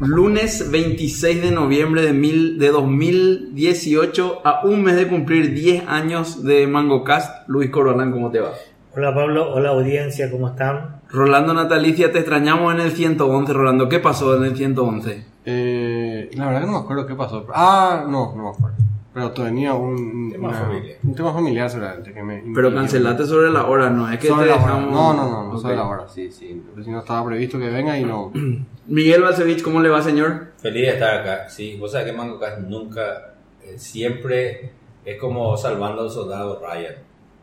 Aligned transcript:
lunes 0.00 0.70
26 0.70 1.42
de 1.42 1.50
noviembre 1.50 2.02
de, 2.02 2.12
mil, 2.12 2.58
de 2.58 2.68
2018, 2.70 4.40
a 4.44 4.64
un 4.64 4.82
mes 4.82 4.96
de 4.96 5.06
cumplir 5.06 5.52
10 5.52 5.86
años 5.88 6.42
de 6.42 6.66
MangoCast. 6.66 7.48
Luis 7.48 7.70
Corbalán, 7.70 8.10
¿cómo 8.10 8.30
te 8.30 8.40
va? 8.40 8.52
Hola 8.96 9.14
Pablo, 9.14 9.52
hola 9.52 9.70
audiencia, 9.70 10.30
¿cómo 10.30 10.48
están? 10.48 11.00
Rolando 11.10 11.54
Natalicia, 11.54 12.10
te 12.10 12.18
extrañamos 12.18 12.74
en 12.74 12.80
el 12.80 12.92
111, 12.92 13.52
Rolando. 13.52 13.88
¿Qué 13.88 13.98
pasó 13.98 14.36
en 14.36 14.44
el 14.44 14.56
111? 14.56 15.24
Eh, 15.44 16.30
la 16.34 16.46
verdad 16.46 16.60
que 16.60 16.66
no 16.66 16.72
me 16.72 16.78
acuerdo 16.78 17.06
qué 17.06 17.14
pasó. 17.14 17.46
Ah, 17.54 18.04
no, 18.08 18.34
no 18.34 18.44
me 18.44 18.48
acuerdo. 18.48 18.76
Pero 19.12 19.32
tenía 19.32 19.74
un 19.74 20.30
Tema 20.30 20.48
una- 20.50 20.58
familiar. 20.58 20.98
un 21.02 21.14
tema 21.16 21.32
familiar 21.32 21.68
seguramente 21.68 22.12
que 22.12 22.22
me 22.22 22.44
Pero 22.54 22.72
cancelaste 22.72 23.26
sobre 23.26 23.50
la 23.50 23.66
hora, 23.66 23.90
¿no? 23.90 24.08
Es 24.10 24.20
que 24.20 24.28
sobre 24.28 24.44
te 24.44 24.50
la 24.50 24.54
hora. 24.56 24.64
dejamos... 24.66 24.92
No, 24.92 25.12
no, 25.14 25.28
no, 25.30 25.44
no 25.48 25.50
Ok. 25.54 25.62
sobre 25.62 25.76
la 25.76 25.86
hora, 25.88 26.08
sí, 26.08 26.30
sí. 26.30 26.62
Pero 26.72 26.84
si 26.84 26.90
no 26.92 27.00
estaba 27.00 27.26
previsto 27.26 27.58
que 27.58 27.70
venga 27.70 27.98
y 27.98 28.04
no. 28.04 28.30
Miguel 28.86 29.22
Balcevich, 29.22 29.62
¿cómo 29.62 29.80
le 29.80 29.88
va, 29.88 30.00
señor? 30.00 30.52
Feliz 30.58 30.82
de 30.86 30.92
estar 30.92 31.20
acá. 31.20 31.48
Sí, 31.48 31.76
vos 31.80 31.90
sabés 31.90 32.06
que 32.06 32.12
Mango 32.16 32.38
Cast 32.38 32.58
nunca, 32.60 33.34
eh, 33.64 33.78
siempre 33.78 34.70
es 35.04 35.18
como 35.20 35.56
salvando 35.56 36.02
al 36.02 36.10
soldado 36.10 36.60
Ryan. 36.64 36.94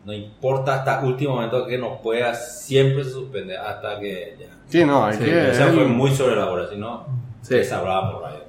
No 0.06 0.14
importa 0.14 0.76
hasta 0.76 1.02
último 1.06 1.36
momento 1.36 1.66
que 1.68 1.78
nos 1.78 2.00
pueda, 2.00 2.34
siempre 2.34 3.04
se 3.04 3.10
suspende 3.12 3.58
hasta 3.58 4.00
que 4.00 4.38
ya. 4.40 4.48
Sí, 4.70 4.86
no, 4.86 5.04
hay 5.06 5.18
Sí, 5.18 5.26
que. 5.26 5.50
O 5.50 5.54
sea, 5.54 5.68
fue 5.68 5.86
muy 5.86 6.12
sobre 6.12 6.38
la 6.38 6.50
hora, 6.50 6.70
si 6.70 6.78
no, 6.78 7.06
Sí. 7.42 7.56
sí. 7.58 7.64
sabrábamos 7.66 8.22
Ryan. 8.22 8.47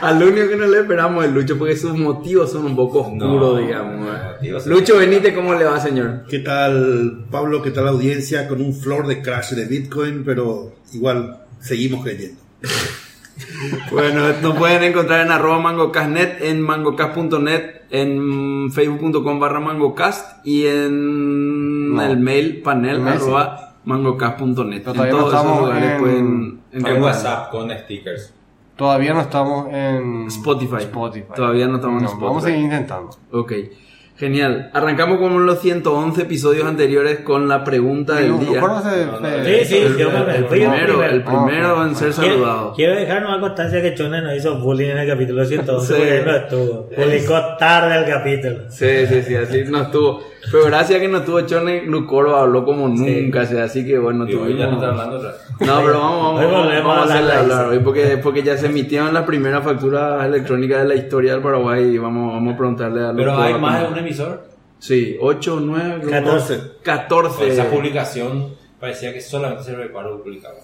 Al 0.00 0.22
único 0.22 0.48
que 0.48 0.56
no 0.56 0.66
le 0.66 0.80
esperamos 0.80 1.24
es 1.24 1.32
Lucho, 1.32 1.58
porque 1.58 1.76
sus 1.76 1.96
motivos 1.96 2.50
son 2.52 2.66
un 2.66 2.76
poco 2.76 3.00
oscuros, 3.00 3.18
No, 3.28 3.56
digamos. 3.56 4.08
eh. 4.42 4.52
Lucho 4.66 4.96
Benítez, 4.98 5.34
¿cómo 5.34 5.54
le 5.54 5.64
va, 5.64 5.78
señor? 5.80 6.24
¿Qué 6.28 6.40
tal, 6.40 7.24
Pablo? 7.30 7.62
¿Qué 7.62 7.70
tal 7.70 7.84
la 7.84 7.90
audiencia? 7.92 8.48
Con 8.48 8.60
un 8.60 8.74
flor 8.74 9.06
de 9.06 9.22
crash 9.22 9.52
de 9.52 9.66
Bitcoin, 9.66 10.22
pero 10.24 10.72
igual 10.92 11.38
seguimos 11.60 12.04
creyendo. 12.04 12.40
Bueno, 13.92 14.22
nos 14.42 14.56
pueden 14.56 14.82
encontrar 14.82 15.24
en 15.24 15.30
arroba 15.30 15.60
mangocastnet, 15.60 16.42
en 16.42 16.60
mangocast.net, 16.60 17.82
en 17.90 18.70
facebook.com 18.72 19.38
barra 19.38 19.60
mangocast 19.60 20.44
y 20.44 20.66
en 20.66 21.94
No. 21.94 22.02
el 22.02 22.18
mail 22.18 22.62
panel 22.62 23.06
arroba 23.06 23.76
mangocast.net. 23.84 24.82
En 24.88 24.96
no 24.96 25.06
todos 25.08 25.34
esos 25.34 25.60
lugares 25.60 25.90
en- 25.92 25.98
pueden 26.00 26.57
En 26.72 26.78
encontrar. 26.80 27.02
WhatsApp 27.02 27.50
con 27.50 27.70
stickers. 27.70 28.34
Todavía 28.76 29.12
no 29.14 29.22
estamos 29.22 29.68
en. 29.72 30.26
Spotify. 30.28 30.76
Spotify. 30.80 31.26
Todavía 31.34 31.66
no 31.66 31.76
estamos 31.76 32.00
en 32.02 32.06
Vamos 32.06 32.22
a 32.22 32.28
Spotify. 32.28 32.46
seguir 32.52 32.64
intentando. 32.64 33.10
Ok, 33.32 33.52
genial. 34.16 34.70
Arrancamos 34.72 35.18
con 35.18 35.46
los 35.46 35.60
111 35.60 36.22
episodios 36.22 36.64
anteriores 36.66 37.20
con 37.20 37.48
la 37.48 37.64
pregunta 37.64 38.14
del 38.14 38.38
día. 38.38 38.60
No, 38.60 38.68
no, 38.68 38.82
se- 38.82 39.64
Sí, 39.64 39.64
sí, 39.64 39.76
El, 39.78 39.96
yo 39.96 40.10
el 40.10 40.28
el 40.30 40.44
primero, 40.46 41.02
el 41.04 41.22
primero 41.24 41.84
en 41.86 41.96
ser 41.96 42.12
Quiero, 42.12 42.34
saludado. 42.34 42.72
quiero 42.74 42.94
dejar 42.94 43.24
una 43.26 43.40
constancia 43.40 43.82
que 43.82 43.94
Chone 43.94 44.20
nos 44.22 44.34
hizo 44.36 44.58
bullying 44.60 44.90
en 44.90 44.98
el 44.98 45.08
capítulo 45.08 45.44
111 45.44 45.86
Sí. 45.94 45.98
porque 45.98 46.22
no 46.24 46.36
estuvo. 46.36 46.88
Publicó 46.90 47.56
tarde 47.58 47.98
el 47.98 48.04
capítulo. 48.12 48.70
Sí, 48.70 49.06
sí, 49.08 49.22
sí, 49.22 49.34
así 49.34 49.64
no 49.64 49.82
estuvo. 49.82 50.22
Pero 50.50 50.64
gracias 50.66 50.98
a 50.98 51.00
que 51.02 51.08
no 51.08 51.18
estuvo 51.18 51.40
Chone, 51.42 51.82
Lucoro 51.82 52.36
habló 52.36 52.64
como 52.64 52.88
nunca, 52.88 53.42
o 53.42 53.46
sea, 53.46 53.64
así 53.64 53.84
que 53.84 53.98
bueno, 53.98 54.24
Digo, 54.24 54.40
tuvimos... 54.40 54.60
ya 54.60 54.66
no 54.66 54.74
está 54.74 54.88
hablando 54.88 55.16
otra. 55.16 55.34
No, 55.60 55.80
pero 55.84 56.00
vamos, 56.00 56.34
vamos, 56.34 56.52
vamos, 56.52 56.84
vamos 56.84 56.98
a 56.98 57.02
hacerle 57.14 57.32
hablar 57.32 57.66
hoy 57.66 57.78
porque, 57.80 58.18
porque 58.22 58.42
ya 58.42 58.56
se 58.56 58.66
emitieron 58.66 59.12
las 59.12 59.24
primeras 59.24 59.64
facturas 59.64 60.24
electrónicas 60.24 60.82
de 60.82 60.88
la 60.88 60.94
historia 60.94 61.32
del 61.32 61.42
Paraguay 61.42 61.84
y 61.84 61.98
vamos, 61.98 62.32
vamos 62.34 62.54
a 62.54 62.56
preguntarle 62.56 63.04
a 63.06 63.12
Pero 63.12 63.36
hay 63.36 63.54
más 63.54 63.82
de 63.82 63.88
un 63.88 63.98
emisor. 63.98 64.48
Sí, 64.78 65.16
8, 65.20 65.58
9, 65.60 66.10
14. 66.10 66.60
14. 66.82 67.48
Esa 67.48 67.64
publicación 67.64 68.54
parecía 68.78 69.12
que 69.12 69.20
solamente 69.20 69.64
se 69.64 69.74
reparo 69.74 70.22
publicaba. 70.22 70.54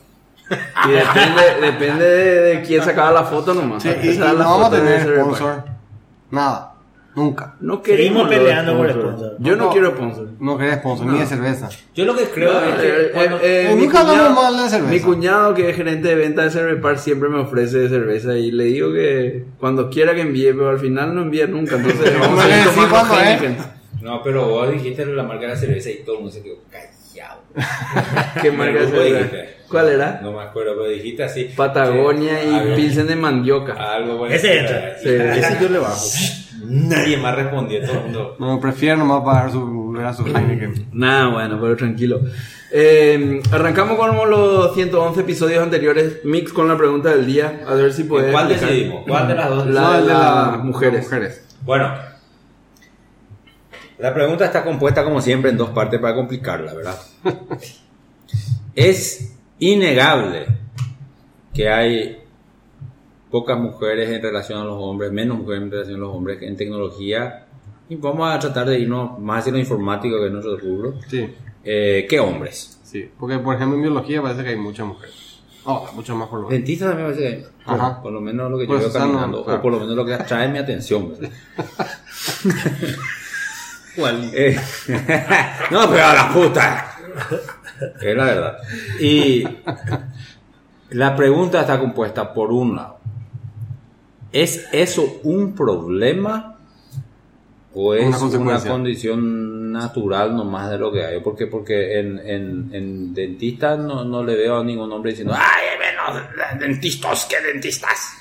Y 0.86 0.90
depende, 0.92 1.42
depende 1.72 2.04
de, 2.04 2.40
de 2.40 2.62
quién 2.62 2.82
sacaba 2.82 3.10
la 3.10 3.24
foto 3.24 3.54
nomás. 3.54 3.82
Sí, 3.82 3.90
y, 4.02 4.10
y 4.10 4.18
no 4.18 4.36
vamos 4.36 4.68
a 4.68 4.70
tener 4.70 5.00
sponsor. 5.00 5.64
Nada. 6.30 6.73
Nunca. 7.16 7.54
No 7.60 7.80
queremos 7.82 8.22
Seguimos 8.24 8.28
peleando 8.28 8.76
por 8.76 8.90
sponsor. 8.90 9.36
Yo 9.38 9.56
no, 9.56 9.70
quiero 9.70 9.90
sponsor. 9.92 10.28
No 10.40 10.58
querés 10.58 10.76
sponsor, 10.78 11.06
ni 11.06 11.18
de 11.20 11.26
cerveza. 11.26 11.68
Yo 11.94 12.04
lo 12.04 12.16
que 12.16 12.24
creo 12.24 12.52
No, 12.52 12.60
es 12.66 12.74
que 12.74 12.88
eh, 12.88 13.10
cuando- 13.14 13.36
eh, 13.38 13.70
Eh, 13.70 13.74
mi 13.76 13.82
nunca 13.84 14.00
hablamos 14.00 14.22
cuñado- 14.28 14.42
mal 14.52 14.64
de 14.64 14.70
cerveza. 14.70 14.92
Mi 14.92 15.00
cuñado, 15.00 15.54
que 15.54 15.70
es 15.70 15.76
gerente 15.76 16.08
de 16.08 16.14
venta 16.16 16.42
de 16.42 16.50
Cervepar, 16.50 16.98
siempre 16.98 17.28
me 17.28 17.38
ofrece 17.40 17.88
cerveza 17.88 18.36
y 18.36 18.50
le 18.50 18.64
digo 18.64 18.92
que 18.92 19.44
cuando 19.60 19.88
quiera 19.90 20.14
que 20.14 20.22
envíe, 20.22 20.52
pero 20.52 20.70
al 20.70 20.78
final 20.80 21.14
no 21.14 21.22
envía 21.22 21.46
nunca. 21.46 21.76
Entonces, 21.76 22.12
vamos 22.20 22.44
a 22.44 22.48
ir 22.58 22.64
tomando. 22.64 23.14
Heineken. 23.20 23.56
No, 24.02 24.22
pero 24.22 24.48
vos 24.48 24.70
dijiste 24.72 25.06
la 25.06 25.22
marca 25.22 25.42
de 25.42 25.48
la 25.48 25.56
cerveza 25.56 25.90
y 25.90 26.02
todo 26.04 26.16
el 26.16 26.22
mundo 26.22 26.34
se 26.36 26.42
quedó 26.42 26.56
callado. 26.70 27.40
¿Qué 28.42 28.50
marca 28.50 28.80
de 28.80 28.84
¿Cómo 28.86 28.96
cerveza? 29.02 29.36
¿Cuál 29.70 29.88
era? 29.88 30.20
No 30.22 30.32
me 30.32 30.42
acuerdo, 30.42 30.72
pero 30.76 30.88
dijiste 30.88 31.22
así. 31.24 31.44
Patagonia 31.56 32.42
y 32.44 32.74
Pilsen 32.76 33.06
de 33.06 33.16
mandioca. 33.16 33.72
Algo 33.72 34.18
bueno. 34.18 34.34
Ese 34.34 34.58
entra. 34.60 34.96
Sí, 35.00 35.08
ese 35.08 35.58
yo 35.60 35.68
le 35.68 35.78
bajo. 35.78 35.96
Nadie 36.66 37.16
más 37.16 37.34
respondió, 37.34 37.80
todo 37.82 37.92
el 37.92 38.02
mundo. 38.02 38.36
No, 38.40 38.60
prefiero 38.60 38.96
nomás 38.96 39.22
pagar 39.24 39.50
su, 39.50 39.96
a 40.04 40.12
su 40.12 40.26
Heineken. 40.26 40.88
Nada, 40.92 41.28
bueno, 41.28 41.58
pero 41.60 41.76
tranquilo. 41.76 42.20
Eh, 42.70 43.40
arrancamos 43.52 43.96
con 43.96 44.30
los 44.30 44.74
111 44.74 45.20
episodios 45.20 45.62
anteriores, 45.62 46.20
mix 46.24 46.52
con 46.52 46.66
la 46.66 46.76
pregunta 46.76 47.10
del 47.10 47.26
día, 47.26 47.62
a 47.66 47.74
ver 47.74 47.92
si 47.92 48.04
puedes. 48.04 48.32
¿Cuál 48.32 48.50
explicar. 48.50 48.74
decidimos? 48.74 49.04
¿Cuál 49.06 49.28
de 49.28 49.34
las 49.34 49.48
dos? 49.48 49.66
La 49.68 50.00
de 50.00 50.06
las 50.06 50.58
mujeres. 50.64 51.04
mujeres. 51.04 51.46
Bueno, 51.62 51.92
la 53.98 54.12
pregunta 54.12 54.44
está 54.44 54.64
compuesta 54.64 55.04
como 55.04 55.20
siempre 55.20 55.50
en 55.50 55.56
dos 55.56 55.70
partes 55.70 56.00
para 56.00 56.14
complicarla, 56.14 56.74
¿verdad? 56.74 56.98
es 58.74 59.34
innegable 59.60 60.46
que 61.54 61.68
hay 61.68 62.23
pocas 63.34 63.58
mujeres 63.58 64.10
en 64.10 64.22
relación 64.22 64.60
a 64.60 64.64
los 64.64 64.76
hombres, 64.78 65.10
menos 65.10 65.38
mujeres 65.38 65.62
en 65.64 65.70
relación 65.72 65.96
a 65.96 65.98
los 65.98 66.14
hombres 66.14 66.40
en 66.40 66.56
tecnología. 66.56 67.46
Y 67.88 67.96
vamos 67.96 68.32
a 68.32 68.38
tratar 68.38 68.68
de 68.68 68.78
irnos 68.78 69.18
más 69.18 69.40
hacia 69.40 69.52
lo 69.52 69.58
informático 69.58 70.18
que 70.20 70.26
es 70.26 70.32
nuestro 70.32 70.56
rubro, 70.56 70.94
Sí, 71.08 71.34
eh, 71.64 72.06
que 72.08 72.20
hombres. 72.20 72.78
sí. 72.84 73.10
Porque, 73.18 73.38
por 73.40 73.56
ejemplo, 73.56 73.76
en 73.76 73.82
biología 73.82 74.22
parece 74.22 74.44
que 74.44 74.50
hay 74.50 74.56
muchas 74.56 74.86
mujeres. 74.86 75.40
Oh, 75.64 75.84
muchas 75.96 76.14
más 76.14 76.28
por 76.28 76.42
lo 76.42 76.46
menos. 76.46 76.58
Dentistas 76.60 76.88
también 76.90 77.08
parece 77.10 77.22
que 77.28 77.36
hay, 77.36 77.46
Ajá. 77.66 78.00
por 78.02 78.12
lo 78.12 78.20
menos 78.20 78.50
lo 78.52 78.56
que 78.58 78.64
yo 78.66 78.68
Pues, 78.68 78.80
veo 78.82 78.88
no, 78.92 78.98
caminando, 79.00 79.44
claro. 79.44 79.58
o 79.58 79.62
por 79.62 79.72
lo 79.72 79.80
menos 79.80 79.96
lo 79.96 80.04
que 80.06 80.14
atrae 80.14 80.48
mi 80.48 80.58
atención. 80.58 81.10
¿verdad? 81.10 81.30
Eh, 83.96 84.58
no, 85.70 85.88
pero 85.88 86.04
a 86.04 86.14
la 86.14 86.30
puta. 86.34 86.96
Es 88.02 88.16
la 88.16 88.24
verdad. 88.24 88.58
Y 88.98 89.44
la 90.90 91.14
pregunta 91.14 91.60
está 91.60 91.78
compuesta 91.78 92.34
por 92.34 92.50
un 92.50 92.74
lado. 92.74 92.93
¿Es 94.34 94.66
eso 94.72 95.20
un 95.22 95.54
problema 95.54 96.56
o 97.72 97.94
es 97.94 98.20
Una 98.20 98.60
condición 98.60 99.70
natural 99.70 100.34
nomás 100.34 100.70
de 100.70 100.78
lo 100.78 100.90
que 100.90 101.04
hay? 101.04 101.20
Porque, 101.20 101.46
porque 101.46 102.00
en, 102.00 102.18
en, 102.18 102.70
en 102.72 103.14
dentistas 103.14 103.78
no, 103.78 104.04
no 104.04 104.24
le 104.24 104.34
veo 104.34 104.58
a 104.58 104.64
ningún 104.64 104.90
hombre 104.90 105.12
diciendo 105.12 105.34
¡Ay, 105.36 105.66
hay 105.70 105.78
menos 105.78 106.58
dentistas 106.58 107.26
que 107.26 107.40
dentistas! 107.40 108.12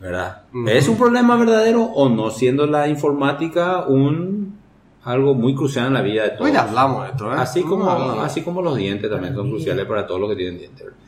¿Verdad? 0.00 0.42
¿Es 0.66 0.88
un 0.88 0.98
problema 0.98 1.36
verdadero 1.36 1.84
o 1.84 2.08
no? 2.08 2.30
Siendo 2.30 2.66
la 2.66 2.88
informática 2.88 3.84
un 3.86 4.58
algo 5.04 5.34
muy 5.34 5.54
crucial 5.54 5.86
en 5.86 5.94
la 5.94 6.02
vida 6.02 6.24
de 6.24 6.30
todos. 6.30 6.50
Hoy 6.50 6.56
hablamos 6.56 7.04
de 7.04 7.10
esto, 7.10 7.32
¿eh? 7.32 7.36
Así 7.38 7.62
como, 7.62 7.84
No, 7.84 8.20
así 8.20 8.42
como 8.42 8.60
los 8.60 8.76
dientes 8.76 9.08
también 9.08 9.32
son 9.32 9.48
cruciales 9.48 9.86
para 9.86 10.04
todos 10.08 10.20
los 10.22 10.30
que 10.30 10.36
tienen 10.36 10.58
dientes. 10.58 10.86
¿verdad? 10.86 10.98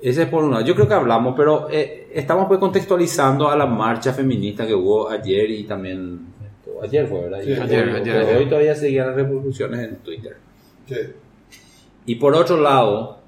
Ese 0.00 0.22
es 0.22 0.28
por 0.28 0.44
un 0.44 0.52
lado. 0.52 0.64
Yo 0.64 0.74
creo 0.74 0.86
que 0.86 0.94
hablamos, 0.94 1.34
pero 1.36 1.68
eh, 1.70 2.08
estamos 2.12 2.46
pues 2.46 2.60
contextualizando 2.60 3.50
a 3.50 3.56
la 3.56 3.66
marcha 3.66 4.12
feminista 4.12 4.66
que 4.66 4.74
hubo 4.74 5.10
ayer 5.10 5.50
y 5.50 5.64
también... 5.64 6.26
Ayer 6.80 7.08
fue, 7.08 7.22
¿verdad? 7.22 7.40
Sí, 7.42 7.52
ayer, 7.52 7.88
hoy, 7.88 8.00
ayer, 8.00 8.16
hoy 8.16 8.34
ayer. 8.34 8.48
todavía 8.48 8.74
seguían 8.76 9.08
las 9.08 9.16
repercusiones 9.16 9.80
en 9.80 9.96
Twitter. 9.96 10.36
Y 12.06 12.14
por 12.14 12.34
otro 12.36 12.60
lado, 12.60 13.18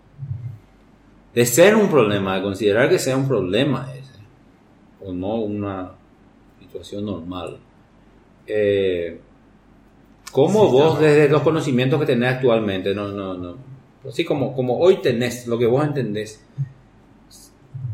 de 1.34 1.46
ser 1.46 1.74
un 1.74 1.88
problema, 1.88 2.36
de 2.36 2.42
considerar 2.42 2.88
que 2.88 2.98
sea 2.98 3.16
un 3.16 3.26
problema 3.26 3.88
ese, 3.92 4.20
o 5.04 5.12
no 5.12 5.36
una 5.36 5.92
situación 6.60 7.06
normal, 7.06 7.58
eh, 8.46 9.20
¿cómo 10.32 10.70
vos, 10.70 11.00
desde 11.00 11.28
los 11.28 11.42
conocimientos 11.42 12.00
que 12.00 12.06
tenés 12.06 12.34
actualmente, 12.34 12.94
no, 12.94 13.08
no, 13.08 13.34
no, 13.34 13.56
así 14.08 14.24
como, 14.24 14.54
como 14.54 14.78
hoy 14.78 14.96
tenés, 14.96 15.46
lo 15.46 15.58
que 15.58 15.66
vos 15.66 15.84
entendés, 15.84 16.42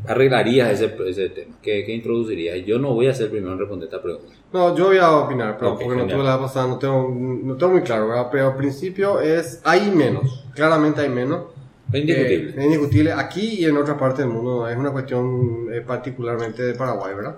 arreglarías 0.06 0.80
ese, 0.80 0.96
ese 1.06 1.28
tema? 1.30 1.56
¿Qué, 1.62 1.84
¿Qué 1.84 1.94
introducirías? 1.94 2.64
Yo 2.64 2.78
no 2.78 2.94
voy 2.94 3.08
a 3.08 3.14
ser 3.14 3.26
el 3.26 3.32
primero 3.32 3.52
en 3.52 3.58
responder 3.58 3.86
esta 3.86 4.02
pregunta. 4.02 4.32
No, 4.52 4.76
yo 4.76 4.86
voy 4.86 4.98
a 4.98 5.10
opinar, 5.10 5.58
pero 5.58 5.78
porque 5.78 5.96
no 5.96 6.06
tuve 6.06 6.24
la 6.24 6.38
pasada, 6.38 6.66
no 6.68 6.78
tengo, 6.78 7.08
no 7.08 7.56
tengo 7.56 7.72
muy 7.72 7.82
claro, 7.82 8.08
¿verdad? 8.08 8.28
Pero 8.30 8.48
al 8.48 8.56
principio 8.56 9.20
es, 9.20 9.60
hay 9.64 9.90
menos, 9.90 10.44
claramente 10.54 11.00
hay 11.00 11.08
menos. 11.08 11.46
Es 11.92 12.00
indiscutible. 12.00 12.50
Eh, 12.50 12.54
es 12.56 12.64
indiscutible. 12.64 13.12
Aquí 13.12 13.60
y 13.60 13.64
en 13.64 13.76
otra 13.76 13.96
parte 13.96 14.22
del 14.22 14.30
mundo 14.30 14.68
es 14.68 14.76
una 14.76 14.90
cuestión 14.92 15.68
eh, 15.72 15.80
particularmente 15.80 16.62
de 16.62 16.74
Paraguay, 16.74 17.14
¿verdad? 17.14 17.36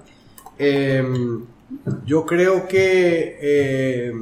Eh, 0.59 1.03
yo 2.05 2.25
creo 2.25 2.67
que 2.67 3.39
eh, 3.41 4.13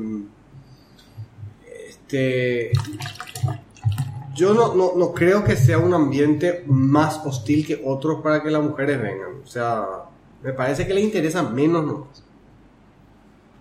este, 1.88 2.72
yo 4.36 4.54
no, 4.54 4.74
no, 4.74 4.92
no 4.96 5.12
creo 5.12 5.42
que 5.44 5.56
sea 5.56 5.78
un 5.78 5.94
ambiente 5.94 6.64
más 6.66 7.20
hostil 7.24 7.66
que 7.66 7.82
otros 7.84 8.20
para 8.22 8.42
que 8.42 8.50
las 8.50 8.62
mujeres 8.62 9.00
vengan. 9.00 9.40
O 9.44 9.46
sea, 9.46 9.84
me 10.42 10.52
parece 10.52 10.86
que 10.86 10.94
les 10.94 11.04
interesa 11.04 11.42
menos 11.42 11.84
nomás. 11.84 12.22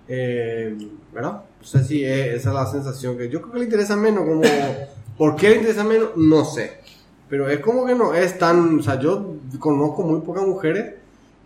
Eh, 0.07 0.77
¿Verdad? 1.13 1.43
No 1.59 1.65
sé 1.65 1.83
si 1.83 2.03
es- 2.03 2.33
esa 2.35 2.49
es 2.49 2.55
la 2.55 2.65
sensación 2.67 3.17
que 3.17 3.29
yo 3.29 3.41
creo 3.41 3.53
que 3.53 3.59
le 3.59 3.65
interesa 3.65 3.95
menos. 3.95 4.23
Como, 4.25 4.41
¿Por 5.17 5.35
qué 5.35 5.49
le 5.49 5.55
interesa 5.57 5.83
menos? 5.83 6.09
No 6.15 6.43
sé. 6.45 6.79
Pero 7.29 7.49
es 7.49 7.59
como 7.59 7.85
que 7.85 7.95
no 7.95 8.13
es 8.13 8.37
tan. 8.37 8.79
O 8.79 8.83
sea, 8.83 8.99
yo 8.99 9.35
conozco 9.59 10.03
muy 10.03 10.21
pocas 10.21 10.43
mujeres 10.45 10.95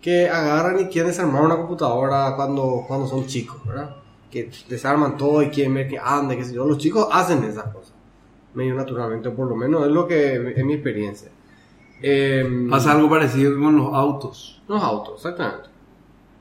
que 0.02 0.28
agarran 0.28 0.80
y 0.80 0.86
quieren 0.88 1.10
desarmar 1.10 1.42
una 1.42 1.56
computadora 1.56 2.34
cuando, 2.36 2.84
cuando 2.86 3.06
son 3.06 3.26
chicos, 3.26 3.64
¿verdad? 3.66 3.96
Que 4.30 4.50
desarman 4.68 5.16
todo 5.16 5.42
y 5.42 5.50
quieren 5.50 5.74
ver 5.74 5.88
que 5.88 5.98
anda, 5.98 6.36
qué 6.36 6.44
sé 6.44 6.54
yo. 6.54 6.66
Los 6.66 6.78
chicos 6.78 7.08
hacen 7.12 7.42
esas 7.44 7.64
cosas. 7.64 7.89
Medio 8.54 8.74
naturalmente, 8.74 9.28
o 9.28 9.34
por 9.34 9.48
lo 9.48 9.54
menos 9.56 9.82
es 9.86 9.92
lo 9.92 10.06
que 10.08 10.54
es 10.56 10.64
mi 10.64 10.74
experiencia. 10.74 11.30
Eh, 12.02 12.66
Pasa 12.70 12.92
algo 12.92 13.08
parecido 13.10 13.58
con 13.60 13.76
los 13.76 13.94
autos. 13.94 14.62
los 14.68 14.82
autos, 14.82 15.14
exactamente. 15.16 15.68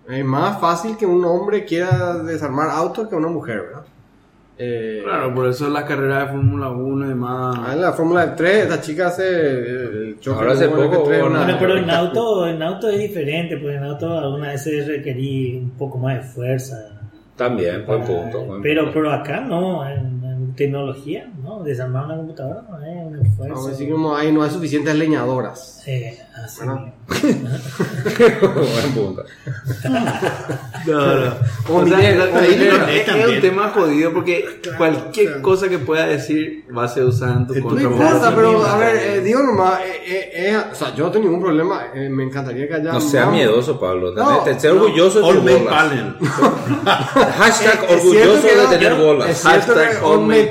Es 0.08 0.26
más 0.26 0.60
fácil 0.60 0.98
que 0.98 1.06
un 1.06 1.24
hombre 1.26 1.66
quiera 1.66 2.18
desarmar 2.24 2.70
autos 2.70 3.08
que 3.08 3.16
una 3.16 3.28
mujer, 3.28 3.62
¿verdad? 3.62 3.84
Eh, 4.58 5.02
Claro, 5.04 5.34
por 5.36 5.48
eso 5.48 5.70
las 5.70 5.84
carreras 5.84 6.26
de 6.28 6.34
Fórmula 6.34 6.70
1 6.70 7.08
y 7.08 7.12
ah, 7.12 7.16
más. 7.16 7.74
En 7.74 7.82
la 7.82 7.94
Fórmula 7.94 8.36
3, 8.36 8.64
esta 8.64 8.82
chica 8.82 9.08
hace 9.08 9.30
el 9.30 10.18
choque. 10.20 10.40
Ahora 10.40 10.54
hace 10.54 10.68
poco 10.68 11.06
F3, 11.06 11.20
hubo 11.22 11.28
una- 11.28 11.44
Bueno, 11.44 11.58
pero 11.60 11.78
en 11.78 11.90
auto, 11.90 12.48
en 12.48 12.62
auto 12.64 12.90
es 12.90 13.00
diferente, 13.00 13.56
porque 13.58 13.76
en 13.76 13.84
auto 13.84 14.18
algunas 14.18 14.54
veces 14.54 14.88
requerí 14.88 15.58
un 15.58 15.70
poco 15.72 15.98
más 16.00 16.16
de 16.16 16.22
fuerza. 16.24 16.76
También, 17.36 17.86
buen 17.86 18.04
punto. 18.04 18.44
buen 18.46 18.62
pero, 18.62 18.82
punto. 18.86 18.94
pero 19.00 19.12
acá 19.14 19.40
no, 19.42 19.88
en 19.88 20.19
tecnología, 20.60 21.32
¿no? 21.42 21.64
Desarmar 21.64 22.06
una 22.06 22.18
computadora 22.18 22.62
no 22.70 22.78
es 22.86 23.08
un 23.08 23.26
esfuerzo. 23.26 23.54
Vamos 23.56 23.68
a 23.68 23.70
decir 23.72 23.90
como 23.92 24.16
ahí 24.16 24.32
no 24.32 24.44
hay 24.44 24.50
suficientes 24.52 24.94
leñadoras. 24.96 25.82
Eh, 25.88 26.20
así 26.46 26.62
Bueno. 26.66 26.92
buen 27.10 28.92
punto. 28.94 29.24
Como 31.66 31.80
O 31.80 31.88
sea, 31.88 31.98
Miguel. 31.98 32.22
es, 32.90 33.08
es 33.08 33.28
un 33.28 33.42
tema 33.42 33.70
jodido 33.70 34.14
porque 34.14 34.62
cualquier 34.78 35.42
cosa 35.42 35.68
que 35.70 35.80
pueda 35.80 36.06
decir 36.08 36.66
va 36.76 36.84
a 36.84 36.88
ser 36.88 37.04
usada 37.06 37.34
en 37.38 37.48
tu 37.48 37.54
contra. 37.62 37.84
No 37.84 37.92
importa, 37.92 38.34
pero 38.36 38.66
a 38.66 38.78
ver, 38.78 38.96
eh. 38.96 39.16
eh, 39.16 39.22
digo 39.22 39.42
nomás, 39.42 39.80
eh, 39.82 40.02
eh, 40.06 40.32
eh, 40.52 40.58
o 40.72 40.76
sea, 40.76 40.94
yo 40.96 41.06
no 41.06 41.12
tengo 41.12 41.26
ningún 41.26 41.42
problema, 41.42 41.88
eh, 41.94 42.10
me 42.10 42.24
encantaría 42.24 42.68
que 42.68 42.74
haya 42.76 42.92
No 42.94 43.00
sea 43.02 43.26
más- 43.26 43.34
miedoso, 43.36 43.80
Pablo. 43.80 44.14
No, 44.14 44.44
sé 44.46 44.68
no. 44.68 44.74
orgulloso 44.76 45.22
de 45.22 45.34
tus 45.34 45.42
bolas. 45.44 45.62
panel. 45.74 46.16
Hashtag 47.40 47.80
orgulloso 47.90 48.48
de 48.48 48.56
no, 48.64 48.70
tener 48.70 48.96
bolas. 48.96 49.42
Hashtag 49.44 50.04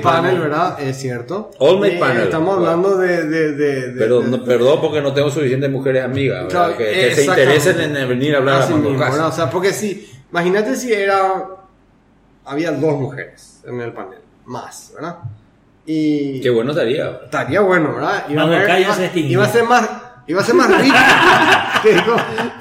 Panel, 0.03 0.23
panel. 0.33 0.41
¿verdad? 0.41 0.81
Es 0.81 0.97
cierto. 0.99 1.51
All 1.59 1.79
Made 1.81 1.97
Eh, 1.97 2.01
Panel. 2.01 2.23
Estamos 2.25 2.57
hablando 2.57 2.97
de... 2.97 3.25
de, 3.27 3.53
de, 3.53 3.93
de- 3.93 3.99
Pero 3.99 4.21
de- 4.21 4.29
no, 4.29 4.45
perdón 4.45 4.81
porque 4.81 5.01
no 5.01 5.13
tengo 5.15 5.31
suficientes 5.31 5.71
mujeres 5.71 6.05
amigas 6.05 6.45
¿verdad? 6.45 6.51
Claro, 6.67 6.77
que, 6.79 6.85
que 6.85 7.15
se 7.15 7.25
interesen 7.25 7.97
en 7.97 8.09
venir 8.09 8.35
a 8.35 8.39
hablar 8.39 8.55
a 8.57 8.65
Así 8.65 8.73
Mango 8.73 8.89
mismo, 8.91 8.99
Casa. 9.05 9.13
¿verdad? 9.13 9.29
O 9.29 9.33
sea, 9.33 9.51
porque 9.51 9.73
si... 9.73 10.11
Imagínate 10.31 10.77
si 10.77 10.93
era... 10.93 11.19
Había 12.45 12.73
dos 12.73 12.99
mujeres 12.99 13.61
en 13.67 13.81
el 13.81 13.93
panel. 13.93 14.19
Más, 14.47 14.93
¿verdad? 14.95 15.17
Y... 15.87 16.41
Qué 16.41 16.51
bueno 16.51 16.71
estaría. 16.73 17.21
Estaría 17.25 17.61
bueno, 17.61 17.95
¿verdad? 17.95 18.25
Iba, 18.29 18.43
a, 18.43 18.47
ver- 18.47 18.81
iba- 18.81 19.17
iba 19.17 19.45
a 19.45 19.49
ser 19.49 19.65
más... 19.65 19.89
Iba 20.29 20.41
a 20.41 20.45
ser 20.45 20.55
más 20.55 20.69
rico. 20.81 20.95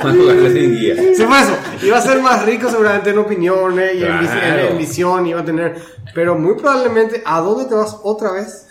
Sí, 0.02 1.24
fue 1.26 1.42
eso. 1.42 1.58
Iba 1.84 1.98
a 1.98 2.02
ser 2.02 2.22
más 2.22 2.46
rico 2.46 2.70
seguramente 2.70 3.10
en 3.10 3.18
opiniones 3.18 3.96
y 3.96 4.04
en, 4.04 4.78
visión. 4.78 5.26
Iba 5.26 5.42
a 5.42 5.46
tener. 5.46 5.76
Pero 6.14 6.38
muy 6.38 6.56
probablemente, 6.56 7.22
¿a 7.26 7.40
dónde 7.42 7.66
te 7.66 7.76
vas 7.76 7.98
otra 8.04 8.32
vez? 8.32 8.68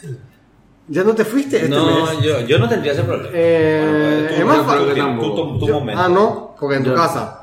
Ya 0.89 1.03
no 1.03 1.15
te 1.15 1.25
fuiste 1.25 1.57
este 1.57 1.69
No, 1.69 2.07
mes. 2.07 2.21
yo, 2.23 2.41
yo 2.43 2.59
no 2.59 2.69
tendría 2.69 2.93
ese 2.93 3.03
problema. 3.03 3.29
Eh, 3.33 4.29
Bueno, 4.45 4.53
es 4.53 4.67
más 4.67 4.67
fácil. 4.67 5.95
ah, 5.97 6.09
no, 6.09 6.55
porque 6.59 6.77
en 6.77 6.85
tu 6.85 6.91
Yo- 6.91 6.97
casa. 6.97 7.43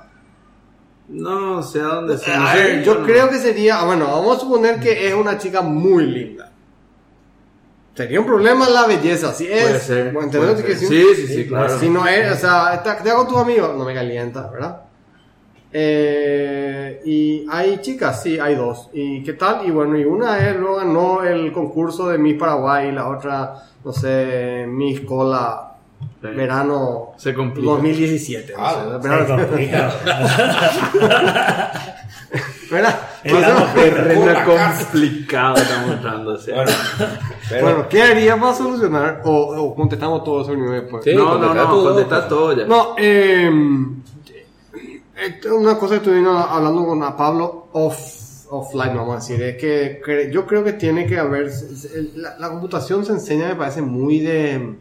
No, 1.10 1.62
sé 1.62 1.82
a 1.82 1.96
dónde 1.96 2.18
sea. 2.18 2.38
no 2.40 2.48
A 2.48 2.54
sé, 2.54 2.58
ver, 2.64 2.84
yo 2.84 2.96
no- 3.00 3.06
creo 3.06 3.30
que 3.30 3.38
sería. 3.38 3.82
ah, 3.82 3.86
Bueno, 3.86 4.08
vamos 4.08 4.38
a 4.38 4.40
suponer 4.40 4.80
que 4.80 5.08
es 5.10 5.14
una 5.14 5.38
chica 5.38 5.62
muy 5.62 6.06
linda. 6.06 6.53
Sería 7.96 8.20
un 8.20 8.26
problema 8.26 8.68
la 8.70 8.88
belleza, 8.88 9.34
si 9.34 9.46
es. 9.46 9.64
Puede 9.64 9.80
ser, 9.80 10.12
Bueno, 10.14 10.32
puede 10.32 10.52
¿entendés 10.52 10.60
lo 10.62 10.66
que 10.66 10.76
ser. 10.76 10.88
quiero 10.88 11.04
Sí, 11.04 11.10
decir? 11.10 11.28
sí, 11.28 11.34
sí, 11.44 11.48
claro. 11.48 11.80
Si 11.80 11.90
no 11.90 12.08
es, 12.08 12.32
o 12.32 12.36
sea, 12.36 12.82
te 13.04 13.10
hago 13.12 13.28
tus 13.28 13.38
amigos, 13.38 13.78
no 13.78 13.86
me 13.86 13.94
calienta, 13.94 14.50
¿verdad? 14.50 14.82
Eh, 15.72 17.02
y 17.06 17.46
hay 17.50 17.78
chicas, 17.82 18.22
sí, 18.24 18.40
hay 18.40 18.56
dos. 18.56 18.90
¿Y 18.94 19.24
qué 19.24 19.34
tal? 19.34 19.66
Y 19.68 19.72
bueno, 19.72 19.98
y 19.98 20.06
una 20.06 20.40
es, 20.48 20.56
luego 20.56 20.78
ganó 20.78 21.24
el 21.24 21.52
concurso 21.52 22.08
de 22.10 22.18
Miss 22.18 22.38
Paraguay, 22.40 22.90
y 22.90 22.92
la 22.92 23.08
otra, 23.10 23.56
no 23.84 23.94
sé, 23.94 24.66
Miss 24.68 25.02
Cola 25.02 25.70
Sí. 26.22 26.28
verano 26.36 27.14
Se 27.18 27.34
complica. 27.34 27.72
2017. 27.72 28.54
no 28.54 28.60
Ah, 28.66 28.74
sé, 28.74 29.02
Se 29.02 29.08
verano- 29.10 29.48
complica. 29.48 29.94
¿Verdad? 32.72 33.00
Estamos 33.24 33.74
Terreno 33.76 34.46
complicado 34.46 35.56
estamos 35.56 35.92
entrando. 35.92 36.34
o 36.34 36.38
sea. 36.38 36.56
Bueno, 36.56 36.72
pero- 37.50 37.62
Bueno, 37.66 37.90
¿qué 37.90 38.02
haría 38.02 38.40
para 38.40 38.54
solucionar? 38.56 39.22
O, 39.26 39.32
o 39.56 39.76
contestamos 39.76 40.24
todo 40.24 40.42
eso 40.42 40.56
después. 40.72 41.04
Sí. 41.04 41.14
no, 41.16 41.38
no, 41.38 41.54
no, 41.54 41.64
todo, 41.70 41.84
contestar 41.94 42.20
pues. 42.22 42.30
todo 42.30 42.58
ya. 42.58 42.66
No, 42.66 42.96
eh, 42.98 43.52
esto 45.26 45.48
es 45.48 45.54
una 45.54 45.78
cosa 45.78 45.94
que 45.96 45.98
estuvimos 45.98 46.46
hablando 46.50 46.86
con 46.86 47.04
a 47.04 47.16
Pablo 47.16 47.68
off, 47.74 48.46
offline, 48.50 48.96
vamos 48.96 49.14
a 49.14 49.16
decir, 49.20 49.42
es 49.42 49.58
que 49.58 50.02
cre- 50.02 50.32
yo 50.32 50.46
creo 50.46 50.64
que 50.64 50.74
tiene 50.74 51.06
que 51.06 51.18
haber, 51.20 51.52
la, 52.16 52.38
la 52.40 52.50
computación 52.50 53.06
se 53.06 53.14
enseña, 53.14 53.48
me 53.50 53.56
parece 53.56 53.82
muy 53.82 54.20
de, 54.20 54.76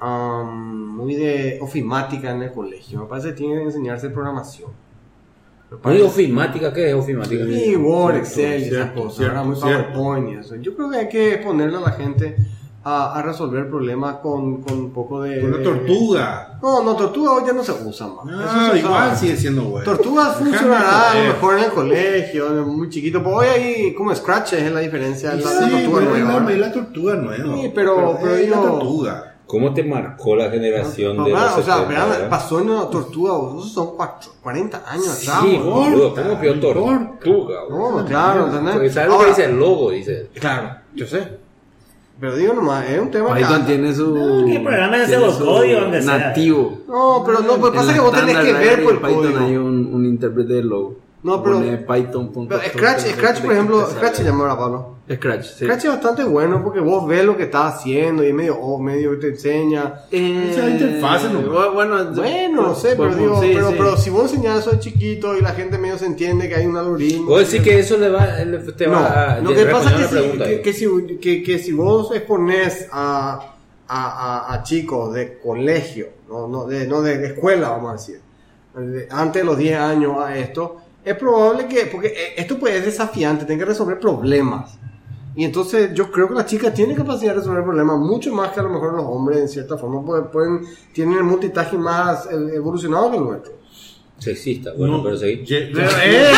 um, 0.00 0.96
muy 0.96 1.14
de 1.16 1.58
ofimática 1.60 2.30
en 2.30 2.42
el 2.42 2.52
colegio, 2.52 3.00
me 3.00 3.06
parece 3.06 3.28
que 3.30 3.34
tiene 3.34 3.56
que 3.56 3.62
enseñarse 3.64 4.10
programación. 4.10 4.70
¿No 5.84 5.90
digo 5.90 6.06
ofimática? 6.06 6.72
¿Qué 6.72 6.88
es 6.90 6.94
ofimática? 6.94 7.44
y 7.44 7.74
Word, 7.76 8.16
Excel 8.16 8.62
y 8.62 8.64
esas 8.66 8.90
cosas, 8.92 9.16
cierto, 9.16 9.34
¿verdad? 9.34 9.44
muy 9.44 9.56
cierto. 9.56 9.92
PowerPoint 9.92 10.28
y 10.30 10.34
eso. 10.40 10.56
Yo 10.56 10.74
creo 10.76 10.90
que 10.90 10.96
hay 10.98 11.08
que 11.08 11.40
ponerle 11.44 11.76
a 11.78 11.80
la 11.80 11.90
gente 11.92 12.36
a, 12.84 13.18
a 13.18 13.22
resolver 13.22 13.68
problemas 13.68 14.18
con, 14.18 14.62
con 14.62 14.78
un 14.78 14.90
poco 14.92 15.22
de... 15.22 15.42
Una 15.44 15.56
de- 15.58 15.64
tortuga. 15.64 16.58
No, 16.62 16.84
no, 16.84 16.94
tortuga 16.94 17.32
hoy 17.32 17.42
ya 17.44 17.52
no 17.52 17.64
se 17.64 17.72
usa 17.72 18.06
más. 18.06 18.26
Eso 18.26 18.42
Ah, 18.48 18.68
se 18.72 18.78
igual 18.78 18.92
usaba. 18.92 19.16
sigue 19.16 19.36
siendo 19.36 19.62
bueno. 19.64 19.84
Tortuga 19.84 20.26
funcionará 20.34 21.10
a 21.10 21.14
lo 21.14 21.18
joder. 21.20 21.32
mejor 21.34 21.58
en 21.58 21.64
el 21.64 21.70
colegio, 21.72 22.48
muy 22.66 22.88
chiquito. 22.88 23.18
Pero 23.24 23.36
hoy 23.36 23.46
hay 23.46 23.94
como 23.94 24.14
Scratch 24.14 24.52
es 24.52 24.70
la 24.70 24.78
diferencia. 24.80 25.32
Sí, 25.32 25.42
La, 25.42 25.50
la 25.52 25.58
tortuga 25.68 26.00
nueva, 26.02 26.50
es 26.52 26.58
la, 26.60 26.66
la 26.68 26.72
tortuga 26.72 27.14
nueva. 27.16 27.54
Sí, 27.56 27.72
pero- 27.74 28.18
pero 28.22 28.34
es 28.36 28.48
la 28.48 28.56
digo- 28.56 28.70
tortuga. 28.70 29.32
¿Cómo 29.46 29.72
te 29.72 29.84
marcó 29.84 30.34
la 30.34 30.50
generación 30.50 31.22
de 31.24 31.30
Papá, 31.32 31.44
los 31.46 31.58
o 31.58 31.62
sea, 31.62 31.74
70, 31.78 32.06
verdad? 32.06 32.28
pasó 32.28 32.60
en 32.60 32.70
una 32.70 32.90
tortuga, 32.90 33.32
esos 33.58 33.72
son 33.72 33.96
cuatro- 33.96 34.32
40 34.42 34.82
años 34.90 35.08
atrás. 35.08 35.38
Sí, 35.42 35.56
boludo. 35.58 36.14
¿cómo 36.14 36.32
importa. 36.32 36.60
tortuga? 36.60 37.60
No, 37.70 38.04
claro, 38.06 38.44
Porque 38.46 38.56
¿entendés? 38.58 38.94
¿Sabes 38.94 39.08
lo 39.10 39.18
que 39.20 39.26
dice 39.26 39.44
el 39.44 39.56
logo? 39.58 39.90
Dice. 39.92 40.30
Claro, 40.34 40.70
yo 40.94 41.06
sé. 41.06 41.38
Pero 42.18 42.34
digo 42.34 42.54
nomás, 42.54 42.88
es 42.88 42.98
un 43.00 43.10
tema 43.10 43.34
Python 43.34 43.60
que... 43.60 43.66
tiene 43.74 43.94
su. 43.94 44.14
No, 44.16 44.46
que 44.46 44.60
programa 44.60 44.96
de 44.96 45.04
su 45.04 45.10
pseudocódigo, 45.12 45.78
aunque 45.80 46.02
sea. 46.02 46.18
Nativo. 46.18 46.78
No, 46.88 47.22
pero 47.26 47.40
no, 47.40 47.56
pues 47.58 47.72
pasa 47.74 47.92
que 47.92 48.00
vos 48.00 48.12
tenés 48.12 48.38
que 48.38 48.52
ver 48.52 48.82
por 48.82 48.92
el 48.94 48.98
Python 49.00 49.14
código. 49.22 49.38
hay 49.40 49.56
un, 49.56 49.94
un 49.94 50.06
intérprete 50.06 50.54
de 50.54 50.62
logo. 50.64 50.96
No, 51.22 51.42
pero- 51.42 51.56
Pone 51.56 51.76
Python. 51.78 52.46
Pero 52.48 52.60
Scratch, 52.62 53.00
Scratch, 53.14 53.40
por 53.42 53.52
ejemplo. 53.52 53.86
Scratch 53.90 54.14
se 54.16 54.24
llama 54.24 54.44
ahora, 54.44 54.56
Pablo. 54.58 54.96
Scratch, 55.12 55.44
sí. 55.44 55.64
Scratch 55.64 55.84
es 55.84 55.90
bastante 55.90 56.24
bueno 56.24 56.62
porque 56.64 56.80
vos 56.80 57.06
ves 57.06 57.24
lo 57.24 57.36
que 57.36 57.44
está 57.44 57.68
haciendo 57.68 58.24
y 58.26 58.32
medio, 58.32 58.56
oh, 58.60 58.78
medio 58.78 59.16
te 59.18 59.28
enseña. 59.28 60.02
Eh, 60.10 60.50
es 60.50 60.80
nomás. 60.82 61.22
bu- 61.24 61.72
Bueno, 61.74 62.12
Bueno, 62.12 62.62
no 62.62 62.74
sé, 62.74 62.94
pero 62.96 63.14
digo, 63.14 63.40
sí, 63.40 63.50
pero, 63.54 63.68
sí. 63.70 63.74
pero 63.78 63.96
si 63.96 64.10
vos 64.10 64.32
enseñas 64.32 64.58
eso 64.60 64.70
de 64.72 64.80
chiquito 64.80 65.36
y 65.36 65.40
la 65.42 65.50
gente 65.50 65.78
medio 65.78 65.96
se 65.98 66.06
entiende 66.06 66.48
que 66.48 66.56
hay 66.56 66.66
un 66.66 66.76
algoritmo. 66.76 67.26
Vos 67.26 67.50
decís 67.50 67.62
que 67.64 67.78
eso 67.78 67.96
le 67.96 68.08
va, 68.08 68.26
le- 68.44 68.58
te 68.72 68.86
va 68.88 69.34
a 69.34 69.40
no, 69.40 69.50
lo 69.50 69.56
que 69.56 69.66
pasa 69.66 69.90
es 70.00 70.08
que, 70.08 70.20
si, 70.22 70.38
que, 70.38 70.60
que 70.62 70.72
si, 70.72 71.16
que, 71.20 71.42
que 71.42 71.58
si 71.60 71.72
vos 71.72 72.12
expones 72.14 72.88
a, 72.92 73.54
a, 73.88 74.46
a, 74.48 74.54
a 74.54 74.62
chicos 74.64 75.14
de 75.14 75.38
colegio, 75.38 76.08
no, 76.28 76.48
no, 76.48 76.66
de, 76.66 76.86
no 76.88 77.00
de 77.02 77.26
escuela, 77.26 77.68
vamos 77.70 77.90
a 77.90 77.92
decir, 77.94 78.20
de- 78.74 79.06
antes 79.10 79.42
de 79.42 79.46
los 79.46 79.56
10 79.56 79.78
años 79.78 80.16
a 80.18 80.36
esto, 80.36 80.78
es 81.06 81.16
probable 81.16 81.68
que, 81.68 81.86
porque 81.86 82.08
eh, 82.08 82.34
esto 82.36 82.58
pues 82.58 82.74
es 82.74 82.84
desafiante, 82.84 83.44
tiene 83.44 83.60
que 83.60 83.66
resolver 83.66 84.00
problemas. 84.00 84.76
Y 85.36 85.44
entonces 85.44 85.94
yo 85.94 86.10
creo 86.10 86.26
que 86.26 86.34
las 86.34 86.46
chicas 86.46 86.74
tienen 86.74 86.96
capacidad 86.96 87.30
de 87.30 87.38
resolver 87.38 87.62
problemas 87.62 87.96
mucho 87.96 88.34
más 88.34 88.50
que 88.50 88.58
a 88.58 88.64
lo 88.64 88.70
mejor 88.70 88.94
los 88.94 89.04
hombres 89.04 89.38
en 89.38 89.48
cierta 89.48 89.78
forma 89.78 90.04
pueden, 90.04 90.26
pueden 90.32 90.60
tienen 90.92 91.18
el 91.18 91.22
multitasking 91.22 91.80
más 91.80 92.26
eh, 92.26 92.56
evolucionado 92.56 93.12
que 93.12 93.18
el 93.18 93.24
nuestro. 93.24 93.52
Sexista, 94.18 94.72
bueno, 94.72 94.96
No, 94.96 95.02
pero 95.04 95.16
sí. 95.18 95.42
ye- 95.44 95.70
Pero, 95.74 95.88
¡eh! 96.02 96.30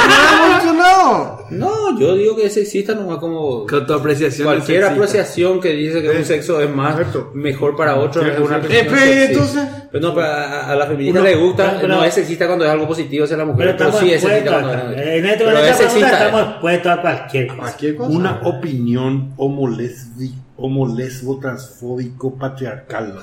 ¡No! 0.77 1.39
No, 1.51 1.99
yo 1.99 2.15
digo 2.17 2.35
que 2.37 2.47
es 2.47 2.55
sexista 2.55 2.93
nomás 2.95 3.19
como 3.19 3.65
Con 3.67 3.87
tu 3.87 3.95
apreciación. 3.95 4.47
cualquier 4.47 4.83
sexista. 4.83 4.95
apreciación 4.95 5.61
que 5.61 5.73
dice 5.75 6.03
que 6.03 6.11
un 6.11 6.17
Eh, 6.17 6.25
sexo 6.25 6.61
es 6.61 6.69
más 6.69 6.95
correcto. 6.95 7.31
mejor 7.35 7.77
para 7.77 7.95
otro 7.97 8.27
es 8.27 8.39
una 8.39 8.57
apreciación 8.57 8.99
Eh, 8.99 9.25
entonces- 9.31 9.63
Pero 9.93 10.09
no, 10.09 10.15
pero 10.15 10.27
a, 10.27 10.71
a 10.73 10.77
la 10.77 10.87
feminista 10.87 11.21
Uno- 11.21 11.29
le 11.31 11.37
gusta, 11.37 11.77
pero- 11.81 11.95
no 11.95 12.05
es 12.05 12.13
sexista 12.15 12.47
cuando 12.47 12.65
es 12.65 12.71
algo 12.73 12.89
positivo 12.89 13.25
hacia 13.25 13.37
la 13.37 13.45
mujer, 13.45 13.67
Pero 13.67 13.77
pero, 13.79 13.89
estamos 13.91 14.09
sí 14.09 14.13
es 14.15 14.21
sexista 14.23 14.51
cuando 14.51 14.73
es 14.73 15.07
En 15.07 15.27
esta, 15.27 15.45
pero 15.45 15.59
en 15.59 15.65
es 15.65 15.77
sexista. 15.77 16.13
estamos 16.27 16.43
expuestos 16.51 16.93
a 16.93 17.01
cualquier 17.01 17.47
cosa. 17.47 17.59
Cualquier 17.61 17.97
cosa. 17.97 18.11
Una 18.11 18.41
opinión 18.45 19.33
homolesbi, 19.37 20.35
homolesbo 20.57 21.39
transfóbico 21.39 22.35
patriarcal. 22.35 23.15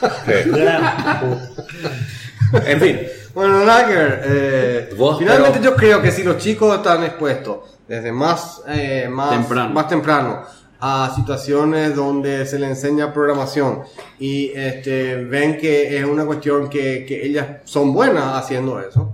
En 2.66 2.80
fin, 2.80 3.00
Bueno, 3.34 3.58
ver. 3.64 4.22
eh, 4.26 4.88
finalmente 5.18 5.58
pero- 5.58 5.70
yo 5.72 5.76
creo 5.76 6.02
que 6.02 6.10
si 6.12 6.22
los 6.22 6.38
chicos 6.38 6.76
están 6.76 7.02
expuestos 7.04 7.58
desde 7.88 8.12
más, 8.12 8.62
eh, 8.68 9.08
más, 9.10 9.30
Temprano. 9.30 9.74
más 9.74 9.88
temprano 9.88 10.42
a 10.80 11.12
situaciones 11.14 11.94
donde 11.96 12.46
se 12.46 12.58
les 12.58 12.70
enseña 12.70 13.12
programación 13.12 13.82
y 14.18 14.50
este, 14.54 15.16
ven 15.24 15.56
que 15.58 15.96
es 15.98 16.04
una 16.04 16.24
cuestión 16.26 16.68
que, 16.68 17.04
que 17.06 17.24
ellas 17.26 17.46
son 17.64 17.92
buenas 17.92 18.36
haciendo 18.36 18.78
eso, 18.80 19.10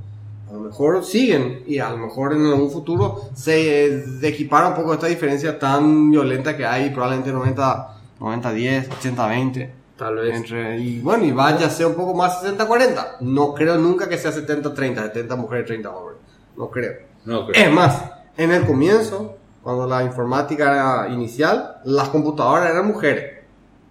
a 0.49 0.53
lo 0.53 0.61
mejor 0.61 1.05
siguen 1.05 1.63
y 1.67 1.79
a 1.79 1.91
lo 1.91 1.97
mejor 1.99 2.33
en 2.33 2.45
algún 2.47 2.71
futuro 2.71 3.31
se 3.35 3.87
eh, 3.87 4.05
equipara 4.23 4.69
un 4.69 4.75
poco 4.75 4.95
esta 4.95 5.07
diferencia 5.07 5.59
tan 5.59 6.11
violenta 6.11 6.57
que 6.57 6.67
hay 6.67 6.91
probablemente 6.91 7.31
90, 7.33 7.89
90 8.19 8.53
10, 8.53 8.89
80 8.99 9.27
20. 9.29 9.71
Tal 10.01 10.15
vez. 10.17 10.35
Entre, 10.35 10.79
y 10.79 10.99
bueno, 11.01 11.25
y 11.25 11.31
vaya 11.33 11.67
a 11.67 11.71
ser 11.71 11.87
un 11.87 11.95
poco 11.95 12.15
más 12.15 12.43
60-40. 12.43 13.19
No 13.21 13.53
creo 13.55 13.77
nunca 13.77 14.09
que 14.09 14.17
sea 14.19 14.33
70-30, 14.33 14.95
70 15.13 15.37
mujeres, 15.37 15.67
30 15.67 15.91
hombres. 15.91 16.17
No 16.57 16.71
creo. 16.71 16.93
no 17.27 17.47
creo. 17.47 17.67
Es 17.67 17.71
más, 17.73 18.03
en 18.37 18.51
el 18.51 18.67
comienzo, 18.67 19.37
cuando 19.63 19.87
la 19.87 20.03
informática 20.03 20.73
era 21.05 21.09
inicial, 21.13 21.77
las 21.85 22.09
computadoras 22.09 22.71
eran 22.71 22.87
mujeres. 22.87 23.45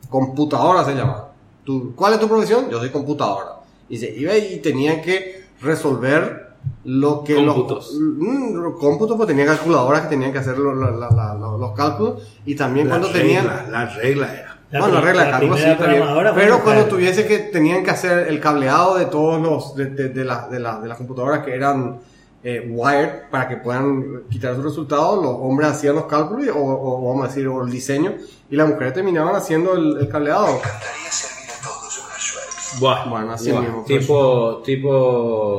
Computadoras 0.09 0.87
se 0.87 0.95
llamaban. 0.95 1.25
Tú- 1.63 1.93
¿Cuál 1.95 2.13
es 2.13 2.19
tu 2.19 2.27
profesión? 2.27 2.69
Yo 2.71 2.79
soy 2.79 2.89
computadora. 2.89 3.57
Y 3.87 3.97
se 3.97 4.09
iba 4.09 4.35
y 4.35 4.57
tenían 4.59 5.01
que 5.03 5.45
resolver 5.61 6.49
lo 6.85 7.23
que 7.23 7.35
Cómputos. 7.35 7.93
los 7.93 8.17
mm, 8.17 8.53
los 8.55 8.79
cómputos 8.79 9.15
pues 9.15 9.27
tenían 9.27 9.47
calculadoras 9.47 10.01
que 10.01 10.07
tenían 10.09 10.31
que 10.31 10.39
hacer 10.39 10.57
los, 10.57 10.75
la- 10.75 11.09
la- 11.09 11.35
los 11.57 11.71
cálculos 11.73 12.23
y 12.45 12.55
también 12.55 12.87
La 12.89 12.95
cuando 12.97 13.07
regla, 13.13 13.21
tenían 13.21 13.71
la 13.71 13.85
regla 13.85 14.33
era. 14.33 14.48
La 14.71 14.79
bueno, 14.81 14.95
la 14.95 15.01
regla 15.01 15.23
de 15.25 15.31
sí 15.57 15.63
fue 15.77 15.87
Pero 16.35 16.63
cuando 16.63 16.81
tuviese 16.89 17.25
que 17.27 17.39
tenían 17.39 17.83
que 17.83 17.89
hacer 17.91 18.27
el 18.27 18.39
cableado 18.39 18.97
de 18.97 19.05
todos 19.05 19.41
los 19.41 19.75
de, 19.75 19.85
de, 19.87 20.09
de, 20.09 20.23
la- 20.25 20.47
de, 20.47 20.59
la- 20.59 20.79
de 20.79 20.87
las 20.87 20.97
computadoras 20.97 21.43
que 21.43 21.55
eran 21.55 21.99
eh, 22.43 22.67
wired 22.69 23.29
para 23.31 23.47
que 23.47 23.57
puedan 23.57 24.23
quitar 24.29 24.55
sus 24.55 24.63
resultados, 24.63 25.23
los 25.23 25.33
hombres 25.39 25.69
hacían 25.71 25.95
los 25.95 26.05
cálculos 26.05 26.55
o, 26.55 26.59
o 26.61 27.09
vamos 27.09 27.25
a 27.25 27.27
decir 27.29 27.47
o 27.47 27.63
el 27.63 27.69
diseño 27.71 28.13
y 28.49 28.55
las 28.55 28.69
mujeres 28.69 28.93
terminaban 28.93 29.35
haciendo 29.35 29.73
el, 29.73 29.97
el 30.01 30.07
cableado. 30.07 30.61
Buah, 32.77 33.05
Bueno, 33.09 33.31
así 33.33 33.51
buah, 33.51 33.61
mismo. 33.61 33.83
pues. 33.87 33.99
tipo, 33.99 34.61
tipo 34.63 34.89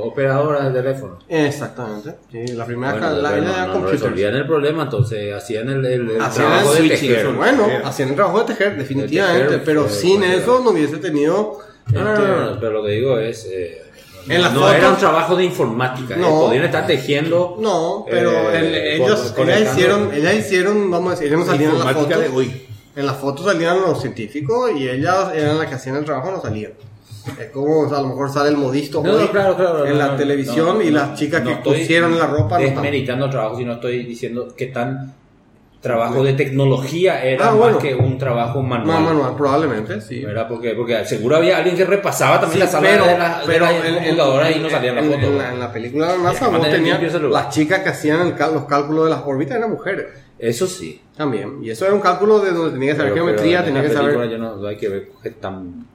operadora 0.05 0.69
de 0.69 0.81
teléfono. 0.83 1.19
Exactamente. 1.29 2.15
Sí, 2.31 2.53
la 2.55 2.65
primera 2.65 2.93
Bueno, 2.93 3.11
la, 3.21 3.37
la- 3.37 3.67
no, 3.67 3.79
no 3.81 3.87
resolvían 3.87 4.35
el 4.37 4.47
problema, 4.47 4.85
entonces 4.85 5.35
hacían 5.35 5.69
el, 5.71 5.85
el, 5.87 6.11
el 6.11 6.21
Hacían 6.21 6.47
trabajo 6.47 6.77
el 6.77 6.83
de 6.89 6.89
tejer. 6.97 7.29
Bueno, 7.33 7.67
hacían 7.85 8.09
el 8.11 8.15
trabajo 8.15 8.41
de 8.41 8.45
tejer, 8.47 8.77
definitivamente, 8.77 9.45
tejer, 9.45 9.65
pero 9.65 9.87
eh, 9.87 9.91
sin 9.91 10.23
eso 10.23 10.61
no 10.63 10.71
hubiese 10.71 10.99
tenido... 10.99 11.59
No, 11.89 12.05
no, 12.05 12.13
este, 12.15 12.27
no, 12.29 12.51
no, 12.55 12.61
pero 12.61 12.73
lo 12.75 12.85
que 12.85 12.91
digo 12.93 13.19
es. 13.19 13.47
eh, 13.51 13.83
no, 14.27 14.35
En 14.35 14.43
las 14.43 14.53
no 14.53 14.61
fotos- 14.61 14.75
era 14.77 14.91
un 14.91 14.97
trabajo 14.97 15.35
de 15.35 15.45
informática. 15.45 16.17
No. 16.17 16.27
eh, 16.29 16.47
podían 16.47 16.65
estar 16.65 16.87
tejiendo. 16.87 17.57
No, 17.59 18.05
pero 18.09 18.31
eh, 18.53 18.59
el- 18.59 19.03
ellos, 19.03 19.33
con- 19.35 19.51
ellas 19.51 19.73
hicieron, 19.73 20.15
ellas 20.15 20.35
hicieron, 20.35 20.89
vamos 20.91 21.13
a 21.13 21.17
decir, 21.17 21.37
no 21.37 21.45
salían 21.45 21.71
en 21.73 21.79
la 21.81 21.85
Informática 21.87 22.17
foto. 22.17 22.31
de 22.31 22.37
hoy. 22.37 22.67
En 22.95 23.07
las 23.07 23.17
fotos 23.17 23.47
salían 23.47 23.81
los 23.81 24.01
científicos 24.01 24.71
y 24.77 24.89
ellas 24.89 25.33
eran 25.35 25.59
las 25.59 25.67
que 25.69 25.75
hacían 25.75 25.97
el 25.97 26.05
trabajo, 26.05 26.31
no 26.31 26.41
salían. 26.41 26.73
Es 27.39 27.51
como 27.51 27.81
o 27.81 27.89
sea, 27.89 27.99
a 27.99 28.03
lo 28.03 28.09
mejor 28.09 28.31
sale 28.33 28.51
el 28.51 28.57
modisto 28.57 29.03
No, 29.03 29.13
hoy 29.13 29.25
no, 29.25 29.31
claro, 29.31 29.57
claro, 29.57 29.85
en 29.87 29.93
no, 29.93 29.99
la 29.99 30.17
televisión 30.17 30.81
y 30.83 30.91
las 30.91 31.19
chicas 31.19 31.43
que 31.43 31.57
pusieron 31.57 32.19
la 32.19 32.27
ropa 32.27 32.59
no 32.59 32.65
están. 32.65 32.83
Desmeritando 32.83 33.25
el 33.27 33.31
trabajo, 33.31 33.57
sino 33.59 33.73
estoy 33.75 34.05
diciendo 34.05 34.49
que 34.57 34.67
tan 34.67 35.15
trabajo 35.81 36.23
de 36.23 36.35
tecnología 36.35 37.25
era 37.25 37.47
Ah, 37.47 37.51
más 37.53 37.59
bueno. 37.59 37.79
que 37.79 37.95
un 37.95 38.19
trabajo 38.19 38.61
manual. 38.63 39.03
No, 39.03 39.09
manual, 39.09 39.35
probablemente, 39.35 39.99
sí. 40.03 40.23
¿Verdad? 40.23 40.47
Porque, 40.47 40.75
porque 40.75 41.05
seguro 41.07 41.37
había 41.37 41.57
alguien 41.57 41.75
que 41.75 41.87
repasaba 41.87 42.39
también 42.39 42.61
Sí, 42.61 42.67
la 42.67 42.67
sala 42.67 42.89
pero, 42.91 43.07
de 43.07 43.19
la, 43.19 43.43
pero 43.47 43.67
de 43.67 43.73
la 43.73 43.79
en, 43.79 43.87
en- 43.87 43.95
computadora 44.05 44.51
y 44.51 44.59
no 44.61 44.69
salían 44.69 44.97
las 44.97 45.05
fotos. 45.07 45.23
en 45.25 45.39
la, 45.39 45.53
en 45.55 45.59
la 45.61 45.73
película 45.73 46.13
de 46.13 46.19
la 46.19 46.25
NASA, 46.25 46.49
vos 46.49 46.69
tenías 46.69 47.01
las 47.23 47.49
chicas 47.49 47.79
que 47.81 47.89
hacían 47.89 48.33
cal- 48.33 48.53
los 48.53 48.65
cálculos 48.67 49.05
de 49.05 49.11
las 49.11 49.23
órbitas 49.25 49.57
eran 49.57 49.71
mujeres 49.71 50.07
Eso 50.39 50.67
sí. 50.67 51.01
también. 51.17 51.61
Y 51.65 51.71
eso 51.71 51.87
era 51.87 51.95
un 51.95 52.01
cálculo 52.01 52.41
de 52.41 52.51
donde 52.51 52.73
tenía 52.73 52.91
que 52.93 52.97
saber 52.99 53.13
Pero- 53.15 53.25
geometría, 53.25 53.59
pero 53.65 53.69
en 53.69 53.75
tenía 53.75 53.89
que 53.89 53.95
saber 53.97 54.31
yo 54.31 54.37
no, 54.39 54.57
no 54.57 54.67
hay 54.69 54.77
que 54.77 54.89
ver 54.91 55.09
tan 55.41 55.87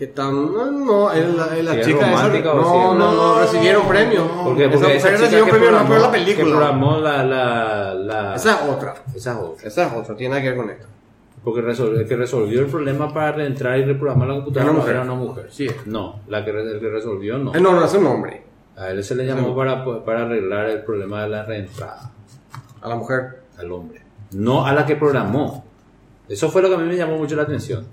que 0.00 0.06
tan. 0.08 0.32
No, 0.52 0.70
no, 0.70 1.12
es 1.12 1.28
la, 1.34 1.56
es 1.56 1.64
la 1.64 1.72
Si 1.74 1.80
es 1.80 1.86
chica 1.86 2.12
esa- 2.12 2.28
no, 2.28 2.94
no, 2.94 2.94
no, 2.94 3.12
No, 3.12 3.38
recibieron 3.40 3.86
premio. 3.86 4.26
Porque, 4.44 4.64
esa 4.64 4.72
porque 4.72 4.96
esa 4.96 5.08
chica 5.10 5.20
recibió 5.20 5.44
que 5.44 5.50
premio 5.52 5.70
no 5.70 5.86
por 5.86 6.00
la 6.00 6.06
que 6.10 6.18
película. 6.18 6.48
programó 6.56 6.98
la, 6.98 7.22
la, 7.24 7.94
la 7.94 8.34
Esa 8.34 8.54
es 8.64 8.68
otra. 8.70 8.94
esa 9.14 9.32
es 9.32 9.36
otra. 9.38 9.68
Esa 9.68 9.86
es 9.86 9.92
otra, 9.92 10.16
tiene 10.16 10.30
nada 10.30 10.42
que 10.42 10.48
ver 10.48 10.56
con 10.56 10.70
esto. 10.70 10.86
Porque 11.44 11.60
resolvió, 11.60 12.00
el 12.00 12.08
que 12.08 12.16
resolvió 12.16 12.60
el 12.60 12.66
problema 12.66 13.12
para 13.14 13.32
reentrar 13.32 13.78
y 13.78 13.84
reprogramar 13.84 14.28
la 14.28 14.34
computadora 14.36 14.64
Era 14.64 14.72
no 14.72 14.78
mujer. 14.80 14.94
era 14.96 15.04
una 15.04 15.14
mujer. 15.14 15.46
Sí. 15.50 15.68
No, 15.86 16.20
la 16.28 16.44
que, 16.44 16.50
el 16.50 16.80
que 16.80 16.88
resolvió 16.88 17.38
no. 17.38 17.54
Eh, 17.54 17.60
no, 17.60 17.72
no, 17.72 17.84
es 17.84 17.94
un 17.94 18.06
hombre. 18.06 18.42
A 18.76 18.90
él 18.90 19.04
se 19.04 19.14
le 19.14 19.26
llamó 19.26 19.54
para, 19.54 19.84
para 20.04 20.22
arreglar 20.22 20.66
el 20.70 20.82
problema 20.82 21.22
de 21.22 21.28
la 21.28 21.44
reentrada 21.44 22.10
A 22.80 22.88
la 22.88 22.94
mujer. 22.96 23.42
al 23.58 23.70
hombre. 23.70 24.00
No 24.32 24.64
a 24.66 24.72
la 24.72 24.86
que 24.86 24.96
programó. 24.96 25.64
Eso 26.28 26.48
fue 26.50 26.62
lo 26.62 26.68
que 26.68 26.76
a 26.76 26.78
mí 26.78 26.84
me 26.88 26.96
llamó 26.96 27.16
mucho 27.18 27.36
la 27.36 27.42
atención. 27.42 27.86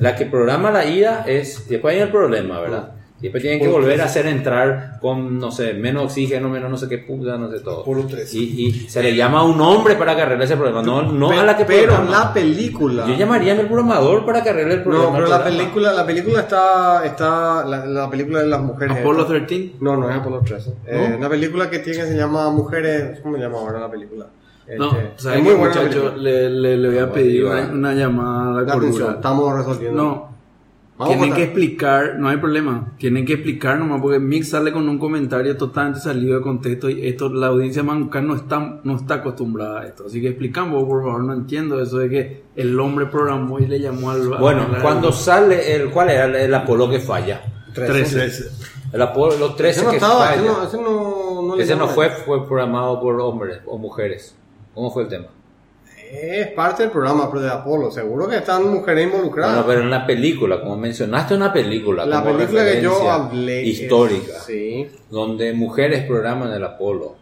La 0.00 0.16
que 0.16 0.26
programa 0.26 0.70
la 0.70 0.84
ida 0.86 1.24
es. 1.26 1.68
Después 1.68 1.94
hay 1.94 2.00
el 2.02 2.10
problema, 2.10 2.60
¿verdad? 2.60 2.90
Y 3.20 3.24
después 3.24 3.42
tienen 3.42 3.60
que 3.60 3.68
volver 3.68 4.00
a 4.00 4.06
hacer 4.06 4.26
entrar 4.26 4.98
con, 4.98 5.38
no 5.38 5.50
sé, 5.52 5.74
menos 5.74 6.04
oxígeno, 6.04 6.48
menos 6.48 6.70
no 6.70 6.78
sé 6.78 6.88
qué 6.88 6.96
puta, 6.96 7.36
no 7.36 7.50
sé 7.50 7.60
todo. 7.60 7.84
Por 7.84 7.98
los 7.98 8.08
tres. 8.08 8.32
Y, 8.32 8.66
y 8.68 8.72
se 8.88 9.02
le 9.02 9.14
llama 9.14 9.40
a 9.40 9.42
un 9.44 9.60
hombre 9.60 9.94
para 9.96 10.16
que 10.16 10.22
arregle 10.22 10.46
ese 10.46 10.56
problema, 10.56 10.80
no, 10.82 11.02
no 11.02 11.28
Pe- 11.28 11.36
a 11.36 11.44
la 11.44 11.54
que 11.54 11.66
Pero 11.66 11.92
programa. 11.96 12.10
la 12.10 12.32
película. 12.32 13.06
Yo 13.06 13.14
llamaría 13.14 13.52
al 13.52 13.66
programador 13.66 14.24
para 14.24 14.42
que 14.42 14.48
arregle 14.48 14.72
el 14.76 14.82
problema. 14.82 15.04
No, 15.04 15.12
pero 15.12 15.26
la 15.28 15.36
programa. 15.36 15.58
película, 15.58 15.92
la 15.92 16.06
película 16.06 16.40
está, 16.40 17.04
está, 17.04 17.64
la, 17.66 17.84
la 17.84 18.08
película 18.08 18.40
de 18.40 18.46
las 18.46 18.60
mujeres. 18.62 18.96
Apollo 18.98 19.20
esta. 19.20 19.46
13. 19.46 19.72
No, 19.80 19.96
no 19.98 20.08
es 20.08 20.16
Apolo 20.16 20.40
13. 20.40 20.70
Eh, 20.86 21.14
una 21.18 21.28
película 21.28 21.68
que 21.68 21.80
tiene 21.80 22.06
se 22.06 22.16
llama 22.16 22.48
Mujeres, 22.50 23.20
¿cómo 23.22 23.36
se 23.36 23.42
llama 23.42 23.58
ahora 23.58 23.80
la 23.80 23.90
película? 23.90 24.28
No, 24.78 24.90
Este, 24.92 25.12
¿sabes 25.22 25.38
es 25.38 25.44
muy 25.44 25.54
muchacho? 25.54 26.14
Le, 26.16 26.48
le, 26.50 26.76
le 26.76 26.88
voy 26.88 26.98
a 26.98 27.12
pedir 27.12 27.44
una, 27.44 27.66
una 27.72 27.94
llamada 27.94 28.58
a 28.58 28.62
la 28.62 28.74
atención, 28.74 29.14
estamos 29.14 29.56
resolviendo. 29.56 30.02
No, 30.02 30.30
Vamos 30.98 31.16
tienen 31.16 31.34
que 31.34 31.44
explicar, 31.44 32.16
no 32.18 32.28
hay 32.28 32.36
problema. 32.36 32.92
Tienen 32.98 33.24
que 33.24 33.32
explicar 33.32 33.78
nomás 33.78 34.02
porque 34.02 34.18
Mix 34.18 34.50
sale 34.50 34.70
con 34.70 34.86
un 34.86 34.98
comentario 34.98 35.56
totalmente 35.56 36.00
salido 36.00 36.36
de 36.36 36.42
contexto 36.42 36.90
y 36.90 37.06
esto 37.08 37.30
la 37.30 37.46
audiencia 37.46 37.82
manca 37.82 38.20
no 38.20 38.34
está 38.36 38.80
no 38.84 38.96
está 38.96 39.14
acostumbrada 39.14 39.80
a 39.80 39.86
esto. 39.86 40.04
Así 40.08 40.20
que 40.20 40.28
explicamos, 40.28 40.84
por 40.84 41.02
favor, 41.02 41.24
no 41.24 41.32
entiendo 41.32 41.80
eso 41.80 41.96
de 41.98 42.10
que 42.10 42.42
el 42.54 42.78
hombre 42.78 43.06
programó 43.06 43.58
y 43.58 43.66
le 43.66 43.80
llamó 43.80 44.10
al 44.10 44.28
Bueno, 44.28 44.66
al- 44.74 44.82
cuando 44.82 45.10
sale 45.10 45.74
el. 45.74 45.90
¿Cuál 45.90 46.10
era 46.10 46.26
el, 46.26 46.34
el 46.36 46.54
Apolo 46.54 46.90
que 46.90 47.00
falla? 47.00 47.40
Trece. 47.72 48.16
Trece. 48.16 48.44
El 48.92 49.00
Apolo, 49.00 49.38
los 49.38 49.56
13 49.56 49.70
Ese 49.78 49.84
no 49.84 49.90
que 49.92 49.96
estaba, 49.96 50.34
ese 50.34 50.40
falla. 50.42 50.52
no, 50.52 50.64
ese 50.64 50.76
no, 50.82 51.42
no 51.48 51.56
le 51.56 51.62
Ese 51.62 51.74
no 51.76 51.80
llama. 51.84 51.92
fue, 51.94 52.10
fue 52.10 52.44
programado 52.46 53.00
por 53.00 53.18
hombres 53.22 53.60
o 53.64 53.78
mujeres. 53.78 54.34
¿Cómo 54.74 54.90
fue 54.90 55.02
el 55.04 55.08
tema? 55.08 55.26
Es 56.12 56.48
parte 56.48 56.82
del 56.82 56.90
programa 56.92 57.30
de 57.32 57.48
Apolo, 57.48 57.90
seguro 57.90 58.26
que 58.28 58.38
están 58.38 58.68
mujeres 58.68 59.04
involucradas. 59.04 59.52
Bueno, 59.54 59.66
pero 59.68 59.80
en 59.82 59.90
la 59.90 60.04
película, 60.06 60.60
como 60.60 60.76
mencionaste 60.76 61.34
una 61.34 61.52
película, 61.52 62.04
la 62.04 62.20
como 62.22 62.36
película 62.36 62.64
que 62.64 62.82
yo 62.82 63.10
hablé. 63.10 63.62
es- 63.62 63.80
histórica, 63.80 64.40
sí. 64.44 64.90
donde 65.08 65.52
mujeres 65.52 66.04
programan 66.06 66.52
el 66.52 66.64
Apolo. 66.64 67.14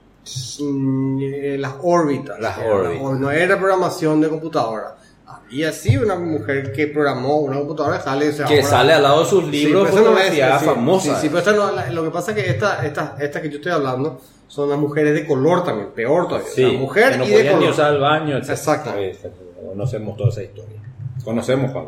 Mm, 0.60 1.20
eh, 1.22 1.56
las 1.58 1.74
órbitas. 1.82 2.38
Las 2.40 2.58
órbitas. 2.58 3.18
No 3.20 3.30
era 3.30 3.58
programación 3.58 4.20
de 4.22 4.28
computadora. 4.28 4.96
Había 5.26 5.72
sí 5.72 5.96
una 5.98 6.14
mujer 6.16 6.72
que 6.72 6.86
programó 6.86 7.38
una 7.40 7.56
computadora 7.58 8.00
sale. 8.00 8.30
o 8.30 8.32
sea, 8.32 8.46
Que 8.46 8.56
ahora- 8.56 8.66
sale 8.68 8.92
al 8.94 9.02
lado 9.02 9.20
de 9.24 9.26
sus 9.30 9.44
Sí, 9.44 9.50
libros 9.50 9.88
esa 9.90 10.00
no 10.00 10.18
es- 10.18 10.32
sí, 10.34 10.40
famosa. 10.64 11.14
Sí, 11.16 11.20
sí, 11.22 11.28
pero 11.28 11.38
esta 11.38 11.52
no- 11.52 11.92
lo 11.92 12.04
que 12.04 12.10
pasa 12.10 12.32
es 12.32 12.42
que 12.42 12.50
esta, 12.50 12.84
esta, 12.86 13.16
esta 13.20 13.42
que 13.42 13.50
yo 13.50 13.56
estoy 13.56 13.72
hablando 13.72 14.18
son 14.48 14.68
las 14.70 14.78
mujeres 14.78 15.14
de 15.14 15.24
color 15.26 15.62
también, 15.62 15.90
peor 15.94 16.26
todavía. 16.26 16.48
Sí, 16.52 16.62
la 16.62 16.78
mujer 16.78 17.12
que 17.12 17.18
no 17.18 17.24
y 17.24 17.28
de 17.28 17.34
podían 17.36 17.54
ni 17.54 17.58
color. 17.60 17.72
usar 17.74 17.94
el 17.94 18.00
baño, 18.00 18.36
etc. 18.38 18.48
Exacto. 18.50 18.90
Sí, 18.98 19.12
sí, 19.22 19.28
Conocemos 19.68 20.16
toda 20.16 20.30
esa 20.30 20.42
historia. 20.42 20.78
Conocemos, 21.24 21.70
Juan. 21.72 21.84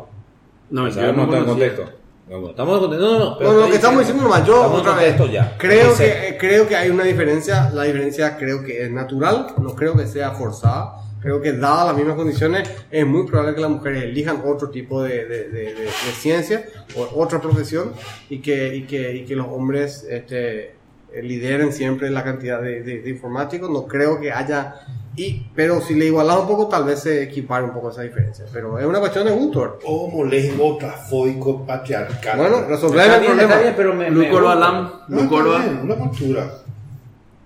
No, 0.69 0.87
yo 0.87 0.93
Sabemos 0.93 1.27
no 1.27 1.33
conocía. 1.33 1.45
contexto. 1.75 1.97
No, 2.29 2.49
estamos 2.49 2.73
en 2.75 2.79
contexto. 2.81 3.05
No, 3.11 3.19
no, 3.19 3.25
no. 3.31 3.37
pero 3.37 3.53
lo 3.53 3.67
que 3.67 3.75
estamos 3.75 3.99
diciendo 3.99 4.23
nomás, 4.23 4.45
yo 4.47 4.65
en 4.65 4.71
otra 4.79 4.95
vez, 4.95 5.15
ya. 5.31 5.55
creo 5.57 5.95
que, 5.97 6.05
eh, 6.29 6.37
creo 6.39 6.67
que 6.67 6.75
hay 6.77 6.89
una 6.89 7.03
diferencia, 7.03 7.69
la 7.73 7.83
diferencia 7.83 8.37
creo 8.37 8.63
que 8.63 8.83
es 8.85 8.91
natural, 8.91 9.47
no 9.61 9.75
creo 9.75 9.95
que 9.97 10.05
sea 10.07 10.31
forzada. 10.31 10.97
Creo 11.21 11.39
que 11.39 11.53
dadas 11.53 11.85
las 11.87 11.95
mismas 11.97 12.15
condiciones, 12.15 12.67
es 12.89 13.05
muy 13.05 13.27
probable 13.27 13.53
que 13.53 13.61
las 13.61 13.69
mujeres 13.69 14.03
elijan 14.05 14.41
otro 14.43 14.71
tipo 14.71 15.03
de, 15.03 15.23
de, 15.25 15.49
de, 15.49 15.63
de- 15.73 15.73
de 15.75 15.87
ciencia 16.17 16.65
o 16.97 17.21
otra 17.21 17.39
profesión 17.39 17.93
y 18.27 18.39
que, 18.39 18.75
y 18.75 18.83
que, 18.87 19.13
y 19.17 19.25
que 19.25 19.35
los 19.35 19.45
hombres 19.47 20.03
este, 20.09 20.73
lideren 21.21 21.73
siempre 21.73 22.09
la 22.09 22.23
cantidad 22.23 22.61
de, 22.61 22.83
de- 22.83 23.01
de 23.01 23.09
informáticos. 23.09 23.69
No 23.69 23.85
creo 23.87 24.19
que 24.19 24.31
haya... 24.31 24.75
Y, 25.17 25.45
pero 25.53 25.81
si 25.81 25.93
le 25.93 26.05
igualas 26.05 26.37
un 26.37 26.47
poco, 26.47 26.67
tal 26.69 26.85
vez 26.85 26.99
se 27.01 27.21
equipare 27.23 27.65
un 27.65 27.73
poco 27.73 27.89
esa 27.89 28.01
diferencia. 28.01 28.45
Pero 28.53 28.79
es 28.79 28.85
una 28.85 28.99
cuestión 29.01 29.25
de 29.25 29.31
gusto. 29.31 29.77
Homo, 29.83 30.23
lesbo, 30.23 30.77
trafóico, 30.77 31.65
patriarcal. 31.65 32.37
Bueno, 32.37 32.61
resolver 32.65 33.01
Está 33.01 33.15
el 33.15 33.19
bien, 33.21 33.31
problema. 33.33 33.51
está 33.51 33.61
bien, 33.63 33.73
pero 33.75 33.93
me, 33.93 34.09
me 34.09 34.11
Lucor 34.11 34.43
gusta. 34.43 34.55
Balam, 34.55 34.91
no, 35.09 35.59
bien, 35.59 35.79
una 35.83 35.95
cultura. 35.95 36.49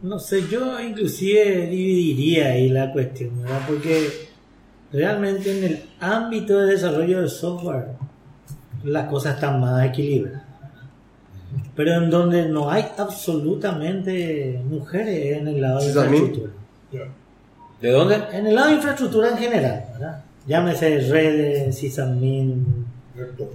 No 0.03 0.19
sé, 0.19 0.47
yo 0.47 0.79
inclusive 0.79 1.65
dividiría 1.67 2.49
ahí 2.51 2.69
la 2.69 2.93
cuestión, 2.93 3.41
¿verdad? 3.41 3.61
Porque 3.67 4.09
realmente 4.93 5.57
en 5.57 5.63
el 5.63 5.83
ámbito 5.99 6.59
de 6.61 6.73
desarrollo 6.73 7.23
de 7.23 7.29
software 7.29 7.87
las 8.83 9.09
cosas 9.09 9.33
están 9.35 9.59
más 9.59 9.83
equilibradas. 9.83 10.43
Pero 11.75 11.93
en 11.95 12.09
donde 12.09 12.47
no 12.47 12.69
hay 12.71 12.85
absolutamente 12.97 14.61
mujeres 14.69 15.15
es 15.33 15.37
en 15.41 15.47
el 15.47 15.61
lado 15.61 15.79
de 15.79 15.87
infraestructura. 15.87 16.51
¿De 17.81 17.89
dónde? 17.91 18.15
En 18.31 18.47
el 18.47 18.55
lado 18.55 18.67
de 18.69 18.73
infraestructura 18.75 19.29
en 19.31 19.37
general, 19.37 19.85
¿verdad? 19.93 20.23
Llámese 20.47 20.99
redes, 21.09 21.75
sysadmin, 21.75 22.85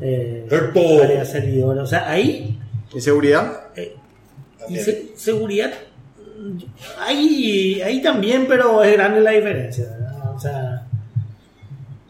eh, 0.00 0.44
Cierto. 0.48 0.80
área 1.02 1.24
servidora, 1.24 1.82
o 1.82 1.86
sea, 1.86 2.10
ahí 2.10 2.58
¿Y 2.94 3.00
seguridad? 3.00 3.60
y 4.68 4.76
se- 4.76 5.12
seguridad, 5.16 5.70
ahí, 6.98 7.80
ahí 7.82 8.02
también, 8.02 8.46
pero 8.48 8.82
es 8.82 8.92
grande 8.92 9.20
la 9.20 9.30
diferencia, 9.30 9.84
¿verdad? 9.90 10.34
O 10.34 10.38
sea, 10.40 10.79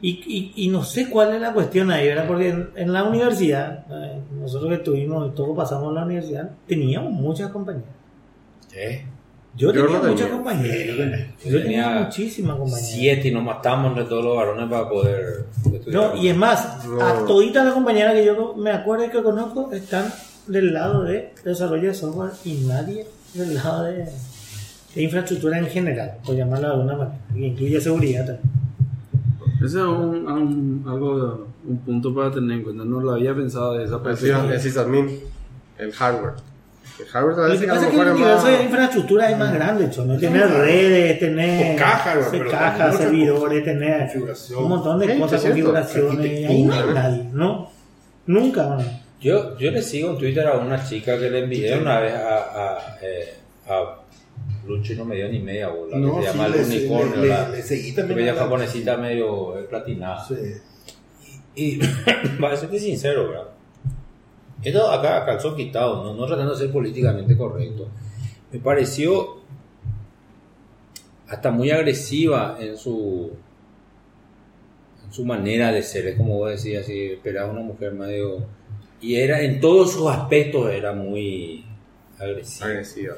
y, 0.02 0.10
y, 0.56 0.64
y 0.64 0.68
no 0.68 0.82
sé 0.84 1.10
cuál 1.10 1.34
es 1.34 1.40
la 1.40 1.52
cuestión 1.52 1.90
ahí, 1.90 2.08
¿verdad? 2.08 2.26
Porque 2.26 2.48
en, 2.48 2.70
en 2.76 2.92
la 2.92 3.04
universidad, 3.04 3.84
eh, 3.90 4.20
nosotros 4.40 4.68
que 4.70 4.76
estuvimos 4.76 5.28
y 5.30 5.34
todos 5.34 5.56
pasamos 5.56 5.88
en 5.90 5.94
la 5.96 6.04
universidad, 6.04 6.50
teníamos 6.66 7.12
muchas 7.12 7.50
compañeras. 7.50 7.88
¿Eh? 8.74 9.04
Yo 9.56 9.72
Yo 9.72 9.82
tenía 9.82 9.96
no 9.96 10.00
tenía. 10.00 10.10
muchas 10.12 10.28
compañeras. 10.30 10.76
Yo 11.44 11.50
Yo 11.50 11.62
tenía 11.62 11.62
tenía 11.62 12.04
muchísimas 12.04 12.56
compañeras. 12.56 12.88
Siete 12.90 13.28
y 13.28 13.30
nos 13.32 13.42
matamos 13.42 13.88
entre 13.88 14.04
todos 14.04 14.24
los 14.24 14.36
varones 14.36 14.70
para 14.70 14.88
poder 14.88 15.44
estudiar. 15.74 16.14
No, 16.14 16.16
y 16.16 16.28
es 16.28 16.36
más, 16.36 16.84
No. 16.86 17.04
a 17.04 17.24
toditas 17.26 17.64
las 17.64 17.74
compañeras 17.74 18.14
que 18.14 18.24
yo 18.24 18.54
me 18.56 18.70
acuerdo 18.70 19.04
y 19.06 19.10
que 19.10 19.22
conozco 19.22 19.70
están 19.72 20.06
del 20.46 20.72
lado 20.72 21.02
de 21.02 21.34
desarrollo 21.44 21.88
de 21.88 21.94
software 21.94 22.30
y 22.44 22.54
nadie 22.66 23.06
del 23.34 23.54
lado 23.54 23.84
de, 23.84 24.06
de 24.94 25.02
infraestructura 25.02 25.58
en 25.58 25.66
general, 25.66 26.12
por 26.24 26.34
llamarlo 26.36 26.68
de 26.68 26.74
alguna 26.74 26.96
manera, 26.96 27.18
que 27.34 27.46
incluye 27.48 27.80
seguridad 27.80 28.26
también. 28.26 28.69
Ese 29.60 29.66
es 29.78 29.84
un, 29.84 30.26
un- 30.26 30.84
algo, 30.88 31.48
un 31.68 31.78
punto 31.80 32.14
para 32.14 32.30
tener 32.30 32.58
en 32.58 32.62
cuenta. 32.64 32.84
No 32.84 33.00
lo 33.00 33.12
había 33.12 33.34
pensado 33.34 33.74
de 33.74 33.84
esa 33.84 34.02
perspectiva. 34.02 34.52
el 34.52 34.60
sysadmin, 34.60 35.20
el 35.78 35.92
hardware. 35.92 36.32
El 36.98 37.06
hardware 37.06 37.36
Lo 37.36 37.42
parece 37.42 37.64
que 37.64 37.70
a 37.70 37.74
lo 37.74 37.80
es 37.80 37.86
que 37.88 37.96
el 37.96 38.06
es 38.08 38.12
universo 38.14 38.46
de 38.46 38.52
más... 38.52 38.62
infraestructura 38.64 39.30
es 39.30 39.38
más 39.38 39.52
grande, 39.54 39.84
hecho, 39.86 40.04
¿no? 40.04 40.18
Tener 40.18 40.50
redes, 40.50 41.18
tener 41.18 41.76
caja, 41.78 42.14
cajas, 42.50 42.94
otra 42.94 43.04
servidores, 43.04 43.64
tener 43.64 44.10
un 44.58 44.68
montón 44.68 44.98
de 44.98 45.06
Sí, 45.14 45.20
cosas, 45.20 45.32
es 45.36 45.40
cierto. 45.54 45.72
configuraciones, 45.72 46.40
y 46.40 46.44
ahí 46.44 46.62
no 46.64 46.74
hay 46.74 46.94
nadie, 46.94 47.24
¿no? 47.32 47.70
Nunca, 48.26 48.66
¿no? 48.66 48.78
Yo, 49.20 49.58
yo 49.58 49.70
le 49.70 49.82
sigo 49.82 50.10
en 50.10 50.18
Twitter 50.18 50.46
a 50.46 50.56
una 50.58 50.82
chica 50.84 51.18
que 51.18 51.30
le 51.30 51.44
envié 51.44 51.78
una 51.78 52.00
vez 52.00 52.14
a, 52.14 52.36
a, 52.36 52.78
eh, 53.02 53.34
a 53.68 53.96
Lucho 54.66 54.92
y 54.92 54.96
no 54.96 55.04
me 55.04 55.16
dio 55.16 55.28
ni 55.28 55.38
media 55.40 55.68
bola. 55.68 55.96
que 55.96 56.02
No, 56.02 56.14
se 56.16 56.20
sí, 56.20 56.26
llama 56.26 56.48
le- 56.48 56.60
el 56.60 56.66
unicornio. 56.66 57.16
le- 57.22 57.28
la, 57.28 57.48
le 57.48 57.62
seguí 57.62 57.92
también 57.92 58.08
porque 58.08 58.22
ella 58.22 58.32
a 58.32 58.34
la- 58.36 58.42
japonesita 58.42 58.96
medio 58.96 59.58
eh, 59.58 59.62
platinada. 59.64 60.24
Sí. 60.26 60.34
Y 61.54 61.78
para 62.40 62.56
serte 62.56 62.78
sincero, 62.78 63.28
¿verdad? 63.28 63.48
Esto 64.62 64.90
acá 64.90 65.24
calzón 65.24 65.56
quitado, 65.56 66.04
no, 66.04 66.14
no 66.14 66.26
tratando 66.26 66.52
de 66.52 66.58
ser 66.58 66.70
políticamente 66.72 67.36
correcto. 67.36 67.88
Me 68.52 68.58
pareció 68.58 69.40
hasta 71.28 71.50
muy 71.50 71.70
agresiva 71.70 72.56
en 72.60 72.76
su 72.76 73.30
en 75.06 75.12
su 75.12 75.24
manera 75.24 75.72
de 75.72 75.82
ser. 75.82 76.06
Es 76.08 76.16
como 76.16 76.36
vos 76.38 76.50
decías, 76.50 76.84
así, 76.84 77.12
esperaba 77.12 77.50
una 77.50 77.62
mujer 77.62 77.92
medio. 77.92 78.44
Y 79.00 79.16
era 79.16 79.40
en 79.40 79.60
todos 79.60 79.92
sus 79.92 80.08
aspectos 80.10 80.70
era 80.70 80.92
muy 80.92 81.64
agresiva. 82.18 82.66
Agresiva. 82.68 83.14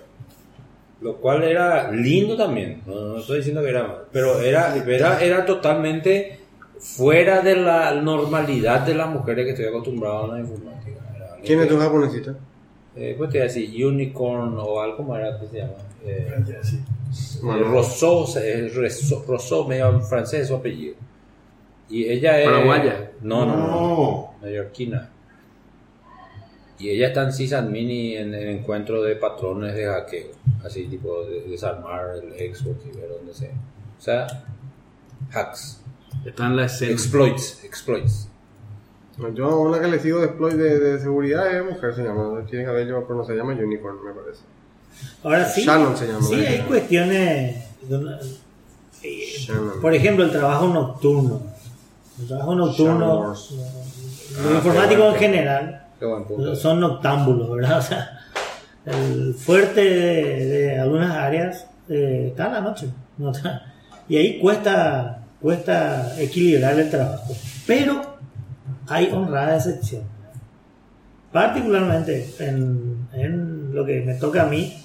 Lo 1.02 1.16
cual 1.16 1.42
era 1.42 1.90
lindo 1.90 2.36
también, 2.36 2.82
no, 2.86 2.94
no 2.94 3.18
estoy 3.18 3.38
diciendo 3.38 3.62
que 3.62 3.70
era 3.70 3.82
mal, 3.82 3.98
pero 4.12 4.40
era, 4.40 4.74
era, 4.76 5.20
era 5.20 5.44
totalmente 5.44 6.38
fuera 6.78 7.40
de 7.40 7.56
la 7.56 7.92
normalidad 7.94 8.80
de 8.80 8.94
las 8.94 9.08
mujeres 9.08 9.44
que 9.44 9.50
estoy 9.50 9.66
acostumbrado 9.66 10.24
a 10.24 10.34
la 10.34 10.40
informática. 10.40 11.00
Era 11.16 11.36
¿Quién 11.44 11.60
es 11.60 11.68
tu 11.68 11.78
japonesita? 11.78 12.34
Eh, 12.94 13.14
pues 13.16 13.30
te 13.30 13.38
iba 13.38 13.44
a 13.44 13.48
decir 13.48 13.86
unicorn 13.86 14.56
o 14.58 14.80
algo 14.80 14.98
como 14.98 15.16
era 15.16 15.38
que 15.40 15.46
se 15.48 15.58
llama. 15.58 15.72
Eh, 16.04 16.28
Sí. 17.10 17.40
Bueno. 17.42 17.64
Rousseau, 17.68 18.26
eh, 18.36 18.70
Rousseau, 18.74 19.22
Rousseau, 19.26 19.68
medio 19.68 19.90
en 19.90 20.02
francés 20.02 20.48
su 20.48 20.54
apellido. 20.54 20.94
Y 21.90 22.04
ella 22.04 22.40
es. 22.40 22.46
Paraguaya. 22.46 23.10
No, 23.20 23.44
no, 23.44 23.56
no. 23.56 23.66
No. 23.66 24.34
Y 26.82 26.90
ella 26.90 27.08
está 27.08 27.22
en 27.22 27.32
sysadmin 27.32 27.88
y 27.90 28.16
en 28.16 28.34
el 28.34 28.48
encuentro 28.48 29.02
de 29.02 29.14
patrones 29.14 29.74
de 29.76 29.86
hackeo. 29.86 30.26
Así, 30.64 30.86
tipo, 30.86 31.24
de 31.24 31.42
desarmar 31.42 32.16
el 32.16 32.54
Xbox 32.54 32.84
y 32.92 32.96
ver 32.98 33.08
dónde 33.08 33.32
sea. 33.32 33.50
O 33.98 34.02
sea, 34.02 34.26
hacks. 35.32 35.80
Está 36.26 36.46
en 36.46 36.56
la 36.56 36.64
escena. 36.66 36.90
Exploits. 36.92 37.62
Exploits. 37.64 38.28
Yo 39.34 39.60
una 39.60 39.80
que 39.80 39.86
le 39.86 40.00
sigo 40.00 40.18
de 40.18 40.26
exploit 40.26 40.54
de, 40.56 40.78
de 40.80 40.98
seguridad 41.00 41.56
es 41.56 41.64
mujer, 41.64 41.94
se 41.94 42.02
llama. 42.02 42.44
Tiene 42.50 42.64
cabello, 42.64 43.04
pero 43.06 43.18
no 43.20 43.24
se 43.24 43.34
llama 43.34 43.52
Unicorn, 43.52 43.98
me 44.04 44.12
parece. 44.12 44.40
Ahora 45.22 45.44
sí, 45.48 45.62
Shannon 45.62 45.96
se 45.96 46.06
llama. 46.08 46.22
sí 46.26 46.34
hay 46.34 46.58
cuestiones, 46.62 47.64
donde- 47.82 48.16
eh, 49.04 49.24
Shannon. 49.38 49.80
por 49.80 49.94
ejemplo, 49.94 50.24
el 50.24 50.32
trabajo 50.32 50.66
nocturno. 50.68 51.42
El 52.20 52.26
trabajo 52.26 52.54
nocturno, 52.56 53.28
los 53.28 53.54
Ah, 54.38 54.50
informáticos 54.54 55.16
qué 55.18 55.26
en 55.26 55.32
general 55.32 55.81
Son 56.56 56.80
noctámbulos, 56.80 57.50
¿verdad? 57.50 57.78
O 57.78 57.82
sea, 57.82 58.18
el 58.84 59.34
fuerte 59.34 59.80
de, 59.80 60.78
algunas 60.78 61.12
áreas 61.12 61.66
eh, 61.88 62.28
está 62.28 62.46
en 62.46 62.52
la 62.52 62.60
noche. 62.60 62.86
¿no? 63.18 63.32
Y 64.08 64.16
ahí 64.16 64.40
cuesta, 64.40 65.22
cuesta 65.40 66.20
equilibrar 66.20 66.78
el 66.78 66.90
trabajo. 66.90 67.34
Pero 67.66 68.02
hay 68.88 69.10
honrada 69.12 69.56
excepción. 69.56 70.02
Particularmente 71.30 72.28
en, 72.40 73.08
en 73.12 73.74
lo 73.74 73.86
que 73.86 74.00
me 74.00 74.14
toca 74.14 74.42
a 74.42 74.46
mí, 74.46 74.76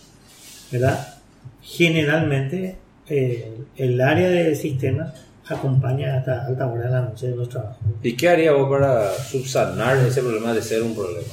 ¿verdad? 0.71 1.15
Generalmente 1.61 2.77
eh, 3.09 3.57
el 3.75 3.99
área 4.01 4.29
de 4.29 4.55
sistemas 4.55 5.13
acompaña 5.49 6.17
hasta 6.17 6.45
alta 6.45 6.67
hora 6.67 6.83
de 6.83 6.89
la 6.89 7.01
noche 7.01 7.27
de 7.27 7.35
los 7.35 7.49
trabajos. 7.49 7.77
¿Y 8.03 8.13
qué 8.15 8.29
haría 8.29 8.51
vos 8.53 8.69
para 8.69 9.11
subsanar 9.13 9.97
ese 9.97 10.21
problema 10.21 10.53
de 10.53 10.61
ser 10.61 10.81
un 10.83 10.93
problema? 10.95 11.27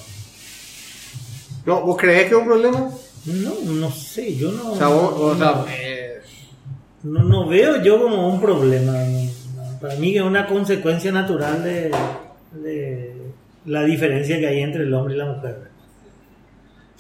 No, 1.66 1.80
¿vos 1.82 1.96
creés 1.96 2.24
que 2.28 2.34
es 2.34 2.40
un 2.40 2.44
problema? 2.46 2.90
No, 3.26 3.54
no 3.64 3.90
sé, 3.90 4.36
yo 4.36 4.52
no, 4.52 4.72
O 4.72 4.76
sea, 4.76 4.88
vos, 4.88 5.38
no, 5.38 5.64
eh, 5.70 6.20
no- 7.04 7.22
no 7.24 7.48
veo 7.48 7.82
yo 7.82 8.00
como 8.02 8.28
un 8.28 8.40
problema. 8.40 8.94
Para 9.80 9.94
mí 9.96 10.16
es 10.16 10.22
una 10.22 10.46
consecuencia 10.46 11.10
natural 11.12 11.62
de, 11.64 11.90
de 12.62 13.16
la 13.66 13.82
diferencia 13.84 14.38
que 14.38 14.46
hay 14.46 14.60
entre 14.60 14.82
el 14.82 14.92
hombre 14.94 15.14
y 15.14 15.18
la 15.18 15.26
mujer. 15.26 15.73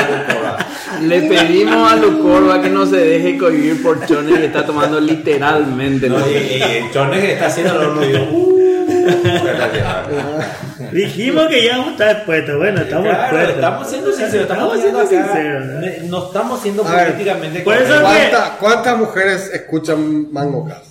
Lucora. 0.00 0.66
Le 1.02 1.22
pedimos 1.22 1.92
a 1.92 1.96
Lucorba 1.96 2.60
que 2.60 2.68
no 2.68 2.84
se 2.86 2.96
deje 2.96 3.38
cohibir 3.38 3.82
por 3.82 4.04
Chones 4.06 4.38
y 4.40 4.44
está 4.44 4.66
tomando 4.66 5.00
literalmente. 5.00 6.08
No, 6.08 6.18
¿no? 6.18 6.30
y, 6.30 6.32
y 6.34 6.62
el 6.62 6.90
Chones 6.92 7.20
que 7.20 7.32
está 7.32 7.46
haciendo 7.46 7.74
lo 7.74 7.90
horno 7.92 8.59
Dijimos 10.92 11.46
que 11.48 11.64
ya 11.64 11.72
vamos 11.78 11.88
a 11.88 11.92
estar 11.92 12.16
expuestos. 12.16 12.56
Bueno, 12.56 12.80
estamos 12.80 13.04
Claro, 13.08 13.22
expuestos. 13.22 13.54
estamos 13.56 13.88
siendo 13.88 14.12
sinceros, 14.12 14.42
estamos 14.42 14.80
siendo 14.80 15.06
sinceros. 15.06 15.64
¿no? 16.10 16.26
Estamos 16.26 16.60
siendo 16.62 16.82
A 16.86 17.04
políticamente 17.04 17.64
correctos. 17.64 18.00
¿cuánta- 18.00 18.56
¿cuántas 18.58 18.98
mujeres 18.98 19.50
escuchan 19.52 20.32
MangoCast? 20.32 20.90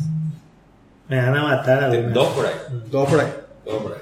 Me 1.07 1.17
van 1.17 1.35
a 1.37 1.43
matar 1.43 1.83
a 1.85 1.89
una. 1.89 1.99
Dos 2.09 2.27
por 2.29 2.45
ahí. 2.45 2.53
Dos 2.91 3.09
por 3.09 3.19
ahí. 3.19 3.27
Dos 3.65 3.83
por 3.83 3.93
ahí. 3.93 3.99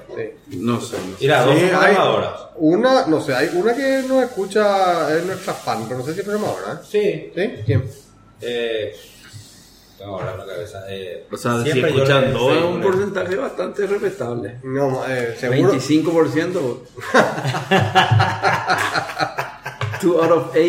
Sí. 0.50 0.58
No 0.58 0.80
sé. 0.80 0.96
no 0.96 1.02
sé. 1.16 1.16
Mira, 1.20 1.42
dos 1.42 1.58
Sí, 1.58 1.66
programadoras. 1.66 2.30
una, 2.56 3.06
no 3.06 3.20
sé, 3.20 3.34
hay 3.34 3.50
una 3.54 3.74
que 3.74 4.04
no 4.08 4.22
escucha, 4.22 5.14
es 5.16 5.24
nuestra 5.24 5.54
fan, 5.54 5.84
pero 5.86 5.98
no 6.00 6.04
sé 6.04 6.14
si 6.14 6.20
es 6.20 6.26
programadora, 6.26 6.72
¿eh? 6.74 6.76
Sí. 6.88 7.32
¿Sí? 7.34 7.54
¿Quién? 7.64 7.84
Eh, 8.40 8.94
tengo 9.98 10.16
ahora 10.20 10.32
en 10.32 10.38
la 10.38 10.46
cabeza. 10.46 10.84
Eh, 10.88 11.24
O 11.30 11.36
sea, 11.36 11.58
si 11.58 11.70
siempre 11.72 11.92
yo 11.92 11.98
escuchan 12.04 12.24
le- 12.26 12.30
todo 12.32 12.50
sí, 12.52 12.58
es 12.58 12.64
un 12.64 12.80
porcentaje 12.80 13.34
bastante 13.36 13.86
respetable. 13.86 14.54
No, 14.62 15.02
eh, 15.08 15.34
seguro. 15.38 15.72
25%. 15.72 16.82
2 20.02 20.22
out 20.22 20.30
of 20.32 20.50
8. 20.54 20.60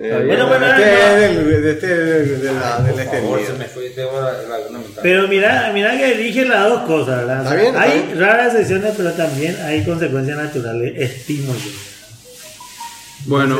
Eh, 0.00 0.22
Bueno, 0.26 0.46
bueno, 0.46 0.66
este 0.66 0.80
no. 0.80 0.96
es 0.96 1.20
del, 1.20 1.62
de 1.62 1.70
este, 1.72 1.86
de, 1.88 2.36
de 2.38 2.52
la, 2.52 2.78
del 2.80 2.94
favor, 2.94 3.38
se 3.40 3.52
extendido. 3.52 3.58
me 3.58 3.64
fue, 3.64 3.90
tengo 3.90 4.12
la- 4.20 4.32
la 4.42 4.48
laguna 4.58 4.78
mental. 4.78 5.00
Pero 5.02 5.26
mira, 5.28 5.70
mira 5.74 5.96
que 5.98 6.12
elige 6.12 6.44
las 6.44 6.68
dos 6.68 6.82
cosas, 6.82 7.16
¿verdad? 7.26 7.42
Está 7.42 7.54
bien, 7.56 7.66
está 7.66 7.80
hay 7.82 8.02
bien. 8.02 8.20
raras 8.20 8.54
excepciones, 8.54 8.94
pero 8.96 9.10
también 9.12 9.56
hay 9.64 9.84
consecuencias 9.84 10.38
naturales, 10.38 10.92
estimo 11.00 11.52
yo. 11.52 11.70
Bueno, 13.26 13.58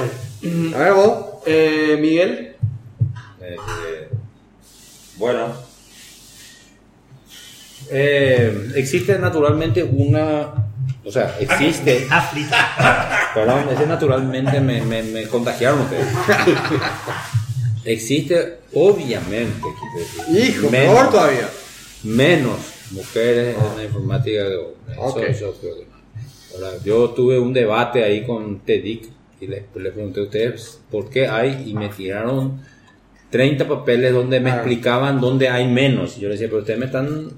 A 0.77 0.79
ver, 0.79 0.93
vos. 0.93 1.25
eh, 1.47 1.97
Miguel. 2.01 2.48
Eh, 3.49 3.57
eh, 3.57 4.09
bueno, 5.17 5.53
eh, 7.91 8.73
existe 8.75 9.19
naturalmente 9.19 9.83
una, 9.83 10.53
o 11.05 11.11
sea, 11.11 11.37
existe, 11.41 12.07
África. 12.11 13.31
perdón, 13.35 13.69
ese 13.73 13.87
naturalmente 13.87 14.61
me, 14.61 14.83
me, 14.83 15.03
me 15.03 15.27
contagiaron 15.29 15.81
ustedes. 15.83 16.07
existe, 17.85 18.59
obviamente, 18.75 19.67
Hijo, 20.31 20.69
menos- 20.71 20.93
mejor 20.95 21.11
todavía. 21.11 21.49
menos 22.05 22.59
mujeres 22.91 23.57
en 23.57 23.77
la 23.77 23.85
informática 23.85 24.45
que 24.49 24.57
hombres. 24.57 24.75
Eso- 24.99 25.01
Ok. 25.07 25.19
eso 25.29 25.57
creo 25.61 25.75
que 25.77 25.87
no. 25.87 25.99
Ahora, 26.67 26.79
yo 26.85 27.11
tuve 27.11 27.39
un 27.39 27.53
debate 27.53 28.05
ahí 28.05 28.27
con 28.27 28.61
TEDIC 28.61 29.09
y 29.41 29.47
les, 29.47 29.63
les 29.75 29.93
pregunté 29.93 30.21
a 30.21 30.23
ustedes 30.25 30.81
por 30.91 31.09
qué 31.09 31.29
hay 31.29 31.65
y 31.67 31.75
me 31.75 31.89
tiraron 31.89 32.61
30 33.31 33.69
papeles 33.69 34.13
donde 34.13 34.41
me 34.41 34.51
Ah. 34.51 34.55
explicaban 34.57 35.21
dónde 35.21 35.49
hay 35.49 35.69
menos. 35.69 36.17
Yo 36.17 36.29
les 36.29 36.39
decía, 36.39 36.49
pero 36.51 36.61
ustedes 36.61 36.79
me 36.79 36.87
están 36.87 37.31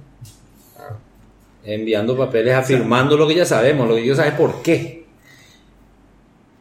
enviando 1.64 2.16
papeles 2.16 2.54
afirmando 2.54 3.16
lo 3.16 3.26
que 3.28 3.34
ya 3.34 3.44
sabemos, 3.44 3.88
lo 3.88 3.96
que 3.96 4.06
yo 4.06 4.14
sabe 4.14 4.32
por 4.32 4.62
qué. 4.62 5.04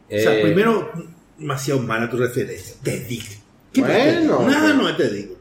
O 0.06 0.18
sea, 0.18 0.36
Eh, 0.38 0.42
primero, 0.42 0.90
demasiado 1.38 1.80
mala 1.80 2.10
tu 2.10 2.16
referencia. 2.16 2.74
Te 2.82 3.00
digo. 3.04 3.24
¿Qué 3.72 3.80
Bueno, 3.80 3.94
te- 4.38 4.44
pues. 4.44 4.56
No, 4.58 4.74
no 4.74 4.96
te 4.96 5.10
digo. 5.10 5.34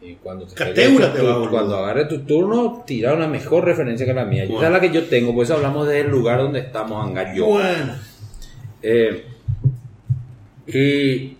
Y 0.00 0.14
cuando, 0.14 0.46
te 0.46 0.64
te 0.64 0.88
tu- 0.88 1.50
cuando 1.50 1.76
agarre 1.76 2.04
tu 2.06 2.20
turno, 2.20 2.84
tira 2.86 3.12
una 3.14 3.26
mejor 3.26 3.64
referencia 3.64 4.06
que 4.06 4.14
la 4.14 4.24
mía. 4.24 4.44
Y 4.44 4.54
Esa 4.54 4.66
es 4.66 4.72
la 4.72 4.80
que 4.80 4.90
yo 4.90 5.04
tengo, 5.06 5.34
por 5.34 5.42
eso 5.44 5.54
hablamos 5.54 5.86
del 5.88 6.08
lugar 6.08 6.38
donde 6.38 6.60
estamos, 6.60 7.04
Angayo. 7.04 7.44
Bueno. 7.46 7.94
Eh, 8.80 9.24
y 10.68 11.36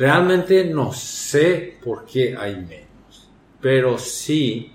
realmente 0.00 0.64
no 0.64 0.94
sé 0.94 1.76
por 1.84 2.06
qué 2.06 2.34
hay 2.34 2.56
menos, 2.56 3.28
pero 3.60 3.98
sí 3.98 4.72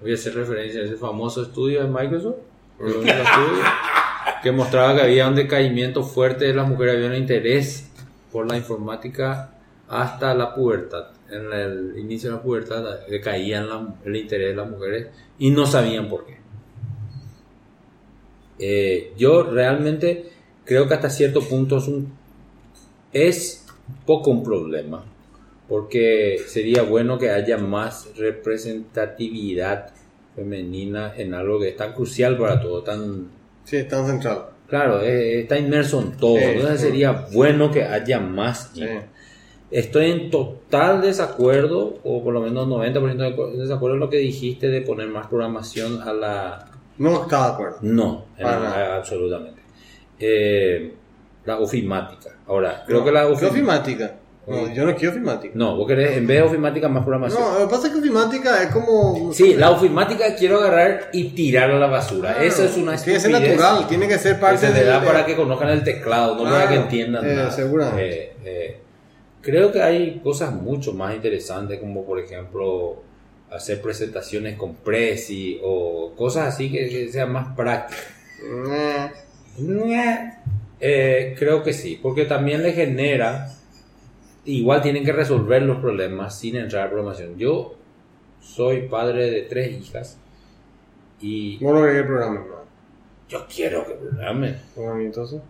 voy 0.00 0.12
a 0.12 0.14
hacer 0.14 0.34
referencia 0.36 0.82
a 0.82 0.84
ese 0.84 0.94
famoso 0.96 1.42
estudio 1.42 1.82
de 1.82 1.88
Microsoft, 1.88 2.36
que 4.42 4.52
mostraba 4.52 4.94
que 4.94 5.02
había 5.02 5.26
un 5.28 5.34
decaimiento 5.34 6.04
fuerte 6.04 6.44
de 6.44 6.54
las 6.54 6.68
mujeres, 6.68 6.94
había 6.94 7.08
un 7.08 7.16
interés 7.16 7.90
por 8.30 8.48
la 8.48 8.56
informática 8.56 9.50
hasta 9.88 10.32
la 10.32 10.54
pubertad. 10.54 11.06
En 11.30 11.52
el 11.52 11.98
inicio 11.98 12.30
de 12.30 12.36
la 12.36 12.42
pubertad 12.42 12.84
decaía 13.08 13.58
en 13.58 13.68
la- 13.68 13.94
el 14.04 14.14
interés 14.16 14.50
de 14.50 14.54
las 14.56 14.70
mujeres 14.70 15.08
y 15.40 15.50
no 15.50 15.66
sabían 15.66 16.08
por 16.08 16.24
qué. 16.26 16.38
Eh, 18.60 19.12
yo 19.16 19.42
realmente 19.42 20.30
creo 20.64 20.86
que 20.86 20.94
hasta 20.94 21.10
cierto 21.10 21.40
punto 21.40 21.78
es 21.78 21.88
un 21.88 22.12
es 23.12 23.63
poco 24.06 24.30
un 24.30 24.42
problema 24.42 25.04
porque 25.68 26.38
sería 26.46 26.82
bueno 26.82 27.18
que 27.18 27.30
haya 27.30 27.56
más 27.58 28.08
representatividad 28.16 29.90
femenina 30.36 31.14
en 31.16 31.34
algo 31.34 31.60
que 31.60 31.68
es 31.70 31.76
tan 31.76 31.92
crucial 31.94 32.36
para 32.36 32.60
todo, 32.60 32.82
tan 32.82 33.28
Sí, 33.64 33.76
está 33.76 34.04
central. 34.06 34.46
claro, 34.68 35.00
eh, 35.00 35.40
está 35.40 35.58
inmerso 35.58 36.00
en 36.02 36.12
todo, 36.16 36.36
Sí, 36.36 36.44
entonces 36.44 36.80
sí. 36.80 36.86
sería 36.88 37.12
bueno 37.32 37.70
que 37.70 37.82
haya 37.84 38.20
más. 38.20 38.70
Sí. 38.74 38.84
Estoy 39.70 40.10
en 40.10 40.30
total 40.30 41.00
desacuerdo, 41.00 41.98
o 42.04 42.22
por 42.22 42.34
lo 42.34 42.40
menos 42.42 42.68
90% 42.68 43.52
de 43.52 43.58
desacuerdo 43.62 43.94
en 43.94 44.00
lo 44.00 44.10
que 44.10 44.18
dijiste 44.18 44.68
de 44.68 44.82
poner 44.82 45.08
más 45.08 45.26
programación 45.28 46.02
a 46.02 46.12
la, 46.12 46.70
No 46.98 47.22
estaba 47.22 47.46
de 47.48 47.52
acuerdo. 47.54 47.78
no, 47.82 48.26
en- 48.36 48.46
absolutamente. 48.46 49.62
Eh, 50.20 50.94
la 51.44 51.58
ofimática. 51.58 52.30
Ahora, 52.46 52.82
creo 52.86 53.00
No, 53.00 53.04
que 53.04 53.12
la 53.12 53.20
¿qué 53.22 53.26
ofimática. 53.26 53.50
ofimática? 53.50 54.14
No, 54.46 54.74
yo 54.74 54.84
no 54.84 54.94
quiero 54.94 55.12
ofimática. 55.14 55.54
No, 55.56 55.74
vos 55.76 55.88
querés, 55.88 56.18
en 56.18 56.26
vez 56.26 56.36
de 56.36 56.42
ofimática, 56.42 56.86
más 56.88 57.02
programación. 57.02 57.40
No, 57.40 57.60
lo 57.60 57.66
que 57.66 57.70
pasa 57.74 57.86
es 57.86 57.92
que 57.94 57.98
ofimática 58.00 58.62
es 58.62 58.68
como. 58.72 59.32
Sí, 59.32 59.54
la 59.54 59.70
ofimática 59.70 60.34
quiero 60.36 60.58
agarrar 60.58 61.08
y 61.14 61.30
tirar 61.30 61.70
a 61.70 61.78
la 61.78 61.86
basura. 61.86 62.32
Claro, 62.34 62.44
Eso 62.46 62.64
es 62.64 62.76
una 62.76 62.94
Tiene 62.96 63.14
que 63.14 63.20
ser 63.20 63.30
natural, 63.30 63.88
tiene 63.88 64.06
que 64.08 64.18
ser 64.18 64.34
que 64.34 64.40
parte 64.42 64.58
se 64.66 64.72
le 64.74 64.80
de 64.80 64.84
da 64.84 65.02
para 65.02 65.24
que 65.24 65.34
conozcan 65.34 65.70
el 65.70 65.82
teclado, 65.82 66.36
no 66.36 66.44
para 66.44 66.68
que 66.68 66.74
entiendan 66.74 67.24
eh, 67.24 67.34
nada. 67.34 67.50
seguramente. 67.50 68.22
Eh, 68.22 68.32
eh, 68.44 68.80
creo 69.40 69.72
que 69.72 69.82
hay 69.82 70.20
cosas 70.22 70.52
mucho 70.52 70.92
más 70.92 71.14
interesantes, 71.14 71.80
como 71.80 72.04
por 72.04 72.18
ejemplo 72.18 73.02
hacer 73.50 73.80
presentaciones 73.80 74.58
con 74.58 74.74
Prezi 74.74 75.58
o 75.62 76.12
cosas 76.16 76.48
así 76.54 76.70
que, 76.70 76.86
que 76.90 77.08
sean 77.10 77.32
más 77.32 77.54
prácticas. 77.56 78.04
Eh, 80.80 81.34
creo 81.38 81.62
que 81.62 81.72
sí, 81.72 81.98
porque 82.02 82.24
también 82.24 82.62
le 82.62 82.72
genera, 82.72 83.48
igual 84.44 84.82
tienen 84.82 85.04
que 85.04 85.12
resolver 85.12 85.62
los 85.62 85.78
problemas 85.78 86.38
sin 86.38 86.56
entrar 86.56 86.86
a 86.86 86.90
programación. 86.90 87.38
Yo 87.38 87.74
soy 88.40 88.82
padre 88.88 89.30
de 89.30 89.42
tres 89.42 89.80
hijas 89.80 90.18
y 91.20 91.58
No 91.60 91.72
lo 91.72 91.88
el 91.88 92.06
programa, 92.06 92.40
no. 92.40 92.54
yo 93.28 93.46
quiero 93.52 93.86
que 93.86 93.94
programen, 93.94 94.56
Programa, 94.74 95.02
entonces. 95.02 95.40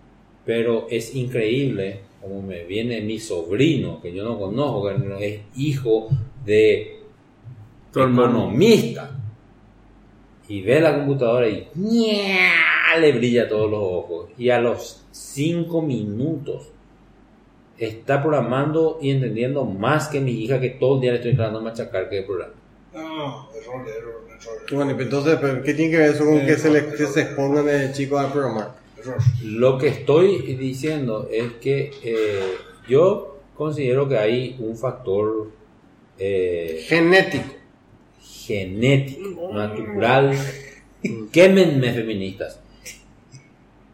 pero 0.45 0.87
es 0.91 1.15
increíble 1.15 2.01
como 2.21 2.41
me 2.41 2.65
viene 2.65 3.01
mi 3.03 3.19
sobrino, 3.19 4.01
que 4.01 4.15
yo 4.15 4.25
no 4.25 4.39
conozco, 4.39 4.89
que 5.19 5.35
es 5.35 5.41
hijo 5.57 6.09
de 6.45 7.01
Tu 7.93 8.01
hermano. 8.01 8.29
economista, 8.31 9.11
y 10.49 10.63
ve 10.63 10.81
la 10.81 10.97
computadora 10.97 11.49
y 11.49 11.69
¡ña! 11.75 12.99
le 13.01 13.13
brilla 13.13 13.49
todos 13.49 13.71
los 13.71 13.81
ojos. 13.83 14.31
Y 14.39 14.51
a 14.51 14.61
los 14.61 15.04
5 15.15 15.81
minutos 15.81 16.71
está 17.79 18.21
programando 18.21 18.99
y 19.01 19.11
entendiendo 19.11 19.65
más 19.65 20.09
que 20.09 20.21
mi 20.21 20.33
hija, 20.33 20.61
que 20.61 20.71
todo 20.71 20.97
el 20.97 21.03
día 21.03 21.13
le 21.13 21.17
estoy 21.19 21.31
entrando 21.31 21.61
a 21.61 21.63
machacar 21.63 22.11
que 22.11 22.23
programa. 22.23 22.53
No, 22.93 23.49
error, 23.55 23.89
error, 23.89 24.25
error. 24.29 24.59
Bueno, 24.73 25.01
entonces, 25.01 25.39
¿pero 25.41 25.63
¿qué 25.63 25.75
tiene 25.75 25.93
que 25.93 25.99
ver 25.99 26.11
eso 26.11 26.25
con 26.25 26.35
Eh, 26.39 26.47
que 26.47 26.57
se, 26.57 26.69
le, 26.69 26.81
que 26.87 26.95
error. 26.95 27.13
se 27.13 27.21
expongan 27.21 27.67
de 27.67 27.93
chicos 27.93 28.25
a 28.25 28.33
programar? 28.33 28.73
Error. 28.99 29.17
Lo 29.45 29.79
que 29.79 29.87
estoy 29.87 30.39
diciendo 30.57 31.29
es 31.31 31.53
que 31.61 31.93
eh, 32.03 32.57
yo 32.89 33.39
considero 33.55 34.09
que 34.09 34.19
hay 34.19 34.57
un 34.59 34.77
factor 34.77 35.53
eh, 36.19 36.85
Genético. 36.89 37.55
genético, 38.21 39.53
natural. 39.53 40.37
Quémenme 41.31 41.93
feministas 41.93 42.59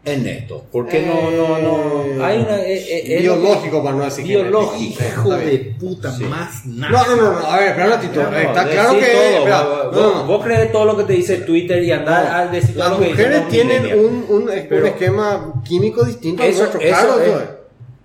en 0.04 0.26
esto. 0.26 0.64
Porque 0.72 1.02
no, 1.02 1.30
no, 1.30 1.58
no. 1.58 2.24
Hay 2.24 2.38
una. 2.40 2.56
eh, 2.62 3.16
eh, 3.16 3.18
Biológico, 3.20 3.82
para 3.84 3.96
no 3.96 4.04
decir 4.04 4.24
Biológico. 4.26 5.02
Hijo 5.04 5.30
de 5.36 5.74
puta, 5.78 6.10
Sí. 6.12 6.24
más 6.24 6.64
No, 6.64 6.88
nada. 6.88 7.06
no, 7.08 7.16
no, 7.16 7.32
no, 7.40 7.46
a 7.46 7.56
ver, 7.58 7.68
espera 7.68 7.86
un 7.86 7.92
ratito. 7.92 8.22
No, 8.22 8.36
Está 8.38 8.68
claro 8.68 8.92
que. 8.98 9.06
todo, 9.06 9.38
espera, 9.38 9.62
vos, 9.62 9.84
no, 9.84 9.90
vos- 10.02 10.14
no. 10.14 10.24
vos 10.26 10.44
crees 10.44 10.72
todo 10.72 10.84
lo 10.86 10.96
que 10.96 11.04
te 11.04 11.12
dice 11.12 11.36
Twitter 11.38 11.82
y 11.82 11.92
andar 11.92 12.24
No. 12.24 12.34
a 12.36 12.46
decir 12.46 12.74
todo 12.76 12.84
Las 12.84 12.92
lo 12.92 12.98
que 12.98 13.04
dicen 13.12 13.26
mujeres 13.26 13.48
tienen 13.48 13.98
un, 13.98 14.26
un, 14.28 14.50
esquema 14.50 15.54
químico 15.66 16.04
distinto 16.04 16.42
Eso, 16.42 16.64
al 16.64 16.70
nuestro, 16.70 16.80
eso 16.80 16.96
claro, 17.06 17.20
es, 17.20 17.48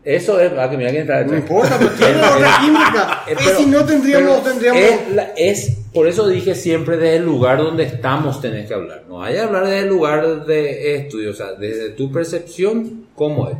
eso 0.05 0.39
es. 0.39 0.51
ah, 0.57 0.69
que 0.69 0.77
mira 0.77 0.91
que 0.91 0.99
entra 0.99 1.23
No 1.23 1.31
detrás. 1.31 1.41
importa, 1.41 1.77
pero 1.79 1.91
tiene 1.97 2.17
otra 2.21 2.57
química. 2.61 3.23
eh, 3.27 3.35
y 3.39 3.63
si 3.63 3.65
no 3.69 3.83
tendríamos, 3.85 4.43
tendríamos. 4.43 4.81
Es, 4.81 5.11
la- 5.15 5.33
es- 5.35 5.77
por 5.93 6.07
eso 6.07 6.27
dije 6.27 6.53
siempre 6.55 6.97
desde 6.97 7.15
el 7.17 7.25
lugar 7.25 7.57
donde 7.57 7.83
estamos 7.83 8.39
tenés 8.41 8.67
que 8.67 8.73
hablar. 8.73 9.03
No 9.09 9.23
hay 9.23 9.33
que 9.35 9.39
hablar 9.41 9.63
desde 9.65 9.79
el 9.79 9.87
lugar 9.87 10.45
de 10.45 10.95
estudio, 10.95 11.31
o 11.31 11.33
sea, 11.33 11.53
desde 11.53 11.89
tu 11.89 12.11
percepción, 12.11 13.07
cómo 13.15 13.49
es. 13.49 13.57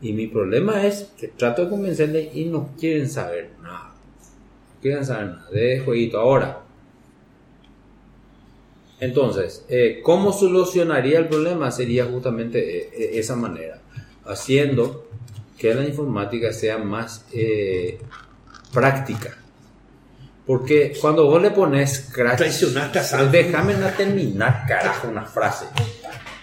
Y 0.00 0.12
mi 0.12 0.26
problema 0.26 0.86
es 0.86 1.10
que 1.18 1.28
trato 1.28 1.64
de 1.64 1.70
convencerles 1.70 2.34
y 2.34 2.44
no 2.46 2.70
quieren 2.78 3.08
saber 3.08 3.50
nada. 3.62 3.92
No 3.94 4.80
quieren 4.82 5.04
saber 5.04 5.26
nada 5.28 5.50
de 5.50 5.80
jueguito. 5.80 6.18
Ahora, 6.20 6.60
entonces, 9.00 9.64
eh, 9.68 10.00
¿cómo 10.02 10.32
solucionaría 10.32 11.18
el 11.18 11.28
problema? 11.28 11.70
Sería 11.70 12.04
justamente 12.06 12.78
eh, 12.78 12.90
eh, 12.96 13.10
esa 13.14 13.34
manera, 13.36 13.80
haciendo 14.24 15.06
que 15.58 15.74
la 15.74 15.84
informática 15.84 16.52
sea 16.52 16.78
más 16.78 17.26
eh, 17.32 17.98
práctica. 18.72 19.36
Porque 20.46 20.92
cuando 21.00 21.24
vos 21.26 21.40
le 21.40 21.50
pones 21.52 22.10
crash, 22.12 22.38
déjame 23.30 23.74
no 23.74 23.86
terminar, 23.96 24.64
carajo, 24.68 25.08
una 25.08 25.24
frase. 25.24 25.66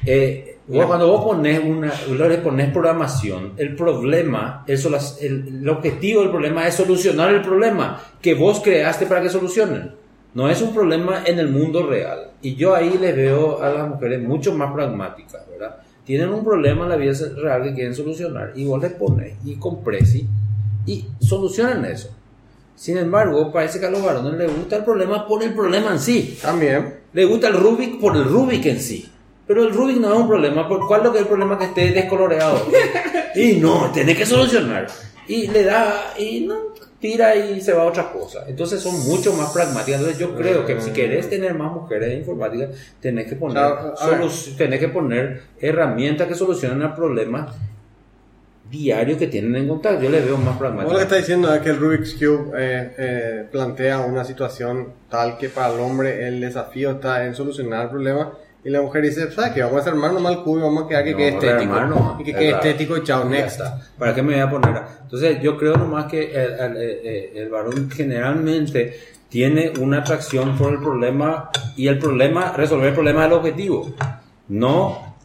Eh, 0.06 0.48
Vos 0.68 0.86
cuando 0.86 1.08
vos 1.08 1.26
pones 1.26 1.60
una, 1.62 1.92
le 2.08 2.38
pones 2.38 2.72
programación, 2.72 3.54
el 3.58 3.76
problema, 3.76 4.64
eso 4.68 4.90
las- 4.90 5.22
el, 5.22 5.60
el 5.60 5.68
objetivo 5.70 6.22
del 6.22 6.30
problema 6.30 6.66
es 6.66 6.76
solucionar 6.76 7.34
el 7.34 7.42
problema 7.42 8.02
que 8.22 8.36
vos 8.36 8.62
creaste 8.62 9.06
para 9.06 9.22
que 9.22 9.30
solucionen. 9.30 9.92
No 10.34 10.50
es 10.50 10.62
un 10.62 10.74
problema 10.74 11.24
en 11.26 11.40
el 11.40 11.50
mundo 11.50 11.86
real. 11.88 12.32
Y 12.42 12.56
yo 12.56 12.74
ahí 12.74 12.98
les 13.02 13.14
veo 13.16 13.62
a 13.62 13.70
las 13.70 13.90
mujeres 13.90 14.22
mucho 14.22 14.54
más 14.54 14.72
pragmáticas, 14.72 15.42
¿verdad? 15.50 15.78
Tienen 16.12 16.28
un 16.34 16.44
problema 16.44 16.84
en 16.84 16.90
la 16.90 16.98
vida 16.98 17.14
real 17.38 17.64
que 17.64 17.74
quieren 17.74 17.96
solucionar 17.96 18.52
y 18.54 18.66
vos 18.66 18.82
les 18.82 18.92
pones 18.92 19.36
y 19.46 19.56
con 19.56 19.82
Prezi 19.82 20.28
y 20.86 21.06
solucionan 21.22 21.86
eso. 21.86 22.10
Sin 22.76 22.98
embargo, 22.98 23.50
parece 23.50 23.80
que 23.80 23.86
a 23.86 23.90
los 23.90 24.04
varones 24.04 24.34
les 24.34 24.54
gusta 24.54 24.76
el 24.76 24.84
problema 24.84 25.26
por 25.26 25.42
el 25.42 25.54
problema 25.54 25.94
en 25.94 26.00
sí. 26.00 26.38
También. 26.42 26.96
Le 27.14 27.24
gusta 27.24 27.48
el 27.48 27.54
Rubik 27.54 27.98
por 28.02 28.18
el 28.18 28.26
Rubik 28.26 28.66
en 28.66 28.82
sí. 28.82 29.10
Pero 29.48 29.64
el 29.64 29.74
Rubik 29.74 30.00
no 30.02 30.14
es 30.14 30.20
un 30.20 30.28
problema. 30.28 30.68
¿Por 30.68 30.86
¿Cuál 30.86 31.00
es 31.00 31.06
lo 31.06 31.12
que 31.14 31.20
es 31.20 31.22
el 31.22 31.30
problema 31.30 31.58
que 31.58 31.64
esté 31.64 31.92
descoloreado? 31.92 32.62
y 33.36 33.54
no, 33.54 33.90
tiene 33.94 34.14
que 34.14 34.26
solucionar. 34.26 34.88
Y 35.30 35.48
le 35.48 35.64
da, 35.64 36.14
y 36.20 36.42
no, 36.42 36.71
tira 37.02 37.36
y 37.36 37.60
se 37.60 37.74
va 37.74 37.82
a 37.82 37.86
otra 37.86 38.12
cosa. 38.14 38.46
Entonces 38.48 38.80
son 38.80 38.98
mucho 39.08 39.34
más 39.34 39.50
pragmáticas. 39.52 40.00
Entonces 40.00 40.20
yo 40.20 40.36
creo 40.36 40.66
que 40.66 40.80
si 40.80 40.92
querés 40.92 41.30
tener 41.30 41.54
más 41.56 41.72
mujeres 41.74 42.14
en 42.14 42.20
informática, 42.20 42.68
tenés 43.02 43.28
que 43.28 43.36
poner, 43.36 43.58
Claro, 43.58 43.94
a 44.00 44.08
ver. 44.08 44.20
solu- 44.22 44.56
tenés 44.56 44.80
que 44.80 44.88
poner 44.88 45.42
herramientas 45.60 46.28
que 46.28 46.36
solucionen 46.36 46.82
el 46.84 46.94
problema 46.94 47.54
diario 48.70 49.18
que 49.18 49.28
tienen 49.28 49.56
en 49.56 49.68
contacto. 49.68 50.04
Yo 50.04 50.10
le 50.10 50.22
veo 50.22 50.38
más 50.38 50.46
Vos 50.46 50.54
lo 50.54 50.54
que 50.54 50.60
pragmático. 50.60 51.00
está 51.02 51.16
diciendo 51.18 51.54
es 51.54 51.62
que 51.62 51.70
el 51.72 51.78
Rubik's 51.78 52.14
Cube 52.14 52.52
eh, 52.58 52.92
eh, 52.98 53.46
plantea 53.52 54.00
una 54.02 54.24
situación 54.24 54.94
tal 55.10 55.38
que 55.38 55.50
para 55.50 55.74
el 55.74 55.80
hombre 55.82 56.28
el 56.28 56.40
desafío 56.40 56.92
está 56.92 57.26
en 57.26 57.36
solucionar 57.36 57.84
el 57.86 57.90
problema 57.90 58.32
y 58.64 58.70
la 58.70 58.82
mujer 58.82 59.02
dice, 59.04 59.32
¿sabes 59.32 59.52
qué? 59.54 59.62
Vamos 59.62 59.78
a 59.82 59.86
desarmar 59.86 60.14
nomás 60.14 60.34
el 60.38 60.44
cubo 60.44 60.60
y 60.60 60.62
vamos 60.62 60.84
a 60.84 60.88
quedar 60.88 61.04
que 61.04 61.12
No, 61.12 61.18
quede 61.18 61.30
estético. 61.30 61.80
nomás. 61.82 62.20
Y 62.20 62.24
que 62.24 62.32
Es 62.32 62.38
quede 62.38 62.50
estético 62.52 62.98
y 62.98 63.04
chao, 63.04 63.26
next. 63.26 63.60
¿Para 63.98 64.14
qué 64.14 64.22
me 64.22 64.34
voy 64.34 64.42
a 64.42 64.50
poner? 64.50 64.82
Entonces, 65.04 65.42
yo 65.42 65.58
creo 65.58 65.76
nomás 65.78 66.06
que 66.06 66.32
el, 66.34 66.52
el- 66.60 66.78
el- 66.78 67.38
el 67.38 67.50
varón 67.50 67.90
generalmente 67.90 69.00
tiene 69.30 69.72
una 69.80 70.00
atracción 70.00 70.58
por 70.58 70.74
el 70.74 70.80
problema 70.80 71.50
y 71.76 71.88
el 71.88 71.98
problema, 71.98 72.54
resolver 72.56 72.90
el 72.90 72.94
problema 72.94 73.24
del 73.24 73.34
objetivo, 73.34 73.94
no 74.50 75.16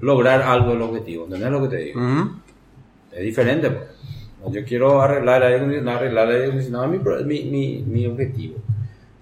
lograr 0.00 0.42
algo 0.42 0.72
del 0.72 0.82
objetivo. 0.82 1.24
¿Entendés 1.24 1.50
lo 1.50 1.62
que 1.62 1.68
te 1.68 1.76
digo? 1.76 2.00
Es 3.12 3.22
diferente. 3.22 3.70
pues. 3.70 3.84
Yo 4.52 4.64
quiero 4.64 5.02
arreglar 5.02 5.42
el 5.42 5.46
aire 5.48 5.56
acondicionado, 5.58 5.98
arreglar 5.98 6.28
el 6.28 6.34
aire 6.34 6.44
acondicionado 6.46 6.88
mi, 6.88 6.98
mi, 7.24 7.44
mi, 7.50 7.84
mi 7.86 8.06
objetivo. 8.06 8.56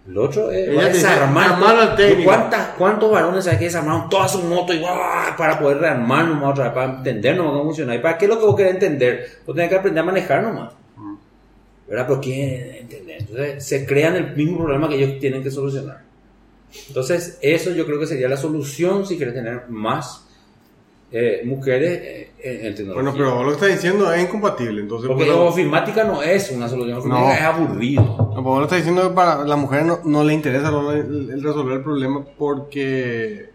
El 0.09 0.19
otro 0.19 0.51
es 0.53 0.69
Ella 0.69 0.89
dice, 0.89 0.93
desarmar. 1.07 1.53
armar 1.53 1.77
al 1.77 1.97
técnico. 1.97 2.31
¿Cuántas- 2.31 2.69
¿Cuántos 2.79 3.11
varones 3.11 3.45
sabes 3.45 3.59
que 3.59 3.65
desarmaron 3.67 4.09
toda 4.09 4.29
su 4.29 4.43
moto 4.45 4.73
y 4.73 4.81
para 5.37 5.59
poder 5.59 5.79
rearmar 5.79 6.27
nomás 6.27 6.53
otra 6.53 6.65
vez, 6.67 6.73
para 6.75 6.93
entender 6.99 7.37
nomás 7.37 7.53
cómo 7.53 7.65
funciona? 7.65 7.95
¿Y 7.95 7.99
para 7.99 8.17
qué 8.17 8.27
es 8.27 8.29
lo 8.31 8.39
que 8.39 8.47
vos 8.47 8.57
querés 8.57 8.75
entender? 8.75 9.29
Vos 9.45 9.55
tenés 9.57 9.69
que 9.71 9.77
aprender 9.77 10.03
a 10.03 10.07
manejar 10.07 10.43
nomás. 10.43 10.73
¿Verdad? 11.89 12.07
Pero 12.09 12.21
quieren 12.21 12.77
entender. 12.83 13.17
Entonces 13.21 13.65
se 13.65 13.87
crean 13.87 14.17
el 14.17 14.35
mismo 14.37 14.59
problema 14.65 14.89
que 14.89 14.97
ellos 14.97 15.19
tienen 15.21 15.43
que 15.43 15.51
solucionar. 15.51 16.01
Entonces, 16.89 17.39
eso 17.41 17.71
yo 17.71 17.87
creo 17.87 17.99
que 17.99 18.07
sería 18.09 18.29
la 18.29 18.37
solución 18.37 19.07
si 19.07 19.17
quieres 19.17 19.35
tener 19.35 19.69
más 19.69 20.26
eh, 21.13 21.43
mujeres 21.45 21.99
eh, 22.03 22.31
en, 22.43 22.75
tecnología. 22.75 22.95
Bueno, 22.95 23.13
pero 23.17 23.35
vos 23.37 23.45
lo 23.45 23.49
que 23.51 23.55
estás 23.55 23.71
diciendo 23.83 24.13
es 24.13 24.23
incompatible. 24.23 24.81
Entonces, 24.83 25.09
Porque 25.09 25.25
pues, 25.25 25.37
ofimática 25.37 26.05
no 26.05 26.23
es 26.23 26.51
una 26.51 26.69
solución, 26.69 26.99
ofimática 26.99 27.29
No. 27.29 27.33
es 27.35 27.43
aburrido. 27.43 28.03
No, 28.03 28.27
pues 28.35 28.45
vos 28.45 28.59
lo 28.59 28.65
estás 28.65 28.79
diciendo 28.79 29.09
que 29.09 29.15
para 29.15 29.45
la 29.45 29.57
mujer 29.57 29.85
no, 29.85 30.01
no 30.05 30.25
le 30.25 30.35
interesa 30.35 30.69
el, 30.69 31.31
el 31.31 31.43
resolver 31.43 31.79
el 31.79 31.83
problema 31.83 32.25
porque... 32.37 33.51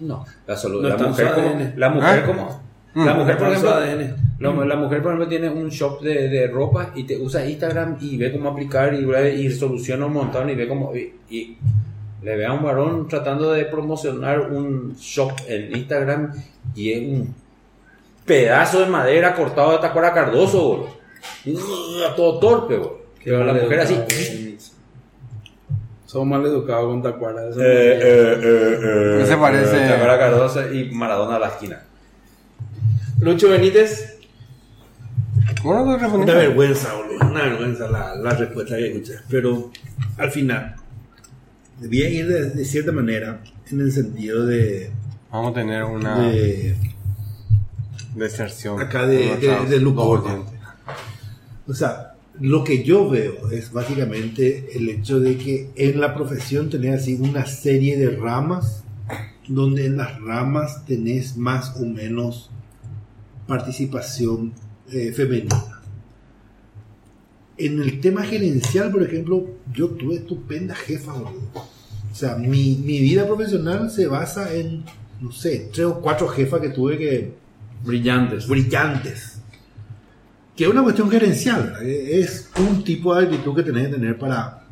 No, 0.00 0.24
la, 0.46 0.56
No 0.64 0.80
la 0.80 0.88
está 0.90 1.06
mujer 1.08 1.32
como, 1.34 1.72
la 1.76 1.88
mujer 1.90 2.22
¿Ah? 2.22 2.26
como, 2.26 2.62
Mm. 2.94 3.06
la 3.06 3.14
mujer 3.14 3.38
por 3.38 3.48
está 3.48 3.86
ejemplo, 3.88 4.04
ADN. 4.04 4.36
la, 4.38 4.64
la 4.66 4.76
mujer 4.76 5.02
por 5.02 5.12
ejemplo 5.12 5.26
tiene 5.26 5.48
un 5.48 5.70
shop 5.70 6.02
de, 6.02 6.28
de 6.28 6.46
ropa 6.46 6.90
y 6.94 7.04
te 7.04 7.16
usa 7.16 7.42
Instagram 7.48 7.96
y 8.02 8.18
ve 8.18 8.30
cómo 8.30 8.50
aplicar 8.50 8.92
y, 8.92 9.06
y 9.46 9.50
soluciona 9.50 10.04
un 10.04 10.12
montón 10.12 10.50
y 10.50 10.54
ve 10.54 10.68
cómo 10.68 10.92
y, 10.94 11.14
y 11.34 11.56
le 12.22 12.36
ve 12.36 12.46
a 12.46 12.52
un 12.52 12.62
varón 12.62 13.08
tratando 13.08 13.52
de 13.52 13.64
promocionar 13.64 14.40
un 14.52 14.94
shop 14.96 15.32
en 15.48 15.76
Instagram 15.76 16.32
y 16.74 16.92
es 16.92 16.98
un 17.08 17.34
pedazo 18.24 18.80
de 18.80 18.86
madera 18.86 19.34
cortado 19.34 19.72
de 19.72 19.78
tacuara 19.78 20.12
cardoso, 20.12 20.62
boludo. 21.44 22.14
Todo 22.16 22.38
torpe, 22.38 22.76
boludo. 22.76 23.02
Pero 23.24 23.44
la 23.44 23.52
mujer 23.54 23.80
así. 23.80 24.58
Somos 26.06 26.28
mal 26.28 26.44
educados 26.46 26.86
con 26.86 27.02
Tacuara. 27.02 27.48
eso 27.48 27.58
no 27.58 27.64
Eh, 27.64 27.68
eh, 27.68 28.00
eh, 28.02 28.78
eh, 28.82 29.22
Ese 29.22 29.36
parece- 29.36 29.84
eh, 29.86 29.88
Tacuara 29.88 30.18
Cardoso 30.18 30.70
y 30.72 30.90
Maradona 30.92 31.36
a 31.36 31.38
la 31.38 31.48
esquina. 31.48 31.80
Lucho 33.20 33.48
Benítez. 33.48 34.18
No. 35.64 35.70
Una 35.82 36.34
vergüenza, 36.34 36.92
boludo. 36.94 37.30
Una 37.30 37.42
vergüenza 37.44 37.88
la, 37.88 38.14
la 38.16 38.30
respuesta 38.34 38.76
que 38.76 38.88
escuché. 38.88 39.14
Pero 39.30 39.70
al 40.18 40.30
final, 40.30 40.74
debía 41.82 42.08
ir 42.08 42.26
de, 42.28 42.50
de 42.50 42.64
cierta 42.64 42.92
manera 42.92 43.42
en 43.70 43.80
el 43.80 43.92
sentido 43.92 44.46
de. 44.46 44.90
Vamos 45.30 45.50
a 45.52 45.54
tener 45.54 45.84
una 45.84 46.28
de 46.30 46.76
deserción. 48.14 48.80
acá 48.80 49.06
de- 49.06 49.18
de- 49.64 49.78
de. 49.78 49.80
O 51.66 51.74
sea, 51.74 52.14
lo 52.40 52.64
que 52.64 52.82
yo 52.82 53.08
veo 53.08 53.50
es 53.50 53.72
básicamente 53.72 54.76
el 54.76 54.88
hecho 54.88 55.20
de 55.20 55.36
que 55.36 55.70
en 55.76 56.00
la 56.00 56.14
profesión 56.14 56.70
tenés 56.70 57.02
así 57.02 57.14
una 57.14 57.46
serie 57.46 57.96
de 57.98 58.10
ramas, 58.16 58.84
donde 59.48 59.86
en 59.86 59.96
las 59.96 60.20
ramas 60.20 60.84
tenés 60.86 61.36
más 61.36 61.76
o 61.80 61.84
menos 61.86 62.50
participación 63.46 64.52
eh, 64.90 65.12
femenina. 65.12 65.80
En 67.58 67.80
el 67.80 68.00
tema 68.00 68.22
gerencial, 68.24 68.90
por 68.90 69.02
ejemplo, 69.02 69.46
yo 69.72 69.88
tuve 69.90 70.16
estupenda 70.16 70.74
jefa, 70.74 71.12
boludo. 71.12 71.40
O 72.12 72.14
sea, 72.14 72.36
mi, 72.36 72.76
mi 72.76 73.00
vida 73.00 73.26
profesional 73.26 73.90
se 73.90 74.06
basa 74.06 74.54
en, 74.54 74.84
no 75.20 75.32
sé, 75.32 75.70
tres 75.72 75.86
o 75.86 75.98
cuatro 76.00 76.28
jefas 76.28 76.60
que 76.60 76.68
tuve 76.68 76.98
que 76.98 77.34
Brillantes. 77.82 78.46
brillantes. 78.46 79.38
Que 80.54 80.64
es 80.64 80.70
una 80.70 80.82
cuestión 80.82 81.10
gerencial, 81.10 81.78
es 81.82 82.50
un 82.58 82.84
tipo 82.84 83.14
de 83.14 83.24
actitud 83.24 83.56
que 83.56 83.62
tenés 83.62 83.86
que 83.88 83.94
tener 83.94 84.18
para 84.18 84.66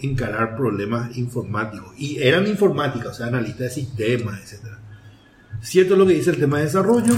encarar 0.00 0.56
problemas 0.56 1.16
informáticos. 1.16 1.92
Y 1.98 2.22
eran 2.22 2.46
informáticas, 2.46 3.08
o 3.08 3.14
sea, 3.14 3.26
analistas 3.26 3.58
de 3.58 3.70
sistemas, 3.70 4.40
etc. 4.40 4.64
Cierto 5.60 5.96
lo 5.96 6.06
que 6.06 6.14
dice 6.14 6.30
el 6.30 6.38
tema 6.38 6.58
de 6.58 6.66
desarrollo, 6.66 7.14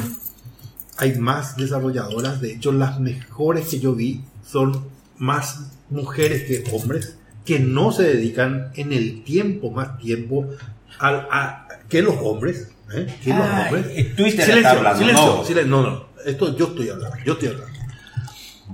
hay 0.97 1.19
más 1.19 1.59
desarrolladoras, 1.59 2.41
de 2.41 2.55
hecho 2.55 2.73
las 2.73 2.99
mejores 2.99 3.69
que 3.69 3.79
yo 3.79 3.95
vi 3.95 4.25
son 4.43 4.87
más 5.19 5.71
mujeres 5.91 6.45
que 6.45 6.65
hombres 6.73 7.19
que 7.47 7.61
no 7.61 7.93
se 7.93 8.03
dedican 8.03 8.73
en 8.75 8.93
el 8.93 9.23
tiempo, 9.23 9.71
más 9.71 9.99
tiempo, 9.99 10.47
al, 10.99 11.27
a, 11.31 11.69
que 11.89 12.03
los 12.03 12.17
hombres. 12.21 12.73
¿eh? 12.93 13.07
Que 13.23 13.31
los 13.31 13.41
Ay, 13.41 13.75
hombres. 13.75 14.17
Twitter 14.17 14.45
silencio, 14.45 14.57
está 14.57 14.71
hablando, 14.73 14.99
silencio, 14.99 15.27
no. 15.27 15.45
silencio, 15.45 15.71
no, 15.71 15.83
no, 15.83 16.07
esto 16.27 16.57
yo 16.57 16.67
estoy 16.67 16.89
hablando, 16.91 17.17
yo 17.25 17.33
estoy 17.35 17.49
hablando. 17.49 17.77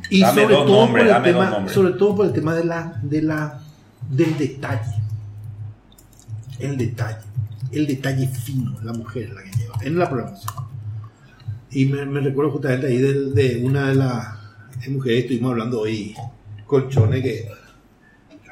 Y 0.08 0.20
Dame 0.22 0.42
sobre 0.42 0.54
todo, 0.54 0.66
nombres, 0.66 1.06
por 1.06 1.16
el 1.16 1.22
tema, 1.22 1.68
sobre 1.68 1.92
todo 1.92 2.16
por 2.16 2.26
el 2.26 2.32
tema 2.32 2.54
de 2.54 2.64
la, 2.64 3.00
de 3.02 3.22
la, 3.22 3.60
del 4.10 4.38
detalle. 4.38 4.94
El 6.58 6.76
detalle. 6.78 7.18
El 7.70 7.86
detalle 7.86 8.26
fino, 8.26 8.76
la 8.82 8.92
mujer 8.94 9.24
es 9.24 9.34
la 9.34 9.42
que 9.42 9.50
lleva 9.58 9.74
en 9.82 9.98
la 9.98 10.08
programación. 10.08 10.54
Y 11.70 11.86
me, 11.86 12.20
recuerdo 12.20 12.52
justamente 12.52 12.86
ahí 12.86 12.98
de, 12.98 13.30
de 13.32 13.64
una 13.64 13.88
de 13.88 13.94
las 13.94 14.26
mujeres 14.88 15.24
estuvimos 15.24 15.52
hablando 15.52 15.80
hoy, 15.80 16.14
Colchone, 16.66 17.22
que 17.22 17.48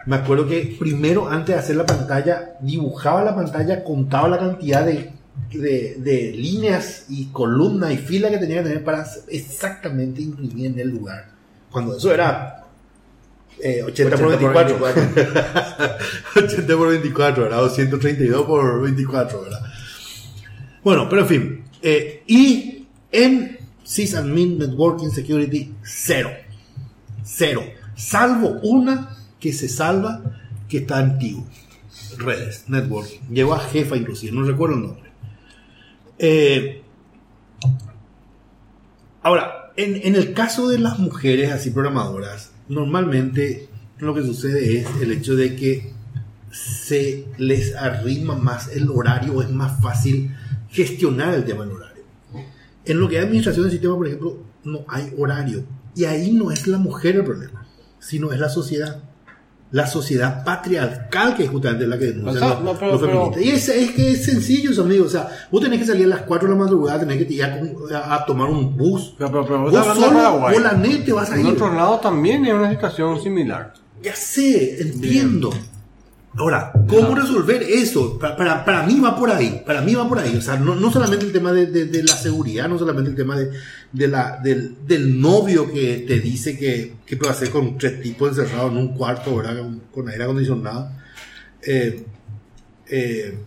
me 0.07 0.17
acuerdo 0.17 0.47
que 0.47 0.77
primero, 0.79 1.29
antes 1.29 1.55
de 1.55 1.61
hacer 1.61 1.77
la 1.77 1.87
pantalla, 1.87 2.57
dibujaba 2.61 3.23
la 3.23 3.35
pantalla, 3.35 3.85
contaba 3.85 4.29
la 4.29 4.39
cantidad 4.39 4.85
de, 4.85 5.13
de, 5.51 6.33
líneas 6.37 7.07
y 7.09 7.27
columnas 7.27 7.93
y 7.93 7.97
filas 7.99 8.31
que 8.31 8.39
tenía 8.39 8.63
que 8.63 8.69
tener 8.69 8.85
para 8.85 9.07
exactamente 9.29 10.23
imprimir 10.23 10.67
en 10.67 10.79
el 10.79 10.89
lugar. 10.89 11.31
Cuando 11.71 11.97
eso 11.97 12.13
era 12.13 12.65
eh, 13.59 13.83
80, 13.83 14.17
por 14.17 14.29
24. 14.29 14.79
80 16.37 16.77
por 16.77 16.89
24, 16.89 17.43
¿verdad? 17.45 17.65
O 17.65 17.69
132 17.69 18.47
por 18.47 18.83
24, 18.83 19.43
¿verdad? 19.43 19.61
Bueno, 20.83 21.09
pero 21.09 21.23
en 21.23 21.29
fin. 21.29 21.65
eh, 21.83 22.23
y 22.27 22.87
en 23.13 23.59
Sysadmin 23.85 24.59
Networking 24.59 25.11
Security, 25.11 25.75
cero. 25.83 26.31
Cero. 27.25 27.63
Salvo 27.97 28.61
una 28.63 29.20
que 29.41 29.53
se 29.53 29.69
salva 29.69 30.23
que 30.69 30.79
está 30.79 30.99
antiguo. 30.99 31.47
Redes, 32.19 32.65
networking. 32.69 33.21
Llegó 33.31 33.55
a 33.55 33.61
jefa 33.61 33.97
inclusive, 33.97 34.33
no 34.33 34.43
recuerdo 34.43 34.77
el 34.77 34.83
nombre. 34.83 35.11
Eh, 36.19 36.83
ahora, 39.23 39.73
en, 39.77 39.97
en 40.07 40.15
el 40.15 40.35
caso 40.35 40.69
de 40.69 40.79
las 40.79 40.99
mujeres 40.99 41.51
así 41.51 41.71
programadoras, 41.71 42.53
normalmente 42.69 43.69
lo 43.99 44.15
que 44.15 44.23
sucede 44.23 44.79
es 44.79 44.87
el 45.01 45.13
hecho 45.13 45.35
de 45.35 45.57
que 45.57 45.93
se 46.51 47.27
les 47.39 47.75
arrima 47.77 48.35
más 48.35 48.69
el 48.69 48.91
horario, 48.91 49.43
es 49.43 49.51
más 49.51 49.81
fácil 49.81 50.35
gestionar 50.71 51.35
el 51.35 51.45
tema 51.45 51.65
del 51.65 51.75
horario. 51.75 52.05
En 52.85 52.99
lo 52.99 53.09
que 53.09 53.19
es 53.19 53.25
administración 53.25 53.65
del 53.65 53.73
sistema, 53.73 53.97
por 53.97 54.07
ejemplo, 54.07 54.39
no 54.65 54.85
hay 54.89 55.13
horario. 55.19 55.65
Y 55.95 56.05
ahí 56.05 56.33
no 56.33 56.51
es 56.51 56.67
la 56.67 56.79
mujer 56.79 57.17
el 57.17 57.25
problema, 57.25 57.67
sino 57.99 58.33
es 58.33 58.41
la 58.41 58.49
sociedad. 58.49 59.03
La 59.73 59.87
sociedad 59.87 60.43
patriarcal 60.45 61.37
que 61.37 61.45
es 61.45 61.51
justamente 61.51 61.87
la 61.87 61.97
que 61.97 62.07
denuncia 62.07 62.45
O 62.45 62.49
los- 62.49 62.63
no, 62.63 62.75
pero- 62.79 62.93
los 62.93 63.01
pero- 63.01 63.13
feministas. 63.33 63.45
Y 63.45 63.51
es, 63.51 63.69
es 63.69 63.91
que 63.93 64.11
es 64.13 64.25
sencillo, 64.25 64.83
amigos. 64.83 65.07
O 65.07 65.11
sea, 65.11 65.29
vos 65.51 65.63
tenés 65.63 65.79
que 65.79 65.87
salir 65.87 66.07
a 66.07 66.09
las 66.09 66.23
4 66.23 66.49
de 66.49 66.55
la 66.55 66.61
madrugada, 66.65 66.99
tenés 67.01 67.25
que 67.25 67.33
ir 67.33 67.45
a, 67.45 68.25
tomar 68.27 68.51
un 68.51 68.77
bus. 68.77 69.15
Pero, 69.17 69.31
pero, 69.31 69.47
pero 69.47 69.61
vos 69.63 69.73
solo, 69.73 70.39
vos 70.41 70.61
la 70.63 70.73
neta 70.73 71.15
vas 71.15 71.31
a 71.31 71.37
En 71.39 71.47
ir. 71.47 71.53
otro 71.53 71.73
lado 71.73 71.99
también 72.01 72.45
es 72.47 72.53
una 72.53 72.69
situación 72.71 73.21
similar. 73.23 73.73
Ya 74.03 74.17
sé, 74.17 74.81
entiendo. 74.83 75.51
Ahora, 76.37 76.73
¿cómo 76.89 77.15
resolver 77.17 77.61
eso? 77.63 78.17
Para, 78.19 78.37
para, 78.37 78.65
para 78.65 78.83
mí 78.85 79.01
va 79.01 79.17
por 79.17 79.31
ahí, 79.33 79.63
para 79.67 79.81
mí 79.83 79.95
va 79.97 80.09
por 80.09 80.19
ahí. 80.21 80.37
O 80.37 80.41
sea, 80.41 80.57
no, 80.57 80.77
no 80.77 80.91
solamente 80.93 81.27
el 81.27 81.33
tema 81.33 81.53
de, 81.53 81.67
de- 81.67 81.87
de 81.87 82.03
la 82.05 82.17
seguridad, 82.17 82.69
no 82.69 82.79
solamente 82.79 83.11
el 83.11 83.17
tema 83.17 83.37
de, 83.37 83.51
de 83.93 84.07
la, 84.09 84.39
del, 84.43 84.77
del 84.87 85.21
novio 85.21 85.71
que 85.73 86.05
te 86.07 86.21
dice 86.21 86.57
que, 86.59 86.95
que 87.05 87.17
puede 87.17 87.33
hacer 87.33 87.51
con 87.51 87.77
tres 87.77 88.01
tipos 88.01 88.31
encerrados 88.39 88.71
en 88.73 88.79
un 88.79 88.89
cuarto, 88.95 89.37
¿verdad? 89.37 89.59
Con, 89.59 89.81
con 89.93 90.09
aire 90.09 90.25
acondicionado. 90.25 90.91
Eh, 91.67 92.05
eh, 92.89 93.39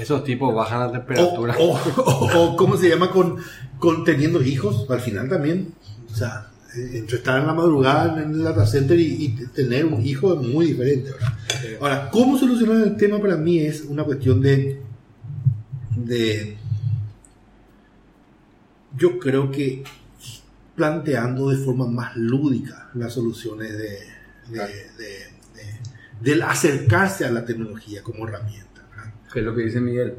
Esos 0.00 0.24
tipos 0.24 0.54
bajan 0.54 0.80
la 0.80 0.92
temperatura. 0.92 1.54
o- 1.58 1.78
o- 1.96 2.38
o, 2.52 2.56
¿cómo 2.56 2.76
se 2.76 2.88
llama? 2.88 3.10
Con, 3.10 3.36
con 3.78 4.04
teniendo 4.04 4.42
hijos, 4.42 4.86
al 4.90 5.00
final 5.00 5.28
también. 5.28 5.72
O 6.12 6.14
sea, 6.14 6.50
entre 6.92 7.18
estar 7.18 7.40
en 7.40 7.46
la 7.46 7.54
madrugada 7.54 8.22
en 8.22 8.30
el 8.32 8.42
data 8.42 8.66
center 8.66 8.98
y, 9.00 9.06
y 9.24 9.28
tener 9.54 9.84
un 9.86 10.04
hijo 10.04 10.34
es 10.34 10.46
muy 10.46 10.66
diferente, 10.66 11.10
¿verdad? 11.12 11.32
Ahora, 11.80 12.10
¿cómo 12.10 12.36
solucionar 12.38 12.82
el 12.86 12.96
tema 12.96 13.20
para 13.20 13.36
mí 13.36 13.60
es 13.60 13.82
una 13.82 14.04
cuestión 14.04 14.40
de, 14.42 14.80
de 15.96 16.56
yo 18.98 19.18
creo 19.18 19.50
que 19.50 19.84
planteando 20.74 21.50
de 21.50 21.56
forma 21.56 21.86
más 21.86 22.16
lúdica 22.16 22.90
las 22.94 23.12
soluciones 23.14 23.72
de, 23.72 23.88
de- 24.50 24.58
de- 24.58 24.98
de- 24.98 25.78
del 26.20 26.42
acercarse 26.42 27.24
a 27.24 27.30
la 27.30 27.44
tecnología 27.44 28.02
como 28.02 28.26
herramienta. 28.28 28.86
¿verdad? 28.90 29.12
Que 29.32 29.40
es 29.40 29.44
lo 29.44 29.54
que 29.54 29.62
dice 29.62 29.80
Miguel. 29.80 30.14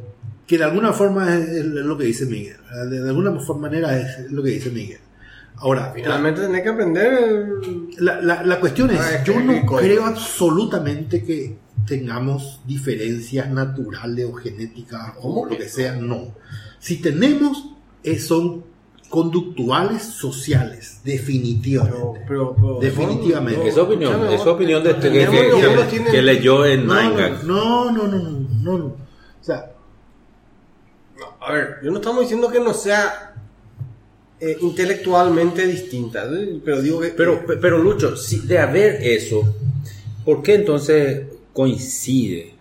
que 0.48 0.58
de 0.58 0.63
alguna 0.63 0.94
forma 0.94 1.36
es, 1.38 1.63
lo 1.65 1.98
que 1.98 2.06
dice 2.06 2.26
Miguel, 2.26 2.58
de, 2.89 3.08
alguna 3.08 3.39
forma- 3.39 3.70
manera 3.70 3.96
es 3.98 4.32
lo 4.32 4.42
que 4.42 4.50
dice 4.52 4.72
Miguel. 4.72 5.00
Ahora, 5.58 5.92
Finalmente 5.94 6.42
tenés 6.42 6.63
que 6.63 6.70
aprender. 6.70 7.13
el- 7.13 7.89
la, 8.00 8.22
la- 8.22 8.44
la 8.44 8.60
cuestión 8.60 8.89
es, 8.92 9.00
Ah, 9.00 9.24
yo 9.24 9.39
no 9.42 9.65
código. 9.65 9.78
creo 9.78 10.06
absolutamente 10.06 11.24
que 11.24 11.58
tengamos 11.86 12.62
diferencias 12.65 13.50
naturales 13.52 14.26
o 14.26 14.34
genéticas 14.34 15.13
o 15.22 15.46
lo 15.46 15.58
que 15.58 15.68
sea, 15.70 15.96
no. 15.98 16.34
Si 16.80 16.98
tenemos, 17.02 17.76
eh, 18.04 18.18
son 18.18 18.63
conductuales 19.10 20.04
sociales, 20.04 21.02
definitivamente. 21.04 22.22
Pero, 22.28 22.56
pero- 22.56 22.80
Definitivamente. 22.80 23.67
Es 23.67 23.78
opinión, 23.78 24.28
es 24.28 24.41
opinión 24.45 24.84
de 24.84 24.91
este 24.91 25.12
que, 25.12 25.28
que- 26.12 26.22
leyó 26.22 26.65
en 26.65 26.86
No, 26.86 26.93
Nine 26.93 27.30
no, 27.43 27.91
no, 27.91 28.08
no, 28.08 28.17
no, 28.19 28.30
no, 28.63 28.78
no. 28.78 28.86
O 28.86 28.98
sea, 29.43 29.72
A 31.41 31.54
ver, 31.54 31.78
yo 31.84 31.89
no 31.91 31.98
estamos 31.98 32.22
diciendo 32.22 32.50
que 32.50 32.60
no 32.60 32.74
sea 32.74 33.34
eh, 34.39 34.58
intelectualmente 34.62 35.65
distinta, 35.65 36.26
¿eh? 36.32 36.60
pero 36.63 36.82
digo 36.82 37.00
que. 37.00 37.10
Pero, 37.10 37.43
pero 37.62 37.78
Lucho, 37.80 38.15
si 38.15 38.39
de 38.39 38.60
haber 38.60 38.95
eso, 39.02 39.41
¿por 40.24 40.43
qué 40.43 40.56
entonces 40.56 41.24
coincide 41.54 42.54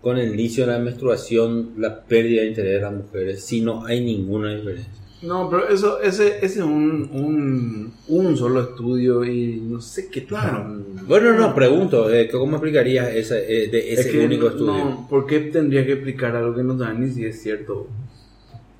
con 0.00 0.16
el 0.16 0.32
inicio 0.32 0.64
de 0.66 0.72
la 0.72 0.78
menstruación 0.78 1.72
la 1.78 2.04
pérdida 2.04 2.42
de 2.42 2.48
interés 2.48 2.72
de 2.74 2.80
las 2.80 2.92
mujeres 2.92 3.44
si 3.44 3.60
no 3.60 3.84
hay 3.84 4.00
ninguna 4.02 4.54
diferencia? 4.54 4.92
No, 5.20 5.50
pero 5.50 5.68
eso, 5.68 6.00
ese, 6.00 6.36
ese 6.36 6.60
es 6.60 6.64
un, 6.64 7.10
un, 7.12 7.92
un 8.06 8.36
solo 8.36 8.62
estudio 8.62 9.24
y 9.24 9.60
no 9.60 9.80
sé 9.80 10.08
qué 10.08 10.20
tan... 10.20 11.06
Bueno, 11.06 11.32
no, 11.32 11.54
pregunto, 11.54 12.12
eh, 12.12 12.28
¿cómo 12.30 12.56
explicarías 12.56 13.08
ese, 13.08 13.64
eh, 13.64 13.68
de 13.68 13.92
Es 13.92 14.00
ese 14.00 14.12
que 14.12 14.24
único 14.24 14.44
no, 14.44 14.50
estudio? 14.50 15.06
¿Por 15.10 15.26
qué 15.26 15.40
tendría 15.40 15.84
que 15.84 15.94
explicar 15.94 16.36
algo 16.36 16.54
que 16.54 16.62
no 16.62 16.78
saben 16.78 17.00
ni 17.00 17.10
si 17.10 17.24
es 17.24 17.42
cierto? 17.42 17.88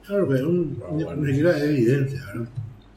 claro, 0.06 0.26
pero 0.26 0.48
un, 0.48 0.80
evidencia, 1.28 2.24
¿verdad? 2.26 2.48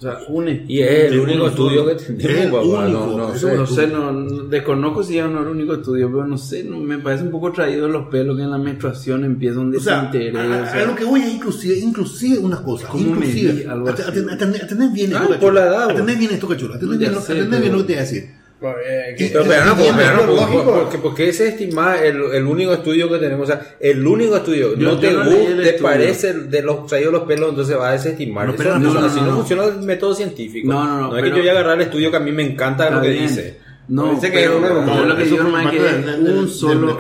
O 0.02 0.04
sea, 0.04 0.18
un 0.30 0.48
Y 0.68 0.80
es 0.82 1.12
el 1.12 1.20
único 1.20 1.46
estudio 1.46 1.86
que 1.86 1.94
tenemos, 1.94 2.68
papá, 2.68 2.88
no, 2.88 3.16
no 3.18 3.36
sé. 3.36 3.56
No 3.56 3.68
sé, 3.68 3.86
no, 3.86 4.12
no- 4.12 4.44
desconozco 4.46 5.04
si 5.04 5.14
ya 5.14 5.28
no 5.28 5.34
era 5.42 5.42
el 5.42 5.56
único 5.56 5.76
estudio, 5.76 6.10
pero 6.12 6.26
no 6.26 6.40
sé, 6.40 6.64
no, 6.64 6.80
me 6.80 6.98
parece 6.98 7.24
un 7.26 7.30
poco 7.30 7.52
traído 7.52 7.88
los 7.88 8.08
pelos 8.08 8.36
que 8.36 8.42
en 8.42 8.50
la 8.50 8.58
menstruación 8.58 9.24
empieza 9.26 9.60
un 9.60 9.76
O 9.76 9.80
sea, 9.80 9.98
desinterés. 10.12 10.36
a, 10.36 10.40
o 10.40 10.54
a- 10.64 10.72
sea, 10.72 10.82
a 10.82 10.86
lo 10.88 10.96
que 10.96 11.04
voy 11.06 11.22
es 11.22 11.34
inclusive, 11.36 11.78
inclusive 11.78 12.40
una 12.40 12.64
cosa, 12.64 12.88
¿Cómo 12.88 13.10
inclusive, 13.16 13.54
medí 13.54 13.64
algo 13.66 13.90
at- 13.90 14.00
así? 14.00 14.12
atend- 14.20 14.30
atend- 14.40 14.64
atendés 14.64 14.92
bien 14.92 15.12
Ah, 15.14 15.18
esto, 15.18 15.28
por 15.28 15.34
cachulo, 15.38 15.54
la 15.54 15.66
edad, 15.68 15.84
atendés 15.92 16.16
vos. 16.16 16.20
bien 16.20 16.32
esto, 16.32 16.48
cachulo, 16.48 16.74
pero- 16.80 16.98
bien 16.98 17.72
lo 17.72 17.78
que 17.78 17.84
te 17.84 17.94
voy 17.94 17.94
a 17.94 18.02
decir. 18.02 18.41
Eh, 18.64 19.16
¿Qué? 19.18 19.26
que- 19.26 19.32
Pero, 19.34 19.46
pero 19.48 19.66
no, 19.66 19.76
Bien, 19.76 19.96
pero 19.98 20.14
no, 20.28 20.36
porque- 20.36 20.72
porque, 20.72 20.98
porque 21.00 21.30
ese 21.30 21.48
el, 21.48 22.22
el 22.34 22.46
único 22.46 22.74
estudio 22.74 23.10
que 23.10 23.18
tenemos, 23.18 23.50
o 23.50 23.52
sea, 23.52 23.76
el 23.80 24.06
único 24.06 24.36
estudio, 24.36 24.76
Yo- 24.76 24.88
no 24.92 25.00
te 25.00 25.12
yo 25.12 25.24
no 25.24 25.26
gusta, 25.32 25.40
te 25.56 25.70
estudio. 25.70 25.82
parece 25.82 26.34
de 26.34 26.62
los 26.62 26.86
traídos 26.86 27.12
los 27.12 27.24
pelos, 27.24 27.50
entonces 27.50 27.76
va 27.76 27.90
a 27.90 27.92
desestimar. 27.94 28.46
No, 28.46 28.54
Eso 28.54 28.64
pero 28.64 28.78
no, 28.78 28.94
no, 28.94 29.00
no, 29.02 29.08
así 29.08 29.16
no, 29.20 29.26
no, 29.26 29.32
no. 29.32 29.38
funciona 29.38 29.64
el 29.66 29.82
método 29.82 30.14
científico. 30.14 30.72
No, 30.72 30.84
no, 30.86 31.02
no, 31.10 31.18
es 31.18 31.24
que 31.24 31.30
yo 31.32 31.38
voy 31.38 31.48
a 31.48 31.52
agarrar 31.54 31.76
el 31.78 31.82
estudio 31.82 32.12
que 32.12 32.18
a 32.18 32.20
mí 32.20 32.32
me 32.32 32.44
encanta 32.44 32.90
lo 32.92 33.02
que 33.02 33.10
bien. 33.10 33.28
dice. 33.28 33.58
No, 33.88 34.14
Dice 34.14 34.32
que 34.32 34.38
pero, 34.38 34.60
no- 34.60 34.96
yo 34.96 35.06
lo 35.06 35.18
que 35.18 35.26
más 35.26 35.64
parte 35.64 35.78
que 35.78 36.22
un 36.22 36.48
solo, 36.48 36.98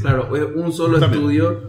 claro, 0.00 0.34
es 0.36 0.42
un 0.56 0.72
solo 0.72 0.98
estudio 0.98 1.60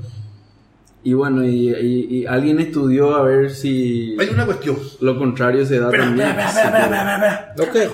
y 1.04 1.14
bueno, 1.14 1.44
y, 1.46 1.70
y- 1.70 2.08
y 2.22 2.26
alguien 2.26 2.60
estudió 2.62 3.14
a 3.14 3.24
ver 3.24 3.52
si 3.52 4.16
Hay 4.18 4.30
una 4.30 4.46
cuestión. 4.46 4.78
lo 5.02 5.18
contrario 5.20 5.66
se 5.66 5.80
da 5.80 5.92
también. 5.92 6.28
espera, 6.30 6.48
espera, 6.50 6.84
espera, 6.86 7.54
espera. 7.58 7.92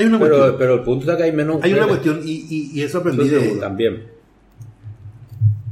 Hay 0.00 0.06
una 0.06 0.18
Pero, 0.18 0.36
cuestión. 0.36 0.56
pero 0.58 0.74
el 0.74 0.80
punto 0.82 1.00
está 1.04 1.16
que 1.16 1.22
hay 1.24 1.32
menos. 1.32 1.62
Hay 1.62 1.72
una 1.74 1.86
cuestión 1.86 2.20
y, 2.24 2.46
y, 2.48 2.70
y 2.74 2.82
eso 2.82 2.98
aprendí 2.98 3.26
Eso 3.26 3.36
de... 3.36 3.56
También. 3.60 4.04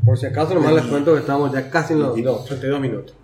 Por 0.04 0.16
si 0.18 0.26
acaso, 0.26 0.54
nomás 0.54 0.72
les 0.74 0.84
cuento 0.84 1.12
que 1.14 1.20
estamos 1.20 1.52
ya 1.52 1.68
casi 1.70 1.92
en 1.94 2.00
los 2.00 2.16
no, 2.16 2.36
32 2.38 2.80
minutos. 2.80 3.14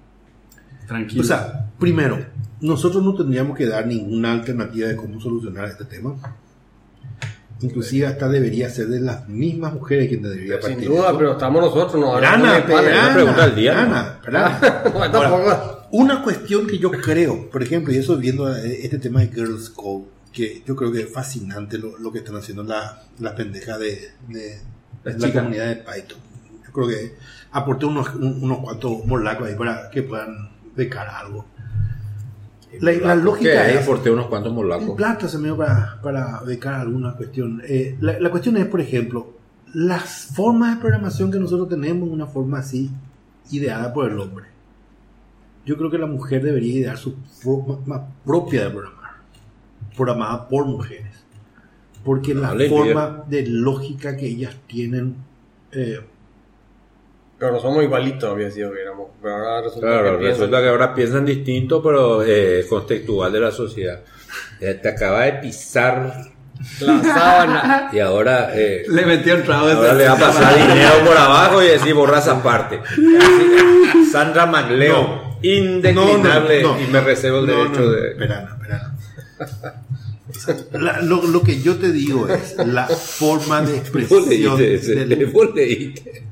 Tranquilo. 0.86 1.22
O 1.22 1.24
sea, 1.24 1.70
primero, 1.78 2.18
nosotros 2.60 3.02
no 3.02 3.14
tendríamos 3.14 3.56
que 3.56 3.66
dar 3.66 3.86
ninguna 3.86 4.32
alternativa 4.32 4.88
de 4.88 4.96
cómo 4.96 5.18
solucionar 5.20 5.66
este 5.68 5.84
tema. 5.84 6.14
Inclusive 7.60 8.06
hasta 8.06 8.28
debería 8.28 8.68
ser 8.68 8.88
de 8.88 9.00
las 9.00 9.26
mismas 9.28 9.72
mujeres 9.72 10.08
quien 10.08 10.22
debería 10.22 10.60
Sin 10.60 10.72
partir. 10.72 10.88
de 10.90 10.96
duda, 10.96 11.08
eso. 11.08 11.18
pero 11.18 11.32
estamos 11.32 11.62
nosotros, 11.62 11.94
no 12.00 12.12
una 12.18 13.14
pregunta 13.14 13.44
al 13.44 13.54
día. 13.54 14.18
No, 14.30 15.10
tampoco. 15.10 15.86
Una 15.92 16.22
cuestión 16.22 16.66
que 16.66 16.78
yo 16.78 16.90
creo, 16.90 17.48
por 17.50 17.62
ejemplo, 17.62 17.92
y 17.94 17.96
eso 17.96 18.16
viendo 18.18 18.54
eh, 18.54 18.80
este 18.82 18.98
tema 18.98 19.20
de 19.20 19.28
Girls 19.28 19.70
Code, 19.70 20.04
que 20.34 20.62
yo 20.66 20.74
creo 20.76 20.90
que 20.92 21.02
es 21.02 21.12
fascinante 21.12 21.78
lo, 21.78 21.96
lo 21.98 22.10
que 22.12 22.18
están 22.18 22.36
haciendo 22.36 22.62
la- 22.64 23.02
las 23.20 23.32
pendejas 23.34 23.78
de, 23.78 24.10
la 25.04 25.32
comunidad 25.32 25.68
de 25.68 25.76
Python. 25.76 26.18
Yo 26.66 26.72
creo 26.72 26.88
que 26.88 27.14
aporté 27.52 27.86
unos, 27.86 28.14
un- 28.16 28.42
unos 28.42 28.58
cuantos 28.58 29.06
morlacos 29.06 29.48
ahí 29.48 29.54
para 29.54 29.88
que 29.90 30.02
puedan 30.02 30.50
becar 30.76 31.08
algo. 31.08 31.46
La, 32.80 32.90
la 32.92 33.14
lógica 33.14 33.70
es... 33.70 33.82
Aporté 33.84 34.10
unos 34.10 34.26
cuantos 34.26 34.52
molacos. 34.52 34.96
plata 34.96 35.28
se 35.28 35.38
me 35.38 35.44
dio 35.44 35.56
para, 35.56 36.00
para 36.02 36.40
becar 36.40 36.74
alguna 36.74 37.14
cuestión. 37.14 37.62
Eh, 37.64 37.96
la, 38.00 38.18
la 38.18 38.30
cuestión 38.30 38.56
es, 38.56 38.66
por 38.66 38.80
ejemplo, 38.80 39.32
las 39.72 40.26
formas 40.34 40.74
de 40.74 40.80
programación 40.80 41.30
que 41.30 41.38
nosotros 41.38 41.68
tenemos, 41.68 42.08
una 42.08 42.26
forma 42.26 42.58
así, 42.58 42.90
ideada 43.52 43.92
por 43.94 44.10
el 44.10 44.18
hombre. 44.18 44.46
Yo 45.64 45.76
creo 45.76 45.88
que 45.90 45.98
la 45.98 46.06
mujer 46.06 46.42
debería 46.42 46.74
idear 46.80 46.98
su 46.98 47.14
forma 47.40 48.04
propia 48.24 48.64
de 48.64 48.70
programar, 48.70 49.03
programada 49.96 50.48
por 50.48 50.66
mujeres. 50.66 51.24
Porque 52.04 52.34
la 52.34 52.48
No 52.48 52.54
le 52.56 52.68
forma 52.68 53.24
de 53.26 53.46
lógica 53.46 54.16
que 54.16 54.26
ellas 54.26 54.54
tienen... 54.66 55.16
eh, 55.72 56.00
Pero 57.38 57.52
no 57.52 57.60
somos 57.60 57.82
igualitos, 57.82 58.30
había 58.30 58.50
sido 58.50 58.72
que 58.72 58.82
éramos. 58.82 59.08
Pero 59.22 59.34
ahora 59.34 59.62
resulta 59.62 59.86
Claro, 59.86 60.02
que 60.12 60.18
piensan. 60.18 60.40
resulta 60.40 60.60
que 60.62 60.68
ahora 60.68 60.94
piensan 60.94 61.24
distinto, 61.24 61.82
pero 61.82 62.22
eh, 62.22 62.66
contextual 62.68 63.32
de 63.32 63.40
la 63.40 63.50
sociedad. 63.50 64.00
Eh, 64.60 64.74
te 64.74 64.88
acaba 64.88 65.22
de 65.22 65.32
pisar 65.34 66.12
La 66.80 67.02
sábana. 67.02 67.88
y 67.92 67.98
ahora, 68.00 68.50
eh, 68.54 68.84
le 68.88 69.06
metió 69.06 69.34
el 69.34 69.42
trago 69.42 69.66
ahora 69.68 69.94
le 69.94 70.06
va 70.06 70.12
a 70.12 70.18
pasar 70.18 70.54
dinero 70.56 70.90
por 71.06 71.16
abajo 71.16 71.62
y 71.62 71.66
decir 71.68 71.94
borras 71.94 72.28
aparte. 72.28 72.80
Así, 72.84 74.06
Sandra 74.12 74.44
Magleo, 74.46 75.38
indeclinable 75.42 76.62
No, 76.62 76.68
no, 76.68 76.74
no. 76.76 76.80
y 76.82 76.86
me 76.88 77.00
reservo 77.00 77.38
el 77.40 77.46
No, 77.46 77.52
derecho 77.56 77.80
no, 77.80 77.86
no, 77.86 77.92
de... 77.92 78.08
espera, 78.10 78.48
espera. 78.60 79.74
La- 80.72 81.00
lo, 81.00 81.22
lo 81.26 81.42
que 81.42 81.60
yo 81.62 81.76
te 81.76 81.92
digo 81.92 82.28
es 82.28 82.56
la 82.66 82.86
forma 82.86 83.62
de 83.62 83.76
expresión 83.78 84.28
leíste 84.28 84.74
ese, 84.74 84.94
del- 85.06 85.26
vos 85.26 85.54
leíste. 85.54 86.22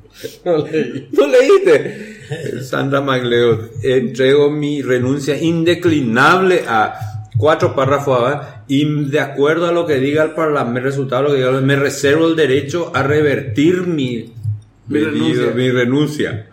No 0.44 0.58
leí. 0.58 1.08
¿No 1.12 1.26
leíste? 1.26 2.62
Sandra 2.62 3.00
Magleo, 3.00 3.70
entrego 3.82 4.50
mi 4.50 4.80
renuncia 4.82 5.40
indeclinable 5.40 6.64
a 6.68 6.94
cuatro 7.36 7.74
párrafos 7.74 8.18
abajo 8.18 8.48
y 8.68 8.84
de 9.10 9.20
acuerdo 9.20 9.66
a 9.66 9.72
lo 9.72 9.86
que 9.86 9.96
diga 9.98 10.22
el 10.22 10.30
Parlamento, 10.32 10.80
resultado 10.88 11.24
lo 11.24 11.30
que 11.30 11.36
diga, 11.36 11.50
me 11.60 11.76
reservo 11.76 12.28
el 12.28 12.36
derecho 12.36 12.92
a 12.94 13.02
revertir 13.02 13.86
mi, 13.86 14.32
Mi 14.88 15.00
renuncia. 15.00 15.46
mi 15.54 15.70
renuncia. 15.70 16.46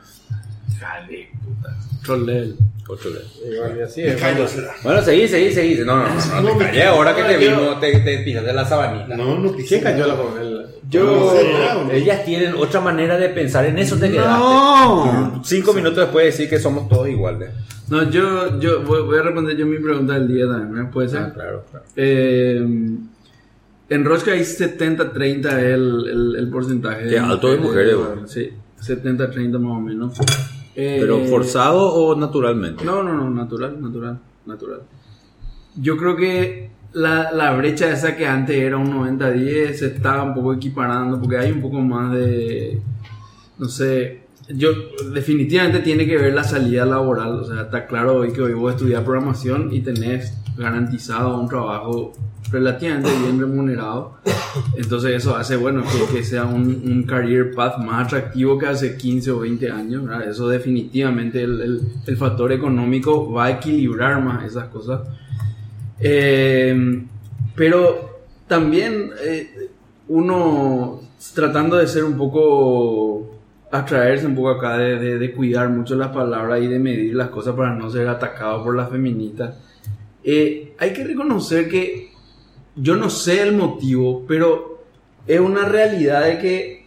Level. 2.25 2.55
Otro 2.55 2.68
level. 2.97 3.21
Igual 3.53 3.77
y 3.77 3.81
así 3.81 4.01
es. 4.01 4.15
callo, 4.19 4.47
será. 4.47 4.73
Bueno, 4.83 5.01
seguí, 5.01 5.27
seguí, 5.27 5.51
seguí. 5.53 5.75
No, 5.85 5.97
no, 5.97 6.03
no, 6.07 6.15
no, 6.15 6.41
No, 6.41 6.47
te 6.49 6.55
me 6.55 6.65
callé 6.65 6.83
ahora 6.85 7.15
que 7.15 7.23
te 7.23 7.33
Yo- 7.33 7.39
vimos, 7.39 7.79
te, 7.79 7.99
te 7.99 8.17
pisaste 8.19 8.53
la 8.53 8.65
sabanita. 8.65 9.15
No, 9.15 9.37
no 9.39 9.51
¿Quién 9.55 9.81
cayó 9.81 10.07
la 10.07 10.41
él? 10.41 10.65
Yo. 10.89 11.33
Ellas 11.91 12.25
tienen 12.25 12.55
otra 12.55 12.81
manera 12.81 13.17
de 13.17 13.29
pensar, 13.29 13.65
en 13.65 13.77
eso 13.77 13.95
te 13.97 14.09
quedaste. 14.11 14.39
No. 14.39 15.41
Cinco 15.45 15.73
minutos 15.73 15.97
después 15.97 16.23
de 16.23 16.31
decir 16.31 16.49
que 16.49 16.59
somos 16.59 16.89
todos 16.89 17.07
iguales. 17.07 17.49
No, 17.89 18.09
yo, 18.09 18.59
yo 18.59 18.83
voy, 18.83 19.01
voy 19.03 19.17
a 19.17 19.21
responder 19.23 19.55
yo 19.57 19.65
mi 19.65 19.77
pregunta 19.79 20.13
del 20.13 20.27
día 20.27 20.45
también, 20.47 20.71
¿me 20.85 20.91
¿puede 20.91 21.09
ser? 21.09 21.19
Ah, 21.21 21.31
claro, 21.33 21.65
claro. 21.71 21.85
Eh, 21.95 22.57
en 23.91 24.05
Rochka 24.05 24.31
hay 24.31 24.41
70-30 24.41 25.53
el, 25.59 26.07
el, 26.07 26.35
el 26.37 26.49
porcentaje. 26.49 27.07
Qué 27.09 27.17
alto 27.17 27.51
de 27.51 27.57
mujeres, 27.57 27.95
güey. 27.95 28.09
Sí, 28.27 28.51
70-30 28.81 29.59
más 29.59 29.71
o 29.77 29.79
menos. 29.79 30.13
Eh, 30.75 30.97
¿Pero 30.99 31.19
forzado 31.25 31.93
o 31.93 32.15
naturalmente? 32.15 32.83
No, 32.85 33.03
no, 33.03 33.13
no, 33.13 33.29
natural, 33.29 33.81
natural, 33.81 34.19
natural. 34.45 34.81
Yo 35.75 35.97
creo 35.97 36.15
que 36.15 36.69
la, 36.93 37.31
la 37.31 37.51
brecha 37.53 37.91
esa 37.91 38.15
que 38.15 38.25
antes 38.25 38.55
era 38.55 38.77
un 38.77 38.91
90-10 38.91 39.73
se 39.73 39.87
está 39.87 40.23
un 40.23 40.33
poco 40.33 40.53
equiparando 40.53 41.19
porque 41.19 41.37
hay 41.37 41.51
un 41.51 41.61
poco 41.61 41.79
más 41.79 42.11
de, 42.13 42.81
no 43.57 43.67
sé, 43.67 44.18
yo 44.49 44.69
definitivamente 45.13 45.79
tiene 45.79 46.05
que 46.05 46.17
ver 46.17 46.33
la 46.33 46.43
salida 46.43 46.85
laboral, 46.85 47.39
o 47.39 47.45
sea, 47.45 47.63
está 47.63 47.85
claro 47.85 48.17
hoy 48.17 48.33
que 48.33 48.41
hoy 48.41 48.53
vos 48.53 48.73
estudiar 48.73 49.03
programación 49.03 49.73
y 49.73 49.81
tenés 49.81 50.33
garantizado 50.57 51.39
un 51.39 51.47
trabajo 51.47 52.13
relativamente 52.51 53.09
bien 53.21 53.39
remunerado, 53.39 54.17
entonces 54.75 55.15
eso 55.15 55.35
hace, 55.35 55.55
bueno, 55.55 55.83
que, 56.11 56.23
sea 56.23 56.45
un, 56.45 56.81
un 56.85 57.03
career 57.03 57.51
path 57.53 57.77
más 57.77 58.07
atractivo 58.07 58.57
que 58.57 58.67
hace 58.67 58.97
15 58.97 59.31
o 59.31 59.39
20 59.39 59.71
años. 59.71 60.03
Eso 60.27 60.49
definitivamente 60.49 61.43
el, 61.43 61.61
el, 61.61 61.81
el 62.05 62.17
factor 62.17 62.51
económico 62.51 63.31
va 63.31 63.45
a 63.45 63.51
equilibrar 63.51 64.21
más 64.23 64.43
esas 64.45 64.65
cosas. 64.65 65.01
Eh, 65.99 67.03
pero 67.55 68.21
también 68.47 69.11
eh, 69.21 69.69
uno 70.07 71.01
tratando 71.35 71.75
de 71.77 71.87
ser 71.87 72.03
un 72.03 72.17
poco 72.17 73.38
atraerse 73.71 74.25
un 74.25 74.35
poco 74.35 74.49
acá 74.49 74.77
de, 74.77 74.97
de- 74.99 75.19
de 75.19 75.31
cuidar 75.31 75.69
mucho 75.69 75.95
las 75.95 76.09
palabras 76.09 76.61
y 76.61 76.67
de 76.67 76.79
medir 76.79 77.15
las 77.15 77.29
cosas 77.29 77.55
para 77.55 77.75
no 77.75 77.89
ser 77.89 78.07
atacado 78.07 78.63
por 78.63 78.75
las 78.75 78.89
feministas 78.89 79.55
eh, 80.23 80.73
hay 80.79 80.91
que 80.93 81.03
reconocer 81.03 81.69
que 81.69 82.09
yo 82.75 82.95
no 82.95 83.09
sé 83.09 83.41
el 83.43 83.55
motivo 83.55 84.25
pero 84.27 84.83
es 85.27 85.39
una 85.39 85.65
realidad 85.65 86.25
de 86.25 86.39
que 86.39 86.85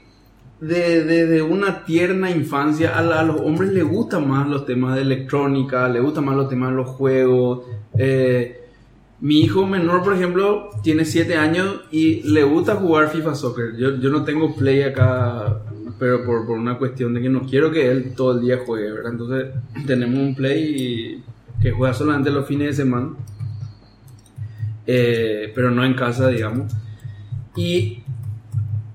de- 0.60 1.04
desde 1.04 1.42
una 1.42 1.84
tierna 1.84 2.30
infancia 2.30 2.96
a 2.96 3.22
los 3.24 3.40
hombres 3.40 3.72
les 3.72 3.84
gustan 3.84 4.28
más 4.28 4.46
los 4.48 4.64
temas 4.64 4.94
de 4.94 5.02
electrónica, 5.02 5.88
les 5.88 6.00
gustan 6.02 6.24
más 6.24 6.36
los 6.36 6.48
temas 6.48 6.70
de 6.70 6.76
los 6.76 6.88
juegos. 6.90 7.64
eh, 7.98 8.58
mi 9.20 9.40
hijo 9.40 9.66
menor, 9.66 10.02
por 10.02 10.14
ejemplo, 10.14 10.70
tiene 10.82 11.04
7 11.04 11.36
años 11.36 11.80
y 11.92 12.22
le 12.28 12.42
gusta 12.44 12.74
jugar 12.76 13.08
FIFA 13.08 13.34
Soccer. 13.36 13.76
Yo, 13.76 13.96
yo 13.96 14.10
no 14.10 14.24
tengo 14.24 14.54
play 14.54 14.82
acá, 14.82 15.62
pero 15.98 16.24
por, 16.24 16.46
por 16.46 16.58
una 16.58 16.78
cuestión 16.78 17.14
de 17.14 17.22
que 17.22 17.28
no 17.28 17.42
quiero 17.42 17.70
que 17.70 17.90
él 17.90 18.14
todo 18.16 18.38
el 18.38 18.40
día 18.44 18.58
juegue. 18.64 18.88
Entonces 19.04 19.48
tenemos 19.86 20.18
un 20.18 20.34
play 20.34 21.22
que 21.60 21.70
juega 21.70 21.94
solamente 21.94 22.30
los 22.30 22.46
fines 22.46 22.68
de 22.68 22.82
semana, 22.82 23.10
eh, 24.86 25.52
pero 25.54 25.70
no 25.70 25.84
en 25.84 25.94
casa, 25.94 26.28
digamos. 26.28 26.72
Y 27.56 28.02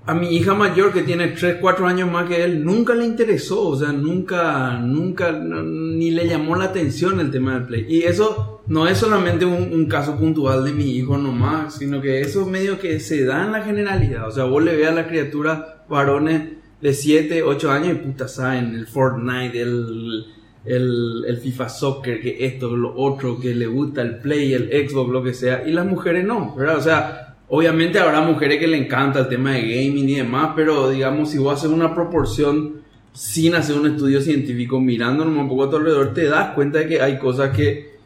a 0.08 0.14
mi 0.14 0.34
hija 0.34 0.54
mayor 0.54 0.92
que 0.92 1.02
tiene 1.02 1.28
3, 1.28 1.58
4 1.60 1.86
años 1.86 2.10
más 2.10 2.28
que 2.28 2.42
él, 2.42 2.64
nunca 2.64 2.94
le 2.94 3.04
interesó, 3.04 3.68
o 3.68 3.76
sea, 3.76 3.92
nunca, 3.92 4.78
nunca, 4.78 5.32
ni 5.32 6.10
le 6.10 6.26
llamó 6.26 6.56
la 6.56 6.64
atención 6.64 7.20
el 7.20 7.30
tema 7.30 7.54
del 7.54 7.64
play. 7.64 7.86
Y 7.88 8.02
eso 8.04 8.62
no 8.66 8.86
es 8.86 8.98
solamente 8.98 9.44
un, 9.44 9.86
caso 9.86 10.16
puntual 10.16 10.64
de 10.64 10.72
mi 10.72 10.96
hijo 10.96 11.16
nomás, 11.16 11.74
sino 11.74 12.00
que 12.00 12.20
eso 12.20 12.46
medio 12.46 12.78
que 12.78 13.00
se 13.00 13.24
da 13.24 13.44
en 13.44 13.52
la 13.52 13.62
generalidad. 13.62 14.28
O 14.28 14.30
sea, 14.30 14.44
vos 14.44 14.62
le 14.62 14.76
veas 14.76 14.92
a 14.92 14.94
la 14.94 15.08
criatura 15.08 15.84
varones 15.88 16.57
de 16.80 16.94
7, 16.94 17.42
8 17.42 17.70
años 17.70 17.92
y 17.92 17.94
puta 17.94 18.28
saben, 18.28 18.74
el 18.74 18.86
Fortnite, 18.86 19.60
el, 19.60 20.26
el, 20.64 21.24
el 21.26 21.36
FIFA 21.38 21.68
Soccer, 21.68 22.20
que 22.20 22.44
esto, 22.44 22.76
lo 22.76 22.94
otro, 22.96 23.40
que 23.40 23.54
le 23.54 23.66
gusta 23.66 24.02
el 24.02 24.18
Play, 24.18 24.54
el 24.54 24.88
Xbox, 24.88 25.10
lo 25.10 25.22
que 25.22 25.34
sea, 25.34 25.64
y 25.66 25.72
las 25.72 25.86
mujeres 25.86 26.24
no, 26.24 26.54
¿verdad? 26.54 26.76
O 26.76 26.82
sea, 26.82 27.28
Obviamente 27.50 27.98
habrá 27.98 28.20
mujeres 28.20 28.58
que 28.58 28.66
le 28.66 28.76
encanta 28.76 29.20
el 29.20 29.28
tema 29.28 29.52
de 29.52 29.62
gaming 29.62 30.08
y 30.08 30.16
demás, 30.16 30.52
pero 30.54 30.90
digamos, 30.90 31.30
si 31.30 31.38
vos 31.38 31.54
haces 31.54 31.70
una 31.70 31.94
proporción 31.94 32.82
sin 33.14 33.54
hacer 33.54 33.76
un 33.76 33.86
estudio 33.86 34.20
científico, 34.20 34.78
mirando 34.78 35.24
un 35.24 35.48
poco 35.48 35.64
a 35.64 35.70
tu 35.70 35.76
alrededor, 35.76 36.12
te 36.12 36.24
das 36.24 36.54
cuenta 36.54 36.80
de 36.80 36.88
que 36.88 37.00
hay 37.00 37.18
cosas 37.18 37.56
que 37.56 37.96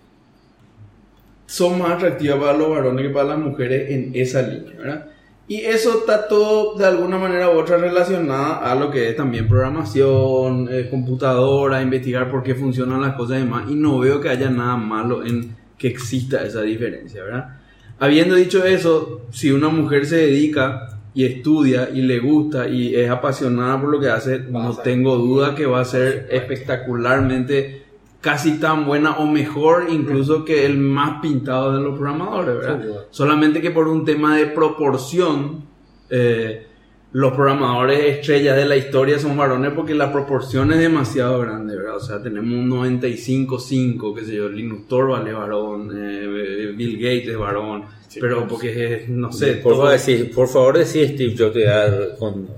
son 1.47 1.81
más 1.81 1.91
atractivas 1.93 2.39
para 2.39 2.57
los 2.57 2.71
varones 2.71 3.05
que 3.05 3.13
para 3.13 3.31
las 3.31 3.39
mujeres 3.39 3.91
en 3.91 4.13
esa 4.15 4.43
línea, 4.43 4.75
¿verdad? 4.79 5.07
Y 5.53 5.67
eso 5.67 5.99
está 5.99 6.29
todo 6.29 6.79
de 6.79 6.87
alguna 6.87 7.19
manera 7.19 7.51
u 7.51 7.59
otra 7.59 7.77
relacionada 7.77 8.57
a 8.57 8.75
lo 8.75 8.91
que 8.91 9.11
es 9.11 9.17
también 9.17 9.47
programación, 9.47 10.67
eh, 10.73 10.89
computadora, 10.89 11.83
investigar 11.83 12.31
por 12.31 12.43
qué 12.43 12.55
funcionan 12.55 13.03
las 13.03 13.17
cosas 13.17 13.37
y 13.37 13.41
demás. 13.41 13.65
Y 13.69 13.75
no 13.75 13.99
veo 13.99 14.19
que 14.19 14.31
haya 14.31 14.49
nada 14.49 14.79
malo 14.79 15.23
en 15.23 15.55
que 15.77 15.89
exista 15.89 16.43
esa 16.43 16.63
diferencia, 16.63 17.23
¿verdad? 17.23 17.59
Habiendo 17.99 18.35
dicho 18.35 18.65
eso, 18.65 19.27
si 19.31 19.51
una 19.51 19.69
mujer 19.69 20.07
se 20.07 20.17
dedica 20.17 20.99
y 21.13 21.27
estudia 21.27 21.91
y 21.93 22.01
le 22.01 22.19
gusta 22.19 22.67
y 22.67 22.95
es 22.95 23.11
apasionada 23.11 23.79
por 23.79 23.91
lo 23.91 24.01
que 24.01 24.09
hace, 24.09 24.39
no 24.39 24.75
tengo 24.79 25.17
duda 25.17 25.55
que 25.55 25.67
va 25.67 25.83
a 25.83 25.85
ser 25.85 26.29
espectacularmente 26.31 27.82
casi 28.23 28.59
tan 28.59 28.87
buena 28.87 29.17
o 29.19 29.27
mejor 29.27 29.89
incluso 29.91 30.45
que 30.45 30.65
el 30.65 30.79
más 30.79 31.21
pintado 31.21 31.77
de 31.77 31.83
los 31.83 31.99
programadores, 31.99 32.57
¿verdad? 32.57 33.07
Solamente 33.11 33.61
que 33.61 33.73
por 33.73 33.89
un 33.89 34.05
tema 34.05 34.37
de 34.37 34.47
proporción, 34.47 35.65
eh, 36.09 36.69
los 37.13 37.33
programadores 37.35 38.19
estrellas 38.19 38.57
de 38.57 38.65
la 38.65 38.77
historia 38.77 39.19
son 39.19 39.37
varones 39.37 39.73
porque 39.75 39.95
la 39.95 40.11
proporción 40.11 40.73
es 40.73 40.79
demasiado 40.79 41.41
grande, 41.41 41.77
¿verdad? 41.77 41.97
O 41.97 42.01
sea, 42.01 42.23
tenemos 42.23 42.51
un 42.53 42.71
95-5, 42.71 44.15
qué 44.15 44.25
sé 44.25 44.37
yo, 44.37 44.49
Linus 44.49 44.89
Torvald 44.89 45.29
es 45.29 45.35
varón, 45.35 45.91
eh, 45.95 46.73
Bill 46.75 46.97
Gates 46.97 47.29
es 47.29 47.39
varón, 47.39 47.85
pero 48.19 48.49
porque 48.49 48.95
es, 48.95 49.09
no 49.11 49.31
sé, 49.31 49.55
por, 49.55 49.73
todo- 49.73 49.83
favor, 49.83 49.93
decir, 49.93 50.35
por 50.35 50.49
favor, 50.49 50.79
decir 50.79 51.09
Steve 51.09 51.35
Jobs 51.39 51.53
te 51.53 52.19
con... 52.19 52.49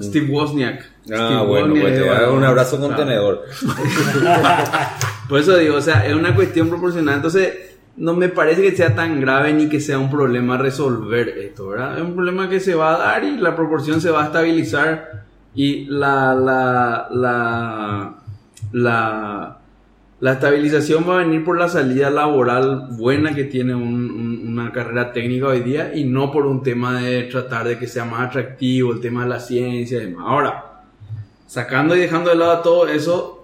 Steve 0.00 0.30
Wozniak. 0.30 0.80
Ah, 1.10 1.38
Steve 1.40 1.46
bueno, 1.46 1.66
Wozniak 1.74 1.82
pues 1.82 1.94
te 2.02 2.08
varón, 2.08 2.36
un 2.36 2.44
abrazo 2.44 2.76
claro. 2.76 2.94
contenedor. 2.94 3.44
Por 5.28 5.40
eso 5.40 5.56
digo, 5.56 5.76
o 5.76 5.80
sea, 5.80 6.06
es 6.06 6.14
una 6.14 6.34
cuestión 6.34 6.68
proporcional. 6.68 7.16
Entonces, 7.16 7.65
no 7.96 8.14
me 8.14 8.28
parece 8.28 8.62
que 8.62 8.76
sea 8.76 8.94
tan 8.94 9.20
grave 9.20 9.52
ni 9.54 9.68
que 9.68 9.80
sea 9.80 9.98
un 9.98 10.10
problema 10.10 10.58
resolver 10.58 11.28
esto, 11.28 11.68
¿verdad? 11.68 11.96
Es 11.98 12.04
un 12.04 12.14
problema 12.14 12.48
que 12.48 12.60
se 12.60 12.74
va 12.74 12.94
a 12.94 12.98
dar 12.98 13.24
y 13.24 13.36
la 13.38 13.56
proporción 13.56 14.00
se 14.00 14.10
va 14.10 14.22
a 14.24 14.26
estabilizar 14.26 15.24
y 15.54 15.86
la, 15.86 16.34
la, 16.34 17.08
la, 17.10 18.14
la, 18.72 19.58
la 20.20 20.32
estabilización 20.32 21.04
va 21.08 21.14
a 21.16 21.18
venir 21.24 21.44
por 21.44 21.58
la 21.58 21.68
salida 21.68 22.10
laboral 22.10 22.88
buena 22.92 23.34
que 23.34 23.44
tiene 23.44 23.74
un- 23.74 24.10
un- 24.10 24.42
una 24.58 24.72
carrera 24.72 25.12
técnica 25.12 25.46
hoy 25.48 25.60
día 25.60 25.94
y 25.94 26.04
no 26.04 26.30
por 26.30 26.46
un 26.46 26.62
tema 26.62 27.00
de 27.00 27.22
tratar 27.24 27.66
de 27.68 27.78
que 27.78 27.86
sea 27.86 28.04
más 28.04 28.28
atractivo, 28.28 28.92
el 28.92 29.00
tema 29.00 29.22
de 29.24 29.28
la 29.30 29.40
ciencia 29.40 29.98
y 30.02 30.06
demás. 30.06 30.24
Ahora, 30.28 30.82
sacando 31.46 31.94
y 31.96 32.00
dejando 32.00 32.30
de 32.30 32.36
lado 32.36 32.60
todo 32.60 32.88
eso, 32.88 33.35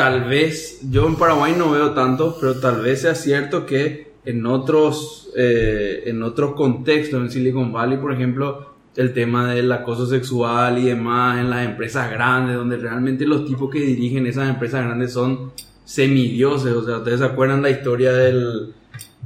tal 0.00 0.24
vez, 0.24 0.80
yo 0.90 1.06
en 1.06 1.16
Paraguay 1.16 1.54
no 1.58 1.72
veo 1.72 1.90
tanto, 1.90 2.38
pero 2.40 2.54
tal 2.58 2.80
vez 2.80 3.02
sea 3.02 3.14
cierto 3.14 3.66
que 3.66 4.14
en 4.24 4.46
otros, 4.46 5.28
eh, 5.36 6.04
en 6.06 6.22
otros 6.22 6.54
contextos, 6.54 7.20
en 7.20 7.30
Silicon 7.30 7.70
Valley, 7.70 7.98
por 7.98 8.14
ejemplo, 8.14 8.76
el 8.96 9.12
tema 9.12 9.52
del 9.52 9.70
acoso 9.70 10.06
sexual 10.06 10.78
y 10.78 10.86
demás 10.86 11.38
en 11.40 11.50
las 11.50 11.66
empresas 11.66 12.10
grandes, 12.10 12.56
donde 12.56 12.78
realmente 12.78 13.26
los 13.26 13.44
tipos 13.44 13.70
que 13.70 13.80
dirigen 13.80 14.26
esas 14.26 14.48
empresas 14.48 14.86
grandes 14.86 15.12
son 15.12 15.52
semidioses. 15.84 16.72
O 16.72 16.82
sea, 16.82 16.96
ustedes 16.96 17.20
se 17.20 17.26
acuerdan 17.26 17.60
la 17.60 17.68
historia 17.68 18.14
del 18.14 18.72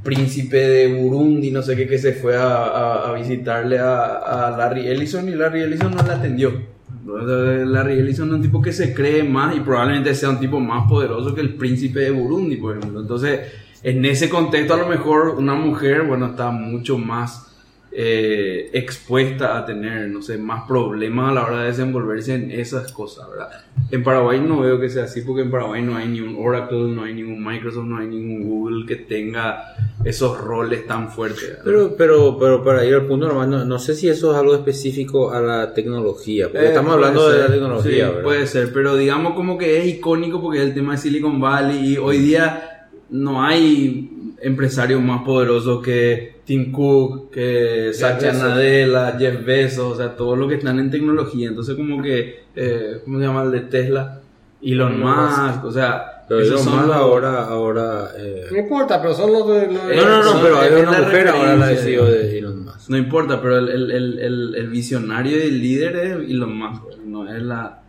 príncipe 0.03 0.57
de 0.57 0.93
Burundi, 0.93 1.51
no 1.51 1.61
sé 1.61 1.77
qué, 1.77 1.87
que 1.87 1.99
se 1.99 2.11
fue 2.11 2.35
a, 2.37 3.13
visitarle 3.17 3.79
a, 3.79 4.49
a 4.49 4.57
Larry 4.57 4.89
Ellison 4.89 5.29
y 5.29 5.35
Larry 5.35 5.61
Ellison 5.61 5.95
no 5.95 6.03
le 6.03 6.11
atendió. 6.11 6.74
Larry 7.05 7.99
Ellison 7.99 8.29
es 8.29 8.33
un 8.35 8.41
tipo 8.41 8.61
que 8.61 8.73
se 8.73 8.93
cree 8.93 9.23
más 9.23 9.55
y 9.55 9.59
probablemente 9.59 10.15
sea 10.15 10.29
un 10.29 10.39
tipo 10.39 10.59
más 10.59 10.89
poderoso 10.89 11.35
que 11.35 11.41
el 11.41 11.53
príncipe 11.53 11.99
de 11.99 12.11
Burundi, 12.11 12.57
por 12.57 12.77
ejemplo. 12.77 13.01
Entonces, 13.01 13.41
en 13.83 14.03
ese 14.05 14.29
contexto, 14.29 14.73
a 14.73 14.77
lo 14.77 14.87
mejor 14.87 15.35
una 15.37 15.53
mujer, 15.53 16.03
bueno, 16.03 16.27
está 16.27 16.49
mucho 16.49 16.97
más 16.97 17.54
eh, 17.97 18.69
expuesta 18.73 19.57
a 19.57 19.65
tener, 19.65 20.09
no 20.09 20.21
sé, 20.21 20.37
más 20.37 20.67
problemas 20.67 21.31
a 21.31 21.33
la 21.33 21.45
hora 21.45 21.61
de 21.61 21.67
desenvolverse 21.67 22.33
en 22.33 22.51
esas 22.51 22.91
cosas, 22.91 23.29
¿verdad? 23.29 23.49
En 23.89 24.03
Paraguay 24.03 24.41
no 24.41 24.59
veo 24.59 24.79
que 24.81 24.89
sea 24.89 25.05
así 25.05 25.21
porque 25.21 25.43
en 25.43 25.51
Paraguay 25.51 25.81
no 25.81 25.95
hay 25.95 26.09
ni 26.09 26.19
un 26.19 26.35
Oracle, 26.37 26.89
no 26.91 27.03
hay 27.03 27.13
ningún 27.13 27.41
Microsoft, 27.41 27.85
no 27.85 27.97
hay 27.97 28.07
ningún 28.07 28.43
Google 28.49 28.85
que 28.85 28.97
tenga 28.97 29.75
esos 30.03 30.37
roles 30.41 30.85
tan 30.85 31.09
fuertes. 31.09 31.49
¿verdad? 31.49 31.63
Pero, 31.63 31.95
pero, 31.97 32.37
pero 32.37 32.63
para 32.63 32.83
ir 32.83 32.95
al 32.95 33.05
punto 33.05 33.27
normal, 33.27 33.49
no, 33.49 33.63
no 33.63 33.79
sé 33.79 33.95
si 33.95 34.09
eso 34.09 34.33
es 34.33 34.37
algo 34.37 34.55
específico 34.55 35.31
a 35.31 35.39
la 35.39 35.73
tecnología, 35.73 36.49
porque 36.49 36.65
Eh, 36.65 36.67
estamos 36.69 36.93
hablando 36.93 37.29
de 37.29 37.39
la 37.39 37.47
tecnología, 37.47 37.91
sí, 37.91 38.11
¿verdad? 38.11 38.23
Puede 38.23 38.47
ser, 38.47 38.73
pero 38.73 38.97
digamos 38.97 39.35
como 39.35 39.57
que 39.57 39.79
es 39.79 39.85
icónico 39.87 40.41
porque 40.41 40.59
es 40.59 40.65
el 40.65 40.73
tema 40.73 40.91
de 40.91 40.97
Silicon 40.97 41.39
Valley 41.39 41.93
y 41.93 41.97
hoy 41.97 42.17
día 42.17 42.89
no 43.09 43.41
hay 43.41 44.33
empresarios 44.41 45.01
más 45.01 45.23
poderosos 45.23 45.81
que 45.81 46.34
Tim 46.45 46.71
Cook, 46.71 47.31
que 47.31 47.91
Satya. 47.93 48.33
Nadella, 48.33 49.15
Jeff 49.17 49.43
Bezos, 49.45 49.93
o 49.93 49.95
sea, 49.97 50.15
todos 50.15 50.37
los 50.37 50.47
que 50.47 50.55
están 50.55 50.79
en 50.79 50.91
tecnología. 50.91 51.47
Entonces 51.49 51.75
como 51.75 52.01
que, 52.01 52.43
eh, 52.55 53.01
¿cómo 53.03 53.19
se 53.19 53.25
llama 53.25 53.43
el 53.43 53.51
de 53.51 53.61
Tesla? 53.61 54.21
Elon 54.61 54.99
Musk, 54.99 55.63
o 55.65 55.71
sea, 55.71 56.23
Pero 56.27 56.41
esos 56.41 56.61
Elon 56.61 56.63
son 56.73 56.87
los- 56.87 56.95
ahora, 56.95 57.43
ahora, 57.45 58.09
eh, 58.17 58.45
No 58.51 58.57
importa, 58.57 58.99
pero 59.01 59.13
son 59.13 59.31
los 59.33 59.47
de... 59.47 59.67
los- 59.67 59.91
Eh, 59.91 59.95
no, 59.97 60.05
no, 60.05 60.17
no, 60.23 60.31
son- 60.31 60.41
pero 60.41 60.59
hay 60.59 60.73
es 60.73 60.79
una 60.87 60.91
mujer 61.01 61.27
ahora 61.27 61.55
la 61.55 61.65
referencia, 61.67 61.83
CEO 61.85 62.05
de 62.05 62.37
Elon 62.39 62.63
Musk. 62.65 62.89
No 62.89 62.97
importa, 62.97 63.41
pero 63.41 63.57
el, 63.59 63.69
el, 63.69 63.91
el, 63.91 64.19
el, 64.19 64.55
el 64.55 64.67
visionario 64.69 65.37
y 65.37 65.41
el 65.41 65.61
líder 65.61 65.95
es 65.97 66.29
Elon 66.31 66.57
Musk, 66.57 66.81
no 67.05 67.27
es 67.31 67.41
la... 67.43 67.81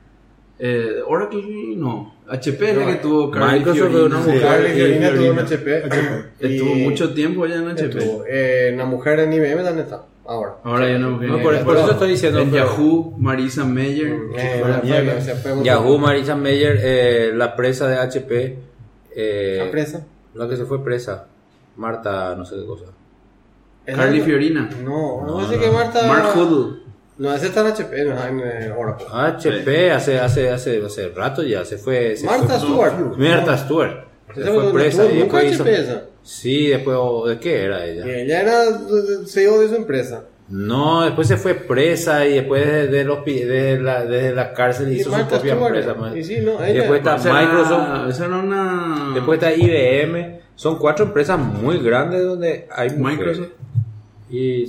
Eh, 0.58 1.02
Oracle 1.06 1.42
no, 1.76 2.14
HP 2.28 2.70
es 2.70 2.76
la 2.78 2.86
que 2.86 2.94
tuvo 2.94 3.30
Carly 3.30 3.58
Microsoft 3.58 3.88
Fiorina. 3.90 4.04
una 4.06 4.18
mujer. 4.26 4.66
Sí, 4.66 4.72
Fiorina 4.72 5.10
tuvo 5.14 5.24
en. 5.26 5.38
HP. 5.38 5.82
Estuvo 6.40 6.74
mucho 6.76 7.12
tiempo 7.14 7.46
ya 7.46 7.56
en 7.56 7.68
HP. 7.68 7.98
Estuvo. 7.98 8.24
Eh, 8.26 8.70
una 8.74 8.84
mujer 8.86 9.20
en 9.20 9.32
IBM, 9.34 9.62
¿dónde 9.62 9.82
está? 9.82 10.02
Ahora. 10.24 10.54
Ahora 10.64 10.88
ya 10.90 10.98
no. 10.98 11.10
No, 11.20 11.42
por, 11.42 11.62
por 11.62 11.76
eso 11.76 11.90
estoy 11.92 12.08
diciendo. 12.10 12.40
En 12.40 12.50
pero- 12.50 12.64
Yahoo, 12.66 13.14
Marisa. 13.18 13.62
Eh, 13.64 14.18
mierda. 14.82 15.20
se 15.20 15.34
fue 15.36 15.54
muy- 15.54 15.64
Yahoo, 15.64 15.98
Marisa 15.98 16.34
Mayer, 16.34 16.80
eh, 16.82 17.30
la 17.34 17.54
presa 17.54 17.86
de 17.88 17.96
HP. 17.98 18.58
eh, 19.14 19.60
¿La 19.64 19.70
presa? 19.70 20.06
La 20.34 20.48
que 20.48 20.56
se 20.56 20.64
fue 20.64 20.82
presa. 20.82 21.26
Marta, 21.76 22.34
no 22.34 22.44
sé 22.46 22.56
qué 22.56 22.64
cosa. 22.66 22.86
Carly 23.84 24.20
Fiorina. 24.22 24.68
No, 24.82 25.22
no, 25.24 25.38
No, 25.38 25.42
no. 25.42 25.60
que 25.60 25.70
Marta. 25.70 26.06
Mark 26.08 26.34
Hoodle. 26.34 26.80
No, 27.18 27.32
ese 27.34 27.46
está 27.46 27.60
en 27.62 27.66
HP, 27.68 28.04
no, 28.04 28.26
en 28.26 28.40
eh, 28.40 28.72
Oracle. 28.76 29.06
HP 29.10 29.90
hace, 29.90 30.18
hace, 30.18 30.50
hace, 30.50 30.84
hace 30.84 31.08
rato 31.08 31.42
ya 31.42 31.64
se 31.64 31.78
fue. 31.78 32.14
Se 32.16 32.26
Marta 32.26 32.58
fue- 32.58 32.58
Stewart. 32.58 33.16
Marta 33.16 33.56
Stewart. 33.58 34.04
Se 34.34 34.40
Esa 34.42 34.52
fue 34.52 34.64
no 34.64 34.72
presa 34.72 35.04
y 35.06 35.18
nunca 35.20 35.38
después 35.38 35.52
hizo- 35.52 35.62
HP 35.62 35.80
esa. 35.80 36.02
Sí, 36.22 36.66
después, 36.66 36.96
oh, 37.00 37.26
¿de 37.28 37.38
qué 37.38 37.64
era 37.64 37.84
ella? 37.86 38.04
ella 38.06 38.40
era 38.42 38.62
CEO 39.26 39.60
de 39.60 39.68
su 39.68 39.76
empresa. 39.76 40.24
No, 40.48 41.02
después 41.04 41.26
se 41.26 41.36
fue 41.38 41.54
presa 41.54 42.26
y 42.26 42.34
después 42.34 42.64
desde, 42.66 43.02
los, 43.04 43.24
desde, 43.24 43.80
la, 43.80 44.04
desde 44.04 44.34
la 44.34 44.52
cárcel 44.52 44.92
hizo 44.92 45.04
su 45.04 45.10
Martha 45.10 45.28
propia 45.40 45.54
Stewart. 45.54 45.74
empresa. 45.76 45.94
man. 45.94 46.16
Y 46.16 46.22
sí, 46.22 46.38
no, 46.40 46.62
ella- 46.62 46.80
después 46.82 46.98
está 46.98 47.16
Microsoft, 47.16 48.08
Esa 48.10 48.26
era 48.26 48.36
una. 48.36 49.10
después 49.14 49.38
está 49.42 49.54
IBM. 49.54 50.40
Son 50.54 50.78
cuatro 50.78 51.06
empresas 51.06 51.38
muy 51.38 51.78
grandes 51.78 52.22
donde 52.22 52.68
hay 52.70 52.90
mujeres. 52.90 53.38
Microsoft. 53.38 53.48
Y, 54.30 54.66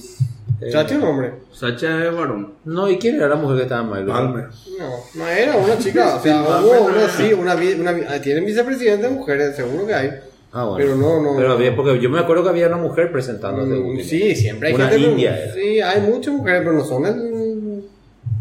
eh, 0.62 0.70
Chachi 0.72 0.96
un 0.96 1.04
hombre. 1.04 1.34
Sacha 1.54 2.06
es 2.08 2.14
varón. 2.16 2.54
no, 2.66 2.90
¿y 2.90 2.98
quién 2.98 3.16
era 3.16 3.28
la 3.30 3.36
mujer 3.36 3.58
que 3.58 3.64
estaba 3.64 3.82
en 3.82 3.88
Microsoft? 3.90 4.16
Palmer. 4.18 4.46
No, 4.80 4.90
no 5.24 5.28
era 5.28 5.56
una 5.58 5.78
chica. 5.78 6.16
O 6.16 6.22
sea, 6.22 6.42
hubo 6.42 6.74
no, 6.76 6.86
una, 6.86 7.10
sí, 7.10 7.34
una, 7.34 7.56
vi- 7.56 7.74
una, 7.74 7.92
vi- 7.94 8.04
ah, 8.08 8.20
tienen 8.22 8.46
vicepresidentes 8.46 9.12
mujeres, 9.12 9.56
seguro 9.56 9.86
que 9.86 9.94
hay. 9.94 10.10
Ah, 10.54 10.64
bueno. 10.66 10.78
Pero 10.78 10.96
no, 10.96 11.22
no. 11.22 11.36
Pero 11.38 11.52
había, 11.54 11.76
porque 11.76 12.00
yo 12.00 12.10
me 12.10 12.20
acuerdo 12.20 12.44
que 12.44 12.50
había 12.50 12.68
una 12.68 12.78
mujer 12.78 13.12
presentando 13.12 13.64
ese 13.64 13.76
Mm. 13.76 14.00
Sí, 14.02 14.36
siempre 14.36 14.70
hay 14.70 14.76
Una 14.76 14.88
gente. 14.88 15.08
india 15.10 15.38
era. 15.38 15.54
Sí, 15.54 15.82
hay 15.82 16.02
muchas 16.02 16.34
mujeres, 16.34 16.62
pero 16.62 16.74
no 16.74 16.84
son 16.86 17.06
el. 17.06 17.84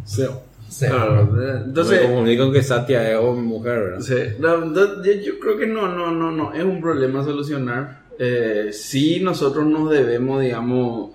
SEO. 0.04 0.42
Sí. 0.68 0.86
Claro, 0.86 1.22
eh, 1.40 1.62
Entonces, 1.64 2.00
me 2.02 2.06
confundí 2.06 2.36
con 2.38 2.52
que 2.52 2.62
Satya 2.62 3.10
es 3.10 3.16
hombre, 3.18 3.42
mujer, 3.44 3.78
¿verdad? 3.78 4.00
Sí, 4.00 4.14
yo, 4.40 5.12
yo 5.12 5.38
creo 5.40 5.56
que 5.58 5.66
no, 5.66 5.88
no, 5.88 6.10
no, 6.10 6.30
no, 6.32 6.52
es 6.52 6.64
un 6.64 6.80
problema 6.80 7.20
a 7.20 7.24
solucionar. 7.24 8.00
Eh, 8.18 8.70
sí, 8.72 9.20
nosotros 9.20 9.64
nos 9.66 9.90
debemos, 9.90 10.40
digamos, 10.42 11.10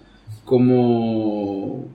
como 0.46 1.86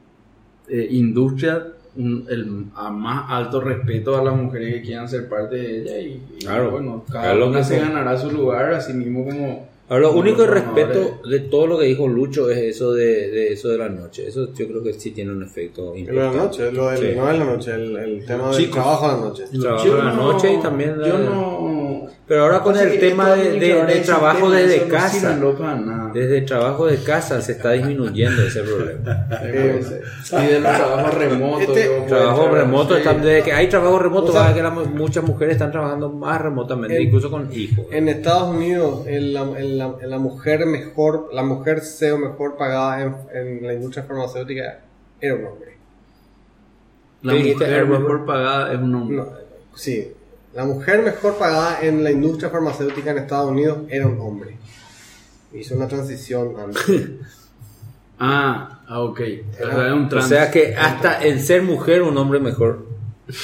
eh, 0.68 0.88
industria, 0.90 1.66
un- 1.96 2.26
el, 2.28 2.64
a 2.74 2.90
más 2.90 3.26
alto 3.30 3.60
respeto 3.60 4.16
a 4.16 4.22
las 4.24 4.34
mujeres 4.36 4.74
que 4.74 4.82
quieran 4.82 5.08
ser 5.08 5.28
parte 5.28 5.56
de 5.56 5.82
ella 5.82 5.98
y, 5.98 6.22
y, 6.36 6.44
Claro, 6.44 6.70
bueno, 6.72 7.04
cada 7.10 7.34
lo 7.34 7.48
una 7.48 7.58
que 7.58 7.64
se 7.64 7.78
ganará 7.78 8.16
su 8.18 8.30
lugar, 8.30 8.72
así 8.74 8.92
mismo 8.92 9.24
como... 9.24 9.68
Ahora, 9.88 10.02
lo 10.02 10.14
único 10.14 10.44
respeto 10.46 11.20
de 11.30 11.38
todo 11.40 11.68
lo 11.68 11.78
que 11.78 11.84
dijo 11.84 12.08
Lucho 12.08 12.50
es 12.50 12.58
eso 12.58 12.92
de, 12.92 13.30
de 13.30 13.52
eso 13.52 13.68
de 13.68 13.78
la 13.78 13.88
noche. 13.88 14.26
Eso 14.26 14.52
yo 14.52 14.66
creo 14.66 14.82
que 14.82 14.92
sí 14.94 15.12
tiene 15.12 15.30
un 15.30 15.44
efecto 15.44 15.92
de 15.92 16.00
importante. 16.00 16.36
la 16.36 16.42
noche, 16.42 16.72
lo 16.72 16.88
del, 16.90 16.98
Sí. 16.98 17.06
no 17.16 17.26
de 17.28 17.38
la 17.38 17.44
noche, 17.44 17.70
el, 17.72 17.96
el 17.96 18.26
tema 18.26 18.48
del 18.48 18.56
Chicos. 18.56 18.74
trabajo 18.82 19.04
a 19.06 19.12
la 19.14 19.20
noche. 19.20 19.44
El 19.52 19.60
trabajo 19.60 19.84
Yo 19.86 19.96
de 19.96 20.02
la 20.02 20.12
no- 20.12 20.32
noche 20.32 20.52
y 20.54 20.56
también 20.60 21.00
la- 21.00 21.06
Yo 21.08 21.18
no... 21.18 21.95
Pero 22.26 22.42
ahora 22.42 22.60
con 22.60 22.76
el 22.76 22.98
tema 22.98 23.34
de, 23.34 23.52
de- 23.52 23.58
de 23.84 23.92
ese 23.92 24.00
trabajo 24.06 24.38
tema, 24.50 24.56
desde 24.56 24.80
no 24.86 24.88
casa, 24.88 25.34
sirve 25.34 25.52
para 25.52 25.74
nada. 25.76 26.10
desde 26.12 26.40
trabajo 26.42 26.86
de 26.86 26.96
casa 27.02 27.40
se 27.40 27.52
está 27.52 27.72
disminuyendo 27.72 28.42
ese 28.42 28.62
problema. 28.62 29.26
Eh, 29.42 29.80
y 30.32 30.46
de 30.46 30.60
los 30.60 30.72
trabajos 30.76 31.14
remotos. 31.14 31.68
Este- 31.76 32.00
Trabajo 32.08 32.48
remoto, 32.48 32.94
sí. 32.94 32.98
están- 33.00 33.22
desde 33.22 33.42
que 33.42 33.52
hay 33.52 33.68
trabajo 33.68 33.98
remoto, 33.98 34.28
O 34.28 34.32
sea, 34.32 34.52
que 34.54 34.62
la- 34.62 34.70
muchas 34.70 35.24
mujeres 35.24 35.54
están 35.54 35.70
trabajando 35.72 36.08
más 36.10 36.40
remotamente, 36.40 36.96
en- 36.96 37.02
incluso 37.02 37.30
con 37.30 37.52
hijos. 37.52 37.86
En 37.90 38.08
Estados 38.08 38.48
Unidos, 38.54 39.06
el- 39.06 39.32
la, 39.34 39.42
el- 39.58 39.78
la- 39.78 39.94
la 40.02 40.18
mujer 40.18 40.66
mejor, 40.66 41.28
la 41.32 41.42
mujer 41.42 41.80
CEO 41.80 42.18
mejor 42.18 42.56
pagada 42.56 43.02
en, 43.02 43.14
en 43.34 43.66
la 43.66 43.74
industria 43.74 44.04
farmacéutica 44.04 44.80
era 45.20 45.34
un 45.34 45.44
hombre. 45.46 45.76
La 47.22 47.32
¿Qué 47.32 47.38
dijiste, 47.38 47.64
mujer 47.64 47.86
mejor 47.86 48.26
pagada 48.26 48.72
es 48.72 48.78
un 48.78 48.94
hombre. 48.94 49.16
No, 49.16 49.26
sí, 49.74 50.12
la 50.56 50.64
mujer 50.64 51.02
mejor 51.02 51.36
pagada 51.36 51.78
en 51.82 52.02
la 52.02 52.10
industria 52.10 52.48
farmacéutica 52.50 53.10
en 53.12 53.18
Estados 53.18 53.50
Unidos 53.50 53.78
era 53.90 54.06
un 54.06 54.18
hombre. 54.20 54.56
Hizo 55.52 55.76
una 55.76 55.86
transición 55.86 56.54
antes. 56.58 56.82
Ah, 58.18 58.80
ah, 58.88 59.00
ok. 59.00 59.20
Era 59.60 59.94
un 59.94 60.08
O 60.10 60.22
sea 60.22 60.50
que 60.50 60.74
hasta 60.74 61.22
en 61.22 61.38
ser 61.44 61.60
mujer 61.62 62.00
un 62.00 62.16
hombre 62.16 62.40
mejor. 62.40 62.86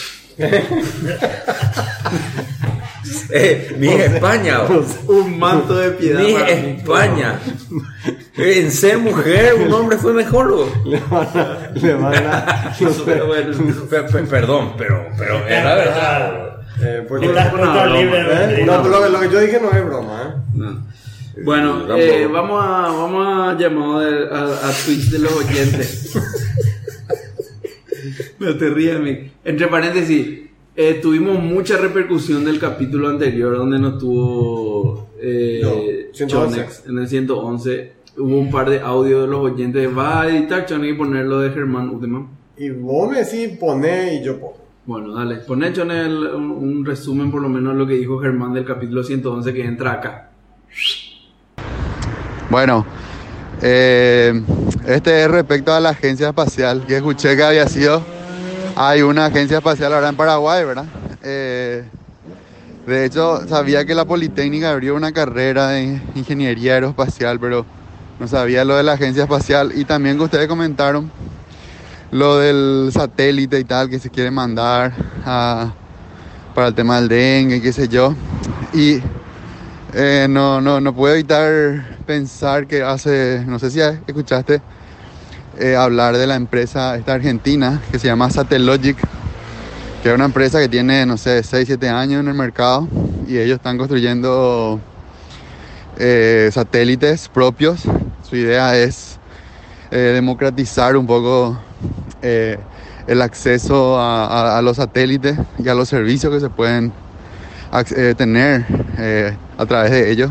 eh, 3.31 3.75
mi 3.79 3.89
España, 3.89 4.61
un 5.09 5.39
manto 5.39 5.77
de 5.77 5.91
piedad. 5.91 6.21
mi. 6.23 6.33
España. 6.35 7.39
En 8.37 8.71
ser 8.71 8.97
mujer 8.97 9.55
un 9.57 9.71
hombre 9.75 9.99
fue 9.99 10.15
mejor. 10.15 10.67
le 10.87 10.99
van 11.11 11.29
a, 11.35 11.71
le 11.75 11.95
van 11.95 12.15
a- 12.27 12.75
Eso, 12.81 13.03
pero 13.05 13.27
bueno, 13.27 13.55
pe- 13.91 14.03
pe- 14.05 14.23
perdón, 14.25 14.73
pero, 14.79 15.07
pero 15.19 15.47
es 15.47 15.65
la 15.65 15.75
verdad. 15.75 16.52
Eh, 16.83 17.05
porque- 17.09 17.27
Estás 17.27 17.49
puesto 17.51 17.71
broma, 17.71 17.87
libre, 17.87 18.21
¿eh? 18.61 18.65
No, 18.67 18.87
lo, 18.89 19.03
que- 19.03 19.09
lo 19.11 19.21
que 19.21 19.31
yo 19.31 19.41
dije 19.41 19.61
no 19.61 19.71
es 19.71 19.85
broma, 19.85 20.23
¿eh? 20.23 20.41
No. 20.55 20.93
Bueno, 21.45 21.79
Tampoco. 21.79 21.99
eh, 21.99 22.27
vamos 22.27 22.63
a 22.63 22.69
vamos 22.93 23.27
a 23.27 23.59
llamar 23.59 24.05
a, 24.33 24.69
a 24.69 24.73
tweets 24.85 25.11
de 25.13 25.19
los 25.19 25.33
oyentes. 25.33 26.15
no 28.39 28.57
te 28.57 28.71
rías, 28.71 29.01
Mick. 29.01 29.31
Entre 29.45 29.67
paréntesis, 29.69 30.41
eh, 30.77 30.99
tuvimos 31.01 31.43
mucha 31.43 31.77
repercusión 31.79 32.45
del 32.45 32.59
capítulo 32.59 33.09
anterior 33.09 33.57
donde 33.57 33.79
nos 33.79 33.99
tuvo 33.99 35.11
eh, 35.21 35.61
No, 35.63 35.71
111. 36.15 36.27
Chonex 36.57 36.87
en 36.87 36.99
el 36.99 37.09
111. 37.09 37.93
Hubo 38.19 38.39
un 38.39 38.51
par 38.51 38.69
de 38.69 38.81
audios 38.81 39.23
de 39.23 39.29
los 39.29 39.41
oyentes. 39.53 39.89
Va 39.97 40.23
a 40.23 40.29
editar 40.29 40.67
Chonex 40.67 40.95
y 40.95 40.99
ponerlo 40.99 41.41
de 41.41 41.51
Germán 41.51 41.89
Uteman. 41.91 42.29
Y 42.59 42.69
vos 42.71 43.11
me 43.11 43.25
decís 43.25 43.57
poné 43.59 44.17
y 44.17 44.25
yo 44.25 44.39
pongo. 44.39 44.59
Bueno, 44.85 45.15
dale, 45.15 45.37
poné 45.37 45.73
Chonex 45.73 46.07
el- 46.07 46.27
un, 46.35 46.85
resumen 46.85 47.31
por 47.31 47.41
lo 47.41 47.49
menos 47.49 47.77
lo 47.77 47.87
que 47.87 47.95
dijo 47.95 48.19
Germán 48.19 48.53
del 48.53 48.65
capítulo 48.65 49.05
111 49.05 49.55
que 49.55 49.65
entra 49.65 49.93
acá. 49.93 50.31
Bueno, 52.51 52.85
eh, 53.63 54.43
este 54.87 55.23
es 55.23 55.31
respecto 55.31 55.73
a 55.73 55.79
la 55.79 55.91
agencia 55.91 56.29
espacial, 56.29 56.85
que 56.85 56.97
escuché 56.97 57.37
que 57.37 57.45
había 57.45 57.69
sido, 57.69 58.03
hay 58.75 59.03
una 59.03 59.27
agencia 59.27 59.59
espacial 59.59 59.93
ahora 59.95 60.09
en 60.09 60.17
Paraguay, 60.17 60.65
¿verdad? 60.65 60.87
Eh, 61.23 61.85
de 62.85 63.05
hecho, 63.05 63.47
sabía 63.47 63.85
que 63.85 63.95
la 63.95 64.05
Politécnica 64.05 64.73
abrió 64.73 64.97
una 64.97 65.13
carrera 65.13 65.69
de 65.69 66.01
ingeniería 66.17 66.75
aeroespacial, 66.75 67.39
pero 67.39 67.65
no 68.19 68.27
sabía 68.27 68.65
lo 68.65 68.77
de 68.77 68.83
la 68.83 68.95
agencia 68.95 69.23
espacial 69.23 69.73
y 69.77 69.85
también 69.85 70.17
que 70.17 70.25
ustedes 70.25 70.49
comentaron 70.49 71.09
lo 72.13 72.39
del 72.39 72.91
satélite 72.93 73.59
y 73.59 73.65
tal 73.65 73.89
que 73.89 73.99
se 73.99 74.11
quiere 74.11 74.31
mandar 74.31 74.93
para 75.25 76.69
el 76.69 76.75
tema 76.75 77.01
del 77.01 77.09
dengue, 77.09 77.61
qué 77.61 77.73
sé 77.73 77.89
yo. 77.89 78.15
Y 78.75 79.01
eh, 79.95 80.27
no, 80.29 80.61
no, 80.61 80.81
no 80.81 80.95
puedo 80.95 81.15
evitar 81.15 81.99
pensar 82.07 82.67
que 82.67 82.83
hace, 82.83 83.43
no 83.47 83.59
sé 83.59 83.71
si 83.71 83.81
escuchaste 83.81 84.61
eh, 85.59 85.75
hablar 85.75 86.17
de 86.17 86.27
la 86.27 86.37
empresa 86.37 86.97
esta 86.97 87.15
argentina 87.15 87.83
que 87.91 87.99
se 87.99 88.07
llama 88.07 88.31
Satellogic, 88.31 88.97
que 90.03 90.09
es 90.09 90.15
una 90.15 90.27
empresa 90.27 90.61
que 90.61 90.69
tiene, 90.69 91.07
no 91.07 91.17
sé, 91.17 91.43
6, 91.43 91.65
7 91.67 91.89
años 91.89 92.21
en 92.21 92.29
el 92.29 92.35
mercado 92.35 92.89
y 93.27 93.39
ellos 93.39 93.57
están 93.57 93.79
construyendo 93.79 94.81
eh, 95.99 96.51
satélites 96.53 97.29
propios. 97.29 97.83
Su 98.29 98.37
idea 98.37 98.77
es 98.77 99.19
eh, 99.91 100.13
democratizar 100.15 100.97
un 100.97 101.07
poco 101.07 101.59
eh, 102.23 102.59
el 103.07 103.21
acceso 103.21 103.97
a, 103.99 104.61
los 104.63 104.77
satélites 104.77 105.37
y 105.59 105.69
a 105.69 105.75
los 105.75 105.89
servicios 105.89 106.33
que 106.33 106.41
se 106.41 106.49
pueden 106.49 106.93
eh, 107.97 108.15
tener 108.17 108.65
eh, 108.99 109.37
a 109.59 109.67
través 109.67 109.91
de 109.91 110.11
ellos. 110.11 110.31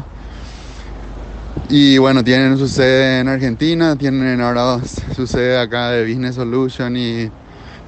Y 1.69 1.97
bueno, 1.97 2.23
tienen 2.23 2.57
su 2.57 2.67
sede 2.67 3.19
en 3.19 3.27
Argentina, 3.27 3.95
tienen 3.95 4.41
ahora 4.41 4.79
su 5.15 5.25
sede 5.25 5.57
acá 5.57 5.91
de 5.91 6.05
Business 6.05 6.35
Solution 6.35 6.97
y 6.97 7.31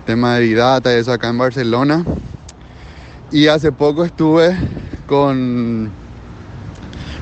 tema 0.06 0.36
de 0.36 0.42
Big 0.42 0.58
y 0.58 0.90
eso 0.90 1.12
acá 1.12 1.30
en 1.30 1.38
Barcelona. 1.38 2.04
Y 3.32 3.48
hace 3.48 3.72
poco 3.72 4.06
estuve 4.06 4.56
con 5.08 5.90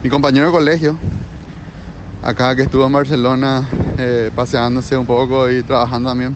mi 0.04 0.10
compañero 0.10 0.48
de 0.48 0.52
colegio, 0.52 0.98
acá 2.24 2.56
que 2.56 2.64
estuvo 2.64 2.86
en 2.86 2.94
Barcelona 2.94 3.68
eh, 3.98 4.32
paseándose 4.36 4.98
un 4.98 5.06
poco 5.06 5.50
y 5.50 5.64
trabajando 5.64 6.10
también. 6.10 6.36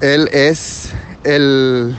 Él 0.00 0.28
es 0.32 0.90
el, 1.24 1.94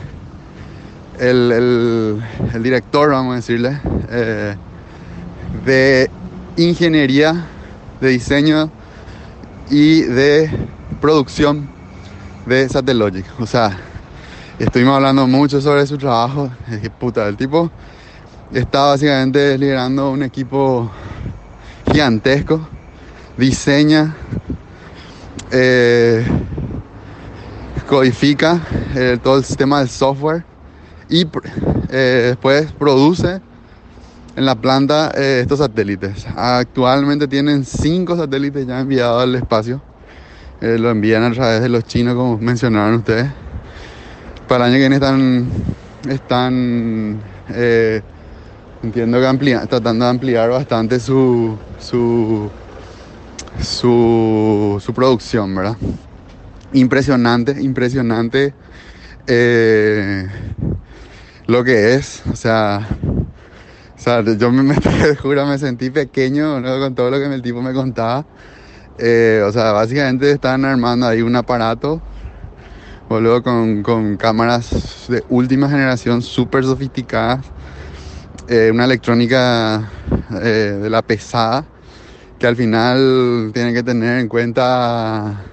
el, 1.20 1.52
el- 1.52 2.64
director, 2.64 3.10
vamos 3.12 3.34
a 3.34 3.36
decirle, 3.38 3.80
eh, 4.10 4.56
de 5.66 6.10
ingeniería, 6.58 7.48
de 8.00 8.10
diseño 8.10 8.72
y 9.70 10.02
de 10.02 10.50
producción 11.00 11.68
de 12.46 12.68
Satellogic. 12.70 13.26
O 13.40 13.46
sea, 13.46 13.78
estuvimos 14.60 14.96
hablando 14.96 15.28
mucho 15.28 15.62
sobre 15.62 15.86
su 15.88 15.98
trabajo. 15.98 16.52
Es 16.70 16.82
que 16.82 16.90
puta, 16.90 17.28
el 17.28 17.38
tipo 17.38 17.72
está 18.54 18.86
básicamente 18.86 19.58
liderando 19.58 20.12
un 20.12 20.24
equipo 20.24 20.92
gigantesco, 21.92 22.68
diseña, 23.38 24.16
eh, 25.52 26.26
codifica 27.88 28.62
eh, 28.96 29.18
todo 29.22 29.38
el 29.38 29.44
sistema 29.44 29.80
del 29.80 29.90
software 29.90 30.46
y 31.10 31.28
eh, 31.90 32.24
después 32.30 32.72
produce 32.72 33.42
en 34.36 34.46
la 34.46 34.56
planta 34.56 35.10
estos 35.10 35.60
satélites. 35.60 36.26
Actualmente 36.36 37.28
tienen 37.28 37.66
cinco 37.66 38.16
satélites 38.16 38.66
ya 38.66 38.80
enviados 38.80 39.24
al 39.24 39.36
espacio. 39.36 39.82
Lo 40.62 40.92
envían 40.92 41.24
a 41.24 41.32
través 41.32 41.62
de 41.62 41.70
los 41.70 41.84
chinos, 41.84 42.16
como 42.16 42.38
mencionaron 42.38 42.96
ustedes. 42.96 43.28
Para 44.48 44.68
el 44.68 44.74
año 44.74 44.76
que 44.76 44.90
viene 44.90 44.96
están, 44.96 45.48
están 46.08 47.20
entiendo 48.84 49.20
que 49.20 49.28
amplia- 49.28 49.66
tratando 49.68 50.06
de 50.06 50.12
ampliar 50.12 50.50
bastante 50.50 51.00
su, 51.00 51.58
su, 51.78 52.50
su, 53.62 54.82
su 54.84 54.94
producción, 54.94 55.54
¿verdad? 55.56 55.78
Impresionante, 56.74 57.62
impresionante 57.62 58.54
eh, 59.28 60.28
lo 61.48 61.64
que 61.64 61.96
es. 61.96 62.22
O 62.32 62.36
sea, 62.36 62.88
o 63.98 64.02
sea, 64.02 64.24
yo 64.24 64.52
me, 64.52 64.74
te 64.80 65.16
juro, 65.16 65.46
me 65.46 65.58
sentí 65.58 65.90
pequeño 65.90 66.60
¿no? 66.60 66.80
con 66.80 66.96
todo 66.96 67.12
lo 67.12 67.20
que 67.20 67.26
el 67.26 67.42
tipo 67.42 67.62
me 67.62 67.74
contaba. 67.74 68.26
Eh, 68.98 69.44
o 69.46 69.52
sea, 69.52 69.72
básicamente 69.72 70.32
están 70.32 70.66
armando 70.66 71.08
ahí 71.08 71.22
un 71.22 71.36
aparato, 71.36 72.02
boludo, 73.10 73.42
con, 73.44 73.84
con 73.84 74.18
cámaras 74.18 75.06
de 75.08 75.24
última 75.30 75.70
generación, 75.70 76.22
súper 76.22 76.64
sofisticadas. 76.64 77.46
Eh, 78.48 78.70
una 78.72 78.86
electrónica 78.86 79.90
eh, 80.42 80.80
de 80.82 80.90
la 80.90 81.02
pesada, 81.02 81.66
que 82.40 82.48
al 82.48 82.56
final 82.56 83.52
tienen 83.54 83.74
que 83.74 83.84
tener 83.84 84.20
en 84.20 84.28
cuenta 84.28 85.46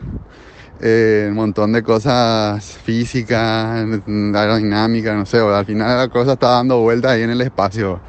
eh, 0.81 1.27
un 1.29 1.35
montón 1.35 1.73
de 1.73 1.83
cosas 1.83 2.65
físicas, 2.85 3.85
aerodinámicas, 4.35 5.17
no 5.17 5.27
sé, 5.27 5.39
al 5.39 5.67
final 5.67 5.99
la 5.99 6.09
cosa 6.09 6.35
está 6.35 6.51
dando 6.51 6.81
vueltas 6.81 7.13
ahí 7.13 7.23
en 7.23 7.31
el 7.31 7.41
espacio. 7.41 8.01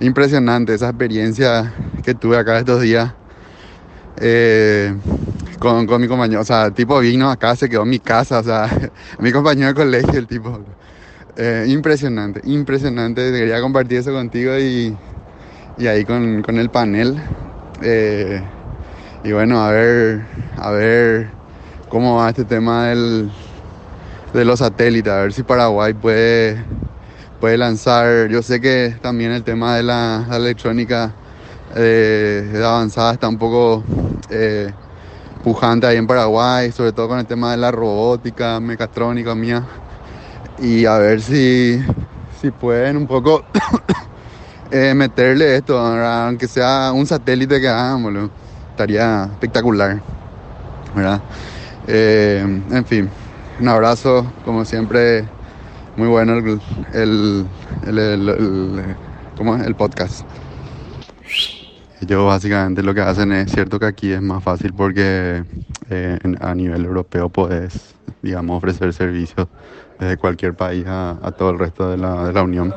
Impresionante 0.00 0.74
esa 0.74 0.88
experiencia 0.88 1.72
que 2.02 2.14
tuve 2.14 2.36
acá 2.36 2.58
estos 2.58 2.80
días 2.80 3.12
eh, 4.20 4.94
con, 5.58 5.86
con 5.86 6.00
mi 6.00 6.08
compañero. 6.08 6.40
O 6.40 6.44
sea, 6.44 6.66
el 6.66 6.72
tipo 6.72 6.98
vino 7.00 7.30
acá, 7.30 7.56
se 7.56 7.68
quedó 7.68 7.82
en 7.82 7.90
mi 7.90 7.98
casa, 7.98 8.40
o 8.40 8.42
sea, 8.42 8.68
mi 9.18 9.32
compañero 9.32 9.68
de 9.68 9.74
colegio, 9.74 10.18
el 10.18 10.26
tipo. 10.26 10.60
Eh, 11.36 11.66
impresionante, 11.68 12.40
impresionante. 12.44 13.32
Quería 13.32 13.60
compartir 13.60 13.98
eso 13.98 14.12
contigo 14.12 14.56
y, 14.58 14.96
y 15.78 15.86
ahí 15.86 16.04
con, 16.04 16.42
con 16.42 16.58
el 16.58 16.70
panel. 16.70 17.16
Eh, 17.82 18.40
y 19.24 19.32
bueno, 19.32 19.64
a 19.64 19.70
ver, 19.70 20.24
a 20.56 20.70
ver 20.70 21.28
cómo 21.88 22.16
va 22.16 22.28
este 22.28 22.44
tema 22.44 22.88
del, 22.88 23.30
de 24.32 24.44
los 24.44 24.60
satélites, 24.60 25.12
a 25.12 25.22
ver 25.22 25.32
si 25.32 25.42
Paraguay 25.42 25.92
puede, 25.94 26.62
puede 27.40 27.58
lanzar. 27.58 28.28
Yo 28.28 28.42
sé 28.42 28.60
que 28.60 28.96
también 29.02 29.32
el 29.32 29.42
tema 29.42 29.76
de 29.76 29.82
la, 29.82 30.26
la 30.28 30.36
electrónica 30.36 31.12
eh, 31.74 32.62
avanzada 32.64 33.14
está 33.14 33.28
un 33.28 33.38
poco 33.38 33.82
eh, 34.30 34.72
pujante 35.42 35.86
ahí 35.86 35.96
en 35.96 36.06
Paraguay, 36.06 36.70
sobre 36.70 36.92
todo 36.92 37.08
con 37.08 37.18
el 37.18 37.26
tema 37.26 37.50
de 37.50 37.56
la 37.56 37.72
robótica, 37.72 38.60
mecatrónica 38.60 39.34
mía. 39.34 39.64
Y 40.58 40.86
a 40.86 40.98
ver 40.98 41.20
si, 41.20 41.82
si 42.40 42.50
pueden 42.50 42.96
un 42.96 43.06
poco 43.06 43.44
eh, 44.70 44.94
meterle 44.94 45.56
esto, 45.56 45.78
aunque 45.78 46.46
sea 46.46 46.92
un 46.92 47.06
satélite 47.06 47.60
que 47.60 47.70
boludo. 48.00 48.30
estaría 48.70 49.24
espectacular. 49.24 50.00
¿verdad? 50.94 51.20
Eh, 51.86 52.40
en 52.70 52.84
fin, 52.86 53.10
un 53.60 53.68
abrazo, 53.68 54.32
como 54.44 54.64
siempre, 54.64 55.24
muy 55.96 56.08
bueno 56.08 56.34
el, 56.34 56.60
el, 56.92 57.98
el, 57.98 58.96
¿cómo 59.36 59.56
es? 59.56 59.66
el 59.66 59.74
podcast. 59.74 60.24
Ellos 62.00 62.26
básicamente 62.26 62.82
lo 62.82 62.94
que 62.94 63.00
hacen 63.00 63.32
es 63.32 63.50
cierto 63.50 63.78
que 63.78 63.86
aquí 63.86 64.12
es 64.12 64.20
más 64.20 64.42
fácil 64.42 64.72
porque 64.74 65.44
eh, 65.90 66.18
a 66.40 66.54
nivel 66.54 66.84
europeo 66.84 67.28
puedes, 67.28 67.94
digamos, 68.22 68.58
ofrecer 68.58 68.92
servicios 68.92 69.48
desde 69.98 70.16
cualquier 70.16 70.54
país 70.54 70.84
a, 70.86 71.16
todo 71.36 71.50
el 71.50 71.58
resto 71.58 71.90
de 71.90 71.96
la, 71.96 72.26
de 72.26 72.32
la 72.32 72.42
Unión. 72.42 72.74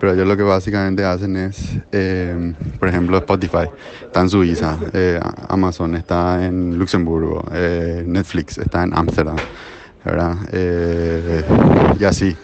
Pero 0.00 0.12
ellos 0.12 0.28
lo 0.28 0.36
que 0.36 0.44
básicamente 0.44 1.04
hacen 1.04 1.36
es, 1.36 1.58
eh, 1.90 2.54
por 2.78 2.88
ejemplo, 2.88 3.18
Spotify 3.18 3.68
está 4.00 4.20
en 4.20 4.30
Suiza, 4.30 4.78
eh, 4.92 5.18
Amazon 5.48 5.96
está 5.96 6.46
en 6.46 6.78
Luxemburgo, 6.78 7.44
eh, 7.52 8.04
Netflix 8.06 8.58
está 8.58 8.84
en 8.84 8.96
Ámsterdam, 8.96 9.36
¿verdad? 10.04 10.36
Y 11.98 12.04
así. 12.04 12.36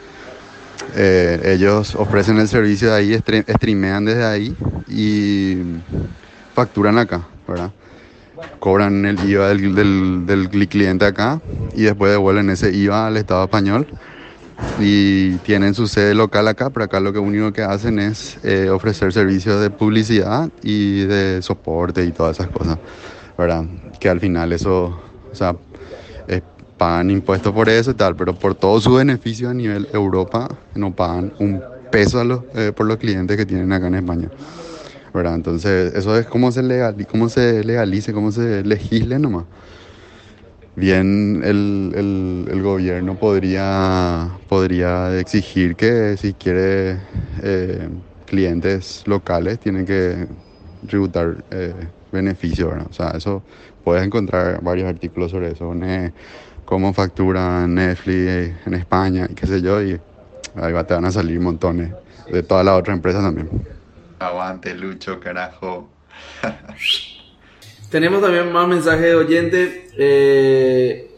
Ellos 0.96 1.94
ofrecen 1.94 2.38
el 2.38 2.48
servicio 2.48 2.90
de 2.90 2.94
ahí, 2.96 3.12
stre- 3.14 3.44
streamean 3.56 4.04
desde 4.04 4.24
ahí 4.24 4.56
y 4.88 5.56
facturan 6.54 6.98
acá, 6.98 7.26
¿verdad? 7.48 7.70
Cobran 8.58 9.04
el 9.04 9.18
IVA 9.28 9.48
del, 9.48 9.74
del, 9.74 10.26
del 10.26 10.50
cli- 10.50 10.68
cliente 10.68 11.04
acá 11.04 11.40
y 11.74 11.82
después 11.82 12.12
devuelven 12.12 12.50
ese 12.50 12.72
IVA 12.74 13.08
al 13.08 13.16
Estado 13.16 13.44
español 13.44 13.86
y 14.80 15.36
tienen 15.38 15.74
su 15.74 15.86
sede 15.86 16.14
local 16.14 16.48
acá, 16.48 16.70
pero 16.70 16.84
acá 16.84 17.00
lo 17.00 17.10
único 17.20 17.52
que 17.52 17.62
hacen 17.62 17.98
es 17.98 18.38
eh, 18.42 18.70
ofrecer 18.70 19.12
servicios 19.12 19.60
de 19.60 19.70
publicidad 19.70 20.48
y 20.62 21.00
de 21.04 21.42
soporte 21.42 22.04
y 22.04 22.12
todas 22.12 22.38
esas 22.38 22.48
cosas, 22.50 22.78
¿verdad? 23.36 23.64
Que 24.00 24.08
al 24.08 24.20
final 24.20 24.52
eso, 24.52 24.98
o 25.30 25.34
sea, 25.34 25.54
pagan 26.76 27.10
impuestos 27.10 27.52
por 27.52 27.68
eso 27.68 27.92
y 27.92 27.94
tal, 27.94 28.16
pero 28.16 28.34
por 28.34 28.54
todos 28.54 28.84
sus 28.84 28.96
beneficios 28.96 29.50
a 29.50 29.54
nivel 29.54 29.88
Europa 29.92 30.48
no 30.74 30.92
pagan 30.92 31.32
un 31.38 31.62
peso 31.90 32.44
eh, 32.54 32.72
por 32.74 32.86
los 32.86 32.96
clientes 32.96 33.36
que 33.36 33.46
tienen 33.46 33.72
acá 33.72 33.86
en 33.86 33.94
España. 33.94 34.28
¿Verdad? 35.14 35.36
Entonces, 35.36 35.94
eso 35.94 36.18
es 36.18 36.26
cómo 36.26 36.52
se, 36.52 36.62
legali 36.62 37.06
cómo 37.06 37.28
se 37.30 37.64
legalice, 37.64 38.12
cómo 38.12 38.32
se 38.32 38.62
legisle 38.64 39.18
nomás. 39.18 39.46
Bien, 40.76 41.40
el, 41.44 41.92
el, 41.94 42.48
el 42.50 42.62
gobierno 42.62 43.16
podría, 43.16 44.40
podría 44.48 45.16
exigir 45.20 45.76
que 45.76 46.16
si 46.16 46.34
quiere 46.34 46.98
eh, 47.42 47.88
clientes 48.26 49.04
locales 49.06 49.60
tienen 49.60 49.86
que 49.86 50.26
tributar 50.86 51.44
eh, 51.50 51.90
beneficios, 52.10 52.70
¿verdad? 52.70 52.86
O 52.90 52.92
sea, 52.92 53.10
eso 53.10 53.44
puedes 53.84 54.04
encontrar 54.04 54.60
varios 54.62 54.88
artículos 54.88 55.30
sobre 55.30 55.52
eso, 55.52 55.74
ne- 55.74 56.12
cómo 56.64 56.92
factura 56.92 57.66
Netflix 57.68 58.66
en 58.66 58.74
España 58.74 59.28
y 59.30 59.34
qué 59.34 59.46
sé 59.46 59.62
yo, 59.62 59.80
y 59.82 60.00
ahí 60.54 60.72
va, 60.72 60.84
te 60.84 60.94
van 60.94 61.04
a 61.04 61.12
salir 61.12 61.38
montones 61.40 61.92
de 62.28 62.42
todas 62.42 62.64
las 62.64 62.76
otras 62.78 62.96
empresas 62.96 63.22
también. 63.22 63.73
Aguante, 64.24 64.74
Lucho, 64.74 65.20
carajo. 65.20 65.88
Tenemos 67.90 68.20
también 68.20 68.52
más 68.52 68.66
mensajes 68.66 69.02
de 69.02 69.14
oyente. 69.14 69.88
Eh, 69.96 71.10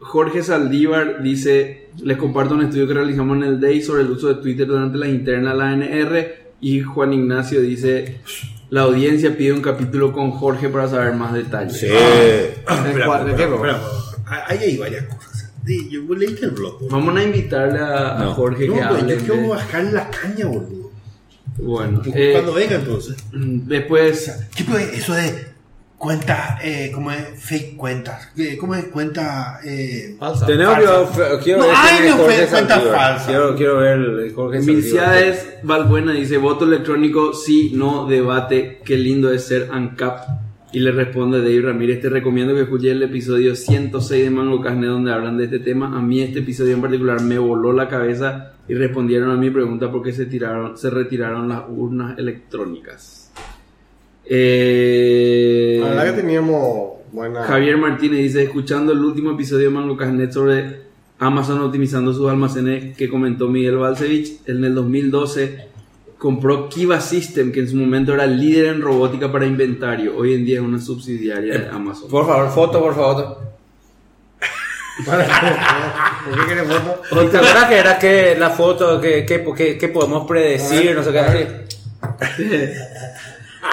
Jorge 0.00 0.42
Saldívar 0.42 1.22
dice, 1.22 1.90
les 2.02 2.16
comparto 2.16 2.54
un 2.54 2.62
estudio 2.62 2.86
que 2.88 2.94
realizamos 2.94 3.36
en 3.38 3.44
el 3.44 3.60
DAY 3.60 3.80
sobre 3.82 4.02
el 4.02 4.10
uso 4.10 4.28
de 4.28 4.34
Twitter 4.36 4.66
durante 4.66 4.98
las 4.98 5.08
internas 5.08 5.52
de 5.52 5.58
la 5.58 5.68
ANR. 5.70 6.46
Y 6.60 6.80
Juan 6.80 7.12
Ignacio 7.12 7.60
dice, 7.60 8.18
la 8.70 8.82
audiencia 8.82 9.36
pide 9.36 9.52
un 9.52 9.60
capítulo 9.62 10.12
con 10.12 10.30
Jorge 10.32 10.68
para 10.68 10.88
saber 10.88 11.14
más 11.14 11.32
detalles. 11.32 11.78
Sí. 11.78 11.86
Espera, 11.86 13.28
espera, 13.28 13.54
espera, 13.54 13.80
Ahí 14.48 14.58
hay 14.58 14.76
varias 14.76 15.04
cosas. 15.04 15.52
Sí, 15.64 15.88
Yo 15.90 16.02
leíste 16.14 16.46
el 16.46 16.52
blog. 16.52 16.74
boludo. 16.80 16.88
Vamos 16.96 17.16
a 17.16 17.22
invitarle 17.24 17.78
a, 17.80 18.16
a 18.16 18.24
No. 18.24 18.34
Jorge 18.34 18.66
No, 18.68 18.74
que 18.74 18.80
hable. 18.82 19.14
yo 19.14 19.18
quiero 19.18 19.42
de- 19.42 19.48
bajar 19.48 19.84
la 19.84 20.10
caña, 20.10 20.46
boludo. 20.46 20.75
Bueno, 21.58 22.02
eh, 22.14 22.30
Cuando 22.32 22.54
venga 22.54 22.76
entonces. 22.76 23.16
después 23.32 24.48
¿Qué 24.54 24.64
pues 24.64 24.92
eso 24.92 25.14
de 25.14 25.46
cuenta, 25.98 26.58
eh, 26.62 26.90
cómo 26.94 27.10
es 27.10 27.24
fake 27.42 27.76
cuentas? 27.76 28.28
Eh, 28.36 28.56
¿Cómo 28.58 28.74
es 28.74 28.84
cuenta? 28.86 29.60
Eh, 29.64 30.16
Tenemos 30.46 30.74
falsa? 30.76 31.30
que 31.38 31.44
quiero 31.44 31.60
No, 31.60 31.66
ver 31.68 31.74
ay, 31.76 31.96
quién 31.96 32.04
es 32.08 32.10
no, 32.16 32.22
Jorge 32.22 32.36
fue 32.38 32.46
cuenta 32.48 32.80
falsa. 32.80 33.26
Quiero, 33.26 33.56
quiero 33.56 33.76
ver 33.78 33.98
el 33.98 34.32
Jorge. 34.34 34.60
Milciades 34.60 35.46
Valbuena 35.62 36.12
dice, 36.12 36.36
voto 36.36 36.64
electrónico, 36.66 37.32
sí, 37.32 37.72
no, 37.74 38.06
debate, 38.06 38.82
qué 38.84 38.96
lindo 38.98 39.32
es 39.32 39.44
ser 39.46 39.68
ANCAP. 39.72 40.45
Y 40.76 40.80
le 40.80 40.92
responde 40.92 41.38
Dave 41.38 41.62
Ramírez, 41.62 42.02
te 42.02 42.10
recomiendo 42.10 42.54
que 42.54 42.60
escuches 42.60 42.92
el 42.92 43.02
episodio 43.02 43.56
106 43.56 44.24
de 44.24 44.28
Mango 44.28 44.60
Carne 44.60 44.88
donde 44.88 45.10
hablan 45.10 45.38
de 45.38 45.44
este 45.44 45.58
tema. 45.58 45.96
A 45.96 46.02
mí 46.02 46.20
este 46.20 46.40
episodio 46.40 46.74
en 46.74 46.82
particular 46.82 47.22
me 47.22 47.38
voló 47.38 47.72
la 47.72 47.88
cabeza 47.88 48.52
y 48.68 48.74
respondieron 48.74 49.30
a 49.30 49.36
mi 49.36 49.48
pregunta 49.48 49.90
por 49.90 50.02
qué 50.02 50.12
se, 50.12 50.26
tiraron, 50.26 50.76
se 50.76 50.90
retiraron 50.90 51.48
las 51.48 51.62
urnas 51.66 52.18
electrónicas. 52.18 53.32
Eh, 54.26 55.78
La 55.80 55.88
verdad 55.88 56.14
que 56.14 56.20
teníamos 56.20 56.98
buena. 57.10 57.44
Javier 57.44 57.78
Martínez 57.78 58.18
dice, 58.18 58.42
escuchando 58.42 58.92
el 58.92 58.98
último 58.98 59.30
episodio 59.30 59.70
de 59.70 59.74
Mango 59.74 59.96
Casnet 59.96 60.30
sobre 60.30 60.80
Amazon 61.18 61.58
optimizando 61.62 62.12
sus 62.12 62.28
almacenes 62.28 62.94
que 62.98 63.08
comentó 63.08 63.48
Miguel 63.48 63.78
Balcevich, 63.78 64.42
en 64.44 64.62
el 64.62 64.74
2012 64.74 65.68
compró 66.26 66.68
Kiva 66.68 67.00
System, 67.00 67.52
que 67.52 67.60
en 67.60 67.68
su 67.68 67.76
momento 67.76 68.12
era 68.12 68.26
líder 68.26 68.66
en 68.66 68.80
robótica 68.80 69.30
para 69.30 69.46
inventario. 69.46 70.16
Hoy 70.16 70.34
en 70.34 70.44
día 70.44 70.56
es 70.56 70.64
una 70.64 70.80
subsidiaria 70.80 71.56
de 71.56 71.68
Amazon. 71.68 72.10
Por 72.10 72.26
favor, 72.26 72.50
foto, 72.50 72.80
por 72.80 72.96
favor. 72.96 73.38
¿Por 75.04 75.14
qué 76.34 76.46
quieres 76.46 76.66
foto? 76.66 77.22
¿Y 77.22 77.28
te 77.28 77.36
acuerdas 77.36 77.64
que 77.66 77.76
era 77.76 77.96
que 78.00 78.36
la 78.36 78.50
foto 78.50 79.00
que, 79.00 79.24
que, 79.24 79.44
que, 79.56 79.78
que 79.78 79.88
podemos 79.88 80.26
predecir? 80.26 80.96
No 80.96 81.04
sé 81.04 81.12
qué. 81.12 81.20
así? 81.20 81.46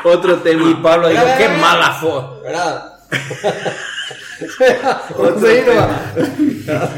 Otro 0.04 0.36
tema. 0.38 0.70
Y 0.70 0.76
Pablo 0.76 1.10
dijo, 1.10 1.24
qué 1.36 1.50
mala 1.60 1.94
foto. 1.94 2.44
¿Verdad? 2.44 3.00
Otro 5.18 5.36
tema. 5.36 6.14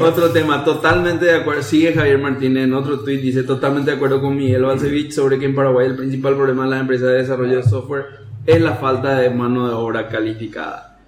Otro 0.00 0.30
tema, 0.30 0.64
totalmente 0.64 1.26
de 1.26 1.36
acuerdo. 1.36 1.62
Sigue 1.62 1.92
Javier 1.92 2.18
Martínez 2.18 2.64
en 2.64 2.74
otro 2.74 3.00
tweet, 3.00 3.18
dice 3.18 3.42
totalmente 3.42 3.90
de 3.90 3.96
acuerdo 3.96 4.20
con 4.20 4.36
Miguel 4.36 4.64
Balcevich 4.64 5.12
sobre 5.12 5.38
que 5.38 5.46
en 5.46 5.54
Paraguay 5.54 5.86
el 5.86 5.96
principal 5.96 6.34
problema 6.36 6.64
de 6.64 6.70
las 6.70 6.80
empresas 6.80 7.08
de 7.08 7.14
desarrollo 7.14 7.56
de 7.56 7.62
software 7.62 8.06
es 8.46 8.60
la 8.60 8.74
falta 8.74 9.18
de 9.18 9.30
mano 9.30 9.68
de 9.68 9.74
obra 9.74 10.08
calificada. 10.08 10.98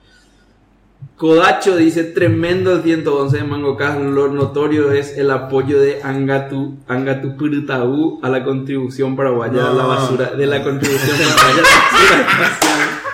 Kodacho 1.17 1.77
dice 1.77 2.05
tremendo 2.05 2.73
el 2.73 2.83
111 2.83 3.37
de 3.39 3.45
MangoCast, 3.45 4.01
lo 4.01 4.29
notorio 4.29 4.93
es 4.93 5.17
el 5.17 5.31
apoyo 5.31 5.81
de 5.81 6.01
Angatu, 6.03 6.79
Angatu 6.87 7.37
Purtaú 7.37 8.21
a 8.23 8.29
la 8.29 8.45
contribución 8.45 9.17
paraguaya 9.17 9.69
a 9.69 9.73
la 9.73 9.83
No. 9.83 9.89
basura, 9.89 10.31
de 10.31 10.47
la 10.47 10.63
contribución 10.63 11.17
paraguaya 11.17 11.63
a 11.63 12.41
la 12.41 12.49
basura 12.49 13.08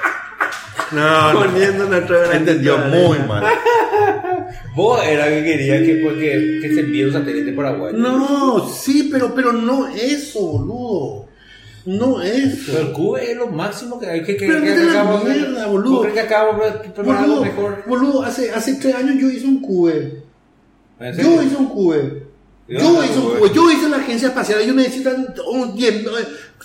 No, 0.95 1.33
poniendo 1.45 1.89
granito 1.89 2.33
Entendió 2.33 2.79
muy 2.79 3.19
mal. 3.21 3.45
Vos 4.77 5.01
era 5.05 5.29
que 5.29 5.45
quería 5.45 5.79
que, 5.85 5.95
pues, 6.03 6.17
que, 6.17 6.59
que 6.63 6.75
se 6.75 6.81
envíe 6.81 7.05
un 7.05 7.13
satélite 7.13 7.53
paraguayo. 7.53 7.97
No, 7.97 8.69
sí, 8.69 9.09
pero, 9.11 9.35
pero 9.35 9.53
no 9.53 9.87
eso, 9.89 10.41
boludo. 10.41 11.27
No 11.87 12.23
eso. 12.23 12.73
Pero 12.73 12.87
el 12.87 12.93
Cube 12.93 13.31
es 13.33 13.37
lo 13.37 13.47
máximo 13.49 14.01
que 14.01 14.07
hay 14.07 14.23
que 14.23 14.37
que 14.37 14.47
Pero 14.47 14.61
que- 14.61 14.67
que 14.69 14.75
de- 14.75 14.85
mierda, 14.87 15.67
boludo. 15.67 15.91
¿Vos 15.97 16.01
crees 16.07 16.15
que 16.15 16.21
acabo 16.35 16.65
de 16.65 16.71
preparar 16.91 17.23
Boludo, 17.27 17.43
mejor? 17.45 17.83
boludo, 17.87 18.23
hace, 18.23 18.51
hace 18.53 18.75
tres 18.77 18.95
años 18.95 19.17
yo 19.21 19.29
hice 19.31 19.47
un 19.47 19.61
cube. 19.61 20.23
Yo 21.01 21.43
hice 21.43 21.57
un 21.57 21.67
cube. 21.69 22.23
Yo 22.67 22.79
Yo 22.79 23.05
hice 23.05 23.19
un 23.19 23.25
cube. 23.39 23.51
Yo 23.55 23.71
hice 23.71 23.89
la 23.91 23.99
agencia 23.99 24.29
espacial. 24.29 24.61
Ellos 24.63 24.75
necesitan 24.75 25.35
un 25.53 25.75
10, 25.77 26.05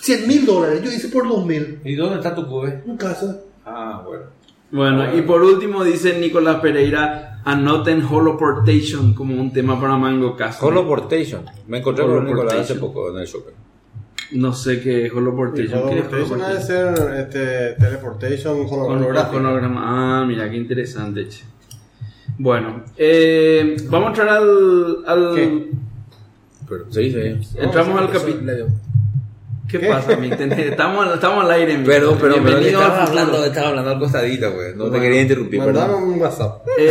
100 0.00 0.26
mil 0.26 0.46
dólares. 0.46 0.80
Yo 0.82 0.90
hice 0.90 1.08
por 1.08 1.28
2 1.28 1.44
mil. 1.44 1.78
¿Y 1.84 1.94
dónde 1.94 2.16
está 2.16 2.34
tu 2.34 2.46
Cube? 2.48 2.82
En 2.86 2.96
casa. 2.96 3.36
Ah, 3.64 4.02
bueno. 4.06 4.24
Bueno, 4.72 5.16
y 5.16 5.22
por 5.22 5.42
último 5.42 5.82
dice 5.82 6.18
Nicolás 6.20 6.56
Pereira, 6.60 7.40
anoten 7.44 8.04
holoportation 8.08 9.14
como 9.14 9.34
un 9.40 9.52
tema 9.52 9.80
para 9.80 9.96
Mango 9.96 10.36
Cast. 10.36 10.62
Holoportation. 10.62 11.42
Me 11.66 11.78
encontré 11.78 12.04
con 12.06 12.24
Nicolás 12.24 12.54
hace 12.54 12.74
poco 12.76 13.10
en 13.10 13.18
el 13.18 13.26
shopping. 13.26 13.54
No 14.32 14.52
sé 14.52 14.80
qué 14.80 15.06
es 15.06 15.12
holoportation. 15.12 15.88
¿Qué 15.88 15.98
es 15.98 16.04
Holoportation 16.04 16.40
ha 16.42 16.48
de 16.50 16.54
holoportation? 16.58 16.96
ser 16.96 17.16
este, 17.18 17.80
teleportation 17.84 18.64
holograma. 18.68 20.20
Ah, 20.20 20.24
mira, 20.24 20.48
qué 20.48 20.56
interesante. 20.56 21.28
che. 21.28 21.42
Bueno, 22.38 22.84
eh, 22.96 23.76
vamos 23.88 24.06
a 24.06 24.10
entrar 24.10 24.28
al... 24.28 24.96
al- 25.06 25.34
¿Qué? 25.34 25.70
Pero, 26.68 26.84
sí, 26.90 27.10
sí. 27.10 27.58
Entramos 27.58 28.00
al 28.00 28.10
capítulo. 28.12 28.52
¿Qué 29.70 29.78
pasa, 29.80 30.16
mi? 30.16 30.30
Te- 30.30 30.68
Estamos, 30.68 31.14
estamos 31.14 31.44
al 31.44 31.50
aire. 31.52 31.76
mi. 31.78 31.84
Perdón, 31.84 32.16
pero, 32.20 32.34
pero 32.34 32.44
Bienvenido 32.46 32.80
estaba 32.82 33.04
hablando, 33.04 33.44
estaba 33.44 33.68
hablando 33.68 33.90
al 33.90 33.98
costadito, 33.98 34.52
güey. 34.52 34.74
No 34.74 34.90
te 34.90 35.00
quería 35.00 35.22
interrumpir, 35.22 35.62
perdón. 35.64 36.02
un 36.02 36.20
WhatsApp. 36.20 36.66
Eh, 36.78 36.90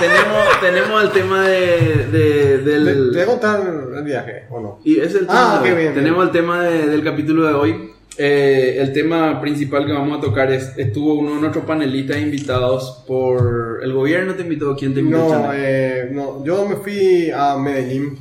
tenemos, 0.00 0.60
tenemos 0.60 1.02
el 1.04 1.10
tema 1.10 1.42
de, 1.42 2.06
de- 2.10 2.58
¿Te, 2.58 2.70
del... 2.70 3.10
te 3.12 3.18
voy 3.18 3.20
a 3.22 3.26
contar 3.26 3.60
el 3.96 4.02
viaje 4.02 4.44
o 4.50 4.60
no? 4.60 4.80
Y 4.84 4.98
es 5.00 5.14
el 5.14 5.26
Ah, 5.28 5.60
qué 5.62 5.74
bien, 5.74 5.94
Tenemos 5.94 6.18
bien. 6.18 6.26
el 6.28 6.32
tema 6.32 6.62
de- 6.64 6.86
del 6.86 7.04
capítulo 7.04 7.46
de 7.46 7.54
hoy. 7.54 7.90
Eh, 8.18 8.76
el 8.78 8.92
tema 8.92 9.40
principal 9.40 9.86
que 9.86 9.92
vamos 9.92 10.18
a 10.18 10.20
tocar 10.20 10.50
es 10.52 10.76
estuvo 10.76 11.14
uno 11.14 11.34
de 11.36 11.40
nuestros 11.40 11.64
panelistas 11.64 12.18
invitados 12.18 13.02
por 13.06 13.80
el 13.82 13.90
gobierno 13.94 14.34
te 14.34 14.42
invitó 14.42 14.76
quién 14.76 14.92
te 14.92 15.00
invitó 15.00 15.28
No, 15.30 15.50
eh, 15.54 16.10
no, 16.12 16.44
yo 16.44 16.68
me 16.68 16.76
fui 16.76 17.30
a 17.34 17.56
Medellín, 17.56 18.18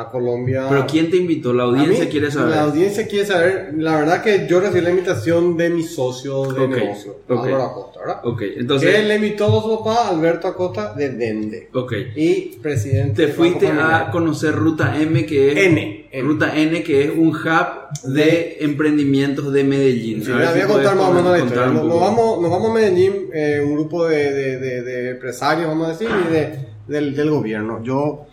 a 0.00 0.08
Colombia. 0.10 0.66
pero 0.70 0.86
quién 0.86 1.10
te 1.10 1.16
invitó 1.18 1.52
la 1.52 1.64
audiencia 1.64 2.04
mí, 2.04 2.10
quiere 2.10 2.30
saber 2.30 2.50
La 2.56 2.62
audiencia 2.62 3.06
quiere 3.06 3.26
saber. 3.26 3.74
La 3.76 3.96
verdad 3.98 4.22
que 4.22 4.46
yo 4.48 4.60
recibí 4.60 4.80
la 4.80 4.90
invitación 4.90 5.56
de 5.56 5.68
mi 5.70 5.82
socio 5.82 6.44
de 6.52 6.60
Ok, 6.64 6.70
negocio, 6.70 7.16
ok. 7.28 7.44
Álvaro 7.44 7.62
Acosta, 7.64 8.00
¿verdad? 8.00 8.20
ok 8.24 8.42
entonces 8.56 8.94
él 8.94 9.08
le 9.08 9.16
invitó 9.16 9.46
a 9.58 9.62
su 9.62 9.78
papá, 9.84 10.08
Alberto 10.08 10.48
Acosta, 10.48 10.94
de 10.94 11.10
Dende. 11.10 11.68
ok 11.74 11.92
Y 12.16 12.56
presidente. 12.62 13.26
te 13.26 13.32
fuiste 13.32 13.68
a 13.68 14.10
conocer 14.10 14.54
Ruta 14.54 14.98
M 15.00 15.26
que 15.26 15.52
es 15.52 15.58
N, 15.58 16.06
N. 16.10 16.22
Ruta 16.28 16.56
N 16.56 16.82
que 16.82 17.04
es 17.04 17.10
un 17.10 17.28
hub 17.28 18.10
de 18.14 18.56
emprendimientos 18.60 19.52
de 19.52 19.64
Medellín 19.64 20.24
Sí, 20.24 20.32
A 20.32 20.36
ver 20.36 20.46
voy 20.48 20.54
si 20.54 20.60
a 20.60 20.66
contar 20.68 20.96
más 20.96 21.08
o 21.08 21.12
menos 21.12 21.32
la 21.32 21.38
historia. 21.44 21.66
Nos, 21.66 21.84
nos 21.84 22.00
vamos, 22.00 22.40
nos 22.40 22.50
vamos 22.50 22.70
a 22.70 22.74
Medellín, 22.74 23.12
eh, 23.34 23.62
un 23.64 23.74
grupo 23.74 24.06
de, 24.06 24.32
de, 24.32 24.82
de, 24.82 25.10
empresarios, 25.10 25.66
vamos 25.68 25.88
a 25.88 25.90
decir, 25.92 26.08
y 26.28 26.32
de, 26.32 26.58
del, 26.88 27.14
del 27.14 27.30
gobierno. 27.30 27.82
Yo, 27.84 28.26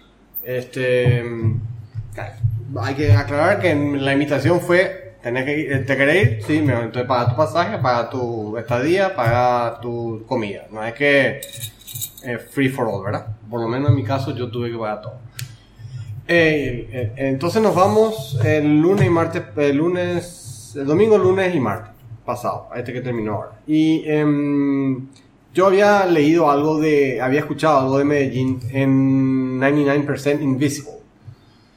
este, 0.57 1.23
hay 2.79 2.95
que 2.95 3.11
aclarar 3.11 3.59
que 3.59 3.75
la 3.75 4.13
invitación 4.13 4.59
fue, 4.59 5.15
tenés 5.21 5.45
que 5.45 5.83
¿te 5.85 5.97
querés 5.97 6.27
ir? 6.27 6.43
Sí, 6.43 6.61
me, 6.61 6.73
entonces 6.73 7.05
paga 7.05 7.29
tu 7.29 7.35
pasaje, 7.35 7.77
paga 7.77 8.09
tu 8.09 8.57
estadía, 8.57 9.15
paga 9.15 9.79
tu 9.79 10.23
comida. 10.27 10.65
No 10.71 10.83
es 10.83 10.93
que 10.93 11.41
eh, 12.23 12.37
free 12.37 12.69
for 12.69 12.87
all, 12.87 13.03
¿verdad? 13.03 13.27
Por 13.49 13.61
lo 13.61 13.67
menos 13.67 13.89
en 13.89 13.95
mi 13.95 14.03
caso 14.03 14.35
yo 14.35 14.49
tuve 14.49 14.71
que 14.71 14.77
pagar 14.77 15.01
todo. 15.01 15.19
Eh, 16.27 16.89
eh, 16.91 17.13
entonces 17.15 17.61
nos 17.61 17.75
vamos 17.75 18.39
el 18.43 18.81
lunes 18.81 19.05
y 19.05 19.09
martes, 19.09 19.43
el 19.55 19.77
lunes, 19.77 20.73
el 20.75 20.85
domingo, 20.85 21.17
lunes 21.17 21.53
y 21.53 21.59
martes 21.59 21.99
pasado, 22.29 22.69
este 22.75 22.93
que 22.93 23.01
terminó 23.01 23.33
ahora. 23.33 23.51
Y 23.65 24.03
em, 24.05 25.07
yo 25.53 25.65
había 25.67 26.05
leído 26.05 26.49
algo 26.49 26.79
de, 26.79 27.19
había 27.21 27.39
escuchado 27.41 27.79
algo 27.79 27.97
de 27.97 28.03
Medellín 28.05 28.59
en 28.71 29.59
99% 29.59 30.41
Invisible, 30.41 30.91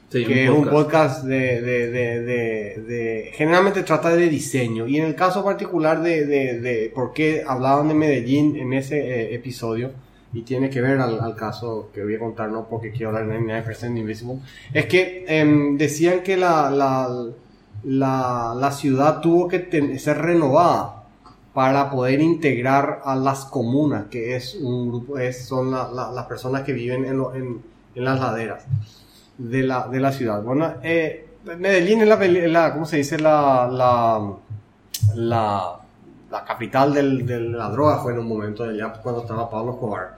Sí, 0.09 0.25
que 0.25 0.43
es 0.43 0.49
un 0.51 0.67
podcast 0.69 1.23
de, 1.25 1.59
de, 1.61 1.89
de, 1.89 2.21
de- 2.21 2.83
de- 2.87 3.31
generalmente 3.33 3.81
trata 3.81 4.15
de 4.15 4.29
diseño. 4.29 4.85
Y 4.87 4.97
en 4.97 5.05
el 5.05 5.15
caso 5.15 5.43
particular 5.43 6.03
de, 6.03 6.91
por 6.93 7.13
qué 7.13 7.43
hablaban 7.47 7.87
de 7.87 7.95
Medellín 7.95 8.55
en 8.57 8.73
ese 8.73 8.99
eh, 8.99 9.33
episodio, 9.33 9.89
y 10.31 10.43
tiene 10.43 10.69
que 10.69 10.81
ver 10.81 10.99
al, 10.99 11.19
al 11.19 11.35
caso 11.35 11.89
que 11.93 12.03
voy 12.03 12.13
a 12.15 12.19
contar, 12.19 12.49
no 12.51 12.67
porque 12.69 12.91
quiero 12.91 13.09
hablar 13.09 13.27
de 13.27 13.39
99% 13.39 13.97
Invisible, 13.97 14.35
es 14.71 14.85
que 14.85 15.25
em, 15.27 15.77
decían 15.77 16.21
que 16.21 16.37
la, 16.37 16.69
la, 16.69 17.09
la, 17.83 18.55
la 18.55 18.71
ciudad 18.71 19.19
tuvo 19.19 19.47
que 19.47 19.59
ten- 19.59 19.97
ser 19.99 20.19
renovada 20.19 21.02
para 21.53 21.89
poder 21.91 22.19
integrar 22.21 23.01
a 23.05 23.15
las 23.15 23.45
comunas, 23.45 24.05
que 24.09 24.35
es 24.35 24.55
un 24.55 24.89
grupo, 24.89 25.17
es, 25.19 25.45
son 25.45 25.71
la- 25.71 25.89
la- 25.91 26.11
las 26.11 26.25
personas 26.25 26.63
que 26.63 26.73
viven 26.73 27.05
en, 27.05 27.17
lo- 27.17 27.33
en, 27.35 27.61
en 27.95 28.03
las 28.05 28.19
laderas 28.19 28.65
de 29.37 29.63
la, 29.63 29.87
de 29.87 29.99
la 29.99 30.11
ciudad. 30.11 30.41
Bueno, 30.41 30.73
eh, 30.81 31.27
Medellín 31.57 32.01
es 32.01 32.07
la, 32.07 32.15
la, 32.17 32.73
¿cómo 32.73 32.85
se 32.85 32.97
dice? 32.97 33.19
La, 33.19 33.67
la, 33.71 34.19
la, 35.15 35.79
la 36.31 36.43
capital 36.45 36.93
del- 36.93 37.25
de 37.25 37.39
la 37.39 37.69
droga 37.69 37.97
fue 37.97 38.13
en 38.13 38.19
un 38.19 38.27
momento 38.27 38.63
allá 38.63 38.93
cuando 38.93 39.21
estaba 39.21 39.49
Pablo 39.49 39.73
Escobar. 39.73 40.17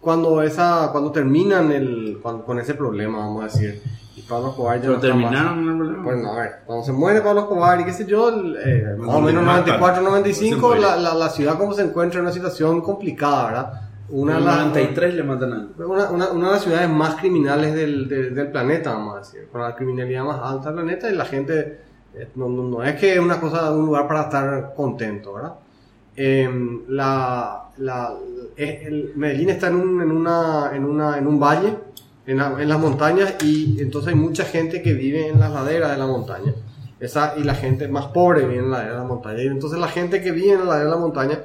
Cuando 0.00 0.40
esa, 0.42 0.90
cuando 0.92 1.10
terminan 1.10 1.72
el, 1.72 2.18
cuando- 2.22 2.44
con 2.44 2.58
ese 2.60 2.74
problema, 2.74 3.18
vamos 3.18 3.42
a 3.42 3.46
decir, 3.46 3.82
Y 4.16 4.22
Pablo 4.22 4.48
Escobar 4.48 4.80
ya 4.80 4.86
no 4.86 4.92
más. 4.94 5.00
terminaron. 5.02 6.02
Bueno, 6.02 6.32
a 6.32 6.36
ver, 6.40 6.50
cuando 6.64 6.84
se 6.84 6.92
muere 6.92 7.20
Pablo 7.20 7.42
Escobar 7.42 7.80
y 7.80 7.84
qué 7.84 7.92
sé 7.92 8.06
yo, 8.06 8.30
eh, 8.30 8.94
más 8.98 9.14
o 9.14 9.20
menos 9.20 9.42
le 9.42 9.46
matan, 9.46 9.80
94, 9.80 9.96
se 9.96 10.02
95, 10.08 10.66
muere. 10.68 10.80
la, 10.82 10.96
la, 10.96 11.14
la 11.14 11.28
ciudad 11.28 11.58
como 11.58 11.74
se 11.74 11.82
encuentra 11.82 12.20
en 12.20 12.24
una 12.26 12.32
situación 12.32 12.80
complicada, 12.80 13.46
¿verdad? 13.46 13.80
Una 14.08 14.38
en 14.38 14.44
de 14.44 14.50
el 14.50 14.56
las- 14.56 14.66
93 14.68 15.14
le 15.16 15.22
matan 15.22 15.52
a 15.52 15.84
una, 15.84 16.10
una, 16.10 16.30
una 16.30 16.46
de 16.46 16.52
las 16.54 16.62
ciudades 16.62 16.88
más 16.88 17.16
criminales 17.16 17.74
del, 17.74 18.08
del, 18.08 18.34
del 18.34 18.50
planeta, 18.50 18.92
vamos 18.94 19.16
a 19.16 19.18
decir, 19.18 19.48
con 19.52 19.60
la 19.60 19.74
criminalidad 19.74 20.24
más 20.24 20.40
alta 20.42 20.66
del 20.72 20.74
planeta 20.76 21.10
y 21.10 21.14
la 21.14 21.24
gente, 21.26 21.80
eh, 22.14 22.28
no, 22.36 22.48
no, 22.48 22.62
no 22.62 22.82
es 22.84 22.94
que 22.94 23.12
es 23.14 23.18
una 23.18 23.38
cosa, 23.38 23.70
un 23.72 23.84
lugar 23.86 24.08
para 24.08 24.22
estar 24.22 24.72
contento, 24.74 25.34
¿verdad? 25.34 25.54
Em, 26.14 26.82
la, 26.88 27.64
la, 27.78 28.14
el- 28.56 29.12
Medellín 29.16 29.50
está 29.50 29.66
en 29.66 29.74
un, 29.74 30.00
en, 30.00 30.10
una, 30.10 30.70
en, 30.72 30.84
una, 30.86 31.18
en 31.18 31.26
un 31.26 31.38
valle, 31.38 31.76
en, 32.26 32.36
la- 32.38 32.56
en 32.60 32.68
las 32.68 32.78
montañas, 32.78 33.34
y 33.42 33.80
entonces 33.80 34.08
hay 34.14 34.18
mucha 34.18 34.44
gente 34.44 34.82
que 34.82 34.92
vive 34.94 35.28
en 35.28 35.38
las 35.40 35.50
laderas 35.52 35.90
de 35.92 35.96
la 35.96 36.06
montaña. 36.06 36.54
Esa, 36.98 37.34
y 37.36 37.42
la 37.44 37.54
gente 37.54 37.88
más 37.88 38.06
pobre 38.06 38.46
vive 38.46 38.60
en 38.60 38.70
la 38.70 38.78
ladera 38.78 38.92
de 38.94 38.98
la 39.00 39.04
montaña. 39.04 39.42
Y 39.42 39.46
entonces 39.48 39.78
la 39.78 39.88
gente 39.88 40.22
que 40.22 40.30
vive 40.32 40.52
en 40.52 40.60
la 40.60 40.64
ladera 40.64 40.84
de 40.86 40.90
la 40.90 40.96
montaña 40.96 41.38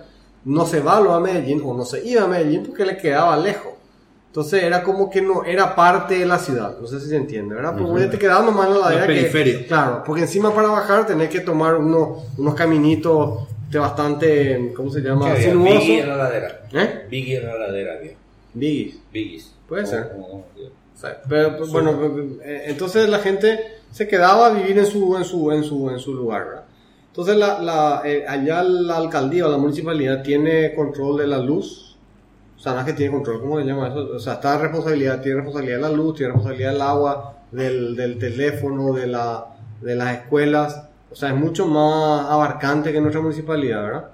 no 0.45 0.65
se 0.65 0.79
va 0.79 0.97
a 0.97 1.19
Medellín 1.19 1.61
o 1.63 1.73
no 1.73 1.83
se 1.85 2.05
iba 2.07 2.23
a 2.23 2.27
Medellín 2.27 2.63
porque 2.65 2.85
le 2.85 2.97
quedaba 2.97 3.35
lejos. 3.37 3.73
Entonces 4.27 4.63
era 4.63 4.81
como 4.81 5.09
que 5.09 5.21
no 5.21 5.43
era 5.43 5.75
parte 5.75 6.17
de 6.19 6.25
la 6.25 6.39
ciudad. 6.39 6.77
No 6.79 6.87
sé 6.87 7.01
si 7.01 7.09
se 7.09 7.17
entiende, 7.17 7.53
¿verdad? 7.53 7.75
Porque 7.77 8.05
te 8.11 8.17
quedabas 8.17 8.45
nomás 8.45 8.67
en 8.67 8.73
la 8.75 8.79
ladera. 8.79 9.01
que- 9.07 9.13
periferia. 9.13 9.67
claro, 9.67 10.03
porque 10.05 10.21
encima 10.21 10.55
para 10.55 10.69
bajar 10.69 11.05
tenés 11.05 11.27
que 11.29 11.41
tomar 11.41 11.75
uno- 11.75 12.23
unos 12.37 12.55
caminitos 12.55 13.45
de 13.69 13.77
bastante, 13.79 14.71
¿cómo 14.75 14.89
se 14.89 15.01
llama? 15.01 15.35
Sinuoso. 15.35 15.79
Biggie 15.79 15.99
en 15.99 16.07
la 16.09 16.15
ladera. 16.15 16.61
¿Eh? 16.73 17.07
Biggie 17.09 17.37
en 17.37 17.45
la 17.47 17.57
ladera, 17.57 17.93
había. 17.99 18.13
Biggies. 18.53 18.99
Biggies. 19.11 19.51
Puede 19.71 19.85
ser. 19.85 20.11
O 20.17 20.43
sea, 20.93 21.21
pero, 21.29 21.57
pues, 21.57 21.71
bueno, 21.71 21.97
eh, 22.43 22.63
entonces 22.65 23.07
la 23.07 23.19
gente 23.19 23.57
se 23.89 24.05
quedaba 24.05 24.47
a 24.47 24.49
vivir 24.49 24.77
en 24.77 24.85
su, 24.85 25.15
en 25.15 25.23
su, 25.23 25.49
en 25.49 25.63
su, 25.63 25.89
en 25.89 25.97
su 25.97 26.13
lugar, 26.13 26.45
¿verdad? 26.45 26.63
Entonces 27.07 27.37
la, 27.37 27.61
la, 27.61 28.01
eh, 28.03 28.25
allá 28.27 28.63
la 28.63 28.97
alcaldía 28.97 29.47
o 29.47 29.49
la 29.49 29.57
municipalidad 29.57 30.23
tiene 30.23 30.75
control 30.75 31.19
de 31.19 31.27
la 31.27 31.37
luz, 31.37 31.95
o 32.57 32.59
sea, 32.59 32.73
no 32.73 32.79
es 32.81 32.85
que 32.85 32.91
tiene 32.91 33.13
control, 33.13 33.39
¿cómo 33.39 33.61
se 33.61 33.65
llama 33.65 33.87
eso? 33.87 34.09
O 34.13 34.19
sea, 34.19 34.33
está 34.33 34.57
responsabilidad, 34.57 35.21
tiene 35.21 35.37
responsabilidad 35.37 35.77
de 35.77 35.83
la 35.83 35.91
luz, 35.91 36.15
tiene 36.17 36.33
responsabilidad 36.33 36.73
del 36.73 36.81
agua, 36.81 37.35
del, 37.53 37.95
del 37.95 38.19
teléfono, 38.19 38.91
de, 38.91 39.07
la, 39.07 39.55
de 39.79 39.95
las 39.95 40.17
escuelas, 40.17 40.83
o 41.09 41.15
sea, 41.15 41.29
es 41.29 41.35
mucho 41.35 41.65
más 41.65 42.29
abarcante 42.29 42.91
que 42.91 42.99
nuestra 42.99 43.21
municipalidad, 43.21 43.83
¿verdad? 43.83 44.09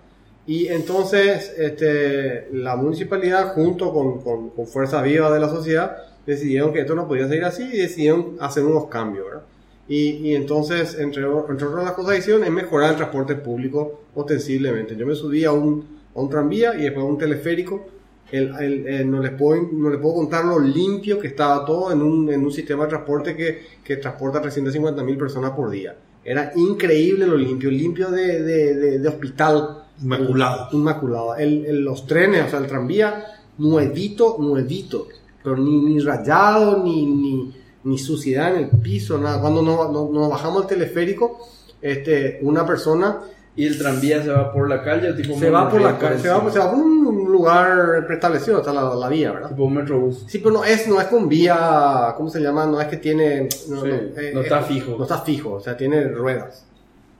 Y 0.48 0.68
entonces 0.70 1.54
este, 1.58 2.48
la 2.54 2.76
municipalidad 2.76 3.54
junto 3.54 3.94
con, 3.94 4.22
con, 4.22 4.50
con 4.52 4.66
Fuerza 4.68 5.02
Viva 5.04 5.32
de 5.32 5.40
la 5.40 5.50
sociedad 5.50 5.98
decidieron 6.26 6.74
que 6.74 6.80
esto 6.82 6.96
no 6.96 7.08
podía 7.08 7.28
seguir 7.28 7.46
así 7.46 7.64
y 7.64 7.78
decidieron 7.78 8.38
hacer 8.40 8.64
unos 8.66 8.88
cambios, 8.88 9.26
¿verdad? 9.26 9.44
Y, 9.90 10.10
y 10.30 10.36
entonces, 10.36 10.98
entre, 11.00 11.24
entre 11.24 11.68
otras 11.68 11.84
las 11.84 11.94
cosas 11.94 12.14
que 12.14 12.20
hicieron 12.20 12.44
es 12.44 12.52
mejorar 12.52 12.92
el 12.92 12.98
transporte 12.98 13.36
público 13.36 14.02
ostensiblemente. 14.16 14.96
Yo 14.98 15.06
me 15.06 15.16
subí 15.16 15.46
a 15.46 15.52
un, 15.54 15.86
a 16.16 16.20
un 16.20 16.30
tranvía 16.30 16.76
y 16.76 16.84
después 16.84 17.06
a 17.06 17.08
un 17.10 17.18
teleférico. 17.18 17.86
El, 18.32 18.54
el- 18.60 18.88
el- 18.88 19.10
no, 19.12 19.22
les 19.22 19.32
puedo, 19.32 19.62
no 19.72 19.90
les 19.90 20.00
puedo 20.00 20.16
contar 20.16 20.44
lo 20.46 20.60
limpio 20.60 21.18
que 21.20 21.28
estaba 21.28 21.64
todo 21.66 21.92
en 21.94 22.02
un, 22.02 22.30
en 22.30 22.44
un 22.44 22.52
sistema 22.52 22.84
de 22.84 22.90
transporte 22.90 23.36
que, 23.36 23.62
que 23.84 23.98
transporta 23.98 24.42
350 24.42 25.04
mil 25.04 25.18
personas 25.18 25.52
por 25.52 25.70
día. 25.70 25.96
Era 26.26 26.52
increíble 26.56 27.26
lo 27.26 27.38
limpio, 27.38 27.72
limpio 27.72 28.12
de, 28.12 28.44
de, 28.44 28.76
de, 28.76 29.00
de 29.00 29.08
hospital. 29.08 29.84
Inmaculado. 30.02 30.70
Inmaculado. 30.72 31.36
El, 31.36 31.66
el- 31.66 31.82
los 31.84 32.06
trenes, 32.06 32.46
o 32.48 32.50
sea, 32.50 32.60
el 32.60 32.68
tranvía, 32.68 33.24
nuevito, 33.58 34.38
nuevito. 34.40 35.08
Pero 35.44 35.58
ni, 35.58 35.80
ni 35.82 36.00
rayado, 36.00 36.84
ni, 36.84 37.06
ni, 37.06 37.56
ni 37.84 37.98
suciedad 37.98 38.56
en 38.56 38.64
el 38.66 38.70
piso, 38.82 39.18
nada. 39.18 39.40
Cuando 39.40 39.62
nos, 39.62 39.92
nos- 39.92 40.10
nos 40.12 40.30
bajamos 40.30 40.64
al 40.64 40.68
teleférico, 40.68 41.40
este, 41.82 42.40
una 42.42 42.66
persona 42.66 43.20
Y 43.56 43.66
el 43.66 43.78
tranvía 43.78 44.22
se 44.24 44.30
va 44.30 44.52
por 44.52 44.68
la 44.70 44.84
calle, 44.84 45.14
tipo 45.14 45.38
se 45.40 45.50
va 45.50 45.68
por 45.70 45.82
la 45.82 45.98
calle, 45.98 46.20
se 46.20 46.30
va, 46.30 46.52
se 46.52 46.60
va 46.60 46.70
por 46.72 46.80
un 46.80 47.32
lugar 47.32 48.06
preestablecido, 48.06 48.60
está 48.60 48.72
la, 48.74 48.94
la 48.94 49.10
vía, 49.10 49.32
¿verdad? 49.32 49.50
Tipo 49.50 49.64
un 49.64 49.74
metrobús. 49.74 50.26
Sí, 50.28 50.38
pero 50.40 50.52
no 50.52 50.64
es, 50.64 50.88
no 50.88 51.00
es 51.02 51.08
con 51.08 51.28
vía, 51.28 52.14
¿cómo 52.18 52.30
se 52.30 52.40
llama? 52.40 52.66
No 52.68 52.80
es 52.82 52.88
que 52.88 52.98
tiene... 52.98 53.48
No, 53.70 53.82
Sí, 53.82 53.90
eh, 53.90 54.32
no 54.34 54.42
está 54.42 54.60
eh, 54.60 54.64
fijo. 54.64 54.96
No 54.98 55.04
está 55.04 55.20
fijo, 55.22 55.54
o 55.54 55.60
sea, 55.60 55.76
tiene 55.76 56.08
ruedas. 56.08 56.66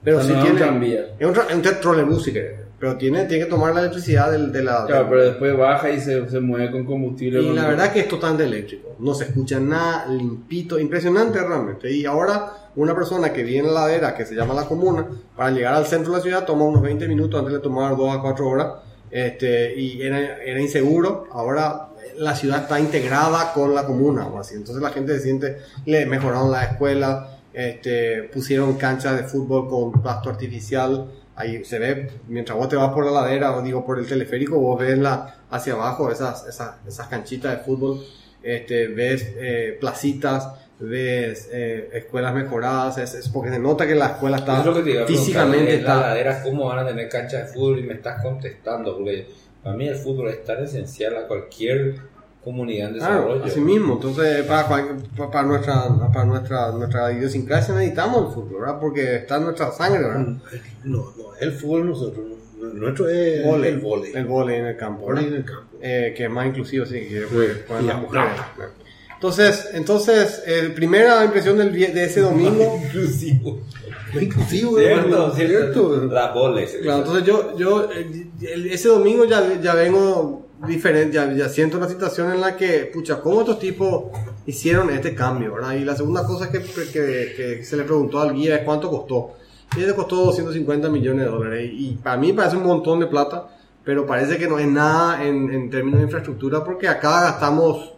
Pero 0.04 0.18
O 0.18 0.20
sea, 0.20 0.28
sí 0.28 0.32
no 0.34 0.38
es 0.38 0.44
un 0.50 0.56
tiene... 0.56 0.66
tranvía. 0.70 1.00
Es 1.18 1.26
un, 1.26 1.34
tra- 1.34 1.46
es 1.48 1.54
un 1.56 1.80
trolebús, 1.80 2.22
si 2.24 2.32
querés. 2.32 2.60
Pero 2.78 2.96
tiene, 2.96 3.24
tiene 3.24 3.44
que 3.44 3.50
tomar 3.50 3.74
la 3.74 3.80
electricidad 3.80 4.30
del, 4.30 4.52
de 4.52 4.62
la... 4.62 4.86
Claro, 4.86 5.06
pero 5.10 5.24
después 5.26 5.56
baja 5.56 5.90
y 5.90 6.00
se, 6.00 6.28
se 6.30 6.38
mueve 6.38 6.70
con 6.70 6.84
combustible. 6.84 7.42
y 7.42 7.46
con- 7.46 7.56
la 7.56 7.66
verdad 7.66 7.92
que 7.92 8.00
es 8.00 8.08
totalmente 8.08 8.44
eléctrico. 8.44 8.94
No 9.00 9.14
se 9.14 9.24
escucha 9.24 9.58
nada, 9.58 10.06
limpito, 10.06 10.78
impresionante 10.78 11.40
realmente. 11.40 11.90
Y 11.90 12.04
ahora 12.06 12.52
una 12.76 12.94
persona 12.94 13.32
que 13.32 13.42
vive 13.42 13.58
en 13.58 13.66
la 13.66 13.72
ladera, 13.80 14.14
que 14.14 14.24
se 14.24 14.36
llama 14.36 14.54
la 14.54 14.64
comuna, 14.66 15.04
para 15.36 15.50
llegar 15.50 15.74
al 15.74 15.86
centro 15.86 16.12
de 16.12 16.18
la 16.18 16.22
ciudad 16.22 16.44
toma 16.44 16.64
unos 16.66 16.80
20 16.82 17.08
minutos, 17.08 17.38
antes 17.40 17.52
le 17.54 17.58
tomaba 17.60 17.96
2 17.96 18.16
a 18.16 18.20
4 18.22 18.48
horas. 18.48 18.68
Este, 19.10 19.74
y 19.74 20.00
era, 20.02 20.36
era 20.42 20.60
inseguro. 20.60 21.26
Ahora 21.32 21.88
la 22.18 22.36
ciudad 22.36 22.62
está 22.62 22.78
integrada 22.78 23.52
con 23.54 23.74
la 23.74 23.84
comuna 23.86 24.28
o 24.28 24.38
así. 24.38 24.54
Entonces 24.54 24.80
la 24.82 24.90
gente 24.90 25.14
se 25.16 25.24
siente, 25.24 25.56
le 25.86 26.06
mejoraron 26.06 26.52
la 26.52 26.64
escuela, 26.64 27.38
este, 27.52 28.24
pusieron 28.32 28.74
canchas 28.76 29.16
de 29.16 29.24
fútbol 29.24 29.68
con 29.68 30.00
pasto 30.02 30.30
artificial. 30.30 31.06
Ahí 31.38 31.64
se 31.64 31.78
ve, 31.78 32.10
mientras 32.26 32.58
vos 32.58 32.68
te 32.68 32.74
vas 32.74 32.92
por 32.92 33.04
la 33.04 33.12
ladera, 33.12 33.56
o 33.56 33.62
digo 33.62 33.86
por 33.86 34.00
el 34.00 34.08
teleférico, 34.08 34.58
vos 34.58 34.80
ves 34.80 34.98
la, 34.98 35.36
hacia 35.50 35.74
abajo 35.74 36.10
esas, 36.10 36.44
esas, 36.48 36.84
esas 36.84 37.06
canchitas 37.06 37.56
de 37.56 37.64
fútbol, 37.64 38.04
este, 38.42 38.88
ves 38.88 39.34
eh, 39.36 39.78
placitas, 39.80 40.48
ves 40.80 41.48
eh, 41.52 41.90
escuelas 41.92 42.34
mejoradas, 42.34 42.98
es, 42.98 43.14
es 43.14 43.28
porque 43.28 43.50
se 43.50 43.60
nota 43.60 43.86
que 43.86 43.94
la 43.94 44.06
escuela 44.06 44.38
está 44.38 44.58
Es 44.58 44.66
lo 44.66 44.74
que 44.74 44.82
te 44.82 44.90
iba 44.90 45.04
a 45.04 45.06
físicamente 45.06 45.76
está... 45.76 46.00
laderas, 46.00 46.42
¿cómo 46.42 46.66
van 46.66 46.80
a 46.80 46.86
tener 46.86 47.08
canchas 47.08 47.46
de 47.46 47.52
fútbol? 47.52 47.78
Y 47.78 47.82
me 47.84 47.94
estás 47.94 48.20
contestando, 48.20 48.96
porque 48.96 49.28
para 49.62 49.76
mí 49.76 49.86
el 49.86 49.94
fútbol 49.94 50.30
es 50.30 50.44
tan 50.44 50.64
esencial 50.64 51.16
a 51.18 51.28
cualquier 51.28 52.00
comunidad 52.50 52.88
en 52.90 52.94
Claro, 52.98 53.14
desarrollo. 53.22 53.44
así 53.44 53.60
mismo. 53.60 53.94
Entonces, 53.94 54.44
para, 54.46 54.68
para 54.68 55.42
nuestra, 55.44 55.84
para 56.12 56.24
nuestra, 56.24 56.72
nuestra 56.72 57.12
idiosincrasia 57.12 57.74
necesitamos 57.74 58.28
el 58.28 58.34
fútbol, 58.34 58.60
¿verdad? 58.60 58.78
Porque 58.80 59.16
está 59.16 59.36
en 59.36 59.44
nuestra 59.44 59.70
sangre, 59.72 60.00
¿verdad? 60.02 60.26
No, 60.84 60.96
no, 61.16 61.34
el 61.40 61.52
fútbol 61.52 61.86
nosotros, 61.86 62.24
no, 62.60 62.68
nuestro 62.74 63.08
es 63.08 63.44
Vóley. 63.44 63.70
el 63.72 63.78
vóley. 63.80 64.12
El 64.14 64.24
vóley 64.26 64.56
en 64.56 64.66
el 64.66 64.76
campo, 64.76 65.10
en 65.16 65.18
el 65.34 65.44
campo. 65.44 65.68
Eh, 65.80 66.12
que 66.16 66.24
es 66.24 66.30
más 66.30 66.46
inclusivo, 66.46 66.84
sí, 66.86 66.94
que 66.94 67.16
Y 67.16 67.20
las 67.20 67.82
la 67.84 67.94
mujeres. 67.96 68.00
mujer. 68.00 68.44
claro. 68.56 68.72
Entonces, 69.14 69.70
entonces, 69.74 70.42
eh, 70.46 70.72
primera 70.74 71.24
impresión 71.24 71.58
del, 71.58 71.72
de 71.72 72.04
ese 72.04 72.20
domingo. 72.30 72.80
Inclusivo. 72.84 73.60
Inclusivo, 74.20 74.78
Cierto, 74.78 75.34
cierto. 75.34 75.96
Las 76.06 76.32
bolas. 76.32 76.70
Claro, 76.82 76.98
entonces 76.98 77.24
yo, 77.24 77.56
yo 77.58 77.88
ese 78.40 78.88
domingo 78.88 79.24
ya, 79.26 79.60
ya 79.60 79.74
vengo 79.74 80.46
diferente, 80.66 81.14
ya, 81.14 81.32
ya 81.32 81.48
siento 81.48 81.78
una 81.78 81.88
situación 81.88 82.32
en 82.32 82.40
la 82.40 82.56
que, 82.56 82.90
pucha, 82.92 83.20
¿cómo 83.20 83.40
estos 83.40 83.58
tipos 83.58 84.04
hicieron 84.46 84.90
este 84.90 85.14
cambio, 85.14 85.54
verdad? 85.54 85.72
Y 85.74 85.84
la 85.84 85.94
segunda 85.96 86.24
cosa 86.26 86.50
que, 86.50 86.60
que, 86.62 87.64
se 87.64 87.76
le 87.76 87.84
preguntó 87.84 88.20
al 88.20 88.34
guía 88.34 88.56
es 88.56 88.62
cuánto 88.64 88.90
costó. 88.90 89.32
Y 89.76 89.80
le 89.80 89.94
costó 89.94 90.16
250 90.24 90.88
millones 90.88 91.26
de 91.26 91.30
dólares. 91.30 91.70
Y 91.72 91.92
para 92.02 92.16
mí 92.16 92.32
parece 92.32 92.56
un 92.56 92.64
montón 92.64 93.00
de 93.00 93.06
plata, 93.06 93.48
pero 93.84 94.06
parece 94.06 94.38
que 94.38 94.48
no 94.48 94.58
es 94.58 94.66
nada 94.66 95.24
en, 95.24 95.50
en 95.52 95.70
términos 95.70 96.00
de 96.00 96.04
infraestructura, 96.04 96.64
porque 96.64 96.88
acá 96.88 97.22
gastamos, 97.22 97.94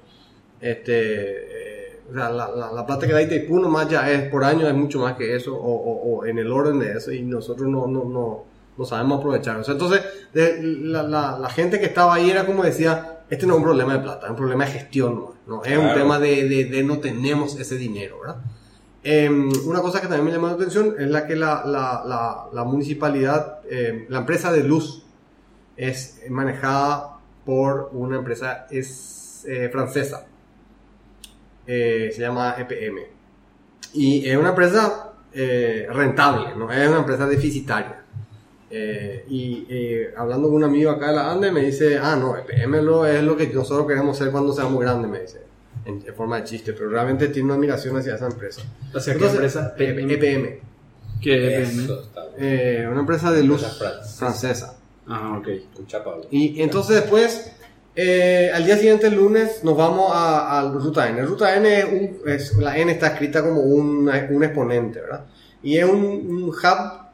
este, 0.61 1.93
eh, 1.95 2.01
o 2.11 2.15
sea, 2.15 2.31
la, 2.31 2.49
la, 2.51 2.73
la 2.73 2.87
plata 2.87 3.07
que 3.07 3.13
da 3.13 3.23
Itaipú 3.23 3.59
nomás 3.61 3.89
ya 3.89 4.11
es 4.11 4.29
por 4.31 4.45
año, 4.45 4.67
es 4.69 4.75
mucho 4.75 4.99
más 5.01 5.17
que 5.17 5.35
eso, 5.35 5.55
o, 5.57 5.61
o- 5.73 6.17
o 6.19 6.27
en 6.27 6.39
el 6.39 6.51
orden 6.53 6.79
de 6.81 6.93
eso, 6.93 7.13
y 7.13 7.23
nosotros 7.23 7.69
no, 7.69 7.87
no, 7.87 8.05
no, 8.05 8.45
no 8.81 8.87
sabemos 8.87 9.19
aprovechar. 9.19 9.59
O 9.59 9.63
sea, 9.65 9.75
entonces, 9.75 10.01
de- 10.33 10.63
la, 10.63 11.03
la, 11.03 11.39
la 11.39 11.51
gente 11.51 11.79
que 11.79 11.85
estaba 11.87 12.15
ahí 12.15 12.31
era 12.31 12.47
como 12.47 12.63
decía, 12.63 13.19
este 13.29 13.47
no 13.47 13.53
es 13.53 13.59
un 13.59 13.65
problema 13.65 13.93
de 13.93 13.99
plata, 14.01 14.25
es 14.27 14.31
un 14.31 14.37
problema 14.37 14.65
de 14.65 14.71
gestión, 14.73 15.15
¿no? 15.15 15.35
¿no? 15.47 15.65
Es 15.65 15.77
un 15.77 15.85
Claro. 15.85 16.01
tema 16.01 16.19
de, 16.19 16.49
de, 16.49 16.65
de 16.65 16.83
no 16.83 16.99
tenemos 16.99 17.61
ese 17.61 17.77
dinero, 17.77 18.21
¿verdad? 18.21 18.37
Em, 19.03 19.51
una 19.67 19.81
cosa 19.81 20.01
que 20.01 20.07
también 20.09 20.25
me 20.27 20.33
llamó 20.33 20.47
la 20.49 20.55
atención 20.55 20.95
es 20.99 21.09
la 21.11 21.27
que 21.27 21.37
la, 21.37 21.63
la, 22.53 22.65
municipalidad, 22.65 23.61
em, 23.71 24.07
la 24.09 24.19
empresa 24.19 24.51
de 24.53 24.65
luz 24.65 25.05
es 25.77 26.23
manejada 26.31 27.19
por 27.45 27.91
una 27.93 28.17
empresa 28.19 28.67
es, 28.71 29.45
eh, 29.47 29.69
francesa. 29.71 30.27
Eh, 31.67 32.11
se 32.15 32.21
llama 32.23 32.57
EPM. 32.59 32.99
Y 33.95 34.29
es 34.29 34.37
una 34.37 34.51
empresa 34.51 35.13
eh, 35.33 35.87
rentable, 35.91 36.55
no 36.57 36.71
es 36.73 36.89
una 36.89 36.99
empresa 36.99 37.27
deficitaria. 37.27 38.00
Eh, 38.73 39.25
y 39.29 39.67
eh, 39.69 40.15
hablando 40.17 40.47
con 40.49 40.59
un 40.59 40.65
amigo 40.65 40.91
acá 40.93 41.09
de 41.09 41.17
la 41.17 41.31
ANDE 41.33 41.51
me 41.51 41.61
dice, 41.63 41.99
ah, 41.99 42.15
no, 42.17 42.37
EPM 42.37 42.81
lo, 42.83 43.05
es 43.07 43.23
lo 43.23 43.37
que 43.37 43.49
nosotros 43.49 43.87
queremos 43.87 44.17
ser 44.17 44.31
cuando 44.31 44.53
seamos 44.53 44.81
grandes, 44.81 45.11
me 45.11 45.21
dice, 45.21 45.41
en, 45.85 46.03
en 46.07 46.15
forma 46.15 46.37
de 46.37 46.45
chiste, 46.45 46.73
pero 46.73 46.89
realmente 46.89 47.29
tiene 47.29 47.47
una 47.47 47.55
admiración 47.55 47.97
hacia 47.97 48.15
esa 48.15 48.27
empresa. 48.27 48.63
¿Hacia 48.95 49.17
qué 49.17 49.27
empresa? 49.27 49.75
E- 49.77 50.15
EPM, 50.15 50.61
¿Qué 51.21 51.63
Eso 51.63 52.01
está 52.03 52.27
bien. 52.27 52.35
eh, 52.39 52.89
una 52.91 53.01
empresa 53.01 53.33
de 53.33 53.43
luz 53.43 53.63
Empresa 53.63 53.79
francesa. 53.91 54.17
francesa. 54.19 54.77
Ah, 55.09 55.37
ok. 55.39 55.49
Pablo. 56.05 56.27
Y 56.31 56.63
entonces 56.63 56.97
después 56.97 57.53
Eh, 57.97 58.51
al 58.55 58.65
día 58.65 58.77
siguiente, 58.77 59.09
el 59.09 59.17
lunes, 59.17 59.65
nos 59.65 59.77
vamos 59.77 60.13
a, 60.15 60.61
a 60.61 60.71
Ruta 60.71 61.09
N. 61.09 61.21
Ruta 61.23 61.57
N 61.57 61.79
es, 61.81 61.85
un, 61.85 62.21
es- 62.31 62.57
la 62.57 62.79
N 62.79 62.91
está 62.93 63.09
escrita 63.09 63.43
como 63.43 63.61
un, 63.63 64.09
un 64.09 64.45
exponente, 64.45 65.01
¿verdad? 65.01 65.27
Y 65.61 65.77
es 65.77 65.85
un, 65.85 66.01
un 66.05 66.45
hub, 66.45 66.55
eh, 66.55 67.10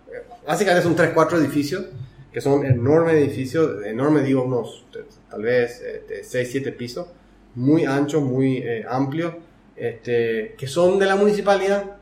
básicamente 0.46 0.82
son 0.82 0.96
3-4 0.96 1.38
edificios, 1.38 1.84
que 2.32 2.40
son 2.40 2.64
enormes 2.64 3.14
edificios, 3.14 3.84
enormes 3.84 4.24
digo 4.24 4.44
unos, 4.44 4.84
tal 5.30 5.42
vez 5.42 5.82
6-7 6.08 6.76
pisos, 6.76 7.06
muy 7.54 7.84
anchos, 7.84 8.22
muy 8.22 8.58
eh, 8.58 8.84
amplios, 8.88 9.34
este, 9.74 10.54
que 10.56 10.66
son 10.66 10.98
de 10.98 11.06
la 11.06 11.16
municipalidad. 11.16 11.96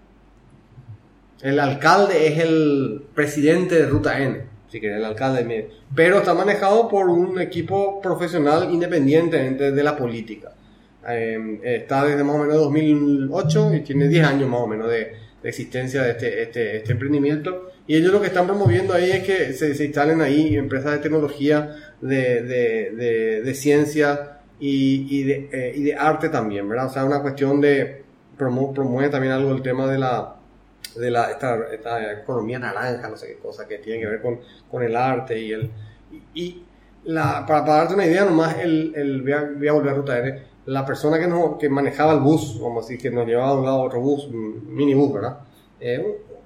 El 1.41 1.61
alcalde 1.61 2.27
es 2.27 2.39
el 2.39 3.05
presidente 3.15 3.77
de 3.77 3.87
Ruta 3.87 4.21
N, 4.21 4.43
si 4.69 4.81
querés, 4.81 4.99
el 4.99 5.05
alcalde. 5.05 5.71
Pero 5.95 6.19
está 6.19 6.35
manejado 6.35 6.89
por 6.89 7.09
un 7.09 7.41
equipo 7.41 8.01
profesional 8.01 8.73
independiente 8.73 9.73
de 9.73 9.83
la 9.83 9.97
política. 9.97 10.53
Eh, 11.09 11.61
está 11.63 12.05
desde 12.05 12.25
más 12.25 12.37
o 12.37 12.39
menos 12.39 12.57
2008 12.57 13.75
y 13.75 13.81
tiene 13.81 14.09
10 14.09 14.27
años 14.27 14.49
más 14.49 14.61
o 14.61 14.67
menos 14.67 14.89
de, 14.89 15.13
de 15.43 15.49
existencia 15.49 16.03
de 16.03 16.11
este, 16.13 16.43
este, 16.43 16.77
este 16.79 16.93
emprendimiento. 16.93 17.71
Y 17.87 17.97
ellos 17.97 18.13
lo 18.13 18.21
que 18.21 18.29
están 18.29 18.47
promoviendo 18.47 18.95
ahí 18.95 19.11
es 19.11 19.25
que 19.25 19.53
se, 19.53 19.75
se 19.75 19.85
instalen 19.85 20.21
ahí 20.23 20.57
empresas 20.57 20.93
de 20.93 20.99
tecnología, 20.99 21.77
de, 22.01 22.43
de, 22.43 23.43
de, 23.43 23.55
ciencia 23.55 24.39
y, 24.59 25.07
y, 25.21 25.23
de, 25.25 25.49
eh, 25.53 25.73
y 25.77 25.83
de 25.83 25.95
arte 25.95 26.31
también, 26.31 26.69
¿verdad? 26.69 26.87
O 26.87 26.91
sea, 26.91 27.05
una 27.05 27.21
cuestión 27.21 27.61
de 27.61 28.03
promo- 28.39 28.73
promueve 28.73 29.11
también 29.11 29.33
algo 29.35 29.53
el 29.53 29.63
tema 29.63 29.87
de 29.87 29.99
la 29.99 30.37
de 30.97 31.11
la 31.11 31.31
esta, 31.31 31.59
esta 31.73 32.13
economía 32.13 32.59
naranja, 32.59 33.09
no 33.09 33.17
sé 33.17 33.27
qué 33.29 33.37
cosa, 33.39 33.67
que 33.67 33.79
tiene 33.79 34.01
que 34.01 34.07
ver 34.07 34.23
con, 34.23 34.39
con 34.71 34.83
el 34.83 34.95
arte 34.97 35.39
y 35.41 35.53
el 35.53 35.71
y, 36.35 36.63
la, 37.05 37.45
para, 37.47 37.63
darte 37.63 37.95
una 37.95 38.07
idea 38.07 38.25
nomás, 38.25 38.57
el, 38.59 38.93
el, 38.97 39.23
voy, 39.23 39.33
a, 39.33 39.51
voy 39.59 39.69
a 39.69 39.73
volver 39.73 39.93
a 39.93 39.95
Ruta 39.97 40.19
N, 40.19 40.43
la 40.67 40.87
persona 40.87 41.19
que, 41.19 41.27
nos, 41.27 41.59
que 41.59 41.69
manejaba 41.69 42.13
el 42.15 42.21
bus, 42.21 42.59
vamos 42.61 42.85
a 42.85 42.89
decir, 42.89 43.03
que 43.03 43.15
nos 43.15 43.27
llevaba 43.27 43.53
de 43.53 43.59
un 43.59 43.65
lado 43.65 43.83
a 43.83 43.85
otro 43.85 44.01
bus, 44.01 44.27
un 44.27 44.75
minibús, 44.75 45.13
¿verdad? 45.13 45.39
Eh, 45.81 46.03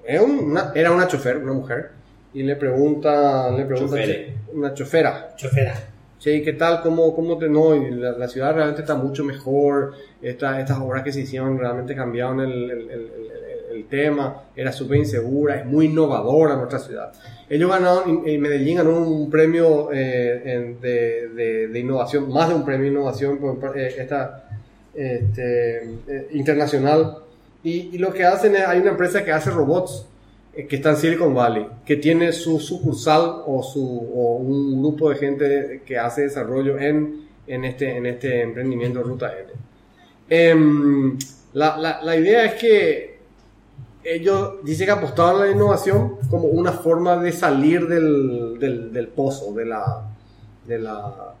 era, 0.09 0.23
una, 0.23 0.71
era 0.75 0.91
una 0.91 1.07
chofer, 1.07 1.37
una 1.37 1.53
mujer, 1.53 1.91
y 2.33 2.43
le 2.43 2.55
pregunta, 2.55 3.49
le 3.51 3.65
pregunta 3.65 3.95
Chofere. 3.97 4.33
una 4.53 4.73
chofera, 4.73 5.33
Chofera. 5.35 5.73
Sí, 6.19 6.41
¿qué 6.43 6.51
tal? 6.53 6.81
¿Cómo, 6.81 7.15
cómo 7.15 7.37
te 7.37 7.47
no? 7.47 7.73
Y 7.75 7.91
la, 7.91 8.11
la 8.11 8.27
ciudad 8.27 8.53
realmente 8.53 8.81
está 8.81 8.93
mucho 8.95 9.23
mejor. 9.23 9.93
Esta, 10.21 10.59
estas 10.59 10.77
obras 10.79 11.01
que 11.01 11.13
se 11.13 11.21
hicieron 11.21 11.57
realmente 11.57 11.95
cambiaron 11.95 12.41
el, 12.41 12.51
el, 12.51 12.71
el- 12.71 12.91
el- 12.91 13.77
el 13.77 13.85
tema. 13.87 14.43
Era 14.55 14.73
súper 14.73 14.97
insegura, 14.97 15.55
es 15.55 15.65
muy 15.65 15.85
innovadora 15.85 16.55
nuestra 16.57 16.79
ciudad. 16.79 17.13
Ellos 17.49 17.69
ganaron, 17.69 18.23
en 18.25 18.41
Medellín 18.41 18.75
ganó 18.77 18.99
un 18.99 19.29
premio 19.29 19.93
eh, 19.93 20.41
en- 20.43 20.81
de, 20.81 21.29
de, 21.29 21.67
de 21.69 21.79
innovación, 21.79 22.27
más 22.33 22.49
de 22.49 22.55
un 22.55 22.65
premio 22.65 22.83
de 22.87 22.91
innovación 22.91 23.37
por, 23.37 23.77
eh, 23.79 23.95
esta, 23.97 24.43
este, 24.93 25.77
eh, 26.07 26.27
internacional. 26.33 27.19
Y, 27.63 27.89
y 27.93 27.97
lo 27.97 28.13
que 28.13 28.23
hacen 28.25 28.55
es, 28.55 28.65
hay 28.65 28.79
una 28.79 28.91
empresa 28.91 29.23
que 29.23 29.31
hace 29.31 29.49
robots 29.51 30.05
eh, 30.53 30.65
que 30.65 30.77
está 30.77 30.91
en 30.91 30.97
Silicon 30.97 31.33
Valley, 31.33 31.67
que 31.85 31.97
tiene 31.97 32.31
su 32.31 32.59
sucursal 32.59 33.43
o, 33.45 33.61
su, 33.63 33.81
o 33.81 34.37
un 34.37 34.81
grupo 34.81 35.09
de 35.09 35.15
gente 35.15 35.81
que 35.85 35.97
hace 35.97 36.23
desarrollo 36.23 36.79
en, 36.79 37.27
en, 37.45 37.65
este, 37.65 37.97
en 37.97 38.05
este 38.05 38.41
emprendimiento 38.41 39.03
Ruta 39.03 39.31
N. 39.37 39.51
Em, 40.29 41.17
la, 41.53 41.77
la, 41.77 42.01
la 42.01 42.15
idea 42.15 42.45
es 42.45 42.53
que 42.55 43.19
ellos 44.03 44.55
dicen 44.63 44.85
que 44.85 44.91
apostaban 44.91 45.35
a 45.35 45.45
la 45.45 45.51
innovación 45.51 46.17
como 46.29 46.45
una 46.45 46.71
forma 46.71 47.17
de 47.17 47.31
salir 47.31 47.87
del, 47.87 48.57
del, 48.59 48.93
del 48.93 49.07
pozo, 49.09 49.53
de 49.53 49.65
la, 49.65 50.03
de 50.65 50.79
la, 50.79 51.35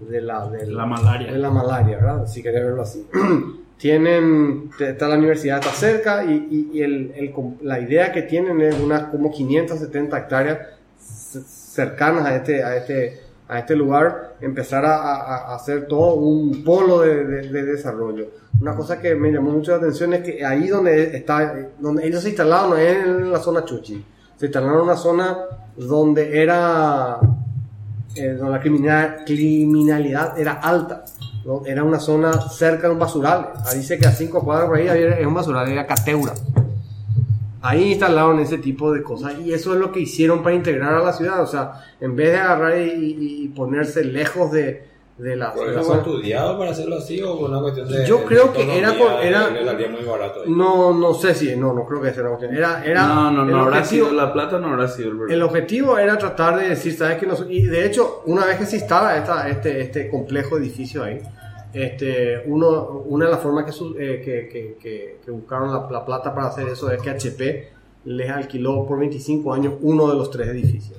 de 0.00 0.20
la, 0.20 0.48
de 0.48 0.66
La 0.66 0.86
malaria. 0.86 1.32
de 1.32 1.38
la 1.38 1.50
malaria, 1.50 1.96
¿verdad? 1.98 2.26
Si 2.26 2.42
querés 2.42 2.64
verlo 2.64 2.82
así. 2.82 3.06
tienen, 3.78 4.70
está 4.78 5.08
la 5.08 5.16
universidad 5.16 5.58
está 5.60 5.70
cerca 5.72 6.24
y, 6.24 6.68
y- 6.72 6.82
el, 6.82 7.12
el 7.16 7.32
la 7.62 7.80
idea 7.80 8.12
que 8.12 8.22
tienen 8.22 8.60
es 8.60 8.78
unas 8.78 9.04
como 9.04 9.30
570 9.30 10.18
hectáreas 10.18 10.58
cercanas 10.98 12.26
a 12.26 12.36
este, 12.36 12.62
a 12.62 12.76
este, 12.76 13.20
a 13.48 13.58
este 13.60 13.76
lugar, 13.76 14.36
empezar 14.40 14.84
a, 14.84 15.54
hacer 15.54 15.86
todo 15.86 16.14
un 16.14 16.64
polo 16.64 17.00
de, 17.00 17.24
de- 17.24 17.48
de 17.48 17.62
desarrollo. 17.64 18.26
Una 18.60 18.74
cosa 18.74 19.00
que 19.00 19.14
me 19.14 19.30
llamó 19.30 19.52
mucho 19.52 19.70
la 19.70 19.76
atención 19.78 20.12
es 20.14 20.22
que 20.22 20.44
ahí 20.44 20.66
donde 20.68 21.16
está, 21.16 21.54
donde 21.78 22.06
ellos 22.06 22.22
se 22.22 22.30
instalaron 22.30 22.70
no 22.70 22.76
es 22.76 22.96
en 23.04 23.30
la 23.32 23.38
zona 23.38 23.64
Chuchi, 23.64 24.04
se 24.36 24.46
instalaron 24.46 24.78
en 24.78 24.82
una 24.84 24.96
zona 24.96 25.38
donde 25.76 26.42
era 26.42 27.18
eh, 28.18 28.36
la 28.40 28.60
criminal- 28.60 29.18
criminalidad 29.26 30.38
era 30.38 30.52
alta. 30.52 31.04
¿no? 31.44 31.62
Era 31.64 31.82
una 31.84 31.98
zona 32.00 32.32
cerca 32.50 32.88
de 32.88 32.92
un 32.94 32.98
basural. 32.98 33.52
Ahí 33.64 33.78
dice 33.78 33.98
que 33.98 34.06
a 34.06 34.12
cinco 34.12 34.40
cuadras 34.42 34.68
por 34.68 34.76
ahí 34.78 34.88
había 34.88 35.18
es 35.18 35.26
un 35.26 35.34
basural, 35.34 35.68
era 35.70 35.86
Cateura. 35.86 36.32
Ahí 37.60 37.92
instalaron 37.92 38.38
ese 38.38 38.58
tipo 38.58 38.92
de 38.92 39.02
cosas 39.02 39.34
y 39.44 39.52
eso 39.52 39.74
es 39.74 39.80
lo 39.80 39.90
que 39.90 40.00
hicieron 40.00 40.42
para 40.42 40.54
integrar 40.54 40.94
a 40.94 41.02
la 41.02 41.12
ciudad. 41.12 41.42
O 41.42 41.46
sea, 41.46 41.72
en 42.00 42.14
vez 42.14 42.30
de 42.32 42.38
agarrar 42.38 42.78
y- 42.78 43.44
y 43.44 43.48
ponerse 43.48 44.04
lejos 44.04 44.52
de, 44.52 44.84
de 45.18 45.34
la, 45.36 45.52
¿Por 45.52 45.66
de 45.68 45.74
la 45.74 45.80
eso 45.80 45.90
fue 45.90 45.98
estudiado 45.98 46.56
para 46.58 46.70
hacerlo 46.70 46.96
así 46.98 47.20
o 47.22 47.36
por 47.38 47.50
una 47.50 47.60
cuestión 47.60 47.88
de. 47.88 48.06
Yo 48.06 48.24
creo 48.24 48.52
que 48.52 48.78
era 48.78 48.92
por- 48.94 49.20
era- 49.20 49.50
muy 49.50 50.04
barato 50.08 50.42
ahí. 50.42 50.50
No, 50.50 50.94
no 50.94 51.12
sé 51.14 51.34
si, 51.34 51.56
no, 51.56 51.72
no 51.74 51.84
creo 51.86 52.00
que 52.00 52.12
sea 52.12 52.22
una 52.22 52.36
cuestión. 52.36 52.54
Era, 52.56 52.84
era 52.84 53.06
no, 53.08 53.30
no, 53.32 53.44
no 53.44 53.60
habrá 53.62 53.78
objetivo- 53.80 54.06
sido 54.06 54.12
la 54.12 54.32
plata, 54.32 54.58
no 54.60 54.68
habrá 54.68 54.86
sido 54.88 55.10
el. 55.10 55.32
El 55.32 55.42
objetivo 55.42 55.98
era 55.98 56.16
tratar 56.16 56.58
de 56.60 56.68
decir, 56.68 56.94
¿sabes 56.94 57.18
qué? 57.18 57.26
Nos- 57.26 57.44
y 57.48 57.62
de 57.66 57.84
hecho, 57.84 58.22
una 58.26 58.46
vez 58.46 58.58
que 58.58 58.66
se 58.66 58.76
instala 58.76 59.16
esta, 59.18 59.48
este, 59.48 59.80
este 59.80 60.08
complejo 60.08 60.56
edificio 60.56 61.02
ahí, 61.02 61.20
este, 61.72 62.42
uno, 62.46 63.02
una 63.06 63.24
de 63.26 63.30
las 63.32 63.40
formas 63.40 63.64
que, 63.64 63.72
su- 63.72 63.96
eh, 63.98 64.22
que, 64.24 64.48
que- 64.48 64.76
que- 64.80 65.18
que 65.24 65.30
buscaron 65.32 65.72
la, 65.72 65.88
la 65.90 66.04
plata 66.04 66.32
para 66.34 66.46
hacer 66.46 66.68
eso 66.68 66.90
es 66.92 67.02
que 67.02 67.10
HP 67.10 67.68
les 68.04 68.30
alquiló 68.30 68.86
por 68.86 68.98
25 69.00 69.52
años 69.52 69.74
uno 69.82 70.08
de 70.08 70.14
los 70.14 70.30
tres 70.30 70.48
edificios. 70.48 70.96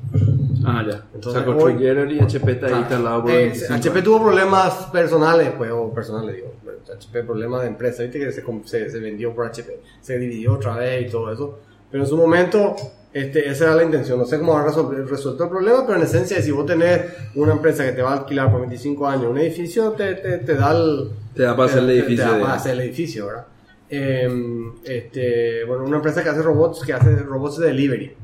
Ah, 0.65 0.83
ya. 0.87 1.03
Entonces, 1.13 1.27
o 1.27 1.31
sea, 1.31 1.45
construyeron 1.45 2.11
y 2.11 2.19
HP 2.19 2.51
está 2.51 2.67
ahí 2.67 2.73
Ah, 2.75 2.79
instalado 2.79 3.21
por 3.23 3.31
eh, 3.31 3.37
25 3.45 3.73
HP 3.73 4.01
tuvo 4.01 4.21
problemas 4.23 4.73
personales, 4.91 5.51
pues, 5.57 5.71
o 5.71 5.93
personales, 5.93 6.35
digo. 6.35 6.53
HP 6.95 7.23
problemas 7.23 7.61
de 7.61 7.67
empresa, 7.67 8.03
viste 8.03 8.19
que 8.19 8.31
se, 8.31 8.43
se, 8.65 8.89
se 8.89 8.99
vendió 8.99 9.33
por 9.35 9.45
HP, 9.45 9.79
se 10.01 10.17
dividió 10.17 10.53
otra 10.55 10.75
vez 10.77 11.07
y 11.07 11.11
todo 11.11 11.31
eso. 11.31 11.59
Pero 11.91 12.03
en 12.03 12.09
su 12.09 12.17
momento, 12.17 12.75
este, 13.13 13.47
esa 13.49 13.65
era 13.65 13.75
la 13.75 13.83
intención. 13.83 14.17
No 14.19 14.25
sé 14.25 14.37
cómo 14.39 14.53
resol- 14.57 15.05
resuelto 15.07 15.43
el 15.43 15.49
problema, 15.49 15.85
pero 15.85 15.97
en 15.97 16.03
esencia, 16.05 16.41
si 16.41 16.51
vos 16.51 16.65
tenés 16.65 17.01
una 17.35 17.53
empresa 17.53 17.83
que 17.85 17.91
te 17.93 18.01
va 18.01 18.11
a 18.13 18.17
alquilar 18.19 18.51
por 18.51 18.61
25 18.61 19.07
años 19.07 19.25
un 19.25 19.37
edificio, 19.37 19.91
te, 19.91 20.15
te, 20.15 20.37
te 20.39 20.55
da 20.55 20.71
el. 20.71 21.09
Te 21.35 21.43
da 21.43 21.55
para 21.55 21.69
hacer 21.69 21.79
el 21.83 21.87
te- 21.87 21.93
te- 21.93 21.99
edificio 21.99 22.25
Te 22.25 22.31
da 22.31 22.41
para 22.41 22.53
hacer 22.55 22.71
el 22.73 22.79
edificio, 22.81 23.25
¿verdad? 23.27 23.45
Em, 23.91 24.71
este, 24.83 25.63
bueno, 25.65 25.83
una 25.85 25.97
empresa 25.97 26.21
que 26.23 26.29
hace 26.29 26.41
robots, 26.43 26.83
que 26.85 26.93
hace 26.93 27.15
robots 27.17 27.57
de 27.57 27.67
delivery 27.67 28.15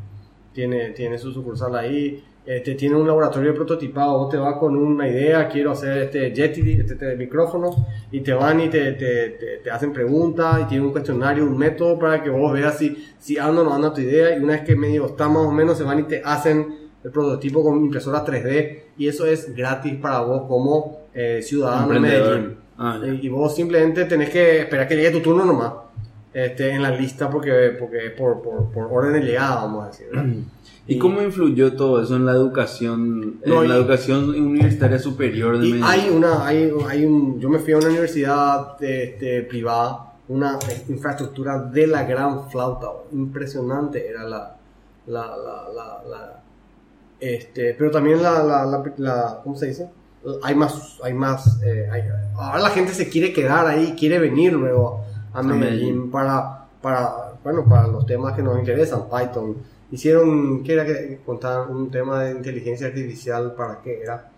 tiene, 0.55 0.89
tiene 0.91 1.17
su 1.19 1.31
sucursal 1.31 1.75
ahí, 1.75 2.23
este, 2.45 2.75
tiene 2.75 2.95
un 2.95 3.05
laboratorio 3.07 3.49
de 3.51 3.55
prototipado, 3.55 4.17
vos 4.19 4.29
te 4.29 4.37
vas 4.37 4.55
con 4.57 4.75
una 4.77 5.07
idea, 5.07 5.47
quiero 5.49 5.71
hacer 5.71 5.97
este 6.03 6.31
Yeti, 6.31 6.71
este, 6.79 6.93
este 6.93 7.15
micrófono, 7.15 7.71
y 8.11 8.21
te 8.21 8.33
van 8.33 8.61
y 8.61 8.69
te, 8.69 8.93
te, 8.93 9.29
te- 9.31 9.57
te 9.63 9.71
hacen 9.71 9.91
preguntas, 9.91 10.61
y 10.61 10.65
tiene 10.65 10.85
un 10.85 10.91
cuestionario, 10.91 11.43
un 11.43 11.57
método 11.57 11.99
para 11.99 12.23
que 12.23 12.29
vos 12.29 12.53
veas 12.53 12.77
si, 12.77 13.05
si 13.19 13.37
anda 13.37 13.61
o 13.61 13.65
no 13.65 13.73
anda 13.73 13.91
tu 13.93 14.01
idea, 14.01 14.35
y 14.37 14.41
una 14.43 14.53
vez 14.53 14.61
que 14.63 14.75
medio 14.75 15.05
está 15.07 15.27
más 15.27 15.45
o 15.45 15.51
menos, 15.51 15.77
se 15.77 15.83
van 15.83 15.99
y 15.99 16.03
te 16.03 16.21
hacen 16.23 16.75
el 17.03 17.11
prototipo 17.11 17.63
con 17.63 17.77
impresora 17.83 18.23
3D, 18.23 18.79
y 18.97 19.07
eso 19.07 19.25
es 19.25 19.53
gratis 19.55 19.95
para 19.95 20.21
vos 20.21 20.43
como 20.47 20.99
eh, 21.13 21.41
ciudadano 21.43 21.87
de. 21.93 21.99
Medellín. 21.99 22.57
Ah, 22.77 22.99
y 23.21 23.29
vos 23.29 23.55
simplemente 23.55 24.05
tenés 24.05 24.29
que 24.29 24.59
esperar 24.59 24.87
que 24.87 24.95
llegue 24.97 25.11
tu 25.11 25.21
turno 25.21 25.45
nomás. 25.45 25.71
Este, 26.35 26.69
en 26.71 26.81
la 26.81 26.91
lista 26.91 27.29
porque, 27.29 27.75
porque 27.79 28.09
por, 28.09 28.41
por, 28.41 28.69
por 28.69 28.87
orden 28.91 29.13
de 29.13 29.21
llegada, 29.21 29.55
vamos 29.55 29.85
a 29.85 29.87
decir. 29.87 30.07
¿verdad? 30.11 30.33
¿Y 30.85 30.99
cómo 30.99 31.21
influyó 31.21 31.73
todo 31.77 32.03
eso 32.03 32.17
en 32.17 32.25
la 32.25 32.33
educación, 32.33 33.39
No, 33.45 33.63
en 33.63 33.69
la 33.69 33.75
y- 33.75 33.77
educación 33.79 34.29
universitaria 34.31 34.99
superior 34.99 35.57
de 35.57 35.67
Y 35.69 35.81
hay 35.81 36.09
una, 36.09 36.45
hay, 36.45 36.71
hay 36.89 37.05
un, 37.05 37.39
yo 37.39 37.47
me 37.49 37.59
fui 37.59 37.71
a 37.71 37.77
una 37.77 37.87
universidad 37.87 38.75
este, 38.83 39.43
privada, 39.43 40.11
una 40.27 40.59
infraestructura 40.89 41.57
de 41.61 41.87
la 41.87 42.03
gran 42.03 42.49
flauta, 42.51 42.87
impresionante 43.13 44.05
era 44.05 44.23
la, 44.25 44.57
la, 45.07 45.21
la, 45.37 45.69
la, 45.73 46.03
la- 46.09 46.41
este, 47.19 47.73
pero 47.77 47.91
también 47.91 48.21
la, 48.21 48.43
la, 48.43 48.65
la, 48.65 48.83
la- 48.97 49.39
¿cómo 49.41 49.55
se 49.55 49.67
dice? 49.67 49.89
Hay 50.43 50.53
más, 50.55 50.99
hay 51.01 51.13
más, 51.13 51.61
eh, 51.63 51.87
hay- 51.89 52.03
ahora 52.35 52.59
la 52.59 52.69
gente 52.71 52.93
se 52.93 53.07
quiere 53.09 53.31
quedar 53.31 53.67
ahí, 53.67 53.95
quiere 53.97 54.19
venir 54.19 54.51
luego 54.53 55.05
a 55.39 55.41
Medellín, 55.59 56.11
para, 56.11 56.65
para, 56.81 57.33
bueno, 57.43 57.65
para 57.67 57.87
los 57.87 58.05
temas 58.05 58.33
que 58.35 58.41
nos 58.43 58.57
interesan, 58.59 59.03
Python. 59.09 59.55
Hicieron, 59.91 60.63
¿qué 60.63 60.73
era 60.73 60.85
que 60.85 61.19
contaban? 61.25 61.69
Un 61.75 61.91
tema 61.91 62.23
de 62.23 62.31
inteligencia 62.31 62.87
artificial, 62.87 63.53
¿para 63.55 63.81
qué 63.81 64.01
era? 64.01 64.29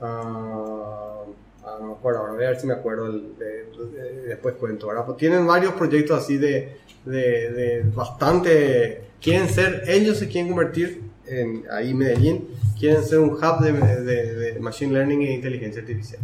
Ah, 0.00 1.22
ah, 1.64 1.76
no 1.80 1.86
me 1.88 1.92
acuerdo, 1.92 2.20
ahora 2.20 2.32
voy 2.32 2.44
a 2.44 2.48
ver 2.48 2.60
si 2.60 2.66
me 2.66 2.72
acuerdo, 2.74 3.06
el- 3.06 3.36
de- 3.38 3.66
de- 3.92 4.22
después 4.28 4.54
cuento, 4.54 4.86
¿verdad? 4.88 5.04
Pues 5.04 5.18
tienen 5.18 5.46
varios 5.46 5.72
proyectos 5.74 6.18
así 6.22 6.38
de, 6.38 6.76
de, 7.04 7.50
de 7.52 7.82
bastante, 7.94 9.02
quieren 9.20 9.48
ser, 9.48 9.84
ellos 9.86 10.18
se 10.18 10.28
quieren 10.28 10.48
convertir 10.48 11.02
en, 11.26 11.64
ahí 11.70 11.92
Medellín, 11.94 12.48
quieren 12.78 13.04
ser 13.04 13.18
un 13.18 13.30
hub 13.30 13.60
de, 13.60 14.56
machine 14.60 14.92
learning 14.92 15.22
e 15.22 15.34
inteligencia 15.34 15.82
artificial. 15.82 16.20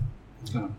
Po- 0.53 0.71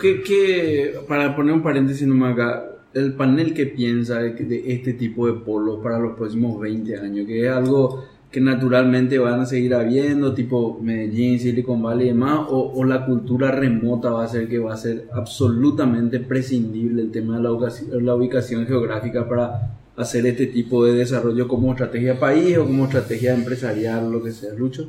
¿Qué- 0.00 0.22
qué- 0.22 0.94
para 1.08 1.34
poner 1.36 1.54
un 1.54 1.62
paréntesis 1.62 2.06
nomás 2.06 2.32
acá, 2.34 2.64
el 2.94 3.14
panel 3.14 3.54
que 3.54 3.66
piensa 3.66 4.18
de, 4.18 4.32
de 4.32 4.72
este 4.72 4.92
tipo 4.94 5.26
de 5.26 5.34
polos 5.34 5.80
para 5.82 5.98
los 5.98 6.14
próximos 6.16 6.60
20 6.60 6.96
años, 6.98 7.26
que 7.26 7.46
es 7.46 7.50
algo 7.50 8.04
que 8.30 8.40
naturalmente 8.40 9.18
van 9.18 9.40
a 9.40 9.46
seguir 9.46 9.74
habiendo, 9.74 10.32
tipo 10.32 10.78
Medellín, 10.82 11.38
Silicon 11.38 11.82
Valley 11.82 12.06
y 12.06 12.08
demás, 12.12 12.40
o, 12.48 12.72
o 12.74 12.84
la 12.84 13.04
cultura 13.04 13.50
remota 13.50 14.10
va 14.10 14.24
a 14.24 14.28
ser 14.28 14.48
que 14.48 14.58
va 14.58 14.72
a 14.72 14.76
ser 14.78 15.06
absolutamente 15.12 16.18
prescindible 16.20 17.02
el 17.02 17.10
tema 17.10 17.36
de 17.36 17.42
la 17.42 17.52
ubicación, 17.52 18.06
la 18.06 18.14
ubicación 18.14 18.66
geográfica 18.66 19.28
para 19.28 19.76
hacer 19.96 20.24
este 20.26 20.46
tipo 20.46 20.82
de 20.84 20.94
desarrollo 20.94 21.46
como 21.46 21.72
estrategia 21.72 22.18
país 22.18 22.56
o 22.56 22.64
como 22.64 22.84
estrategia 22.84 23.34
empresarial, 23.34 24.10
lo 24.10 24.22
que 24.22 24.32
sea, 24.32 24.54
Lucho. 24.54 24.88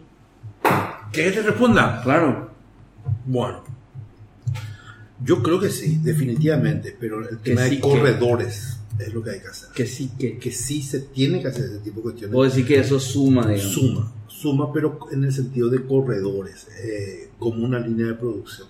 ¿Qué 1.11 1.29
te 1.31 1.41
responda? 1.41 2.01
Claro, 2.03 2.49
Bueno, 3.25 3.63
yo 5.23 5.41
creo 5.43 5.59
que 5.59 5.69
sí, 5.69 5.99
definitivamente, 6.03 6.95
pero 6.99 7.27
el 7.27 7.37
tema 7.39 7.63
sí, 7.63 7.69
de 7.71 7.75
que- 7.77 7.81
corredores 7.81 8.77
es 8.99 9.13
lo 9.13 9.23
que 9.23 9.31
hay 9.31 9.39
que 9.39 9.47
hacer. 9.47 9.69
que 9.73 9.85
sí 9.87 10.11
que... 10.19 10.37
Que 10.37 10.51
sí 10.51 10.81
se 10.83 10.99
tiene 10.99 11.41
que 11.41 11.47
hacer 11.47 11.65
ese 11.65 11.79
tipo 11.79 11.97
de 11.97 12.03
cuestiones. 12.03 12.33
Puedo 12.33 12.49
decir 12.49 12.65
que 12.67 12.79
eso 12.79 12.99
suma, 12.99 13.47
digamos. 13.47 13.73
Suma, 13.73 14.13
suma, 14.27 14.73
pero 14.73 14.99
en 15.11 15.23
el 15.23 15.33
sentido 15.33 15.69
de 15.69 15.83
corredores, 15.85 16.67
eh, 16.83 17.29
como 17.39 17.65
una 17.65 17.79
línea 17.79 18.07
de 18.07 18.13
producción. 18.13 18.67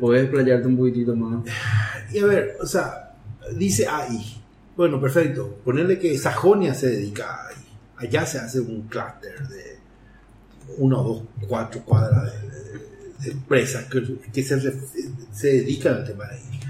Puedes 0.00 0.24
explayarte 0.24 0.66
un 0.66 0.76
poquitito 0.76 1.14
más. 1.14 1.44
Y 2.12 2.18
a 2.20 2.24
ver, 2.26 2.56
o 2.62 2.66
sea, 2.66 3.14
dice 3.54 3.86
AI. 3.86 4.24
Bueno, 4.76 4.98
perfecto. 4.98 5.58
Ponerle 5.62 5.98
que 5.98 6.16
Sajonia 6.16 6.72
se 6.72 6.88
dedica 6.88 7.30
a 7.34 7.48
AI. 7.48 7.54
Allá 7.98 8.24
se 8.24 8.38
hace 8.38 8.60
un 8.60 8.82
clúster 8.88 9.46
de 9.48 9.78
una 10.78 10.96
o 10.98 11.04
dos, 11.04 11.22
cuatro 11.46 11.82
cuadras 11.84 12.32
de 12.32 12.78
empresas 13.24 13.84
que, 13.86 14.18
que 14.32 14.42
se, 14.42 14.60
se 15.32 15.48
dedican 15.48 15.94
al 15.94 16.04
tema 16.04 16.24
de 16.26 16.34
AI. 16.36 16.60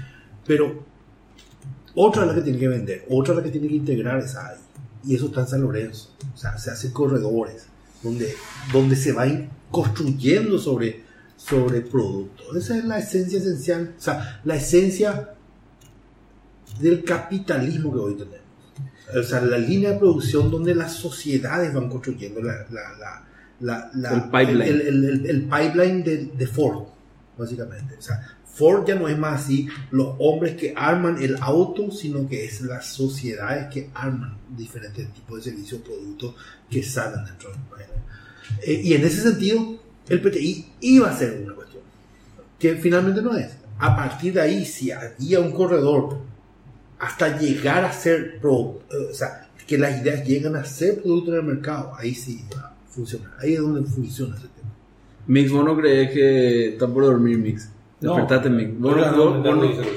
Pero 0.45 0.83
otra 1.95 2.23
es 2.23 2.27
la 2.29 2.35
que 2.35 2.41
tiene 2.41 2.59
que 2.59 2.67
vender, 2.67 3.05
otra 3.09 3.33
es 3.33 3.37
la 3.37 3.43
que 3.43 3.51
tiene 3.51 3.67
que 3.67 3.75
integrar 3.75 4.19
esa 4.19 4.47
AI. 4.47 4.57
Y 5.05 5.15
eso 5.15 5.27
está 5.27 5.41
en 5.41 5.47
San 5.47 5.61
Lorenzo. 5.61 6.13
O 6.33 6.37
sea, 6.37 6.57
se 6.57 6.71
hacen 6.71 6.91
corredores 6.91 7.67
donde, 8.03 8.33
donde 8.71 8.95
se 8.95 9.11
va 9.11 9.25
construyendo 9.71 10.57
sobre, 10.57 11.03
sobre 11.37 11.81
productos. 11.81 12.55
Esa 12.55 12.77
es 12.77 12.85
la 12.85 12.99
esencia 12.99 13.39
esencial, 13.39 13.95
o 13.97 14.01
sea, 14.01 14.41
la 14.43 14.55
esencia 14.55 15.33
del 16.79 17.03
capitalismo 17.03 17.91
que 17.91 17.99
hoy 17.99 18.13
tenemos. 18.15 18.39
O 19.17 19.23
sea, 19.23 19.41
la 19.41 19.57
línea 19.57 19.91
de 19.91 19.99
producción 19.99 20.51
donde 20.51 20.75
las 20.75 20.93
sociedades 20.93 21.73
van 21.73 21.89
construyendo 21.89 22.41
la, 22.41 22.65
la, 22.69 22.97
la, 22.97 23.27
la- 23.61 23.89
la- 23.93 24.13
El 24.13 24.23
pipeline. 24.23 24.61
el, 24.61 24.81
el- 24.81 25.05
el- 25.05 25.25
el 25.29 25.41
pipeline 25.43 26.03
de, 26.03 26.17
de 26.37 26.47
Ford, 26.47 26.83
básicamente. 27.37 27.95
O 27.97 28.01
sea, 28.01 28.21
Ford 28.45 28.85
ya 28.87 28.95
no 28.95 29.07
es 29.07 29.17
más 29.17 29.41
así 29.45 29.67
los 29.91 30.15
hombres 30.19 30.55
que 30.55 30.73
arman 30.75 31.21
el 31.21 31.37
auto, 31.39 31.91
sino 31.91 32.27
que 32.27 32.43
es 32.45 32.61
las 32.61 32.87
sociedades 32.87 33.67
que 33.73 33.89
arman 33.93 34.37
diferentes 34.57 35.07
tipos 35.13 35.37
de 35.43 35.51
servicios, 35.51 35.81
productos 35.81 36.35
que 36.69 36.83
salen 36.83 37.23
dentro 37.25 37.51
del 37.51 37.59
pipeline. 37.61 38.03
Eh, 38.63 38.81
y 38.83 38.93
en 38.93 39.05
ese 39.05 39.21
sentido, 39.21 39.79
el 40.09 40.21
PTI 40.21 40.65
iba 40.81 41.09
a 41.09 41.17
ser 41.17 41.41
una 41.45 41.53
cuestión, 41.53 41.83
que 42.57 42.75
finalmente 42.75 43.21
no 43.21 43.35
es. 43.35 43.51
A 43.77 43.95
partir 43.95 44.33
de 44.33 44.41
ahí, 44.41 44.65
si 44.65 44.91
había 44.91 45.39
un 45.39 45.51
corredor 45.51 46.17
hasta 46.99 47.37
llegar 47.39 47.85
a 47.85 47.93
ser, 47.93 48.39
pro- 48.41 48.81
eh, 48.91 49.07
o 49.11 49.13
sea, 49.13 49.47
que 49.65 49.77
las 49.77 50.01
ideas 50.01 50.27
llegan 50.27 50.55
a 50.57 50.65
ser 50.65 51.01
producto 51.01 51.31
en 51.31 51.37
el 51.37 51.43
mercado, 51.43 51.93
ahí 51.95 52.13
sí 52.13 52.43
va 52.53 52.75
a 52.89 52.93
funcionar. 52.93 53.31
Ahí 53.39 53.53
es 53.53 53.59
donde 53.59 53.81
funciona 53.83 54.35
ese 54.35 54.47
tema. 54.47 54.69
Mix, 55.27 55.51
vos 55.51 55.63
no 55.63 55.77
crees 55.77 56.11
que 56.11 56.69
está 56.69 56.87
por 56.87 57.03
dormir, 57.03 57.37
Mix. 57.37 57.69
No. 58.01 58.13
Despertate, 58.15 58.49
Mix. 58.49 58.79
Vos, 58.79 58.95
No, 58.95 59.01
vos- 59.01 59.43
no, 59.43 59.53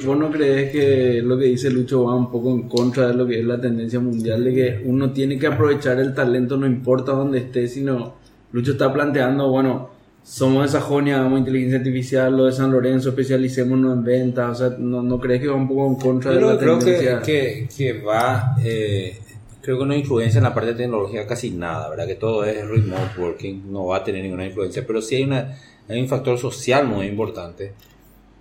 vos 0.07 0.19
no 0.19 0.27
vos 0.27 0.37
crees 0.37 0.73
que 0.73 1.23
lo 1.23 1.39
que 1.39 1.45
dice 1.47 1.71
Lucho 1.71 2.05
va 2.05 2.17
un 2.17 2.31
poco 2.31 2.51
en 2.51 2.69
contra 2.69 3.09
de 3.09 3.15
lo 3.15 3.27
que 3.27 3.39
es 3.41 3.47
la 3.47 3.61
tendencia 3.61 4.01
mundial, 4.01 4.43
de 4.45 4.55
que 4.55 4.83
uno 4.85 5.13
tiene 5.13 5.39
que 5.39 5.47
aprovechar 5.47 5.99
el 6.01 6.13
talento, 6.13 6.57
no 6.57 6.67
importa 6.67 7.13
dónde 7.13 7.39
esté, 7.39 7.69
sino 7.69 8.15
Lucho 8.53 8.73
está 8.73 8.93
planteando, 8.93 9.49
bueno, 9.49 9.91
somos 10.25 10.65
de 10.65 10.69
Sajonia, 10.69 11.19
hagamos 11.21 11.39
inteligencia 11.39 11.79
artificial, 11.79 12.37
lo 12.37 12.45
de 12.47 12.53
San 12.53 12.71
Lorenzo, 12.73 13.09
especialicémonos 13.11 13.97
en 13.97 14.05
ventas, 14.05 14.51
o 14.51 14.55
sea, 14.69 14.77
¿no, 14.79 15.03
no 15.03 15.19
crees 15.21 15.41
que 15.41 15.49
va 15.49 15.55
un 15.55 15.69
poco 15.69 15.87
en 15.87 15.95
contra 15.95 16.31
de 16.33 16.37
Pero 16.39 16.53
la 16.53 16.59
creo 16.59 16.79
que, 16.79 16.85
tendencia? 16.85 17.23
que, 17.23 17.69
que 17.77 17.93
va, 18.03 18.57
eh, 18.65 19.17
creo 19.63 19.79
que 19.79 19.87
no 19.87 19.95
influencia 19.95 20.39
en 20.39 20.45
la 20.45 20.53
parte 20.53 20.73
de 20.73 20.83
tecnología 20.83 21.27
casi 21.27 21.51
nada, 21.51 21.89
¿verdad? 21.89 22.07
Que 22.07 22.17
todo 22.17 22.45
es 22.45 22.67
remote 22.67 23.19
working, 23.19 23.73
no 23.73 23.87
va 23.87 23.99
a 23.99 24.05
tener 24.05 24.23
ninguna 24.23 24.45
influencia, 24.45 24.85
pero 24.87 25.01
sí 25.01 25.15
hay, 25.17 25.23
una, 25.23 25.57
hay 25.89 26.01
un 26.01 26.09
factor 26.09 26.37
social 26.37 26.87
muy 26.87 27.07
importante, 27.07 27.73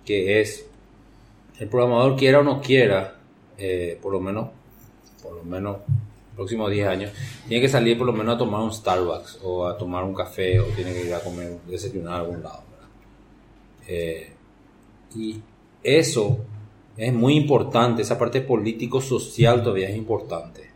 que 0.04 0.40
es 0.40 0.66
el 1.58 1.68
programador 1.68 2.16
quiera 2.16 2.40
o 2.40 2.42
no 2.42 2.60
quiera, 2.60 3.14
eh, 3.56 3.98
por 4.02 4.12
lo 4.12 4.20
menos, 4.20 4.48
por 5.22 5.36
lo 5.36 5.44
menos, 5.44 5.78
próximos 6.34 6.70
10 6.70 6.88
años, 6.88 7.12
tiene 7.46 7.62
que 7.62 7.68
salir 7.68 7.96
por 7.96 8.06
lo 8.06 8.12
menos 8.12 8.34
a 8.34 8.38
tomar 8.38 8.60
un 8.62 8.72
Starbucks 8.72 9.40
o 9.44 9.66
a 9.66 9.78
tomar 9.78 10.02
un 10.02 10.14
café 10.14 10.58
o 10.58 10.64
tiene 10.64 10.92
que 10.92 11.06
ir 11.06 11.14
a 11.14 11.20
comer, 11.20 11.58
desayunar 11.68 12.14
a 12.14 12.18
algún 12.18 12.42
lado. 12.42 12.64
Eh, 13.86 14.32
y 15.14 15.40
eso 15.82 16.38
es 16.96 17.12
muy 17.12 17.36
importante, 17.36 18.02
esa 18.02 18.18
parte 18.18 18.40
político-social 18.40 19.62
todavía 19.62 19.88
es 19.88 19.96
importante. 19.96 20.71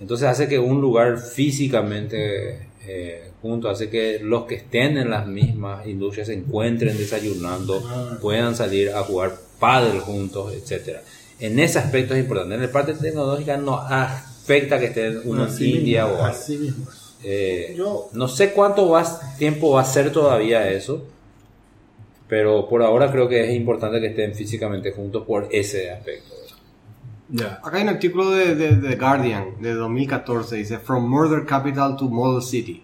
Entonces 0.00 0.26
hace 0.28 0.48
que 0.48 0.58
un 0.58 0.80
lugar 0.80 1.18
físicamente 1.18 2.68
eh, 2.86 3.30
junto, 3.40 3.68
hace 3.70 3.88
que 3.88 4.18
los 4.22 4.44
que 4.44 4.56
estén 4.56 4.98
en 4.98 5.10
las 5.10 5.26
mismas 5.26 5.86
industrias 5.86 6.26
se 6.28 6.34
encuentren 6.34 6.96
desayunando, 6.98 7.82
puedan 8.20 8.54
salir 8.54 8.90
a 8.90 9.02
jugar 9.02 9.36
pádel 9.58 10.00
juntos, 10.00 10.52
etcétera. 10.54 11.02
En 11.40 11.58
ese 11.58 11.78
aspecto 11.78 12.14
es 12.14 12.20
importante. 12.20 12.54
En 12.54 12.62
la 12.62 12.70
parte 12.70 12.94
tecnológica 12.94 13.56
no 13.56 13.76
afecta 13.78 14.78
que 14.78 14.86
estén 14.86 15.20
uno 15.24 15.46
en 15.46 15.64
India 15.64 16.04
mismo, 16.04 16.18
o 16.20 16.24
algo. 16.24 16.36
así 16.36 16.56
mismo. 16.58 16.86
Eh, 17.22 17.74
Yo- 17.76 18.10
no 18.12 18.28
sé 18.28 18.52
cuánto 18.52 18.88
va, 18.90 19.04
tiempo 19.38 19.70
va 19.72 19.80
a 19.80 19.84
ser 19.86 20.12
todavía 20.12 20.70
eso, 20.70 21.04
pero 22.28 22.68
por 22.68 22.82
ahora 22.82 23.10
creo 23.10 23.28
que 23.28 23.44
es 23.44 23.54
importante 23.54 24.00
que 24.00 24.08
estén 24.08 24.34
físicamente 24.34 24.92
juntos 24.92 25.24
por 25.26 25.48
ese 25.50 25.90
aspecto. 25.90 26.33
Ya. 27.28 27.60
Acá 27.64 27.78
hay 27.78 27.82
un 27.84 27.88
artículo 27.88 28.30
de, 28.30 28.54
de, 28.54 28.76
de 28.76 28.96
Guardian 28.96 29.60
de 29.60 29.74
2014, 29.74 30.56
dice 30.56 30.78
From 30.78 31.08
Murder 31.08 31.44
Capital 31.46 31.96
to 31.96 32.08
Model 32.08 32.42
City. 32.42 32.82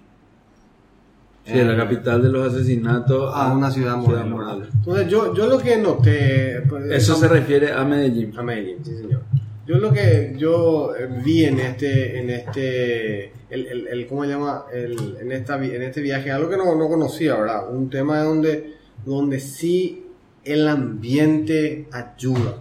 Sí, 1.45 1.55
la 1.65 1.77
capital 1.77 2.23
de 2.23 2.29
los 2.29 2.53
asesinatos 2.55 3.33
A 3.35 3.53
una 3.53 3.71
ciudad 3.71 3.97
modelo. 3.97 4.27
modelo. 4.27 4.67
Entonces 4.73 5.09
yo, 5.09 5.35
yo 5.35 5.47
lo 5.47 5.59
que 5.59 5.77
noté... 5.79 6.63
pues, 6.69 6.85
Eso 6.91 7.17
se 7.17 7.27
refiere 7.29 7.73
a 7.73 7.85
Medellín. 7.85 8.39
A 8.39 8.43
Medellín, 8.43 8.85
sí 8.85 8.97
señor. 8.97 9.23
Yo 9.67 9.77
lo 9.79 9.93
que 9.93 10.35
yo 10.37 10.95
eh, 10.97 11.09
vi 11.25 11.45
en 11.45 11.59
este, 11.61 12.19
en 12.21 12.31
este, 12.31 13.25
el, 13.51 13.67
el, 13.67 13.87
el- 13.89 14.07
¿cómo 14.07 14.25
se 14.25 14.31
llama? 14.31 14.65
El, 14.73 15.17
en, 15.21 15.33
esta, 15.33 15.63
en 15.65 15.83
este 15.83 16.01
viaje, 16.03 16.31
algo 16.31 16.51
que 16.51 16.57
no, 16.57 16.75
no 16.77 16.89
conocía, 16.89 17.37
¿verdad? 17.37 17.71
Un 17.73 17.89
tema 17.89 18.21
donde, 18.21 18.75
donde 19.05 19.39
sí 19.41 20.05
el 20.45 20.67
ambiente 20.69 21.89
ayuda. 21.93 22.57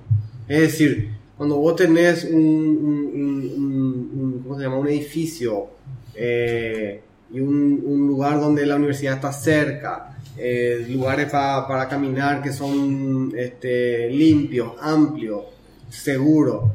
Es 0.47 0.61
decir, 0.61 1.09
cuando 1.39 1.55
vos 1.55 1.73
tenés 1.77 2.25
un, 2.25 2.35
un- 2.35 3.11
un- 3.15 4.11
un- 4.19 4.39
¿cómo 4.43 4.57
se 4.57 4.63
llama? 4.63 4.77
Un 4.77 4.89
edificio 4.89 5.67
eh, 6.13 6.99
y 7.31 7.39
un, 7.39 7.81
lugar 8.07 8.41
donde 8.41 8.65
la 8.65 8.75
universidad 8.75 9.15
está 9.15 9.31
cerca, 9.31 10.17
eh, 10.37 10.85
lugares 10.89 11.31
pa- 11.31 11.65
para 11.65 11.87
caminar 11.87 12.41
que 12.41 12.51
son 12.51 13.31
este, 13.37 14.09
limpios, 14.09 14.73
amplios, 14.81 15.43
seguros, 15.89 16.65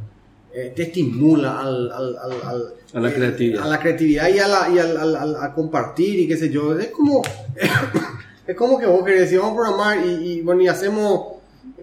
eh, 0.55 0.73
te 0.75 0.85
estimula 0.85 1.61
al, 1.61 1.93
al- 1.93 2.17
al- 2.17 2.75
A 2.95 3.01
la 3.01 3.11
eh, 3.11 3.15
creatividad. 3.15 3.65
a 3.65 3.69
la 3.69 3.79
creatividad 3.79 4.29
y, 4.31 4.39
a, 4.39 4.49
la- 4.49 4.69
y 4.71 4.79
a 4.79 5.53
compartir 5.55 6.21
y 6.21 6.27
qué 6.29 6.39
sé 6.39 6.49
yo. 6.49 6.79
Es 6.79 6.89
como, 6.89 7.21
es 8.47 8.57
como 8.57 8.79
que 8.79 8.87
vos 8.87 9.05
querés 9.05 9.21
decir, 9.23 9.41
vamos 9.41 9.59
a 9.59 9.63
programar 9.63 10.07
y, 10.07 10.11
y, 10.39 10.41
bueno, 10.41 10.63
y 10.63 10.69
hacemos 10.69 11.35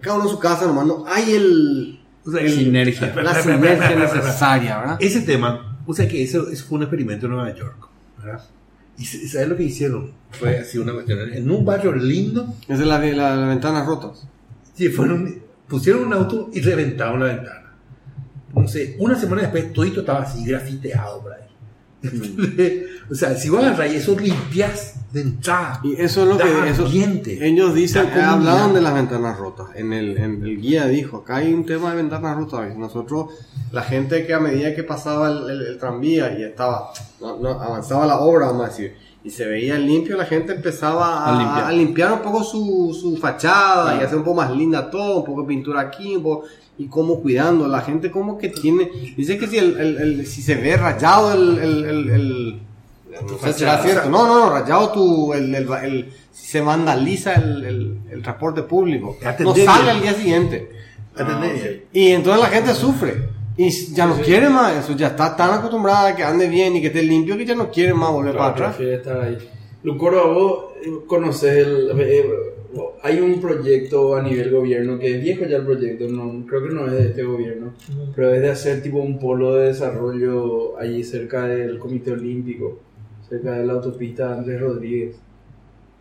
cada 0.01 0.15
uno 0.15 0.25
en 0.25 0.31
su 0.31 0.39
casa 0.39 0.65
nomás. 0.65 0.87
No 0.87 1.03
hay 1.07 1.33
el, 1.33 1.99
O 2.25 2.31
sea, 2.31 2.41
el- 2.41 2.51
Sinergia. 2.51 3.13
la 3.23 3.41
sinergia 3.41 3.95
necesaria, 3.95 4.77
¿verdad? 4.79 4.97
Ese 4.99 5.21
tema, 5.21 5.77
o 5.85 5.93
sea 5.93 6.07
que 6.07 6.23
eso, 6.23 6.49
eso 6.49 6.65
fue 6.65 6.77
un 6.77 6.83
experimento 6.83 7.25
en 7.25 7.31
Nueva 7.33 7.53
York, 7.55 7.87
¿verdad? 8.23 8.43
Y 8.97 9.05
¿sabes 9.05 9.47
lo 9.47 9.55
que 9.57 9.63
hicieron? 9.63 10.11
Fue 10.31 10.59
así 10.59 10.77
una 10.77 10.93
cuestión. 10.93 11.19
En 11.33 11.49
un 11.49 11.65
barrio 11.65 11.93
lindo, 11.93 12.53
Es 12.67 12.77
de 12.77 12.85
la, 12.85 12.99
de 12.99 13.13
la- 13.13 13.35
las 13.35 13.49
ventanas 13.49 13.87
rotas. 13.87 14.27
sí, 14.75 14.89
fueron, 14.89 15.41
pusieron 15.67 16.03
un 16.05 16.13
auto 16.13 16.49
y 16.53 16.61
reventaron 16.61 17.19
la 17.21 17.25
ventana. 17.27 17.73
No 18.53 18.67
sé, 18.67 18.95
una 18.99 19.15
semana 19.15 19.43
después 19.43 19.71
todito 19.73 20.01
estaba 20.01 20.21
así 20.23 20.45
grafiteado 20.45 21.21
por 21.21 21.33
ahí. 21.33 21.41
o 23.11 23.15
sea, 23.15 23.35
si 23.35 23.49
vos 23.49 23.63
agarras 23.63 23.91
y 23.91 23.95
eso 23.97 24.17
limpias 24.19 24.95
de 25.11 25.21
entrada. 25.21 25.79
Y 25.83 25.93
eso 26.01 26.21
es 26.23 26.27
lo 26.29 26.35
da 26.37 26.45
que 26.45 26.69
eso- 26.69 26.85
ambiente. 26.85 27.45
ellos 27.47 27.73
dicen, 27.75 28.03
Da 28.05 28.09
comunidad. 28.09 28.33
hablaron 28.33 28.73
de 28.73 28.81
las 28.81 28.93
ventanas 28.93 29.37
rotas. 29.37 29.67
En 29.75 29.93
el, 29.93 30.17
en 30.17 30.43
el 30.43 30.61
guía 30.61 30.87
dijo, 30.87 31.17
acá 31.17 31.37
hay 31.37 31.53
un 31.53 31.65
tema 31.65 31.91
de 31.91 31.97
ventanas 31.97 32.37
rotas. 32.37 32.75
Nosotros, 32.77 33.27
la 33.71 33.83
gente 33.83 34.25
que 34.25 34.33
a 34.33 34.39
medida 34.39 34.73
que 34.73 34.83
pasaba 34.83 35.29
el, 35.29 35.49
el- 35.49 35.61
el 35.67 35.77
tranvía 35.77 36.37
y 36.39 36.43
estaba, 36.43 36.91
no, 37.19 37.37
no, 37.37 37.49
avanzaba 37.61 38.05
la 38.05 38.19
obra, 38.19 38.47
vamos 38.47 38.65
a 38.65 38.69
decir, 38.69 38.95
y 39.23 39.29
se 39.29 39.45
veía 39.45 39.77
limpio, 39.77 40.17
la 40.17 40.25
gente 40.25 40.53
empezaba 40.53 41.25
a, 41.25 41.35
A 41.35 41.37
limpiar. 41.39 41.65
a 41.65 41.71
limpiar 41.71 42.11
un 42.13 42.19
poco 42.21 42.43
su, 42.43 42.97
su 42.99 43.17
fachada 43.17 43.95
y 43.99 44.03
hacer 44.03 44.17
un 44.17 44.23
poco 44.23 44.37
más 44.37 44.51
linda 44.51 44.89
todo, 44.89 45.17
un 45.19 45.25
poco 45.25 45.41
de 45.43 45.47
pintura 45.49 45.79
aquí, 45.81 46.15
un 46.15 46.23
poco, 46.23 46.45
y 46.77 46.87
como 46.87 47.19
cuidando. 47.21 47.67
La 47.67 47.81
gente 47.81 48.09
como 48.09 48.37
que 48.39 48.49
tiene, 48.49 48.89
dice 49.15 49.37
que 49.37 49.45
si, 49.47 49.57
el, 49.59 49.79
el- 49.79 49.97
el- 49.97 50.25
si 50.27 50.41
se 50.41 50.55
ve 50.55 50.75
rayado 50.75 51.33
el, 51.33 51.57
el, 51.59 52.09
el- 52.09 52.59
será 53.53 53.83
cierto. 53.83 54.09
No, 54.09 54.25
no, 54.25 54.39
no, 54.39 54.49
rayado 54.49 54.91
tu, 54.91 55.33
el, 55.33 56.11
si 56.31 56.47
se 56.47 56.61
vandaliza 56.61 57.35
el, 57.35 57.99
transporte 58.23 58.63
público. 58.63 59.17
No 59.39 59.53
sale 59.55 59.91
al 59.91 60.01
día 60.01 60.13
siguiente. 60.13 60.71
¿Entendés? 61.15 61.81
Y 61.93 62.07
entonces 62.07 62.41
la 62.41 62.49
gente 62.49 62.73
sufre. 62.73 63.29
Y 63.67 63.93
ya 63.93 64.05
no 64.07 64.15
quiere 64.15 64.49
más 64.49 64.75
eso, 64.83 64.95
ya 64.95 65.07
está 65.07 65.35
tan 65.35 65.51
acostumbrada 65.59 66.07
a 66.09 66.15
que 66.15 66.23
ande 66.23 66.47
bien 66.47 66.75
y 66.75 66.81
que 66.81 66.87
esté 66.87 67.03
limpio 67.03 67.37
que 67.37 67.45
ya 67.45 67.55
no 67.55 67.69
quiere 67.69 67.93
más 67.93 68.11
volver 68.11 68.33
para 68.35 68.53
Claro, 68.53 68.71
atrás. 68.71 68.75
prefiere 68.77 68.95
estar 68.97 69.21
ahí. 69.21 69.37
Lucoro, 69.83 70.33
vos 70.33 70.65
eh, 70.83 70.89
conoces 71.07 71.57
el... 71.67 71.91
eh, 71.99 72.25
hay 73.03 73.19
un 73.19 73.41
proyecto 73.41 74.15
a 74.15 74.21
nivel 74.21 74.49
gobierno 74.51 74.97
que 74.97 75.15
es 75.17 75.21
viejo 75.21 75.43
ya 75.45 75.57
el 75.57 75.65
proyecto, 75.65 76.07
no, 76.07 76.45
creo 76.47 76.63
que 76.67 76.73
no 76.73 76.85
es 76.87 76.93
de 76.93 77.05
este 77.07 77.23
gobierno, 77.23 77.73
pero 78.15 78.33
es 78.33 78.41
de 78.41 78.49
hacer 78.49 78.81
tipo 78.81 78.99
un 78.99 79.19
polo 79.19 79.55
de 79.55 79.67
desarrollo 79.67 80.77
allí 80.79 81.03
cerca 81.03 81.47
del 81.47 81.77
Comité 81.79 82.11
Olímpico, 82.13 82.79
cerca 83.27 83.51
de 83.57 83.65
la 83.65 83.73
autopista 83.73 84.33
Andrés 84.33 84.61
Rodríguez. 84.61 85.15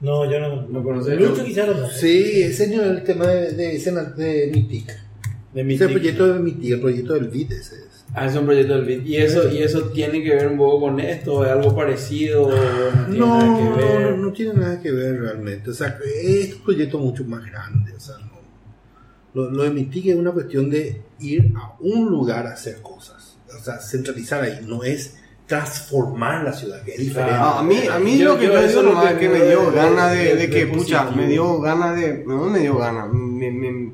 No, 0.00 0.30
yo 0.30 0.38
no. 0.40 0.62
¿No 0.68 0.82
conoces? 0.84 1.20
Lucho 1.20 1.44
quizás 1.44 1.66
lo 1.68 1.74
conoce. 1.74 1.98
Sí, 1.98 2.42
ese 2.42 2.68
no 2.74 2.82
es 2.84 2.88
el 2.90 3.02
tema 3.04 3.26
de, 3.26 3.52
de, 3.52 3.76
escena- 3.76 4.04
de 4.16 4.50
MITIC. 4.54 4.90
De 5.52 5.60
Ese 5.62 5.64
mi 5.64 5.74
es 5.74 5.80
el 5.80 5.90
proyecto 5.92 6.32
de 6.32 6.38
MITIC, 6.40 6.72
el 6.74 6.80
proyecto 6.80 7.14
del 7.14 7.28
BID 7.28 7.52
ese 7.52 7.74
es. 7.76 8.04
Ah, 8.14 8.26
es 8.26 8.36
un 8.36 8.44
proyecto 8.46 8.74
del 8.74 8.84
BID. 8.84 9.06
¿Y 9.06 9.16
eso, 9.16 9.50
¿Y 9.50 9.58
eso 9.62 9.82
tiene 9.90 10.22
que 10.22 10.30
ver 10.34 10.48
un 10.48 10.56
poco 10.58 10.80
con 10.80 11.00
esto? 11.00 11.44
¿Es 11.44 11.50
algo 11.50 11.74
parecido? 11.74 12.42
¿O 12.44 12.50
no 12.50 13.06
tiene 13.06 13.18
No, 13.18 13.26
nada 13.38 13.58
que 13.58 13.64
no, 13.64 13.76
ver? 13.76 14.10
no, 14.10 14.16
no 14.16 14.32
tiene 14.32 14.54
nada 14.54 14.80
que 14.80 14.90
ver 14.92 15.20
realmente. 15.20 15.70
O 15.70 15.74
sea, 15.74 15.98
es 16.22 16.54
un 16.54 16.62
proyecto 16.62 16.98
mucho 16.98 17.24
más 17.24 17.44
grande. 17.44 17.92
O 17.92 18.00
sea, 18.00 18.16
no. 18.18 18.30
Lo, 19.34 19.50
lo 19.50 19.62
de 19.64 19.70
MITIC 19.70 20.06
es 20.06 20.16
una 20.16 20.32
cuestión 20.32 20.70
de 20.70 21.02
ir 21.20 21.52
a 21.56 21.74
un 21.80 22.06
lugar 22.10 22.46
a 22.46 22.52
hacer 22.52 22.80
cosas. 22.82 23.36
O 23.58 23.62
sea, 23.62 23.78
centralizar 23.80 24.42
ahí. 24.42 24.60
No 24.66 24.82
es 24.84 25.16
transformar 25.46 26.44
la 26.44 26.52
ciudad, 26.52 26.80
que 26.84 26.92
es 26.92 26.98
diferente. 26.98 27.34
Ah, 27.36 27.58
a 27.58 27.62
mí, 27.64 27.76
a 27.90 27.98
mí 27.98 28.18
Yo- 28.18 28.34
lo 28.34 28.38
que 28.38 28.46
yo 28.46 28.56
eso 28.58 28.82
nomás 28.84 29.12
es 29.12 29.18
que 29.18 29.28
me 29.28 29.44
dio 29.44 29.68
de- 29.70 29.76
ganas 29.76 30.12
de- 30.12 30.18
de, 30.18 30.24
de 30.24 30.36
de 30.46 30.50
que, 30.50 30.66
pucha, 30.68 31.10
me 31.10 31.26
dio 31.26 31.60
ganas 31.60 31.96
de, 31.98 32.24
no 32.24 32.44
me 32.44 32.60
dio 32.60 32.76
ganas, 32.78 33.12
me, 33.12 33.50
me- 33.50 33.92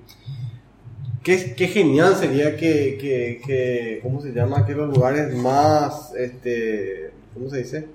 qué, 1.26 1.54
qué 1.56 1.66
genial 1.66 2.14
sería 2.14 2.56
que, 2.56 2.96
que, 3.00 3.42
que, 3.44 3.98
¿cómo 4.00 4.20
se 4.20 4.30
llama? 4.32 4.64
Que 4.64 4.76
los 4.76 4.88
lugares 4.94 5.34
más, 5.34 6.14
este, 6.14 7.10
¿cómo 7.34 7.50
se 7.50 7.58
dice? 7.58 7.88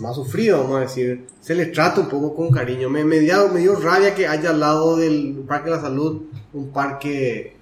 Más 0.00 0.16
sufridos, 0.16 0.60
vamos 0.60 0.76
a 0.76 0.80
decir, 0.80 1.26
se 1.40 1.54
les 1.54 1.72
trata 1.72 2.02
un 2.02 2.10
poco 2.10 2.36
con 2.36 2.50
cariño. 2.50 2.90
Me, 2.90 3.04
me, 3.04 3.20
dio, 3.20 3.74
rabia 3.80 4.14
que 4.14 4.28
haya 4.28 4.50
al 4.50 4.60
lado 4.60 4.98
del 4.98 5.44
Parque 5.48 5.70
de 5.70 5.76
la 5.76 5.80
Salud 5.82 6.24
un 6.52 6.72
parque, 6.72 7.56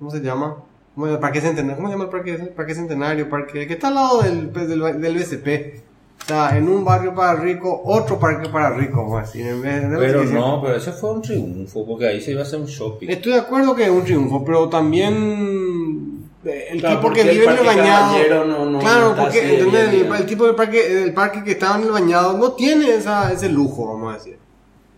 ¿cómo 0.00 0.10
se 0.10 0.20
llama? 0.20 0.56
¿Cómo, 0.96 1.06
el 1.06 1.20
parque 1.20 1.40
centenario, 1.40 1.76
¿Cómo 1.76 1.86
se 1.86 1.94
llama 1.94 2.04
el 2.04 2.10
parque? 2.10 2.52
Parque 2.56 2.74
centenario, 2.74 3.30
parque, 3.30 3.68
que 3.68 3.74
está 3.74 3.88
al 3.88 3.94
lado 3.94 4.22
del, 4.22 4.48
pues, 4.48 4.68
del, 4.68 5.00
del 5.00 5.14
BCP. 5.14 5.83
Sea, 6.26 6.56
en 6.56 6.66
un 6.68 6.84
barrio 6.84 7.14
para 7.14 7.34
rico, 7.38 7.82
otro 7.84 8.18
parque 8.18 8.48
para 8.48 8.70
rico. 8.70 9.22
En 9.34 9.60
vez 9.62 9.90
de- 9.90 9.96
Pero 9.98 10.24
no, 10.24 10.62
pero 10.62 10.76
ese 10.76 10.92
fue 10.92 11.12
un 11.12 11.20
triunfo, 11.22 11.84
porque 11.86 12.06
ahí 12.08 12.20
se 12.22 12.30
iba 12.32 12.40
a 12.40 12.44
hacer 12.44 12.60
un 12.60 12.66
shopping. 12.66 13.08
Estoy 13.10 13.32
de 13.32 13.38
acuerdo 13.40 13.74
que 13.74 13.84
es 13.84 13.90
un 13.90 14.04
triunfo, 14.04 14.42
pero 14.42 14.68
también 14.70 16.28
eh, 16.46 16.64
el 16.70 16.80
Claro, 16.80 17.00
tipo 17.00 17.12
que 17.12 17.20
el 17.22 17.28
vive 17.30 17.44
en 17.44 17.58
el 17.58 17.64
bañado. 17.64 18.44
No- 18.46 18.70
no 18.70 18.78
claro, 18.78 19.14
porque 19.18 19.54
¿entendés? 19.54 19.90
bien, 19.90 20.12
el, 20.14 20.26
tipo 20.26 20.46
del 20.46 20.54
parque, 20.54 21.02
el 21.04 21.12
parque 21.12 21.44
que 21.44 21.52
estaba 21.52 21.76
en 21.76 21.84
el 21.84 21.90
bañado 21.90 22.38
no 22.38 22.52
tiene 22.52 22.94
esa, 22.94 23.30
ese 23.32 23.48
lujo, 23.50 23.86
vamos 23.86 24.14
a 24.14 24.16
decir. 24.18 24.38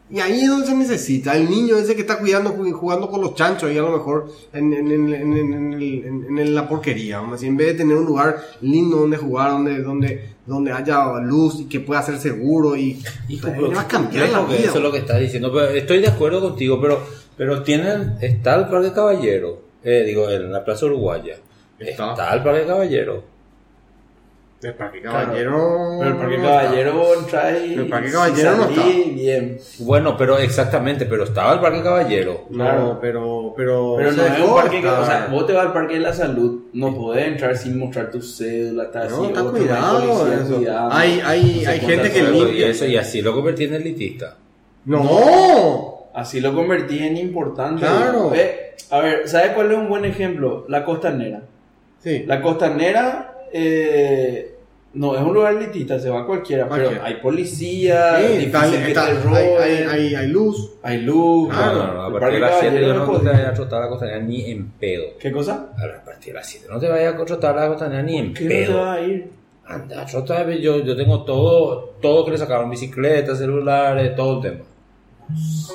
Y 0.09 0.21
ahí 0.21 0.43
es 0.43 0.49
donde 0.49 0.67
se 0.67 0.75
necesita. 0.77 1.37
El 1.37 1.51
niño 1.51 1.77
ese 1.77 1.97
que 1.97 2.03
está 2.03 2.21
cuidando, 2.21 2.55
ju- 2.55 2.73
jugando 2.73 3.11
con 3.11 3.21
los 3.21 3.35
chanchos, 3.35 3.73
y 3.73 3.79
a 3.79 3.83
lo 3.83 3.91
mejor 3.91 4.29
en, 4.53 4.73
en, 4.73 4.93
en, 4.93 5.13
en, 5.13 5.33
en 5.53 5.73
el- 5.73 6.05
en- 6.05 6.39
en 6.39 6.55
la 6.55 6.69
porquería, 6.69 7.17
vamos 7.17 7.33
a 7.33 7.35
decir. 7.35 7.49
En 7.49 7.57
vez 7.57 7.67
de 7.69 7.75
tener 7.75 7.97
un 7.97 8.05
lugar 8.07 8.37
lindo 8.61 8.99
donde 8.99 9.17
jugar, 9.17 9.51
donde, 9.51 9.83
donde, 9.83 10.36
donde 10.47 10.73
haya 10.73 11.05
luz 11.21 11.61
y 11.61 11.65
que 11.67 11.81
pueda 11.81 12.03
ser 12.03 12.19
seguro, 12.19 12.77
y, 12.77 13.03
Hijo, 13.29 13.49
le 13.49 13.55
pero 13.55 13.73
va 13.73 13.83
a 13.83 13.89
cambiar 13.89 14.29
la 14.31 14.43
vida. 14.45 14.59
Eso 14.59 14.77
es 14.77 14.83
lo 14.83 14.93
que 14.93 14.99
estás 14.99 15.21
diciendo. 15.21 15.53
Pero 15.53 15.69
estoy 15.69 16.01
de 16.01 16.09
acuerdo 16.09 16.41
contigo, 16.41 16.81
pero, 16.81 17.01
pero 17.37 17.63
tienen, 17.63 18.17
está 18.21 18.55
el 18.55 18.69
Parque 18.69 18.93
Caballero, 18.93 19.61
eh, 19.83 20.05
digo, 20.07 20.31
en 20.31 20.53
la 20.53 20.65
Plaza 20.65 20.87
Uruguaya. 20.87 21.37
Está. 21.79 22.11
Está, 22.11 22.35
el 22.35 22.43
Parque 22.43 22.67
Caballero. 22.67 23.36
El 24.63 24.73
parque 24.75 25.03
caballero. 25.03 25.97
Pero 26.01 26.11
el 26.11 26.17
Parque 26.17 26.39
no. 26.39 26.45
Caballero 26.45 27.15
entra 27.21 27.59
y 27.59 27.75
El 27.75 27.89
Parque 27.89 28.11
Caballero 28.11 28.57
no 28.57 28.65
está. 28.71 28.83
bien. 28.87 29.59
Bueno, 29.81 30.17
pero 30.17 30.39
exactamente, 30.39 31.05
pero 31.05 31.25
estaba 31.25 31.53
el 31.55 31.61
Parque 31.61 31.83
Caballero. 31.83 32.47
No, 32.49 32.65
Claro. 32.65 32.99
pero, 33.01 33.53
pero, 33.55 33.99
no 34.01 34.09
es 34.09 34.41
un 34.41 34.55
parque 34.55 34.81
que, 34.81 34.89
o 34.89 35.05
sea, 35.05 35.29
vos 35.31 35.47
te 35.47 35.53
vas 35.53 35.67
al 35.67 35.73
Parque 35.75 35.95
de 35.95 36.01
la 36.01 36.13
Salud, 36.15 36.63
no 36.73 36.95
podés 36.95 37.27
entrar 37.29 37.55
sin 37.57 37.79
mostrar 37.79 38.11
tu 38.11 38.23
cédula, 38.23 38.85
está 38.85 39.03
así, 39.03 39.15
no, 39.15 39.27
está 39.27 39.43
cuidado. 39.45 40.33
eso. 40.33 40.57
cuidando. 40.57 40.95
Hay, 40.95 41.21
hay, 41.23 41.63
No 41.65 41.71
hay 41.71 41.81
gente 41.81 42.11
que 42.11 42.23
limpia. 42.23 42.67
y, 42.67 42.71
eso, 42.71 42.87
y 42.87 42.97
así 42.97 43.21
lo 43.23 43.35
convertí 43.35 43.65
en 43.65 43.75
elitista. 43.75 44.37
No, 44.87 46.09
Así 46.15 46.41
lo 46.41 46.55
convertí 46.55 46.99
en 46.99 47.19
importante. 47.19 47.83
Claro. 47.83 48.33
A 48.91 49.01
ver, 49.01 49.29
¿sabes 49.29 49.51
cuál 49.53 49.71
es 49.71 49.77
un 49.77 49.89
buen 49.89 50.07
ejemplo? 50.07 50.65
La 50.69 50.83
costanera. 50.83 51.43
sí. 52.03 52.25
La 52.27 52.41
costanera 52.41 53.36
eh, 53.53 54.53
no 54.95 55.15
es 55.15 55.23
un 55.23 55.35
lugar 55.35 55.55
elitista, 55.55 55.99
se 55.99 56.09
va 56.09 56.25
cualquiera, 56.27 56.67
pero 56.69 56.91
hay 57.03 57.15
policía, 57.17 58.17
Sí, 58.19 58.23
difícil 58.39 58.47
está- 58.47 58.71
que 58.71 58.89
está- 58.89 59.05
te 59.07 59.11
hay, 59.13 59.19
roben, 59.23 59.61
hay, 59.61 59.83
hay, 60.07 60.15
hay 60.15 60.27
luz. 60.29 60.71
hay 60.83 61.03
luz. 61.03 61.49
Claro. 61.51 61.79
No, 61.79 61.87
no, 61.87 61.95
no, 61.95 62.03
a 62.05 62.13
partir 62.13 62.31
de 62.35 62.41
las 62.41 62.51
7 62.61 62.67
Caballero 62.77 62.87
yo 62.87 62.95
no 62.95 63.05
te 63.13 63.19
podía. 63.19 63.33
vayas 63.33 63.49
a 63.49 63.55
trotar 63.55 63.81
la 63.83 63.89
costanera 63.89 64.19
ni 64.21 64.51
en 64.51 64.71
pedo. 64.71 65.05
¿Qué 65.21 65.31
cosa? 65.33 65.69
A 65.77 66.05
partir 66.05 66.33
de 66.33 66.39
las 66.39 66.47
7 66.49 66.67
no 66.71 66.79
te 66.79 66.89
vayas 66.89 67.15
a 67.15 67.25
trotar 67.27 67.55
la 67.57 67.69
costanera 67.69 68.03
ni 68.03 68.17
en 68.19 68.33
¿Qué 68.35 68.45
no 68.45 68.49
te 68.51 68.67
pedo. 68.67 68.79
va 68.81 68.93
a 68.95 69.01
ir? 69.03 69.31
Anda, 69.69 70.07
trotar, 70.07 70.49
yo, 70.53 70.79
yo 70.85 70.97
tengo 70.97 71.25
todo, 71.25 71.97
todo 72.01 72.25
que 72.25 72.31
le 72.31 72.39
sacaron, 72.39 72.71
bicicletas, 72.71 73.37
celulares, 73.39 74.15
todo 74.15 74.37
el 74.37 74.43
tema. 74.53 74.65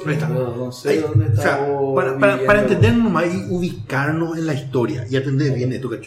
Ahí 0.07 0.13
está. 0.13 0.29
No, 0.29 0.55
no 0.55 0.71
sé 0.71 0.89
Ahí, 0.91 0.97
dónde 0.99 1.25
o 1.25 1.27
está 1.27 1.41
sea, 1.41 1.57
vos 1.67 1.93
para, 1.93 2.17
para, 2.17 2.37
para 2.45 2.61
viviendo. 2.61 2.61
entender 2.73 2.93
nomás 2.95 3.25
y 3.35 3.53
ubicarnos 3.53 4.37
en 4.37 4.47
la 4.47 4.53
historia 4.53 5.05
y 5.09 5.17
atender 5.17 5.53
bien 5.53 5.73
esto 5.73 5.89
que 5.89 5.99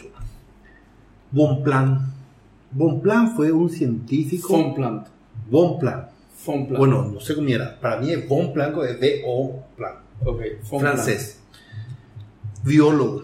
chupa. 1.31 1.43
Bonplan. 1.43 2.13
Bonplan 2.71 3.35
fue 3.35 3.51
un 3.51 3.69
científico. 3.69 4.47
Fonplant. 4.49 5.07
Bonplan. 5.49 6.07
Fonplant. 6.37 6.77
Bueno, 6.77 7.03
no 7.13 7.19
sé 7.19 7.35
cómo 7.35 7.47
era. 7.49 7.79
Para 7.79 7.99
mí 8.01 8.11
es 8.11 8.27
Bonplan, 8.27 8.73
es 8.87 8.99
B-O-Plan. 8.99 9.93
ok. 10.23 10.41
Fonplant. 10.63 10.95
Francés. 10.97 11.39
Biólogo. 12.63 13.23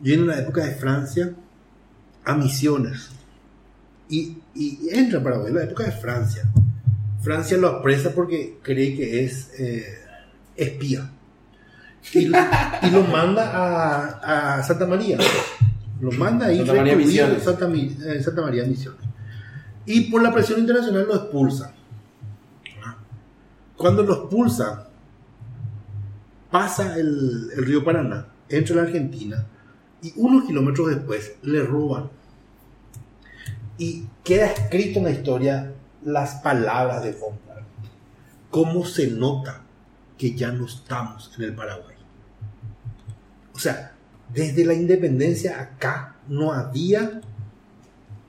Viene 0.00 0.22
en 0.22 0.28
la 0.28 0.38
época 0.40 0.64
de 0.64 0.72
Francia 0.74 1.32
a 2.24 2.34
misiones. 2.34 3.10
Y, 4.08 4.36
y 4.54 4.88
entra 4.92 5.20
a 5.20 5.22
Paraguay 5.22 5.48
en 5.48 5.54
la 5.56 5.64
época 5.64 5.84
de 5.84 5.92
Francia. 5.92 6.50
Francia 7.22 7.56
lo 7.56 7.68
apresa 7.68 8.10
porque 8.14 8.58
cree 8.62 8.94
que 8.94 9.24
es 9.24 9.50
eh, 9.58 9.84
espía. 10.56 11.10
Y, 12.12 12.26
lo- 12.26 12.38
y 12.82 12.90
lo 12.90 13.02
manda 13.04 13.50
a, 13.50 14.56
a 14.58 14.62
Santa 14.62 14.86
María. 14.86 15.16
Lo 16.04 16.12
manda 16.12 16.46
ahí 16.46 16.58
Santa 16.58 16.74
María 16.74 16.96
Misiones. 16.96 17.42
Santa, 17.42 17.64
en 17.64 18.22
Santa 18.22 18.42
María 18.42 18.64
Misiones. 18.64 19.00
Y 19.86 20.10
por 20.10 20.22
la 20.22 20.34
presión 20.34 20.60
internacional 20.60 21.06
lo 21.08 21.14
expulsan. 21.14 21.72
Cuando 23.74 24.02
lo 24.02 24.14
expulsan, 24.14 24.80
pasa 26.50 26.94
el, 26.98 27.50
el 27.56 27.64
río 27.64 27.82
Paraná, 27.82 28.26
entra 28.50 28.74
a 28.74 28.76
la 28.76 28.82
Argentina 28.82 29.46
y 30.02 30.12
unos 30.16 30.44
kilómetros 30.44 30.90
después 30.90 31.36
le 31.42 31.62
roban. 31.62 32.10
Y 33.78 34.04
queda 34.22 34.46
escrito 34.46 34.98
en 34.98 35.06
la 35.06 35.10
historia 35.10 35.72
las 36.04 36.34
palabras 36.36 37.02
de 37.02 37.12
von 37.12 37.38
Plan. 37.38 37.64
¿Cómo 38.50 38.84
se 38.84 39.10
nota 39.10 39.62
que 40.18 40.34
ya 40.34 40.52
no 40.52 40.66
estamos 40.66 41.32
en 41.38 41.44
el 41.44 41.54
Paraguay? 41.54 41.96
O 43.54 43.58
sea, 43.58 43.93
desde 44.32 44.64
la 44.64 44.74
independencia 44.74 45.60
acá 45.60 46.16
no 46.28 46.52
había 46.52 47.20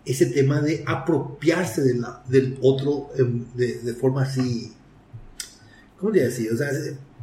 ese 0.06 0.28
tema 0.28 0.62
de 0.62 0.84
apropiarse 0.86 1.82
de 1.82 1.96
la, 1.96 2.22
del 2.28 2.58
otro 2.62 3.10
em, 3.18 3.46
de, 3.56 3.80
de 3.80 3.94
forma 3.94 4.24
así 4.24 4.72
¿cómo 5.98 6.12
te 6.12 6.20
decir? 6.24 6.52
O 6.54 6.58
sea, 6.58 6.70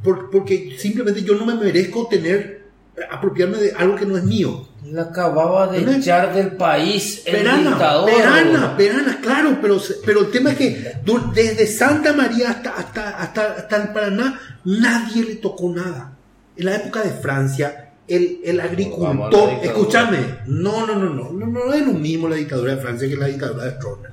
por- 0.02 0.30
porque 0.30 0.74
simplemente 0.78 1.22
yo 1.22 1.34
no 1.36 1.44
me 1.46 1.54
merezco 1.54 2.08
tener, 2.08 2.62
apropiarme 3.10 3.58
de 3.58 3.72
algo 3.72 3.94
que 3.96 4.06
no 4.06 4.16
es 4.16 4.24
mío. 4.24 4.66
La 4.86 5.02
acababa 5.02 5.68
de 5.70 5.78
¿Entendés? 5.78 6.02
echar 6.02 6.34
del 6.34 6.56
país 6.56 7.22
el 7.26 7.44
dictador. 7.64 8.06
verana, 8.10 8.74
verana, 8.76 9.20
claro, 9.22 9.58
pero, 9.62 9.80
pero 10.04 10.20
el 10.22 10.30
tema 10.32 10.50
es 10.52 10.56
que 10.58 10.92
desde 11.34 11.66
Santa 11.68 12.12
María 12.14 12.50
hasta, 12.50 12.70
hasta, 12.70 13.10
hasta, 13.10 13.52
hasta 13.52 13.76
el 13.82 13.88
Paraná 13.92 14.40
nadie 14.64 15.22
le 15.24 15.36
tocó 15.36 15.72
nada. 15.72 16.16
En 16.56 16.64
la 16.64 16.74
época 16.76 17.02
de 17.02 17.10
Francia, 17.10 17.91
el, 18.14 18.60
agricultor, 18.60 19.50
escúchame, 19.62 20.18
no, 20.46 20.86
no, 20.86 20.96
no, 20.96 21.10
no, 21.10 21.32
no, 21.32 21.46
no 21.46 21.72
es 21.72 21.86
lo 21.86 21.92
mismo 21.92 22.28
la 22.28 22.36
dictadura 22.36 22.74
de 22.76 22.82
Francia 22.82 23.08
que 23.08 23.16
la 23.16 23.26
dictadura 23.26 23.64
de 23.64 23.70
Stroessner. 23.76 24.12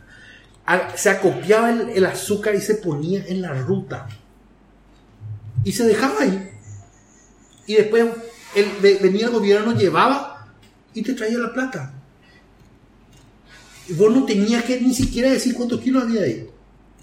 A- 0.65 0.95
Se 0.97 1.09
acopiaba 1.09 1.69
el, 1.71 1.89
el 1.89 2.05
azúcar 2.05 2.55
y 2.55 2.61
se 2.61 2.75
ponía 2.75 3.25
en 3.27 3.41
la 3.41 3.53
ruta. 3.53 4.07
Y 5.63 5.71
se 5.71 5.83
dejaba 5.85 6.21
ahí. 6.21 6.51
Y 7.67 7.75
después 7.75 8.05
el, 8.55 8.65
ve- 8.81 8.99
venía 9.01 9.25
el 9.25 9.31
gobierno, 9.31 9.75
llevaba 9.77 10.47
y 10.93 11.01
te 11.01 11.13
traía 11.13 11.37
la 11.37 11.53
plata. 11.53 11.93
Y 13.87 13.93
vos 13.93 14.13
no 14.15 14.25
tenías 14.25 14.63
que 14.63 14.79
ni 14.79 14.93
siquiera 14.93 15.29
decir 15.31 15.53
cuántos 15.55 15.81
kilos 15.81 16.03
había 16.03 16.21
ahí. 16.21 16.47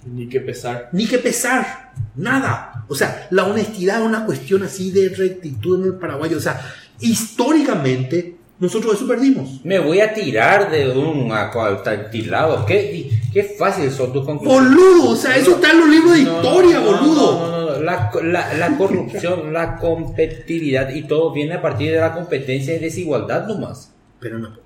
Ni 0.07 0.29
que 0.29 0.41
pesar. 0.41 0.89
Ni 0.93 1.07
que 1.07 1.19
pesar. 1.19 1.93
Nada. 2.15 2.85
O 2.89 2.95
sea, 2.95 3.27
la 3.31 3.45
honestidad 3.45 4.01
es 4.01 4.07
una 4.07 4.25
cuestión 4.25 4.63
así 4.63 4.93
de 4.93 5.09
rectitud 5.09 5.81
en 5.81 5.87
el 5.93 5.99
Paraguay. 5.99 6.33
O 6.35 6.41
sea, 6.41 6.61
históricamente 7.01 8.37
nosotros 8.59 8.95
eso 8.95 9.07
perdimos. 9.07 9.61
Me 9.65 9.79
voy 9.79 10.01
a 10.01 10.15
tirar 10.15 10.71
de 10.71 10.89
un 10.91 11.31
acantilado. 11.31 12.65
Qué, 12.65 13.11
qué 13.33 13.43
fácil 13.45 13.91
son 13.91 14.13
tus 14.15 14.25
conclusiones. 14.25 14.71
Boludo, 14.71 15.11
o 15.11 15.17
sea, 15.17 15.37
eso 15.37 15.57
está 15.57 15.73
en 15.73 15.81
los 15.81 15.89
libros 15.91 16.13
de 16.15 16.23
No, 16.23 16.37
historia, 16.37 16.81
no, 16.81 16.85
boludo. 16.87 17.39
no, 17.39 17.51
no, 17.51 17.71
no. 17.77 17.83
La, 17.83 18.11
la- 18.23 18.55
la 18.55 18.77
corrupción, 18.79 19.53
la 19.53 19.77
competitividad 19.77 20.89
y 20.95 21.03
todo 21.03 21.33
viene 21.33 21.55
a 21.55 21.63
partir 21.63 21.93
de 21.93 21.99
la 22.01 22.15
competencia 22.15 22.75
y 22.75 22.79
desigualdad 22.79 23.47
nomás. 23.47 23.93
Pero 24.21 24.39
no. 24.39 24.57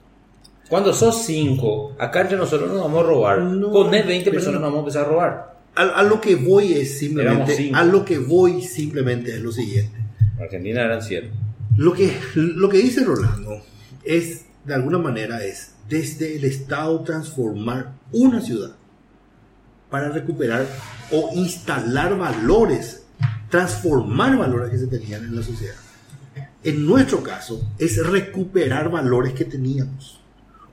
Cuando 0.69 0.93
sos 0.95 1.25
cinco, 1.25 1.97
acá 1.99 2.21
entre 2.21 2.37
nosotros 2.37 2.71
nos 2.71 2.81
vamos 2.83 3.01
a 3.05 3.07
robar. 3.09 3.39
No, 3.41 3.71
Con 3.73 3.91
20 3.91 4.07
pero 4.23 4.31
personas 4.37 4.61
no. 4.61 4.67
nos 4.67 4.71
vamos 4.73 4.77
a 4.77 5.01
empezar 5.01 5.05
a 5.05 5.09
robar. 5.09 5.55
A, 5.75 5.83
a 5.99 6.03
lo 6.05 6.21
que 6.21 6.37
voy 6.37 6.75
es 6.75 6.97
simplemente, 7.01 7.73
a 7.75 7.83
lo 7.83 8.05
que 8.05 8.19
voy 8.19 8.63
simplemente 8.63 9.33
es 9.33 9.41
lo 9.41 9.51
siguiente. 9.51 9.99
En 10.37 10.45
Argentina 10.45 10.85
eran 10.85 11.03
100. 11.03 11.50
Lo 11.77 11.93
que, 11.93 12.19
lo 12.35 12.69
que 12.69 12.79
dice 12.79 13.05
Rolando 13.05 13.63
es, 14.05 14.45
de 14.65 14.75
alguna 14.75 14.99
manera, 14.99 15.45
es 15.45 15.75
desde 15.89 16.37
el 16.37 16.45
Estado 16.45 17.01
transformar 17.03 17.95
una 18.13 18.41
ciudad 18.41 18.77
para 19.91 20.09
recuperar 20.11 20.67
o 21.11 21.31
instalar 21.35 22.17
valores, 22.17 23.03
transformar 23.49 24.39
valores 24.39 24.71
que 24.71 24.79
se 24.79 24.87
tenían 24.87 25.25
en 25.25 25.37
la 25.37 25.43
sociedad. 25.43 25.77
En 26.63 26.87
nuestro 26.87 27.23
caso, 27.23 27.61
es 27.79 28.05
recuperar 28.07 28.91
valores 28.91 29.33
que 29.33 29.45
teníamos. 29.45 30.21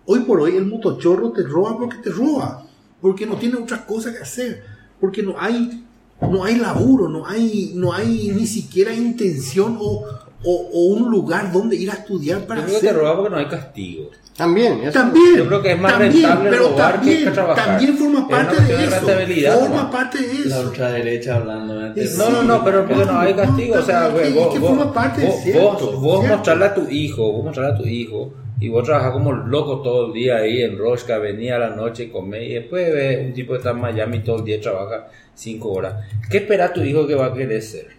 Hoy 0.05 0.21
por 0.21 0.41
hoy 0.41 0.55
el 0.55 0.65
motochorro 0.65 1.31
te 1.31 1.43
roba 1.43 1.77
porque 1.77 1.97
te 1.97 2.09
roba, 2.09 2.65
porque 3.01 3.25
no 3.25 3.37
tiene 3.37 3.55
otra 3.55 3.85
cosa 3.85 4.11
que 4.11 4.19
hacer, 4.19 4.63
porque 4.99 5.23
no 5.23 5.35
hay, 5.39 5.85
no 6.21 6.43
hay 6.43 6.57
laburo, 6.57 7.09
no 7.09 7.25
hay, 7.25 7.73
no 7.75 7.93
hay 7.93 8.31
ni 8.35 8.47
siquiera 8.47 8.93
intención 8.93 9.77
o, 9.79 10.05
o- 10.49 10.69
o 10.73 10.79
un 10.93 11.09
lugar 11.11 11.51
donde 11.51 11.75
ir 11.75 11.89
a 11.91 11.93
estudiar 11.95 12.39
para 12.47 12.61
Yo 12.61 12.79
creo 12.79 12.91
que 12.91 13.15
porque 13.15 13.29
no 13.29 13.37
hay 13.37 13.45
castigo. 13.47 14.09
También, 14.37 14.81
eso- 14.83 14.91
También, 14.93 15.35
Yo 15.37 15.47
creo 15.47 15.61
que 15.63 15.71
es 15.71 15.79
más 15.81 15.93
también, 15.93 16.13
rentable 16.13 16.49
pero 16.51 16.63
robar 16.69 16.91
que 16.91 16.97
también, 16.97 17.33
trabajar. 17.33 17.65
también 17.65 17.97
forma 17.97 18.19
Es 18.19 18.25
parte 18.27 18.55
cuestión 18.55 18.77
de 18.79 18.85
de 19.25 19.47
eso. 19.47 19.59
Forma 19.59 19.81
¿no? 19.83 19.91
parte 19.91 20.17
de 20.19 20.27
La 20.27 20.57
eso. 20.59 20.67
ultraderecha 20.67 21.35
hablando. 21.37 21.85
Es- 21.95 22.17
No, 22.17 22.29
no, 22.29 22.43
no, 22.43 22.63
pero 22.63 22.85
porque 22.87 23.05
no 23.05 23.19
hay 23.19 23.33
castigo. 23.33 23.75
O 23.77 23.81
sea, 23.81 24.07
es 24.07 24.35
vos, 24.35 24.53
que 24.53 24.59
vos, 24.59 24.69
forma 24.69 24.93
parte 24.93 25.21
de 25.21 25.27
vos, 25.27 25.35
cierto, 25.41 25.61
vos, 25.91 26.01
vos 26.01 26.19
cierto. 26.19 26.37
mostrarle 26.37 26.65
a 26.65 26.73
tu 26.75 26.87
hijo, 26.87 27.31
vos 27.31 27.45
mostrarle 27.45 27.73
a 27.73 27.77
tu 27.77 27.87
hijo, 27.87 28.33
y 28.59 28.69
vos 28.69 28.83
trabajás 28.83 29.11
como 29.11 29.33
loco 29.33 29.81
todo 29.81 30.05
el 30.07 30.13
día 30.13 30.37
ahí 30.37 30.61
en 30.61 30.77
Rosca, 30.77 31.17
venía 31.17 31.55
a 31.55 31.59
la 31.59 31.69
noche 31.71 32.03
y 32.03 32.07
comés, 32.09 32.43
y 32.47 32.53
después 32.53 32.93
ves 32.93 33.25
un 33.25 33.33
tipo 33.33 33.53
que 33.53 33.57
está 33.57 33.71
en 33.71 33.81
Miami 33.81 34.19
todo 34.19 34.37
el 34.37 34.43
día 34.45 34.57
y 34.57 34.61
trabaja 34.61 35.07
cinco 35.33 35.71
horas. 35.71 35.95
¿Qué 36.29 36.37
espera 36.37 36.71
tu 36.71 36.81
hijo 36.83 37.07
que 37.07 37.15
va 37.15 37.25
a 37.27 37.33
querer 37.33 37.61
ser? 37.63 37.96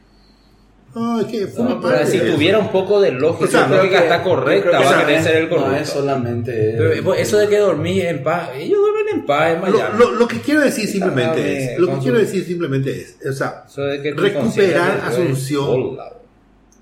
No, 0.95 1.21
es 1.21 1.27
que 1.27 1.47
forma 1.47 1.75
O 1.77 1.81
parte 1.81 1.99
sea, 1.99 2.07
si 2.07 2.19
de 2.19 2.25
eso. 2.27 2.35
tuviera 2.35 2.59
un 2.59 2.73
poco 2.73 3.01
de 3.01 3.13
lógica, 3.13 3.45
O 3.45 3.49
sea, 3.49 3.69
la 3.69 3.77
lógica 3.77 3.99
está 4.01 4.23
correcta, 4.23 4.71
que 4.79 4.85
va 4.85 4.91
a 4.91 4.93
no 4.95 5.01
querer 5.07 5.19
es- 5.19 5.25
ser 5.25 5.37
el 5.37 5.49
corrupto. 5.49 5.71
No 5.71 5.77
es 5.77 5.89
solamente. 5.89 6.75
Pero, 6.79 7.05
pues, 7.05 7.21
eso 7.21 7.39
de 7.39 7.49
que 7.49 7.59
dormís 7.59 8.05
en 8.05 8.23
paz, 8.23 8.51
ellos 8.57 8.79
duermen 8.81 9.15
en 9.21 9.27
paz 9.27 9.53
en 9.55 9.73
Lo, 9.73 9.79
Miami. 9.79 9.99
lo- 9.99 10.11
lo 10.13 10.27
que 10.29 10.41
quiero 10.41 10.61
decir 10.61 10.89
simplemente 10.89 11.39
Dame 11.41 11.73
es, 11.75 11.79
lo 11.79 11.87
que 11.95 11.99
quiero 12.01 12.19
decir 12.19 12.45
simplemente 12.45 13.01
es, 13.01 13.17
o 13.27 13.33
sea, 13.33 13.65
Eso 13.69 13.83
de 13.83 14.03
que 14.03 14.13
recuperar 14.15 15.01
Asunción. 15.05 15.97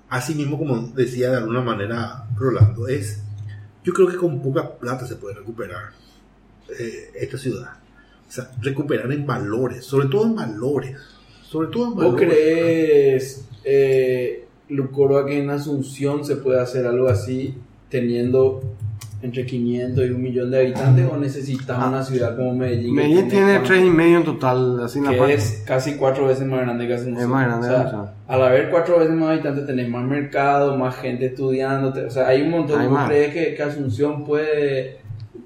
así 0.09 0.33
mismo 0.35 0.57
como 0.57 0.87
decía 0.95 1.29
de 1.31 1.37
alguna 1.37 1.61
manera 1.61 2.23
Rolando, 2.37 2.87
es, 2.87 3.19
yo 3.83 3.93
creo 3.93 4.07
que 4.07 4.15
con 4.15 4.41
poca 4.41 4.69
plata 4.77 5.05
se 5.05 5.15
puede 5.17 5.35
recuperar 5.35 5.91
eh, 6.79 7.11
esta 7.15 7.37
ciudad. 7.37 7.71
O 8.27 8.31
sea, 8.31 8.49
recuperar 8.61 9.11
en 9.11 9.25
valores, 9.25 9.85
sobre 9.85 10.07
todo 10.07 10.25
en 10.25 10.35
valores, 10.35 10.97
sobre 11.49 11.67
todo 11.69 11.87
en 11.87 11.95
¿Vos 11.95 12.15
crees, 12.17 13.47
eh, 13.63 14.45
Lucoroa, 14.69 15.25
que 15.25 15.39
en 15.39 15.49
Asunción 15.49 16.25
se 16.25 16.35
puede 16.37 16.59
hacer 16.59 16.85
algo 16.85 17.07
así 17.07 17.55
teniendo 17.89 18.61
entre 19.21 19.45
500 19.47 20.05
y 20.05 20.09
un 20.11 20.21
millón 20.21 20.51
de 20.51 20.59
habitantes 20.59 21.07
o 21.11 21.17
necesitas 21.17 21.77
una 21.87 22.03
ciudad 22.03 22.35
como 22.35 22.53
Medellín? 22.53 22.93
Medellín 22.93 23.29
tiene 23.29 23.59
tres 23.59 23.83
y 23.83 23.89
medio 23.89 24.17
en 24.19 24.25
total, 24.25 24.83
así 24.83 24.99
en 24.99 25.05
la 25.05 25.11
que 25.11 25.17
parte. 25.17 25.33
es 25.35 25.63
casi 25.65 25.95
cuatro 25.95 26.27
veces 26.27 26.45
más 26.45 26.61
grande 26.61 26.85
que 26.87 26.93
Asunción. 26.93 27.21
Es 27.21 27.27
más 27.27 27.45
grande 27.47 27.67
O 27.67 27.71
sea, 27.71 28.13
al 28.27 28.41
haber 28.43 28.69
cuatro 28.69 28.99
veces 28.99 29.15
más 29.15 29.29
habitantes 29.29 29.65
tenés 29.65 29.89
más 29.89 30.03
mercado, 30.05 30.77
más 30.77 30.95
gente 30.97 31.27
estudiando. 31.27 31.93
O 32.05 32.09
sea, 32.11 32.27
hay 32.27 32.41
un 32.43 32.51
montón. 32.51 32.79
Hay 32.81 32.87
¿Vos 32.87 32.95
más. 32.95 33.09
crees 33.09 33.33
que, 33.33 33.55
que 33.55 33.63
Asunción 33.63 34.23
puede 34.25 34.97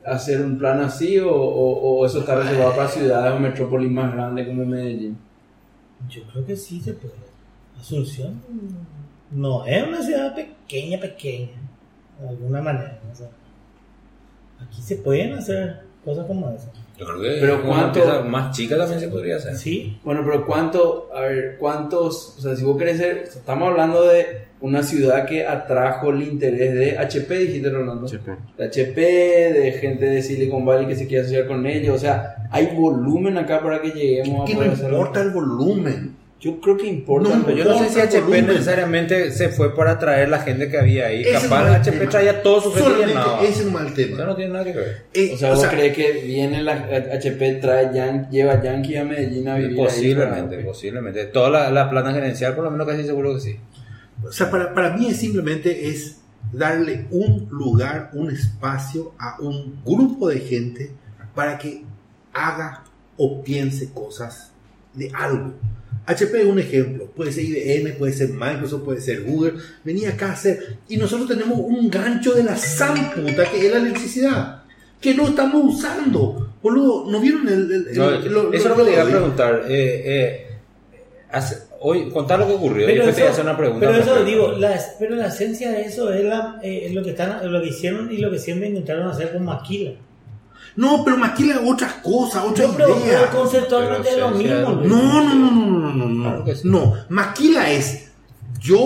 hacer 0.06 0.42
un 0.44 0.58
plan 0.58 0.80
así 0.82 1.20
o, 1.20 1.32
o- 1.32 2.00
o 2.00 2.06
eso 2.06 2.20
está 2.22 2.36
reservado 2.36 2.72
para 2.76 2.88
ciudades 2.90 3.34
o 3.36 3.40
metrópolis 3.40 3.92
más 3.92 4.12
grandes 4.14 4.48
como 4.48 4.66
Medellín? 4.66 5.16
Yo 6.10 6.24
creo 6.32 6.46
que 6.46 6.56
sí 6.56 6.82
se 6.82 6.94
puede. 6.94 7.14
Asunción 7.80 8.42
no 9.32 9.66
es 9.66 9.88
una 9.88 10.02
ciudad 10.02 10.36
pequeña, 10.36 11.00
pequeña, 11.00 11.54
de 12.22 12.30
alguna 12.30 12.62
manera. 12.62 13.00
o 13.12 13.16
sea, 13.16 13.30
aquí 14.60 14.82
se 14.82 14.98
pueden 14.98 15.34
hacer 15.34 15.82
cosas 16.04 16.26
como 16.28 16.50
esas. 16.52 16.70
Yo 16.98 17.06
creo 17.06 17.22
que 17.22 17.38
Pero 17.40 17.56
una 17.56 17.66
¿cuánto- 17.68 17.94
pieza 17.94 18.22
más 18.24 18.56
chica 18.56 18.78
también 18.78 19.00
se 19.00 19.08
podría 19.08 19.38
hacer. 19.38 19.56
Sí, 19.56 20.00
Bueno, 20.04 20.22
pero 20.24 20.46
¿cuánto, 20.46 21.10
a 21.16 21.22
ver, 21.22 21.58
cuántos, 21.58 22.36
o 22.38 22.42
sea, 22.42 22.56
si 22.56 22.64
vos 22.64 22.78
querés 22.78 22.98
ser, 22.98 23.18
estamos 23.20 23.70
hablando 23.70 24.04
de 24.04 24.46
una 24.62 24.84
ciudad 24.84 25.26
que 25.26 25.46
atrajo 25.46 26.12
el 26.12 26.22
interés 26.24 26.74
de 26.74 26.98
HP, 26.98 27.38
dijiste 27.40 27.70
Rolando. 27.70 28.06
HP. 28.08 28.32
De 28.58 28.66
HP, 28.66 29.02
de 29.02 29.72
gente 29.80 30.06
de 30.06 30.22
Silicon 30.22 30.64
Valley 30.66 30.88
que 30.88 30.96
se 30.96 31.08
quiere 31.08 31.24
asociar 31.24 31.48
con 31.48 31.66
ellos, 31.66 31.96
o 31.96 32.00
sea, 32.00 32.48
hay 32.52 32.68
volumen 32.76 33.38
acá 33.38 33.62
para 33.62 33.82
que 33.82 33.90
lleguemos 33.92 34.46
que 34.46 34.54
a 34.54 34.56
poder 34.56 34.72
hacer 34.72 34.92
importa 34.92 35.22
el 35.22 35.30
volumen. 35.32 36.22
Yo 36.40 36.60
creo 36.60 36.76
que 36.76 36.88
importa. 36.88 37.30
No, 37.38 37.46
pero 37.46 37.56
Yo 37.58 37.66
no 37.66 37.78
sé 37.78 37.90
si 37.90 38.00
HP 38.00 38.20
volumen. 38.22 38.48
necesariamente 38.48 39.30
se 39.32 39.50
fue 39.50 39.76
para 39.76 39.92
atraer 39.92 40.28
la 40.28 40.40
gente 40.40 40.70
que 40.70 40.78
había 40.80 41.06
ahí. 41.06 41.22
Ese 41.22 41.34
Capaz 41.48 41.70
HP 41.76 41.92
tema. 42.00 42.10
traía 42.10 42.42
todo 42.42 42.62
su 42.62 42.72
gente 42.72 42.90
Solamente 42.90 43.20
ese 43.44 43.52
es 43.52 43.60
Eso 43.60 43.94
tema. 43.96 44.26
no 44.26 44.36
tiene 44.36 44.52
nada 44.54 44.66
que 44.66 44.74
ver. 44.74 44.98
Eh, 45.14 45.32
o 45.36 45.38
sea, 45.38 45.50
o 45.50 45.52
¿vos 45.52 45.62
sea, 45.62 45.70
crees 45.70 45.96
que 45.96 46.12
viene 46.26 46.64
la 46.64 46.74
HP, 47.14 47.60
trae 47.62 47.92
Yan- 47.94 48.28
lleva 48.32 48.60
Yankee 48.60 48.96
a 48.98 49.04
Medellín 49.04 49.48
a 49.50 49.56
vivir 49.58 49.78
Posiblemente, 49.78 50.58
posiblemente. 50.64 51.26
Toda 51.26 51.52
la, 51.52 51.70
la 51.70 51.88
plana 51.92 52.12
gerencial, 52.12 52.56
por 52.56 52.64
lo 52.64 52.72
menos 52.72 52.88
casi 52.88 53.04
seguro 53.04 53.36
que 53.36 53.40
sí. 53.42 53.56
O 54.28 54.32
sea, 54.32 54.50
para, 54.52 54.74
para 54.74 54.96
mí 54.96 55.08
es 55.08 55.18
simplemente 55.18 55.90
es 55.90 56.18
darle 56.52 57.08
un 57.12 57.48
lugar, 57.52 58.10
un 58.14 58.30
espacio 58.32 59.14
a 59.20 59.40
un 59.40 59.82
grupo 59.86 60.30
de 60.30 60.40
gente 60.40 60.92
para 61.36 61.58
que 61.58 61.84
haga 62.34 62.84
o 63.18 63.44
piense 63.44 63.92
cosas 63.94 64.52
de 64.94 65.12
algo. 65.14 65.54
HP 66.06 66.42
es 66.42 66.48
un 66.48 66.60
ejemplo, 66.60 67.06
puede 67.16 67.32
ser 67.32 67.44
IBM, 67.46 67.94
puede 67.98 68.14
ser 68.14 68.30
Microsoft, 68.30 68.84
puede 68.84 69.02
ser 69.02 69.24
Google, 69.24 69.54
venía 69.84 70.10
acá 70.10 70.30
a 70.30 70.34
hacer, 70.34 70.80
y 70.90 70.98
nosotros 70.98 71.28
tenemos 71.30 71.60
un 71.60 71.90
gancho 71.90 72.34
de 72.34 72.44
la 72.44 72.56
zamputa 72.58 73.46
que 73.52 73.66
es 73.68 73.72
la 73.72 73.78
electricidad, 73.78 74.64
que 75.00 75.14
no 75.14 75.28
estamos 75.28 75.76
usando. 75.76 76.54
Boludo, 76.62 77.10
¿no 77.10 77.20
vieron 77.22 77.48
el... 77.48 77.72
el- 77.72 77.88
el- 77.90 77.98
No, 77.98 78.10
lo- 78.12 78.18
eso 78.18 78.26
es 78.26 78.64
lo- 78.66 78.76
que 78.78 78.84
te 78.84 78.94
iba 78.94 79.02
a 79.04 79.06
preguntar. 79.06 79.64
Eh, 79.68 80.04
eh, 80.06 80.48
hace- 81.32 81.58
hoy, 81.82 82.10
contar 82.10 82.40
lo 82.40 82.48
que 82.48 82.54
ocurrió. 82.54 82.86
pero 82.88 83.04
y 83.04 83.06
después 83.08 83.16
te 83.16 83.22
voy 83.22 83.28
a 83.28 83.32
eso, 83.32 83.42
hacer 83.42 83.46
una 83.52 83.58
pregunta. 83.58 83.88
pero 83.88 84.00
eso 84.02 84.24
digo, 84.26 84.52
la, 84.54 84.80
pero 85.00 85.16
la 85.16 85.28
esencia 85.28 85.72
de 85.72 85.82
eso 85.84 86.14
es, 86.14 86.24
la, 86.24 86.60
eh, 86.64 86.84
es 86.88 86.94
lo, 86.94 87.04
que 87.04 87.10
están, 87.12 87.52
lo 87.52 87.62
que 87.62 87.68
hicieron 87.70 88.12
y 88.12 88.18
lo 88.18 88.32
que 88.32 88.40
siempre 88.40 88.68
intentaron 88.70 89.08
hacer 89.10 89.34
con 89.34 89.44
Maquila. 89.46 89.92
No, 90.76 91.04
pero 91.04 91.18
Maquila 91.18 91.60
otras 91.66 91.94
cosas, 91.96 92.46
otra 92.46 92.66
No, 92.68 92.74
pero, 92.78 92.98
idea. 92.98 93.20
pero 93.30 93.40
conceptualmente 93.42 94.10
es 94.10 94.18
lo 94.18 94.30
mismo. 94.32 94.72
No, 94.84 95.24
no, 95.24 95.36
no, 95.36 95.52
no, 95.52 95.80
no, 95.80 95.94
no, 95.94 96.06
no. 96.08 96.24
Claro 96.24 96.46
que 96.46 96.56
sí. 96.56 96.62
No, 96.68 96.94
Maquila 97.10 97.70
es 97.72 98.12
yo, 98.60 98.80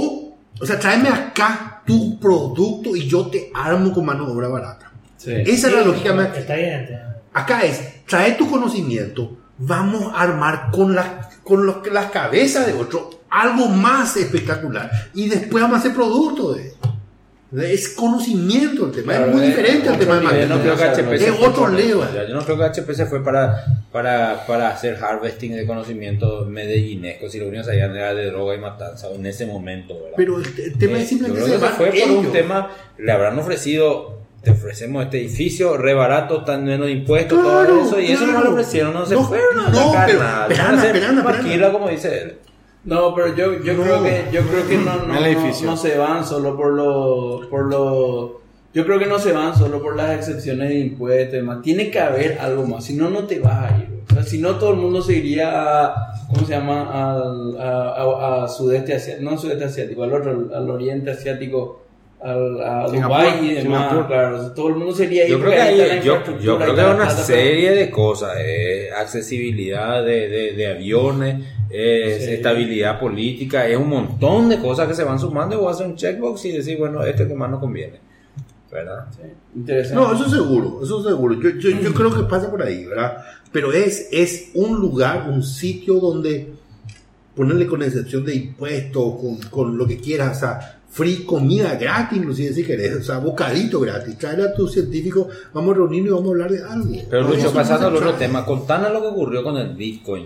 o 0.59 0.65
sea, 0.65 0.79
tráeme 0.79 1.09
acá 1.09 1.83
tu 1.85 2.19
producto 2.19 2.95
y 2.95 3.07
yo 3.07 3.27
te 3.27 3.51
armo 3.53 3.93
con 3.93 4.05
mano 4.05 4.25
de 4.25 4.31
obra 4.31 4.47
barata. 4.47 4.91
Sí. 5.17 5.31
Esa 5.45 5.67
es 5.67 5.73
la 5.73 5.81
lógica. 5.81 6.13
ma- 6.13 6.25
Está 6.35 6.55
bien. 6.55 6.81
está- 6.81 7.21
Acá 7.33 7.61
es, 7.63 8.03
trae 8.05 8.31
tu 8.33 8.49
conocimiento, 8.49 9.37
vamos 9.57 10.11
a 10.13 10.21
armar 10.21 10.69
con 10.71 10.95
la, 10.95 11.29
con 11.43 11.65
lo- 11.65 11.81
la 11.91 12.09
cabeza 12.11 12.65
de 12.65 12.73
otro 12.73 13.09
algo 13.29 13.67
más 13.67 14.15
espectacular 14.17 14.89
y 15.13 15.27
después 15.29 15.61
vamos 15.61 15.77
a 15.77 15.79
hacer 15.79 15.93
producto 15.93 16.53
de 16.53 16.67
eso. 16.67 16.75
Es 17.55 17.89
conocimiento 17.89 18.87
el 18.87 18.91
tema, 18.91 19.13
Claro, 19.13 19.27
es 19.29 19.35
muy 19.35 19.43
eh, 19.45 19.47
diferente 19.47 19.87
al 19.87 19.99
tema 19.99 20.19
de 20.19 20.45
no 20.47 20.59
creo 20.59 20.75
que 20.75 20.83
HP 20.83 21.15
Es 21.15 21.31
otro 21.39 21.71
ya. 21.77 22.27
Yo 22.27 22.35
no 22.35 22.41
creo 22.43 22.57
que 22.57 22.63
HP 22.65 22.93
se 22.95 23.05
fue 23.05 23.23
para, 23.23 23.63
para, 23.93 24.45
para 24.45 24.69
hacer 24.71 25.01
harvesting 25.01 25.55
de 25.55 25.65
conocimiento 25.65 26.45
medellinesco, 26.45 27.29
si 27.29 27.39
lo 27.39 27.47
único 27.47 27.61
que 27.61 27.67
sabían 27.67 27.95
era 27.95 28.13
de 28.13 28.25
droga 28.25 28.55
y 28.55 28.57
matanza 28.57 29.07
en 29.13 29.25
ese 29.25 29.45
momento, 29.45 29.93
¿verdad? 29.93 30.13
Pero 30.17 30.37
el, 30.39 30.45
el 30.45 30.77
tema 30.77 30.97
Eh, 30.97 31.01
es 31.01 31.03
yo 31.03 31.09
simplemente 31.09 31.45
creo 31.45 31.59
que 31.59 31.65
se 31.65 31.71
se 31.71 31.77
fue 31.77 31.89
van 31.91 31.99
por 31.99 32.09
un 32.09 32.19
ellos. 32.23 32.33
tema, 32.33 32.69
le 32.97 33.11
habrán 33.11 33.39
ofrecido, 33.39 34.17
te 34.45 34.51
ofrecemos 34.51 35.03
este 35.03 35.17
edificio, 35.19 35.75
re 35.75 35.93
barato, 35.93 36.43
tan 36.45 36.63
menos 36.63 36.89
impuestos, 36.89 37.37
Claro, 37.41 37.65
todo 37.67 37.81
eso, 37.85 37.99
y 37.99 38.11
eso 38.13 38.25
no 38.27 38.41
lo 38.41 38.51
ofrecieron, 38.51 38.93
no 38.93 39.05
se 39.05 39.15
No, 39.15 39.23
fueron 39.25 39.59
a 39.59 39.69
no, 39.69 39.75
sacar 39.91 40.05
pero- 40.07 40.19
nada. 40.19 40.47
perana, 40.47 40.81
perana, 40.83 41.23
perana. 41.25 41.71
como 41.73 41.89
dice 41.89 42.21
él. 42.21 42.37
No, 42.85 43.13
pero 43.15 43.35
yo, 43.35 43.61
yo 43.63 43.73
No. 43.73 43.81
creo 43.83 44.03
que 44.03 44.25
yo 44.31 44.41
creo 44.43 44.67
que 44.67 44.77
no, 44.77 44.95
no, 45.07 45.17
El 45.17 45.21
no, 45.21 45.25
edificio. 45.41 45.65
no 45.65 45.75
se 45.75 45.97
van 45.97 46.23
solo 46.25 46.55
por 46.55 46.71
lo 46.73 47.41
por 47.49 47.65
lo 47.65 48.41
yo 48.75 48.85
creo 48.85 48.99
que 48.99 49.05
no 49.07 49.17
se 49.17 49.31
van 49.31 49.57
solo 49.57 49.81
por 49.81 49.95
las 49.95 50.15
excepciones 50.15 50.69
de 50.69 50.79
impuestos 50.79 51.33
y 51.33 51.37
demás. 51.37 51.61
Tiene 51.63 51.89
que 51.89 51.99
haber 51.99 52.37
algo 52.39 52.67
más, 52.67 52.83
si 52.85 52.93
no 52.95 53.09
no 53.09 53.23
te 53.23 53.39
vas 53.39 53.71
a 53.71 53.77
ir. 53.77 53.87
O 54.11 54.13
sea, 54.13 54.23
si 54.23 54.37
no 54.37 54.55
todo 54.59 54.71
el 54.71 54.77
mundo 54.77 55.01
se 55.01 55.13
iría 55.13 55.49
a 55.85 55.95
¿cómo 56.27 56.45
se 56.45 56.53
llama? 56.53 56.81
Al, 56.91 57.57
a, 57.59 57.89
a- 57.95 58.43
a 58.43 58.47
sudeste 58.47 58.93
asiático, 58.93 59.31
no 59.31 59.37
sudeste 59.37 59.65
asiático, 59.65 60.03
al 60.03 60.13
otro, 60.13 60.49
al 60.53 60.69
oriente 60.69 61.09
asiático, 61.11 61.84
al, 62.25 62.61
a 62.61 62.87
Singapur, 62.89 63.17
Dubái 63.17 63.45
y 63.45 63.53
demás, 63.55 63.63
Singapur. 63.89 64.07
claro. 64.07 64.51
Todo 64.53 64.67
el 64.69 64.75
mundo 64.75 64.93
sería 64.95 65.23
ahí 65.23 65.29
Yo 65.31 65.39
creo 65.39 65.51
que 65.51 65.61
hay, 65.61 66.01
yo, 66.03 66.17
yo 66.41 66.57
creo 66.57 66.73
que 66.75 66.81
hay 66.81 66.87
una 66.87 66.95
plata, 66.97 67.13
pero- 67.15 67.25
serie 67.25 67.71
de 67.71 67.89
cosas, 67.91 68.31
eh, 68.39 68.89
accesibilidad 68.97 70.03
de, 70.03 70.27
de, 70.29 70.53
de 70.53 70.67
aviones, 70.67 71.45
eh, 71.69 72.17
Sí. 72.19 72.33
estabilidad 72.33 72.99
política, 72.99 73.67
es 73.67 73.77
un 73.77 73.89
montón 73.89 74.49
de 74.49 74.59
cosas 74.59 74.87
que 74.87 74.93
se 74.95 75.03
van 75.03 75.19
sumando 75.19 75.55
y 75.55 75.59
voy 75.59 75.67
a 75.67 75.71
hacer 75.71 75.87
un 75.87 75.95
checkbox 75.95 76.45
y 76.45 76.51
decir, 76.53 76.77
bueno, 76.77 77.03
este 77.03 77.23
es 77.23 77.29
que 77.29 77.35
más 77.35 77.49
nos 77.49 77.59
conviene, 77.59 77.99
¿verdad? 78.71 79.05
Interesante. 79.55 79.95
No, 79.95 80.13
eso 80.13 80.29
seguro, 80.29 80.79
eso 80.83 81.03
seguro. 81.03 81.35
Yo, 81.41 81.49
yo, 81.59 81.69
yo 81.81 81.93
creo 81.93 82.13
que 82.15 82.23
pasa 82.23 82.49
por 82.49 82.61
ahí, 82.63 82.85
¿verdad? 82.85 83.17
Pero 83.51 83.71
es, 83.71 84.09
es 84.11 84.51
un 84.53 84.79
lugar, 84.79 85.29
un 85.29 85.43
sitio 85.43 85.95
donde 85.95 86.47
ponerle 87.35 87.67
con 87.67 87.83
excepción 87.83 88.23
de 88.25 88.35
impuestos, 88.35 89.15
con, 89.19 89.37
con 89.49 89.77
lo 89.77 89.85
que 89.87 89.97
quieras, 89.97 90.37
o 90.37 90.39
sea, 90.39 90.79
free 90.95 91.25
comida 91.25 91.75
gratis, 91.75 92.17
inclusive 92.17 92.53
si 92.53 92.63
querés, 92.63 92.95
o 92.95 93.03
sea, 93.03 93.17
bocadito 93.17 93.81
gratis. 93.81 94.17
Trae 94.17 94.41
a 94.41 94.53
tu 94.53 94.65
científico, 94.69 95.27
vamos 95.53 95.75
a 95.75 95.79
reunirnos 95.79 96.07
y 96.07 96.13
vamos 96.13 96.27
a 96.29 96.31
hablar 96.31 96.51
de 96.51 96.63
algo. 96.63 96.95
Pero 97.09 97.27
Lucho, 97.27 97.51
pasando 97.51 97.87
al 97.87 97.97
otro 97.97 98.13
tema, 98.13 98.45
contanos 98.45 98.93
lo 98.93 99.01
que 99.01 99.07
ocurrió 99.07 99.43
con 99.43 99.57
el 99.57 99.75
Bitcoin. 99.75 100.25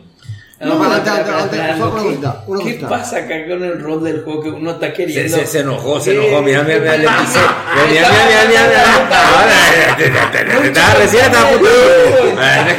No, 0.62 0.76
No, 0.76 0.84
espera, 0.94 0.98
espera, 0.98 1.42
antes, 1.44 1.60
espera, 1.60 1.76
una 1.76 1.86
¿qué- 1.86 2.04
cosita, 2.08 2.44
una 2.48 2.60
¿Qué 2.60 2.66
cosita. 2.66 2.90
pasa 2.90 3.18
acá 3.18 3.36
con 3.48 3.64
el 3.64 3.80
rol 3.82 4.04
del 4.04 4.24
juego 4.26 4.44
que 4.44 4.50
uno 4.50 4.72
está 4.72 4.88
Se, 4.88 4.94
queriendo? 4.94 5.38
se, 5.38 5.46
se 5.48 5.60
enojó, 5.60 6.00
se 6.02 6.12
enojó, 6.12 6.42
mira, 6.42 6.64
mira, 6.64 6.80
mira, 6.80 6.98
le 6.98 7.00
mira, 7.00 7.16
mira, 7.88 8.68
mira. 8.68 9.10
Ahora, 9.40 10.66
estaba 10.66 10.94
recién 10.96 11.26
estaba 11.26 11.48
a 11.48 11.52
punto 11.52 11.70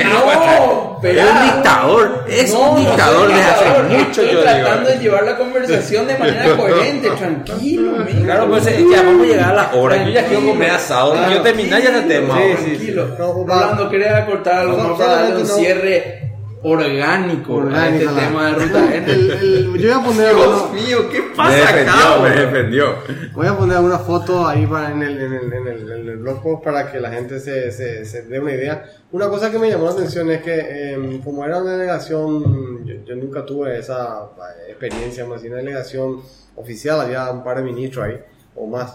No, 0.04 0.98
pero 1.00 1.20
Es 1.22 1.30
un 1.30 1.42
dictador, 1.42 2.24
es 2.28 2.52
un 2.52 2.76
dictador 2.76 3.28
desde 3.28 3.42
hace 3.44 3.82
mucho, 3.84 4.20
Estoy 4.22 4.32
yo 4.34 4.40
tratando 4.42 4.80
digo. 4.80 4.90
de 4.90 4.98
llevar 4.98 5.24
la 5.24 5.36
conversación 5.38 6.06
de 6.06 6.18
manera 6.18 6.56
coherente, 6.56 7.10
tranquilo, 7.10 7.96
amigo. 7.96 8.24
Claro, 8.24 8.48
pues 8.50 8.66
eh, 8.66 8.84
ya 8.92 9.02
vamos 9.02 9.22
a 9.22 9.26
llegar 9.30 9.48
a 9.50 9.54
la 9.54 9.70
hora. 9.74 10.04
Yo 10.04 10.10
ya 10.10 10.26
quiero 10.26 10.46
comer 10.46 10.70
asado. 10.70 11.14
Quiero 11.26 11.42
terminar 11.42 11.80
ya 11.82 11.96
el 11.96 12.06
tema. 12.08 12.34
Sí, 12.36 12.42
ahora. 12.42 12.56
sí, 12.58 12.64
tranquilo. 12.92 13.16
Rolando, 13.46 13.88
¿querés 13.90 14.12
acortar 14.12 14.54
algo 14.58 14.76
No, 14.76 14.88
más 14.90 14.98
para 14.98 15.12
darle 15.22 15.40
un 15.40 15.46
cierre 15.46 16.29
orgánico, 16.62 17.52
a 17.52 17.56
Orgánica, 17.56 18.04
este 18.04 18.14
la- 18.14 18.20
tema 18.28 18.46
de 18.46 18.54
ruta 18.66 18.94
N? 18.94 19.06
El- 19.12 19.30
el- 19.30 19.78
yo 19.78 19.88
voy 19.88 20.00
a 20.02 20.04
poner 20.06 20.34
Dios 20.34 20.46
alguna- 20.62 20.72
mío, 20.82 20.98
¿qué 21.10 21.20
Me 21.22 21.34
pasa 21.36 21.62
acá? 21.68 21.72
defendió, 21.72 22.22
me 22.22 22.30
bro? 22.30 22.40
defendió. 22.40 22.94
Voy 23.32 23.46
a 23.46 23.56
poner 23.56 23.76
alguna 23.76 23.98
foto 23.98 24.46
ahí 24.46 24.66
para 24.66 24.90
en, 24.92 25.02
el, 25.02 25.20
en, 25.20 25.32
el, 25.32 25.52
en, 25.52 25.66
el, 25.66 25.90
en 25.92 26.08
el 26.08 26.16
blog 26.18 26.42
post 26.42 26.64
para 26.64 26.90
que 26.92 27.00
la 27.00 27.10
gente 27.10 27.40
se, 27.40 27.70
se, 27.72 28.04
se 28.04 28.22
dé 28.22 28.38
una 28.40 28.52
idea. 28.52 28.84
Una 29.12 29.28
cosa 29.28 29.50
que 29.50 29.58
me 29.58 29.70
llamó 29.70 29.86
la 29.86 29.92
atención 29.92 30.30
es 30.30 30.42
que, 30.42 30.54
eh, 30.94 31.20
como 31.24 31.44
era 31.44 31.58
una 31.62 31.72
delegación, 31.72 32.84
yo, 32.86 32.94
yo 33.06 33.16
nunca 33.16 33.44
tuve 33.46 33.78
esa 33.78 34.24
eh, 34.66 34.70
experiencia, 34.70 35.24
más 35.26 35.42
una 35.42 35.56
delegación 35.56 36.20
oficial, 36.56 37.00
había 37.00 37.30
un 37.30 37.42
par 37.42 37.56
de 37.56 37.62
ministros 37.62 38.06
ahí, 38.06 38.18
o 38.54 38.66
más. 38.66 38.94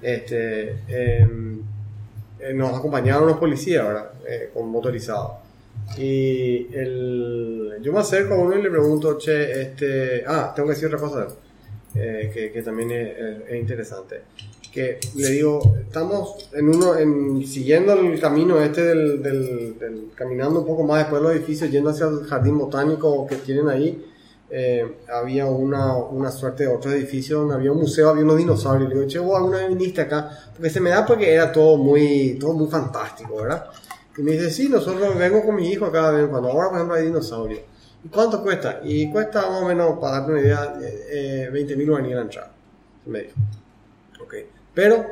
Este, 0.00 0.76
eh, 0.88 1.26
eh, 2.40 2.52
nos 2.54 2.76
acompañaron 2.78 3.24
unos 3.24 3.38
policías, 3.38 3.84
¿verdad? 3.86 4.10
Eh, 4.28 4.50
con 4.52 4.68
motorizados. 4.68 5.43
Y 5.96 6.66
el, 6.74 7.78
yo 7.82 7.92
me 7.92 8.00
acerco 8.00 8.34
a 8.34 8.38
uno 8.38 8.58
y 8.58 8.62
le 8.62 8.70
pregunto, 8.70 9.16
che, 9.18 9.62
este, 9.62 10.24
ah, 10.26 10.52
tengo 10.54 10.68
que 10.68 10.74
decir 10.74 10.88
otra 10.88 10.98
cosa 10.98 11.28
eh, 11.94 12.30
que, 12.32 12.50
que 12.50 12.62
también 12.62 12.90
es, 12.90 13.18
es- 13.18 13.48
es 13.50 13.60
interesante. 13.60 14.22
Que 14.72 14.98
le 15.14 15.28
digo, 15.30 15.76
estamos 15.80 16.50
en 16.52 16.68
uno, 16.68 16.96
en, 16.98 17.46
siguiendo 17.46 17.92
el 17.92 18.18
camino 18.18 18.60
este 18.60 18.82
del, 18.82 19.22
del- 19.22 19.78
del- 19.78 20.10
caminando 20.16 20.60
un 20.60 20.66
poco 20.66 20.82
más 20.82 20.98
después 20.98 21.22
de 21.22 21.28
los 21.28 21.36
edificios, 21.36 21.70
yendo 21.70 21.90
hacia 21.90 22.06
el 22.06 22.24
jardín 22.24 22.58
botánico 22.58 23.26
que 23.26 23.36
tienen 23.36 23.68
ahí. 23.68 24.04
eh, 24.50 24.84
había 25.12 25.46
una, 25.46 25.96
una 25.96 26.30
suerte 26.30 26.64
de 26.64 26.68
otro 26.74 26.92
edificio 26.92 27.40
donde 27.40 27.54
había 27.56 27.72
un 27.72 27.78
museo, 27.78 28.08
había 28.10 28.22
unos 28.24 28.36
dinosaurios. 28.36 28.88
Le 28.88 28.94
digo, 28.96 29.08
che, 29.08 29.18
vos 29.18 29.36
alguna 29.36 29.58
vez 29.58 29.68
viniste 29.68 30.00
acá, 30.02 30.30
porque 30.54 30.70
se 30.70 30.80
me 30.80 30.90
da 30.90 31.04
porque 31.06 31.32
era 31.32 31.50
todo 31.52 31.76
muy, 31.76 32.36
todo 32.38 32.52
muy 32.52 32.68
fantástico, 32.68 33.36
¿verdad? 33.36 33.64
Y 34.16 34.22
me 34.22 34.32
dice, 34.32 34.50
sí, 34.50 34.68
nosotros 34.68 35.16
vengo 35.18 35.44
con 35.44 35.56
mi 35.56 35.68
hijo 35.70 35.86
acá 35.86 36.12
de 36.12 36.22
vez 36.22 36.30
cuando. 36.30 36.50
Ahora, 36.50 36.68
por 36.68 36.76
ejemplo, 36.76 36.96
hay 36.96 37.06
dinosaurios. 37.06 37.60
¿Y 38.04 38.08
cuánto 38.08 38.42
cuesta? 38.42 38.80
Y 38.84 39.10
cuesta 39.10 39.48
más 39.48 39.62
o 39.62 39.66
menos, 39.66 39.98
para 39.98 40.18
darte 40.18 40.32
una 40.32 40.40
idea, 40.40 40.78
eh, 40.80 41.48
20 41.52 41.76
mil 41.76 41.90
guaraníes 41.90 42.16
la 42.16 42.22
entrada. 42.22 42.52
Me 43.06 43.22
dijo. 43.22 43.34
Ok. 44.22 44.34
Pero, 44.74 45.04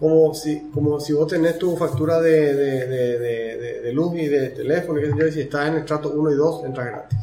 como 0.00 0.34
si, 0.34 0.70
como 0.72 0.98
si 0.98 1.12
vos 1.12 1.28
tenés 1.28 1.58
tu 1.58 1.76
factura 1.76 2.20
de, 2.20 2.54
de, 2.54 2.86
de, 2.86 3.80
de, 3.82 3.92
luz 3.92 4.14
y 4.14 4.26
de 4.26 4.50
teléfono, 4.50 4.98
y 4.98 5.02
qué 5.02 5.10
sé 5.10 5.18
yo, 5.18 5.32
si 5.32 5.40
estás 5.42 5.68
en 5.68 5.74
el 5.74 5.84
trato 5.84 6.10
1 6.10 6.32
y 6.32 6.34
2, 6.36 6.64
entras 6.64 6.86
gratis. 6.86 7.18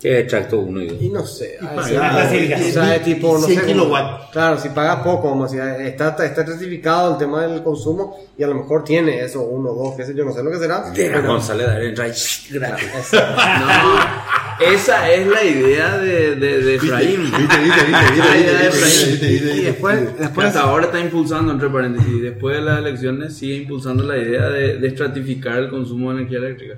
Que 0.00 0.20
extracto 0.20 0.60
uno 0.60 0.80
y 0.80 0.86
dos. 0.86 1.02
Y 1.02 1.08
no 1.08 1.26
sé. 1.26 1.58
Y 1.60 1.64
pagar 1.66 2.26
o 2.26 2.72
sea, 2.72 3.02
tipo, 3.02 3.36
no 3.36 3.44
100 3.46 3.60
sé, 3.60 3.66
kilowatts. 3.66 4.30
Claro, 4.30 4.58
si 4.58 4.68
pagas 4.68 4.98
poco, 5.02 5.30
como 5.30 5.48
si 5.48 5.58
está, 5.58 6.14
está 6.24 6.46
certificado 6.46 7.12
el 7.12 7.18
tema 7.18 7.44
del 7.46 7.62
consumo 7.64 8.16
y 8.38 8.44
a 8.44 8.46
lo 8.46 8.54
mejor 8.54 8.84
tiene 8.84 9.20
eso, 9.24 9.42
uno, 9.42 9.72
dos, 9.72 9.96
qué 9.96 10.04
sé 10.04 10.14
yo, 10.14 10.24
no 10.24 10.32
sé 10.32 10.44
lo 10.44 10.52
que 10.52 10.58
será. 10.58 10.92
Pero- 10.94 11.26
González 11.26 11.66
shh, 12.14 12.52
gratis. 12.52 12.86
No, 13.12 14.66
esa 14.72 15.08
es 15.10 15.26
la 15.26 15.44
idea 15.44 15.98
de, 15.98 16.34
de, 16.36 16.60
de 16.62 16.74
Efraín. 16.76 17.22
Viste, 17.24 17.58
viste, 17.58 17.84
viste, 17.86 19.26
de 19.26 19.56
Y 19.56 19.60
después, 19.62 20.18
después 20.18 20.46
Hasta 20.48 20.60
ahora 20.62 20.86
está 20.86 21.00
impulsando, 21.00 21.52
entre 21.52 21.68
paréntesis, 21.70 22.12
y 22.12 22.20
después 22.20 22.56
de 22.56 22.62
las 22.62 22.78
elecciones 22.78 23.36
sigue 23.36 23.54
impulsando 23.56 24.02
la 24.04 24.16
idea 24.16 24.48
de, 24.48 24.78
de 24.78 24.88
estratificar 24.88 25.58
el 25.58 25.70
consumo 25.70 26.10
de 26.12 26.18
energía 26.18 26.38
eléctrica. 26.38 26.74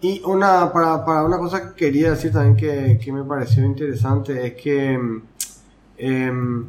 Y 0.00 0.22
una, 0.24 0.72
para, 0.72 1.04
para 1.04 1.24
una 1.24 1.38
cosa 1.38 1.68
que 1.70 1.74
quería 1.74 2.10
decir 2.10 2.32
también 2.32 2.56
que, 2.56 2.98
que 3.04 3.12
me 3.12 3.24
pareció 3.24 3.64
interesante 3.64 4.46
es 4.46 4.54
que 4.54 4.98
em, 5.96 6.66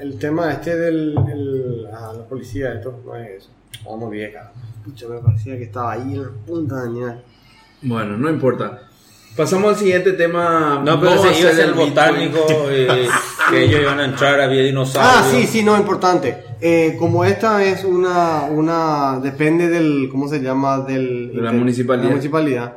el 0.00 0.18
tema 0.18 0.52
este 0.52 0.76
del 0.76 1.16
el, 1.30 1.82
la 1.82 2.24
policía, 2.28 2.74
esto 2.74 3.00
no 3.04 3.16
es 3.16 3.42
eso, 3.42 3.50
vamos 3.84 4.10
vieja. 4.10 4.52
Pucha, 4.84 5.08
me 5.08 5.18
parecía 5.18 5.56
que 5.56 5.64
estaba 5.64 5.92
ahí 5.92 6.14
en 6.14 6.22
la 6.22 6.28
punta 6.46 6.82
de 6.82 6.92
dañar. 6.92 7.22
Bueno, 7.82 8.16
no 8.16 8.30
importa. 8.30 8.88
Pasamos 9.36 9.72
al 9.72 9.76
siguiente 9.76 10.12
tema. 10.12 10.82
No, 10.84 11.00
pero 11.00 11.12
va 11.12 11.30
a 11.30 11.32
se 11.32 11.40
iba 11.40 11.50
a 11.50 11.54
ser 11.54 11.68
el 11.68 11.74
botánico, 11.74 12.38
eh, 12.68 13.08
que 13.50 13.64
ellos 13.64 13.80
iban 13.80 13.98
a 14.00 14.04
entrar, 14.04 14.40
había 14.40 14.62
dinosaurios. 14.62 15.14
Ah, 15.16 15.28
sí, 15.30 15.46
sí, 15.46 15.62
no, 15.62 15.76
importante. 15.76 16.36
Eh, 16.60 16.96
como 16.98 17.24
esta 17.24 17.64
es 17.64 17.84
una, 17.84 18.44
una, 18.44 19.20
depende 19.20 19.68
del, 19.68 20.08
¿cómo 20.10 20.28
se 20.28 20.40
llama? 20.40 20.80
Del, 20.80 21.32
De 21.34 21.40
la 21.40 21.52
municipalidad. 21.52 22.04
la 22.04 22.10
municipalidad. 22.10 22.76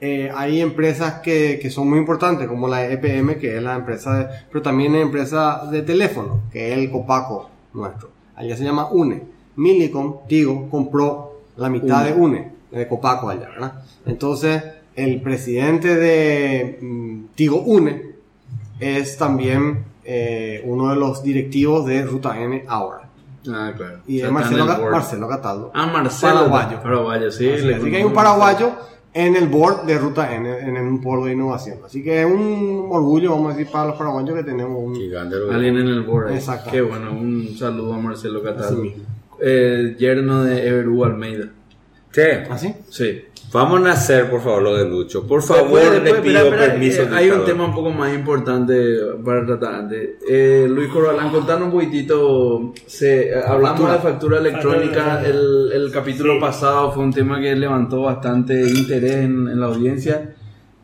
Eh, 0.00 0.32
hay 0.34 0.60
empresas 0.60 1.20
que, 1.20 1.58
que 1.62 1.70
son 1.70 1.88
muy 1.88 1.98
importantes, 1.98 2.48
como 2.48 2.66
la 2.66 2.84
EPM, 2.90 3.38
que 3.38 3.56
es 3.56 3.62
la 3.62 3.76
empresa, 3.76 4.14
de, 4.18 4.26
pero 4.50 4.62
también 4.62 4.94
hay 4.94 5.02
empresas 5.02 5.70
de 5.70 5.82
teléfono, 5.82 6.44
que 6.50 6.72
es 6.72 6.78
el 6.78 6.90
Copaco 6.90 7.50
nuestro. 7.74 8.10
Allá 8.34 8.56
se 8.56 8.64
llama 8.64 8.88
UNE. 8.90 9.22
Millicom, 9.56 10.26
Tigo, 10.26 10.68
compró 10.70 11.42
la 11.56 11.68
mitad 11.68 12.04
de 12.04 12.12
UNE, 12.14 12.50
de 12.70 12.88
Copaco 12.88 13.28
allá, 13.28 13.48
¿verdad? 13.50 13.84
Entonces, 14.06 14.62
el 14.96 15.20
presidente 15.22 15.94
de 15.96 16.78
mm, 16.80 17.24
Tigo 17.34 17.62
UNE 17.62 18.12
es 18.80 19.16
también 19.16 19.84
eh, 20.04 20.62
uno 20.64 20.90
de 20.90 20.96
los 20.96 21.22
directivos 21.22 21.86
de 21.86 22.02
Ruta 22.02 22.40
N 22.40 22.64
ahora. 22.68 23.08
Ah, 23.48 23.72
claro. 23.76 23.98
Y 24.06 24.18
O 24.18 24.20
sea, 24.20 24.26
es 24.28 24.32
Marcelo. 24.32 24.66
Marcelo 24.90 25.28
Cataldo. 25.28 25.70
Ah, 25.74 25.86
Marcelo. 25.86 26.32
Paraguayo. 26.34 26.82
Paraguayo, 26.82 27.30
sí. 27.30 27.48
Así, 27.50 27.64
le- 27.64 27.74
así 27.76 27.90
que 27.90 27.96
hay 27.96 28.04
un 28.04 28.12
paraguayo 28.12 28.70
en 29.14 29.36
el 29.36 29.48
board 29.48 29.84
de 29.84 29.98
Ruta 29.98 30.34
N, 30.34 30.48
en 30.60 30.76
un 30.76 31.00
polo 31.00 31.26
de 31.26 31.32
innovación. 31.32 31.78
Así 31.84 32.02
que 32.02 32.20
es 32.22 32.26
un 32.26 32.86
orgullo, 32.90 33.32
vamos 33.32 33.52
a 33.52 33.56
decir, 33.56 33.70
para 33.70 33.88
los 33.88 33.96
paraguayos 33.96 34.34
que 34.36 34.44
tenemos 34.44 34.78
un... 34.78 34.94
Gigante, 34.94 35.36
Alguien 35.50 35.76
en 35.76 35.88
el 35.88 36.02
board. 36.02 36.32
Exacto. 36.32 36.70
Qué 36.70 36.80
bueno. 36.82 37.12
Un 37.12 37.48
saludo 37.58 37.94
a 37.94 37.98
Marcelo 37.98 38.42
Cataldo. 38.42 38.84
El 39.40 39.96
yerno 39.96 40.44
de 40.44 40.66
Everú 40.68 41.04
Almeida. 41.04 41.46
Sí. 42.12 42.22
¿Así? 42.50 42.74
Sí. 42.90 43.24
Vamos 43.52 43.86
a 43.86 43.92
hacer, 43.92 44.30
por 44.30 44.40
favor, 44.40 44.62
lo 44.62 44.76
de 44.76 44.88
Lucho. 44.88 45.26
Por 45.26 45.42
favor, 45.42 45.78
le 45.82 46.00
pido 46.00 46.16
espera, 46.16 46.40
espera, 46.44 46.66
permiso. 46.72 47.02
eh, 47.02 47.08
hay 47.12 47.30
un 47.30 47.44
tema 47.44 47.66
un 47.66 47.74
poco 47.74 47.90
más 47.90 48.14
importante 48.14 48.74
para 49.22 49.44
tratar 49.44 49.74
antes. 49.74 50.10
Eh, 50.26 50.66
Luis 50.70 50.88
Corbalán, 50.88 51.30
contanos 51.30 51.64
un 51.66 51.72
poquitito. 51.72 52.72
Se, 52.86 53.28
eh, 53.28 53.34
hablamos 53.46 53.92
de 53.92 53.98
factura 53.98 54.38
electrónica. 54.38 55.04
Factura 55.04 55.28
El, 55.28 55.70
el 55.74 55.92
capítulo 55.92 56.34
Sí. 56.34 56.40
pasado 56.40 56.92
fue 56.92 57.04
un 57.04 57.12
tema 57.12 57.40
que 57.40 57.54
levantó 57.54 58.02
bastante 58.02 58.58
interés 58.62 59.16
en, 59.16 59.48
en 59.48 59.60
la 59.60 59.66
audiencia. 59.66 60.34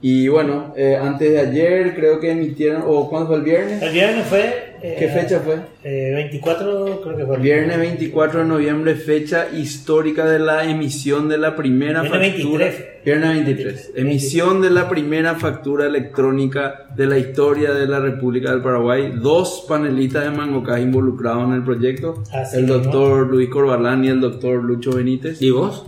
Y 0.03 0.28
bueno, 0.28 0.74
eh, 0.77 0.97
antes 1.01 1.31
de 1.32 1.40
ayer 1.40 1.95
creo 1.97 2.20
que 2.20 2.31
emitieron, 2.32 2.82
o 2.86 3.09
¿cuándo 3.09 3.28
fue 3.28 3.36
el 3.36 3.43
viernes? 3.43 3.82
El 3.82 3.93
viernes 3.95 4.27
fue. 4.27 4.68
Eh, 4.83 4.97
¿Qué 4.99 5.09
fecha 5.09 5.41
fue? 5.41 5.57
eh, 5.85 6.13
24, 6.15 7.01
creo 7.03 7.17
que 7.17 7.27
fue. 7.27 7.39
Viernes 7.39 7.79
24 7.79 8.41
de 8.41 8.47
noviembre, 8.47 8.95
fecha 8.95 9.49
histórica 9.51 10.25
de 10.27 10.39
la 10.39 10.65
emisión 10.65 11.29
de 11.29 11.39
la 11.39 11.57
primera 11.57 12.03
Viernes 12.03 12.33
factura. 12.35 12.65
23. 12.67 13.05
Viernes 13.05 13.45
23. 13.47 13.93
Emisión 13.97 14.61
de 14.61 14.71
la 14.71 14.89
primera 14.89 15.35
factura 15.37 15.87
electrónica 15.87 16.87
de 16.95 17.07
la 17.07 17.19
historia 17.19 17.73
de 17.73 17.87
la 17.87 18.01
República 18.01 18.51
del 18.51 18.61
Paraguay. 18.63 19.13
Dos 19.21 19.65
panelistas 19.69 20.25
de 20.25 20.31
Mangocas 20.31 20.81
involucrados 20.81 21.45
en 21.49 21.55
el 21.55 21.63
proyecto. 21.63 22.23
Así 22.33 22.57
el 22.57 22.63
mismo. 22.65 22.79
doctor 22.79 23.27
Luis 23.29 23.49
Corbalán 23.49 24.05
y 24.05 24.09
el 24.09 24.21
doctor 24.21 24.63
Lucho 24.63 24.93
Benítez. 24.93 25.41
¿Y 25.43 25.51
vos? 25.51 25.85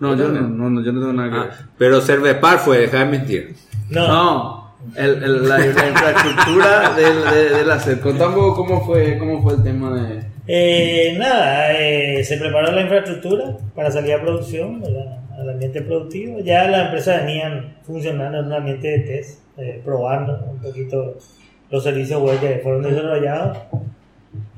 No, 0.00 0.16
yo 0.16 0.28
no, 0.28 0.40
no, 0.40 0.68
no, 0.68 0.82
yo 0.82 0.92
no 0.92 1.00
tengo 1.00 1.12
nada 1.12 1.30
que 1.30 1.38
ver. 1.38 1.48
Ah, 1.52 1.66
pero 1.78 2.00
Cervepar 2.00 2.58
fue, 2.58 2.78
deja 2.78 3.04
de 3.04 3.04
mentir. 3.06 3.54
No, 3.88 4.08
No, 4.08 4.61
el- 4.96 5.48
la, 5.48 5.58
la 5.58 5.88
infraestructura 5.88 6.94
del, 6.94 7.24
de, 7.50 7.56
de 7.58 7.64
la 7.64 7.78
sed. 7.78 8.00
Contá 8.00 8.28
un 8.28 8.34
poco 8.34 8.54
cómo 8.56 8.84
fue, 8.84 9.18
cómo 9.18 9.42
fue 9.42 9.54
el 9.54 9.62
tema 9.62 9.94
de... 9.94 10.22
Eh, 10.48 11.14
nada, 11.18 11.72
eh, 11.78 12.24
se 12.24 12.36
preparó 12.36 12.72
la 12.72 12.82
infraestructura 12.82 13.56
para 13.74 13.90
salir 13.90 14.14
a 14.14 14.20
producción, 14.20 14.82
al 15.38 15.48
ambiente 15.50 15.82
productivo. 15.82 16.40
Ya 16.40 16.66
las 16.68 16.86
empresas 16.86 17.24
venían 17.24 17.76
funcionando 17.84 18.38
en 18.40 18.46
un 18.46 18.52
ambiente 18.52 18.88
de 18.88 18.98
test, 19.00 19.40
eh, 19.56 19.80
probando 19.84 20.44
un 20.50 20.58
poquito 20.60 21.16
los 21.70 21.82
servicios 21.84 22.20
web 22.20 22.40
que 22.40 22.60
fueron 22.62 22.82
desarrollados. 22.82 23.58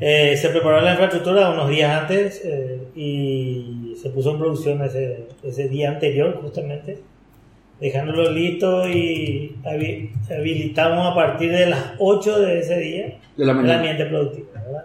Eh, 0.01 0.37
se 0.37 0.49
preparó 0.49 0.81
la 0.81 0.93
infraestructura 0.93 1.51
unos 1.51 1.69
días 1.69 2.03
antes 2.03 2.43
y 2.97 3.95
se 4.01 4.11
puso 4.11 4.31
en 4.33 4.39
producción 4.39 4.83
ese, 4.83 5.27
ese 5.43 5.69
día 5.69 5.91
anterior 5.91 6.39
justamente, 6.43 6.99
dejándolo 7.81 8.31
listo 8.31 8.89
y 8.89 9.57
habi- 9.65 10.11
habilitamos 10.31 11.13
a 11.13 11.15
partir 11.15 11.51
de 11.53 11.67
las 11.67 11.81
8 11.99 12.41
de 12.41 12.61
ese 12.61 12.79
día 12.79 13.07
De 13.37 13.45
la 13.45 13.53
el 13.53 13.71
ambiente 13.71 14.07
productivo. 14.07 14.47
¿verdad? 14.55 14.85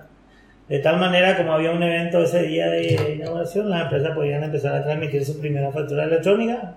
De 0.68 0.80
tal 0.80 0.99
manera, 0.99 1.36
como 1.38 1.53
había 1.53 1.72
un 1.72 1.82
evento 1.82 2.22
ese 2.24 2.44
día 2.44 2.68
de 2.68 3.16
inauguración, 3.16 3.70
las 3.70 3.84
empresas 3.84 4.16
podían 4.16 4.44
empezar 4.44 4.76
a 4.76 4.84
transmitir 4.84 5.26
su 5.26 5.40
primera 5.40 5.72
factura 5.72 6.03
electrónica. 6.03 6.76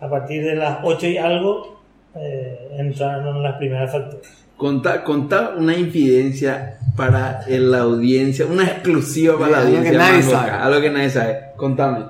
A 0.00 0.08
partir 0.08 0.44
de 0.44 0.54
las 0.54 0.78
8 0.84 1.06
y 1.08 1.16
algo, 1.18 1.80
eh, 2.14 2.68
entraron 2.78 3.42
las 3.42 3.54
primeras 3.56 3.90
facturas. 3.90 4.44
Contá, 4.56 5.02
contá 5.04 5.54
una 5.56 5.76
infidencia 5.76 6.78
para 6.96 7.40
la 7.48 7.78
audiencia, 7.80 8.44
una 8.46 8.64
exclusiva 8.64 9.36
para 9.38 9.50
la 9.50 9.58
Algo 9.58 9.70
que 9.72 9.76
audiencia. 9.78 9.98
nadie 9.98 10.22
sabe. 10.22 10.50
Algo 10.50 10.80
que 10.80 10.90
nadie 10.90 11.10
sabe. 11.10 11.38
Contame. 11.56 12.04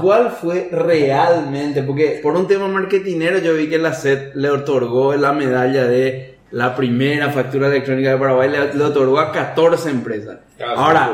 ¿Cuál 0.00 0.30
fue 0.30 0.68
realmente? 0.70 1.82
Porque 1.82 2.20
por 2.22 2.36
un 2.36 2.46
tema 2.46 2.68
marketinero 2.68 3.38
yo 3.38 3.54
vi 3.54 3.68
que 3.68 3.78
la 3.78 3.92
SED 3.92 4.34
le 4.34 4.50
otorgó 4.50 5.14
la 5.16 5.32
medalla 5.32 5.84
de 5.86 6.38
la 6.50 6.74
primera 6.76 7.30
factura 7.30 7.68
electrónica 7.68 8.10
de 8.10 8.18
Paraguay, 8.18 8.50
le, 8.50 8.74
le 8.74 8.84
otorgó 8.84 9.18
a 9.18 9.32
14 9.32 9.90
empresas. 9.90 10.38
Cada 10.58 10.74
Ahora, 10.74 11.12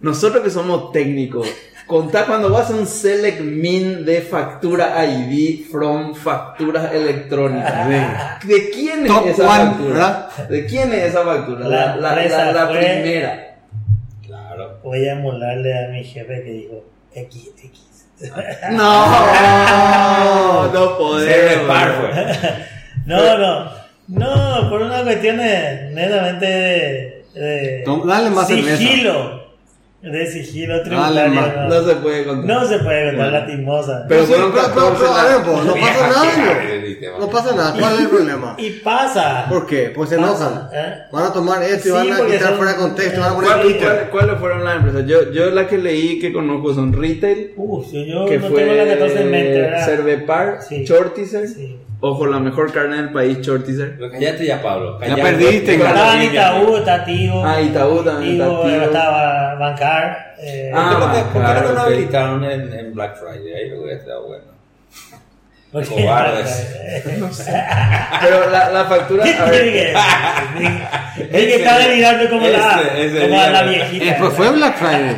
nosotros 0.00 0.42
que 0.42 0.50
somos 0.50 0.90
técnicos, 0.92 1.46
contá 1.86 2.24
cuando 2.24 2.48
vas 2.50 2.70
a 2.70 2.74
un 2.74 2.86
select 2.86 3.40
min 3.42 4.04
de 4.06 4.22
factura 4.22 5.04
ID 5.04 5.66
from 5.70 6.14
facturas 6.14 6.92
electrónicas. 6.94 8.42
¿De 8.46 8.70
quién 8.70 9.02
es 9.02 9.06
Top 9.08 9.26
esa 9.26 9.42
one, 9.50 9.64
factura? 9.70 9.92
¿verdad? 9.94 10.48
¿De 10.48 10.66
quién 10.66 10.92
es 10.94 11.02
esa 11.10 11.22
factura? 11.24 11.68
La, 11.68 11.96
La 11.96 12.14
la- 12.16 12.52
la 12.52 12.66
fue- 12.68 12.78
primera. 12.78 13.58
Claro. 14.26 14.78
Voy 14.82 15.06
a 15.06 15.12
emularle 15.12 15.78
a 15.84 15.88
mi 15.88 16.04
jefe 16.04 16.42
que 16.42 16.50
dijo 16.52 16.84
XX. 17.12 17.89
No, 18.72 20.70
no 20.72 20.98
podemos. 20.98 21.76
Fue. 21.76 22.70
No, 23.06 23.38
no, 23.38 23.70
no, 24.08 24.68
por 24.70 24.82
una 24.82 25.02
cuestión 25.02 25.38
de, 25.38 25.88
netamente 25.92 26.46
de, 26.46 27.24
de 27.34 27.82
Tom- 27.84 28.06
dale 28.06 28.30
más 28.30 28.46
sigilo. 28.46 29.39
De 30.02 30.26
sigilo 30.26 30.82
tributario. 30.82 31.28
no. 31.42 31.68
No 31.68 31.82
se 31.86 31.94
puede 31.96 32.24
contar. 32.24 32.46
No 32.46 32.66
se 32.66 32.78
puede 32.78 33.04
contar 33.10 33.30
Bueno. 33.30 33.38
lastimosa. 33.38 34.04
Pero 34.08 34.24
pero, 34.26 34.50
pero, 34.50 34.54
14 34.54 34.96
pero, 34.98 35.12
a 35.12 35.16
la- 35.16 35.24
ver, 35.24 35.46
no 35.66 35.74
pasa 35.74 36.08
nada. 36.08 37.18
No, 37.18 37.28
pasa 37.28 37.54
nada. 37.54 37.74
¿Cuál 37.78 37.94
es 37.94 38.00
el 38.00 38.08
problema? 38.08 38.54
Y 38.58 38.70
pasa. 38.70 39.46
¿Por 39.50 39.66
qué? 39.66 39.92
Pues 39.94 40.08
se 40.08 40.14
enojan. 40.16 40.68
¿Eh? 40.72 40.94
Van 41.12 41.24
a 41.24 41.32
tomar 41.34 41.62
esto 41.62 41.88
y 41.88 41.90
Sí, 42.02 42.10
van 42.10 42.12
a 42.12 42.26
quitar 42.26 42.48
son- 42.48 42.56
fuera 42.56 42.72
de 42.72 42.78
contexto 42.78 43.16
y 43.16 43.20
van 43.20 43.30
a 43.30 43.34
poner 43.34 43.50
¿Cuál- 43.50 43.76
cuál- 43.78 44.08
¿Cuáles 44.10 44.38
fueron 44.38 44.64
las 44.64 44.76
empresas? 44.76 45.06
Yo, 45.06 45.32
yo 45.32 45.50
la 45.50 45.66
que 45.68 45.76
leí 45.78 46.18
que 46.18 46.32
conozco 46.32 46.72
son 46.74 46.92
Retail, 46.94 47.52
Uf, 47.56 47.92
yo, 47.92 48.00
yo 48.04 48.24
que 48.24 48.38
no 48.38 48.48
fue 48.48 48.60
tengo 48.62 48.72
la 48.74 48.86
14 48.86 49.20
en 49.20 49.30
mente, 49.30 49.60
¿verdad? 49.60 49.84
Cervepar, 49.84 50.58
Sí. 50.66 50.84
Chortizer. 50.86 51.46
Sí. 51.48 51.78
Ojo, 52.02 52.26
la 52.26 52.38
mejor 52.40 52.72
carne 52.72 52.96
del 52.96 53.12
país, 53.12 53.40
Chortizer. 53.42 53.96
Pero 53.98 54.10
Cállate 54.10 54.46
ya, 54.46 54.62
Pablo. 54.62 54.98
Ya 55.00 55.06
Cállate. 55.08 55.22
perdiste, 55.22 55.72
Déjalo 55.72 55.88
Estaba 55.90 56.12
en 56.12 56.18
así, 56.18 56.26
mi 56.28 56.32
Itaú, 56.34 57.04
Tigo. 57.04 57.44
Ah, 57.44 57.60
Itaú 57.60 58.04
también 58.04 58.32
Tigo. 58.38 58.64
estaba 58.84 59.54
Bancar. 59.56 60.34
Eh, 60.38 60.72
Ah, 60.74 60.88
¿Por 60.90 61.00
qué 61.00 61.06
no 61.06 61.12
te- 61.12 61.20
¿Por 61.24 61.32
qué 61.32 61.38
no 61.38 61.44
claro, 61.44 61.60
te 61.68 61.74
lo 61.74 61.80
ok. 61.80 61.86
habilitaron 61.86 62.44
en, 62.44 62.72
en 62.72 62.94
Black 62.94 63.16
Friday? 63.18 63.52
Ahí 63.54 63.68
lo 63.70 63.82
hubiera 63.82 63.98
estado 63.98 64.26
bueno. 64.28 64.44
cobardes. 65.88 66.76
Pero 68.22 68.50
la, 68.50 68.70
la 68.70 68.84
factura. 68.86 69.22
¿Qué 69.24 69.34
a 69.34 69.44
tiene 69.50 69.58
ver, 69.58 69.92
que 70.58 71.38
Es 71.38 71.46
que 71.46 71.54
está 71.56 71.78
mirando 71.94 72.30
como 72.30 72.46
la, 72.48 72.80
Ese- 72.96 73.20
como 73.28 73.36
la 73.36 73.62
no. 73.62 73.68
viejita. 73.68 74.04
Eh, 74.06 74.16
pues 74.18 74.32
fue 74.34 74.50
Black 74.52 74.76
Friday. 74.78 75.16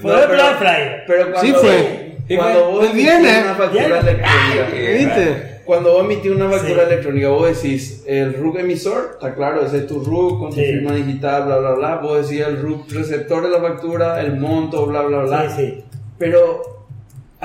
Fue 0.00 0.12
No, 0.12 0.28
Black 0.28 0.58
Friday. 0.58 1.02
Pero 1.06 1.32
cuando, 1.32 1.40
Sí 1.40 1.52
fue. 1.58 2.14
Cuando 2.36 2.70
vos 2.70 2.84
emitís 2.84 3.02
viernes. 3.04 3.44
una 3.44 3.54
factura 3.54 3.84
electrónica. 4.00 4.92
¿Viste? 4.92 5.53
Cuando 5.64 5.92
vos 5.94 6.04
emitís 6.04 6.30
una 6.32 6.50
factura 6.50 6.86
Sí. 6.86 6.92
electrónica, 6.92 7.28
vos 7.30 7.46
decís 7.62 8.02
el 8.06 8.34
RUC 8.34 8.58
emisor, 8.58 9.10
está 9.14 9.34
claro, 9.34 9.64
ese 9.64 9.78
es 9.78 9.86
tu 9.86 10.00
RUC 10.00 10.38
con 10.38 10.50
tu 10.50 10.56
Sí. 10.56 10.64
firma 10.66 10.94
digital, 10.94 11.44
bla, 11.46 11.58
bla, 11.58 11.72
bla. 11.72 11.96
Vos 11.96 12.28
decís 12.28 12.44
el 12.46 12.60
RUC 12.60 12.90
receptor 12.92 13.42
de 13.42 13.48
la 13.50 13.60
factura, 13.60 14.20
el 14.20 14.36
monto, 14.36 14.86
bla, 14.86 15.02
bla, 15.02 15.22
bla. 15.22 15.50
Sí, 15.50 15.56
sí. 15.56 15.84
Pero 16.18 16.73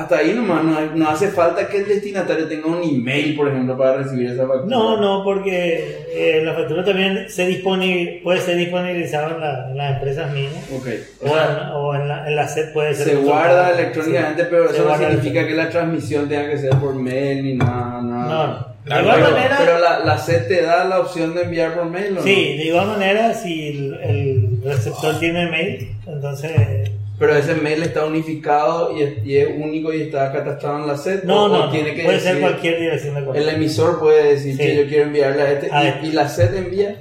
hasta 0.01 0.17
ahí 0.17 0.33
nomás, 0.33 0.63
no, 0.63 0.77
hay- 0.77 0.89
no 0.95 1.09
hace 1.09 1.27
falta 1.29 1.67
que 1.67 1.77
el 1.77 1.87
destinatario 1.87 2.47
tenga 2.47 2.67
un 2.67 2.81
email, 2.83 3.35
por 3.35 3.47
ejemplo, 3.47 3.77
para 3.77 3.97
recibir 3.97 4.27
esa 4.31 4.47
factura. 4.47 4.75
No, 4.75 4.97
no, 4.99 5.23
porque 5.23 5.97
eh, 6.13 6.41
la 6.43 6.53
factura 6.53 6.83
también 6.83 7.29
se 7.29 7.45
disponible, 7.45 8.21
puede 8.23 8.41
ser 8.41 8.57
disponibilizada 8.57 9.29
en, 9.35 9.39
la- 9.41 9.69
en 9.71 9.77
las 9.77 9.95
empresas 9.95 10.31
mismas. 10.33 10.63
Ok. 10.75 10.87
O 11.21 11.25
O, 11.25 11.33
sea, 11.33 11.45
en, 11.45 11.69
o 11.75 11.95
en 11.95 12.07
la, 12.07 12.27
en 12.27 12.35
la 12.35 12.47
SED 12.47 12.73
puede 12.73 12.93
ser. 12.95 13.07
se 13.07 13.15
guarda 13.15 13.71
electrónicamente, 13.71 14.41
Sí, 14.43 14.47
pero 14.49 14.69
se 14.69 14.75
eso 14.77 14.85
no 14.89 14.97
significa 14.97 15.47
que 15.47 15.53
la 15.55 15.69
transmisión 15.69 16.27
tenga 16.29 16.49
que 16.49 16.57
ser 16.57 16.69
por 16.71 16.95
mail 16.95 17.43
ni 17.43 17.53
nada. 17.55 18.01
nada. 18.01 18.27
No, 18.27 18.47
no. 18.47 18.69
De 18.85 19.01
igual 19.01 19.17
pero, 19.21 19.31
manera. 19.35 19.55
pero 19.59 19.79
la, 19.79 19.99
la 19.99 20.17
SED 20.17 20.47
te 20.47 20.61
da 20.63 20.83
la 20.85 20.99
opción 21.01 21.35
de 21.35 21.43
enviar 21.43 21.75
por 21.75 21.85
mail 21.85 22.17
o 22.17 22.23
Sí, 22.23 22.29
no? 22.55 22.57
de 22.63 22.65
igual 22.69 22.87
manera, 22.87 23.33
si 23.33 23.67
el, 23.69 23.93
el 24.01 24.61
receptor 24.63 25.19
tiene 25.19 25.47
mail, 25.51 25.91
entonces. 26.07 26.89
Pero 27.19 27.35
ese 27.35 27.53
mail 27.55 27.83
está 27.83 28.05
unificado 28.05 28.97
y 28.97 29.01
es, 29.03 29.25
y 29.25 29.35
es 29.35 29.49
único 29.57 29.93
y 29.93 30.03
está 30.03 30.31
catastrado 30.31 30.79
en 30.79 30.87
la 30.87 30.95
SED. 30.97 31.23
No, 31.25 31.43
o, 31.43 31.47
no, 31.49 31.53
o 31.55 31.65
no, 31.65 31.69
tiene 31.71 31.93
que 31.93 32.03
puede 32.05 32.17
ser 32.21 32.35
decir- 32.35 32.41
cualquier 32.41 32.79
dirección 32.79 33.15
de 33.15 33.25
correo. 33.25 33.41
El 33.43 33.49
emisor 33.49 33.99
puede 33.99 34.23
decir 34.35 34.53
Sí. 34.53 34.57
que 34.57 34.75
yo 34.77 34.87
quiero 34.87 35.03
enviarle 35.03 35.41
a 35.41 35.51
este 35.51 35.69
A 35.69 35.83
y- 35.83 35.87
este. 35.89 36.07
y, 36.07 36.11
la 36.13 36.29
SED 36.29 36.55
envía. 36.55 36.95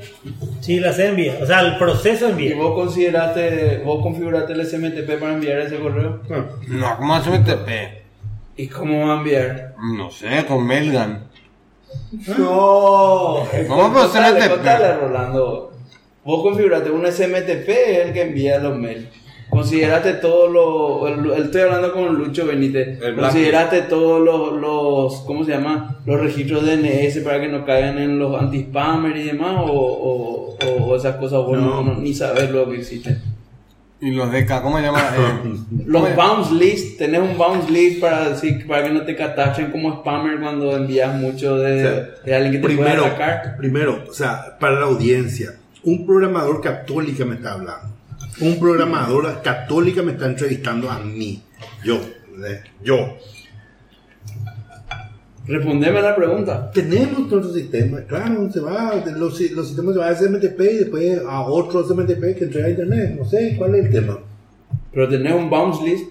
Sí, 0.60 0.80
la 0.80 0.92
SED 0.92 1.10
envía. 1.10 1.38
O 1.40 1.46
sea, 1.46 1.60
el 1.60 1.78
proceso 1.78 2.26
Y 2.26 2.30
envía. 2.32 2.56
vos 2.56 2.74
consideraste, 2.74 3.78
vos 3.84 4.02
configuraste 4.02 4.54
el 4.54 4.60
SMTP 4.66 5.18
para 5.20 5.34
enviar 5.34 5.60
ese 5.60 5.76
correo. 5.78 6.20
No, 6.66 6.96
¿cómo 6.96 7.14
hace 7.14 7.30
un 7.30 7.44
TP? 7.44 8.02
¿Y 8.56 8.66
cómo 8.66 9.06
va 9.06 9.14
a 9.14 9.18
enviar? 9.18 9.74
No 9.96 10.10
sé, 10.10 10.44
con 10.48 10.66
Melgan. 10.66 11.28
No. 12.36 13.46
¿Cómo 13.68 13.92
puedo 13.92 14.06
hacer 14.06 14.22
Contale, 14.22 14.40
SMTP? 14.40 14.54
contale, 14.56 14.96
Rolando. 14.96 15.72
Vos 16.24 16.42
configuraste 16.42 16.90
un 16.90 17.06
SMTP, 17.06 17.68
es 17.68 18.06
el 18.06 18.12
que 18.12 18.22
envía 18.22 18.58
los 18.58 18.76
mails. 18.76 19.06
Consideraste 19.50 20.14
todos 20.14 20.52
los. 20.52 21.10
el- 21.10 21.30
el- 21.32 21.44
Estoy 21.44 21.62
hablando 21.62 21.92
con 21.92 22.14
Lucho 22.16 22.46
Benítez. 22.46 22.98
Consideraste 23.18 23.82
todos 23.82 24.20
los, 24.24 24.60
los. 24.60 25.20
¿Cómo 25.26 25.44
se 25.44 25.52
llama? 25.52 25.98
Los 26.06 26.20
registros 26.20 26.64
DNS 26.64 27.20
para 27.24 27.40
que 27.40 27.48
no 27.48 27.64
caigan 27.64 27.98
en 27.98 28.18
los 28.18 28.40
anti-spammers 28.40 29.18
y 29.18 29.22
demás. 29.24 29.56
O, 29.58 29.72
o, 29.72 30.56
o- 30.64 30.84
o 30.84 30.96
esas 30.96 31.16
cosas 31.16 31.38
vos 31.44 31.58
no. 31.58 31.82
no- 31.82 31.94
ni 31.96 32.12
sabes 32.14 32.50
lo 32.50 32.68
que 32.68 32.76
existen. 32.78 33.20
Y 34.00 34.12
los 34.12 34.30
DK, 34.30 34.62
¿cómo 34.62 34.76
se 34.76 34.84
llama? 34.84 35.00
Eh, 35.00 35.54
Los 35.86 36.02
¿cómo- 36.02 36.14
bounce 36.14 36.54
list, 36.54 36.98
tenés 36.98 37.20
un 37.20 37.36
bounce 37.36 37.68
list 37.72 38.00
para 38.00 38.28
decir, 38.28 38.64
para 38.66 38.84
que 38.84 38.90
no 38.90 39.02
te 39.02 39.16
catastren 39.16 39.72
como 39.72 39.92
spammer 40.00 40.38
cuando 40.38 40.76
envías 40.76 41.12
mucho 41.16 41.56
de, 41.56 41.84
O 41.84 41.90
sea, 41.90 42.08
de 42.24 42.34
alguien 42.36 42.52
que 42.52 42.58
te 42.58 42.64
primero, 42.74 43.02
puede 43.02 43.14
atacar. 43.14 43.56
primero, 43.56 44.04
o 44.08 44.12
sea, 44.12 44.56
para 44.60 44.78
la 44.78 44.86
audiencia, 44.86 45.56
un 45.82 46.06
programador 46.06 46.60
católica 46.60 47.24
me 47.24 47.34
está 47.36 47.54
hablando 47.54 47.87
un 48.40 48.58
programador 48.58 49.42
católica 49.42 50.02
me 50.02 50.12
está 50.12 50.26
entrevistando 50.26 50.90
a 50.90 50.98
mí. 51.00 51.42
Yo. 51.84 52.00
Yo. 52.82 53.16
Respondeme 55.46 56.02
la 56.02 56.14
pregunta. 56.14 56.70
Tenemos 56.72 57.30
nuestro 57.30 57.52
sistema, 57.54 58.02
claro, 58.02 58.52
se 58.52 58.60
va, 58.60 58.94
los, 59.16 59.40
los 59.52 59.66
sistemas 59.66 59.94
se 59.94 59.98
van 59.98 60.12
a 60.12 60.14
SMTP 60.14 60.60
y 60.60 60.76
después 60.76 61.22
a 61.26 61.40
otro 61.40 61.82
SMTP 61.82 62.36
que 62.36 62.44
entrega 62.44 62.66
a 62.66 62.70
internet. 62.70 63.16
No 63.18 63.24
sé 63.24 63.54
cuál 63.56 63.74
es 63.74 63.86
el 63.86 63.92
tema. 63.92 64.18
Pero 64.92 65.08
tenés 65.08 65.32
un 65.32 65.48
bounce 65.48 65.84
list. 65.84 66.04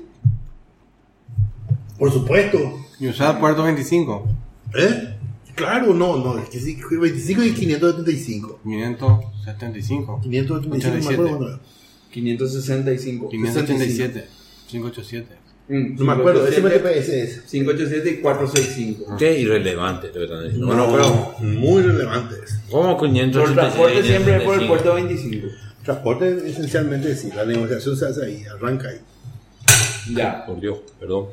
Por 1.99 2.11
supuesto. 2.11 2.57
Y 2.99 3.07
usar 3.07 3.39
puerto 3.39 3.63
25. 3.63 4.27
¿Eh? 4.75 5.17
Claro, 5.53 5.93
no, 5.93 6.17
no, 6.17 6.37
es 6.37 6.49
que 6.49 6.59
sí, 6.59 6.77
25 6.89 7.43
y 7.43 7.51
575. 7.53 8.59
575. 8.63 10.21
575, 10.23 11.23
87. 11.23 11.59
565. 12.11 13.29
587. 13.29 14.25
587. 14.67 15.27
Mm, 15.69 15.95
No 15.99 16.05
me 16.05 16.13
acuerdo, 16.13 16.45
587, 16.47 16.77
SMTP 16.77 16.97
ese 16.97 17.23
es. 17.23 17.39
587 17.41 18.09
y 18.09 18.21
465. 18.21 19.17
Qué 19.17 19.39
irrelevante 19.39 20.07
lo 20.07 20.13
que 20.13 20.23
están 20.23 20.43
diciendo. 20.43 20.67
No, 20.75 20.87
Bueno, 20.87 21.33
pero 21.39 21.49
muy 21.49 21.81
relevantes. 21.81 22.59
¿cómo 22.71 22.97
Por 22.97 23.07
586 23.09 23.55
transporte 23.55 24.03
siempre 24.03 24.35
es 24.37 24.43
por 24.43 24.53
el 24.53 24.59
575? 24.61 24.67
puerto 24.67 24.93
25. 24.95 25.47
Transporte 25.83 26.49
esencialmente 26.49 27.15
sí, 27.15 27.29
la 27.35 27.45
negociación 27.45 27.95
se 27.97 28.05
hace 28.05 28.25
ahí, 28.25 28.43
arranca 28.45 28.89
ahí. 28.89 28.97
Ya. 30.13 30.45
Por 30.45 30.59
Dios, 30.59 30.79
perdón. 30.99 31.27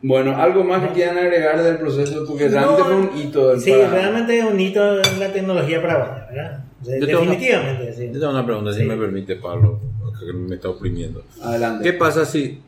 Bueno, 0.00 0.36
algo 0.36 0.62
más 0.64 0.86
que 0.88 0.94
quieran 0.94 1.18
agregar 1.18 1.62
del 1.62 1.76
proceso, 1.78 2.24
porque 2.26 2.48
realmente 2.48 2.82
fue 2.84 2.94
un 2.96 3.10
hito. 3.18 3.48
del 3.50 3.60
Sí, 3.60 3.70
para- 3.72 3.90
realmente 3.90 4.38
es 4.38 4.44
un 4.44 4.60
hito 4.60 5.02
en 5.02 5.20
la 5.20 5.32
tecnología 5.32 5.82
paraguaya, 5.82 6.26
¿verdad? 6.30 6.64
De- 6.82 7.00
Yo 7.00 7.06
tengo 7.06 7.20
una- 7.22 7.30
definitivamente, 7.32 7.92
sí. 7.92 8.06
Yo 8.06 8.12
tengo 8.20 8.30
una 8.30 8.46
pregunta, 8.46 8.72
si 8.72 8.82
me 8.84 8.96
permite, 8.96 9.36
Pablo, 9.36 9.80
que 10.18 10.32
me 10.32 10.54
está 10.56 10.68
oprimiendo. 10.70 11.24
Adelante. 11.42 11.84
¿Qué 11.84 11.92
pasa 11.92 12.24
si... 12.24 12.60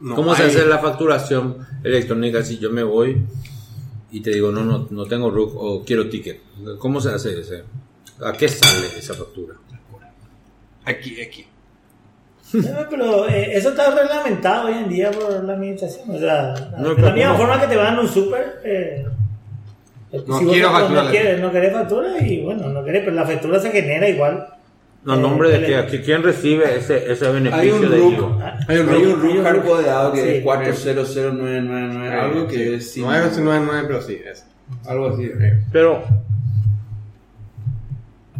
No, 0.00 0.14
¿Cómo 0.16 0.34
se 0.34 0.42
hace 0.44 0.66
la 0.66 0.78
facturación 0.78 1.66
electrónica 1.82 2.42
si 2.42 2.58
yo 2.58 2.70
me 2.70 2.82
voy 2.82 3.24
y 4.10 4.20
te 4.20 4.30
digo, 4.30 4.52
no, 4.52 4.62
no, 4.64 4.86
no 4.90 5.06
tengo 5.06 5.30
RUC 5.30 5.54
o 5.56 5.84
quiero 5.84 6.08
ticket? 6.10 6.40
¿Cómo 6.78 7.00
se 7.00 7.10
hace 7.10 7.40
ese? 7.40 7.62
¿A 8.22 8.32
qué 8.32 8.48
sale 8.48 8.86
esa 8.98 9.14
factura? 9.14 9.54
Aquí, 10.84 11.20
aquí. 11.22 11.46
No, 12.52 12.86
pero 12.90 13.28
eh, 13.28 13.56
eso 13.56 13.70
está 13.70 13.94
reglamentado 13.94 14.68
hoy 14.68 14.74
en 14.74 14.88
día 14.88 15.10
por 15.10 15.42
la 15.42 15.54
administración. 15.54 16.10
O 16.10 16.18
sea, 16.18 16.54
No, 16.78 16.92
la 16.94 17.12
misma 17.12 17.34
forma 17.36 17.60
que 17.60 17.66
te 17.66 17.76
van 17.76 17.96
a 17.96 18.00
un 18.00 18.08
súper. 18.08 18.60
Eh, 18.64 19.04
No 20.26 20.38
si 20.38 20.44
quiero 20.46 20.70
no, 20.70 20.78
factura, 20.78 21.02
no 21.02 21.08
le- 21.08 21.10
quieres, 21.18 21.40
no 21.40 21.50
querés 21.50 21.72
factura 21.72 22.18
y 22.20 22.42
bueno, 22.42 22.68
no 22.68 22.84
querés, 22.84 23.02
pero 23.04 23.16
la 23.16 23.26
factura 23.26 23.58
se 23.58 23.70
genera 23.70 24.08
igual. 24.08 24.46
No, 25.04 25.14
Eh, 25.16 25.20
nombre 25.20 25.50
de 25.50 25.66
qué, 25.66 25.86
¿Que 25.90 26.00
¿quién 26.02 26.22
recibe 26.22 26.76
ese, 26.78 27.12
ese 27.12 27.26
Hay 27.26 27.32
beneficio 27.34 27.76
un 27.76 27.90
de 27.90 27.96
RUC, 27.98 28.40
hay 28.68 28.78
un 28.78 28.88
Hay 28.88 29.02
un 29.04 29.20
RUC 29.20 29.34
RUC 29.34 29.42
hardcodeado 29.44 30.12
que 30.14 30.22
sí. 30.22 30.28
es 30.38 30.42
400999, 30.44 32.08
algo 32.20 32.46
que 32.48 32.74
es 32.76 32.90
sin- 32.90 33.02
999, 33.04 33.84
pero 33.86 34.00
sí, 34.02 34.18
es. 34.24 34.46
algo 34.86 35.08
así. 35.10 35.30
Pero, 35.70 36.02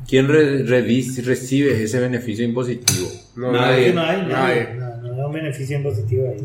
¿quién 0.08 0.28
re- 0.28 0.62
recibe 0.64 1.82
ese 1.82 2.00
beneficio 2.00 2.44
impositivo? 2.44 3.08
No, 3.36 3.52
Nadie. 3.52 3.92
no 3.92 4.00
hay, 4.02 4.16
Nadie. 4.22 4.28
nadie. 4.32 4.74
No, 4.74 4.96
no 5.02 5.14
hay 5.14 5.20
un 5.26 5.32
beneficio 5.32 5.76
impositivo 5.76 6.28
ahí. 6.30 6.44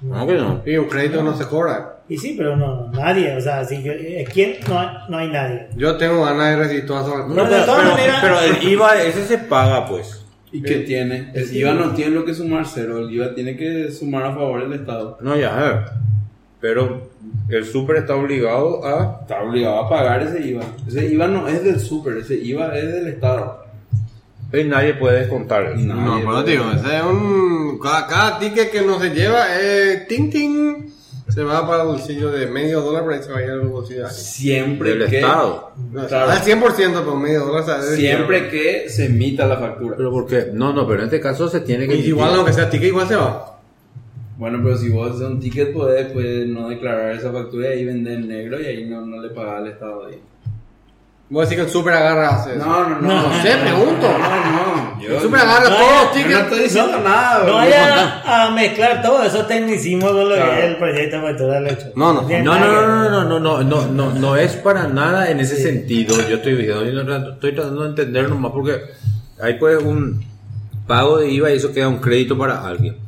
No, 0.00 0.26
que 0.26 0.34
no. 0.34 0.62
Y 0.66 0.76
un 0.78 0.86
crédito 0.88 1.22
no 1.22 1.36
se 1.36 1.44
cobra. 1.46 2.01
Y 2.12 2.18
sí, 2.18 2.34
pero 2.36 2.56
no, 2.56 2.90
nadie. 2.92 3.34
O 3.36 3.40
sea, 3.40 3.64
si 3.64 3.82
yo, 3.82 3.92
eh, 3.92 4.26
¿quién? 4.32 4.56
No, 4.68 4.78
hay- 4.78 4.88
no 5.08 5.16
hay 5.18 5.28
nadie. 5.28 5.68
Yo 5.76 5.96
tengo 5.96 6.24
ganas 6.24 6.50
de 6.50 6.56
recibir 6.56 6.86
todas 6.86 7.06
esas 7.06 7.18
No, 7.28 7.34
facturas. 7.36 7.50
de 7.50 7.64
todas 7.66 7.88
maneras- 7.90 8.18
pero 8.22 8.40
el 8.40 8.68
IVA 8.72 9.02
ese 9.02 9.24
se 9.26 9.38
paga, 9.38 9.86
pues. 9.86 10.24
¿Y 10.52 10.60
qué 10.62 10.80
tiene? 10.80 11.30
El 11.34 11.56
IVA 11.56 11.72
no 11.72 11.92
tiene 11.94 12.10
lo 12.10 12.24
que 12.26 12.34
sumar 12.34 12.66
cero, 12.66 12.98
el 12.98 13.10
IVA 13.10 13.34
tiene 13.34 13.56
que 13.56 13.90
sumar 13.90 14.24
a 14.24 14.34
favor 14.34 14.62
del 14.68 14.78
Estado. 14.78 15.16
No, 15.22 15.34
ya, 15.36 15.84
eh. 15.86 15.90
pero 16.60 17.10
el 17.48 17.64
super 17.64 17.96
está 17.96 18.14
obligado 18.14 18.84
a... 18.86 19.20
Está 19.22 19.42
obligado 19.42 19.80
a 19.80 19.88
pagar 19.88 20.22
ese 20.22 20.46
IVA. 20.46 20.62
Ese 20.86 21.06
IVA 21.06 21.26
no 21.28 21.48
es 21.48 21.64
del 21.64 21.80
super, 21.80 22.18
ese 22.18 22.34
IVA 22.34 22.76
es 22.78 22.92
del 22.92 23.08
Estado. 23.08 23.64
Y 24.52 24.64
nadie 24.64 24.92
puede 24.94 25.20
descontar 25.20 25.62
eso. 25.64 25.76
No. 25.86 26.20
Pero 26.20 26.42
digo, 26.42 26.64
ese 26.72 26.96
es 26.98 27.02
un. 27.02 27.78
Cada, 27.82 28.06
cada 28.06 28.38
ticket 28.38 28.70
que 28.70 28.82
no 28.82 29.00
se 29.00 29.08
lleva, 29.14 29.46
eh, 29.58 30.04
ting 30.08 30.30
ting, 30.30 30.90
se 31.32 31.42
va 31.42 31.66
para 31.66 31.82
el 31.82 31.88
bolsillo 31.88 32.30
de 32.30 32.46
medio 32.46 32.82
dólar, 32.82 33.04
pero 33.04 33.14
ahí 33.14 33.22
se 33.22 33.32
va 33.32 33.38
a 33.38 33.42
ir 33.42 33.50
al 33.50 33.60
bolsillo 33.60 34.04
de. 34.04 34.10
Siempre 34.10 34.94
Del 34.96 35.08
que, 35.08 35.16
Estado. 35.16 35.72
No, 35.90 36.06
Claro. 36.06 36.30
Al 36.30 36.40
100%, 36.40 36.74
pero 36.76 37.16
medio 37.16 37.46
dólar 37.46 37.64
ir. 37.92 37.96
siempre 37.96 38.48
que 38.48 38.88
se 38.88 39.06
emita 39.06 39.46
la 39.46 39.56
factura. 39.56 39.96
Pero 39.96 40.10
porque, 40.10 40.50
no, 40.52 40.72
no, 40.72 40.86
pero 40.86 41.00
en 41.00 41.06
este 41.06 41.20
caso 41.20 41.48
se 41.48 41.60
tiene 41.60 41.88
que... 41.88 41.96
Y 41.96 42.08
igual, 42.08 42.34
aunque 42.34 42.52
sea 42.52 42.68
ticket, 42.68 42.88
igual 42.88 43.08
se 43.08 43.16
va. 43.16 43.60
Bueno, 44.36 44.60
pero 44.62 44.76
si 44.76 44.88
vos 44.88 45.10
haces 45.10 45.22
un 45.22 45.40
ticket, 45.40 45.72
puedes, 45.72 46.12
puedes 46.12 46.46
no 46.48 46.68
declarar 46.68 47.14
esa 47.14 47.32
factura 47.32 47.68
y 47.68 47.78
ahí 47.78 47.84
vender 47.84 48.14
en 48.14 48.28
negro 48.28 48.60
y 48.60 48.66
ahí 48.66 48.84
no, 48.84 49.06
no 49.06 49.22
le 49.22 49.30
pagas 49.30 49.60
al 49.60 49.68
Estado. 49.68 50.06
Ahí. 50.06 50.20
Vos 51.32 51.48
decís 51.48 51.56
que 51.62 51.66
el 51.66 51.72
super 51.72 51.94
agarra 51.94 52.44
eso. 52.44 52.58
No, 52.64 52.88
no, 52.90 53.00
no. 53.00 53.22
No 53.28 53.42
sé, 53.42 53.56
pregunto. 53.56 54.06
No, 54.06 54.98
no. 54.98 55.00
El 55.16 55.20
super 55.20 55.40
agarra 55.40 55.68
no, 55.70 55.76
todos 55.76 55.92
los 55.92 56.02
Yo 56.02 56.06
no 56.06 56.12
tickets. 56.12 56.40
estoy 56.42 56.58
diciendo 56.60 56.98
nada. 57.00 57.44
No 57.46 57.54
vaya 57.54 58.22
a 58.46 58.50
mezclar 58.50 59.02
todo 59.02 59.22
esos 59.22 59.48
tecnicismos 59.48 60.10
con 60.12 60.28
lo 60.28 60.34
Claro. 60.34 60.50
que 60.52 60.58
es 60.58 60.64
el 60.66 60.76
proyecto 60.76 61.16
de 61.16 61.22
factura 61.22 61.58
electrónica. 61.58 61.92
No, 61.96 62.12
no. 62.12 62.22
No, 62.22 62.58
no, 62.58 62.70
no, 62.70 63.08
no, 63.08 63.24
no, 63.24 63.40
no, 63.40 63.62
no, 63.64 63.86
no, 63.88 64.10
no 64.12 64.36
es 64.36 64.52
para 64.56 64.86
nada 64.88 65.30
en 65.30 65.40
ese 65.40 65.56
sentido. 65.56 66.16
Yo 66.28 66.36
estoy 66.36 66.54
diciendo, 66.54 66.84
yo 66.84 67.02
no- 67.02 67.30
estoy 67.32 67.54
tratando 67.54 67.82
de 67.84 67.88
entender 67.88 68.28
nomás 68.28 68.52
porque 68.52 68.78
hay 69.40 69.54
pues 69.54 69.82
un 69.82 70.22
pago 70.86 71.16
de 71.18 71.30
IVA 71.30 71.50
y 71.52 71.56
eso 71.56 71.72
queda 71.72 71.88
un 71.88 71.98
crédito 71.98 72.36
para 72.36 72.66
alguien. 72.66 72.98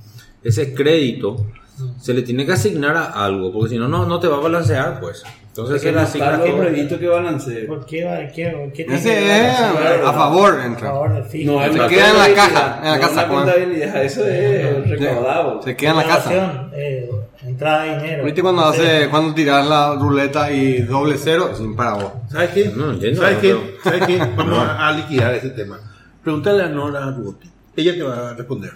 Ese 0.43 0.73
crédito 0.75 1.45
se 2.01 2.15
le 2.15 2.23
tiene 2.23 2.47
que 2.47 2.53
asignar 2.53 2.97
a 2.97 3.05
algo, 3.25 3.53
porque 3.53 3.71
si 3.71 3.79
no, 3.79 3.87
no, 3.89 4.07
no 4.07 4.19
te 4.19 4.29
va 4.29 4.37
a 4.37 4.41
balancear, 4.41 4.99
pues. 5.01 5.23
Entonces 5.57 5.83
que 5.83 5.89
está 5.91 6.37
lo 6.37 6.45
todo. 6.45 6.59
previsto 6.59 6.99
que 6.99 7.07
balancee. 7.07 7.65
¿Por 7.67 7.87
qué 7.87 8.05
va? 8.05 8.19
¿Qué, 8.27 8.71
qué 8.75 8.83
tiene 8.83 8.95
Ese 8.97 9.09
que 9.11 9.49
es 9.51 9.61
la- 9.61 10.11
a 10.11 10.13
favor, 10.13 10.59
a 10.61 10.67
entra. 10.67 10.89
favor 10.91 11.15
del 11.15 11.25
fisco? 11.25 11.53
No, 11.53 11.63
Se 11.73 11.95
queda 11.95 12.11
en 12.11 12.19
la 12.19 12.35
caja, 12.35 12.79
en 12.83 12.91
la 12.91 12.97
no 12.97 13.01
casa, 13.01 13.29
contabilidad, 13.29 14.03
eso 14.05 14.27
es 14.27 14.89
recaudado. 14.91 15.63
Se 15.63 15.77
queda 15.77 15.91
en 15.93 15.97
la 15.99 16.05
casa. 16.05 16.71
Eh, 16.73 17.09
entrada 17.47 17.85
de 17.85 17.97
dinero. 18.03 18.25
¿Viste 18.25 18.43
cuando 18.43 18.65
hace, 18.65 19.09
cuando 19.11 19.33
tiras 19.33 19.65
la 19.69 19.95
ruleta 19.95 20.51
y 20.51 20.83
doble 20.83 21.17
cero? 21.19 21.53
Sin 21.57 21.77
para 21.77 21.93
vos. 21.95 22.13
¿Sabes 22.33 22.51
qué? 22.51 22.73
No, 22.75 22.91
entiendo, 22.91 23.21
¿Sabes 23.23 23.37
no, 23.37 23.41
qué? 23.41 23.75
¿Sabes 23.85 24.07
qué? 24.09 24.19
Vamos 24.37 24.59
a, 24.59 24.89
a 24.89 24.93
liquidar 24.93 25.35
ese 25.35 25.51
tema. 25.51 25.79
Pregúntale 26.25 26.65
a 26.65 26.69
Nora 26.69 27.13
Ruti. 27.13 27.49
Ella 27.77 27.95
te 27.95 28.03
va 28.03 28.31
a 28.31 28.35
responder. 28.35 28.73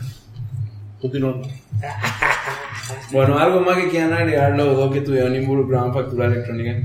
Continuamos. 1.00 1.48
Bueno, 3.12 3.38
algo 3.38 3.60
más 3.60 3.76
que 3.78 3.88
quieran 3.88 4.12
agregar 4.12 4.56
los 4.56 4.76
dos 4.76 4.92
que 4.92 4.98
estuvieron 4.98 5.34
involucrados 5.34 5.88
en 5.88 5.94
factura 5.94 6.26
electrónica. 6.26 6.82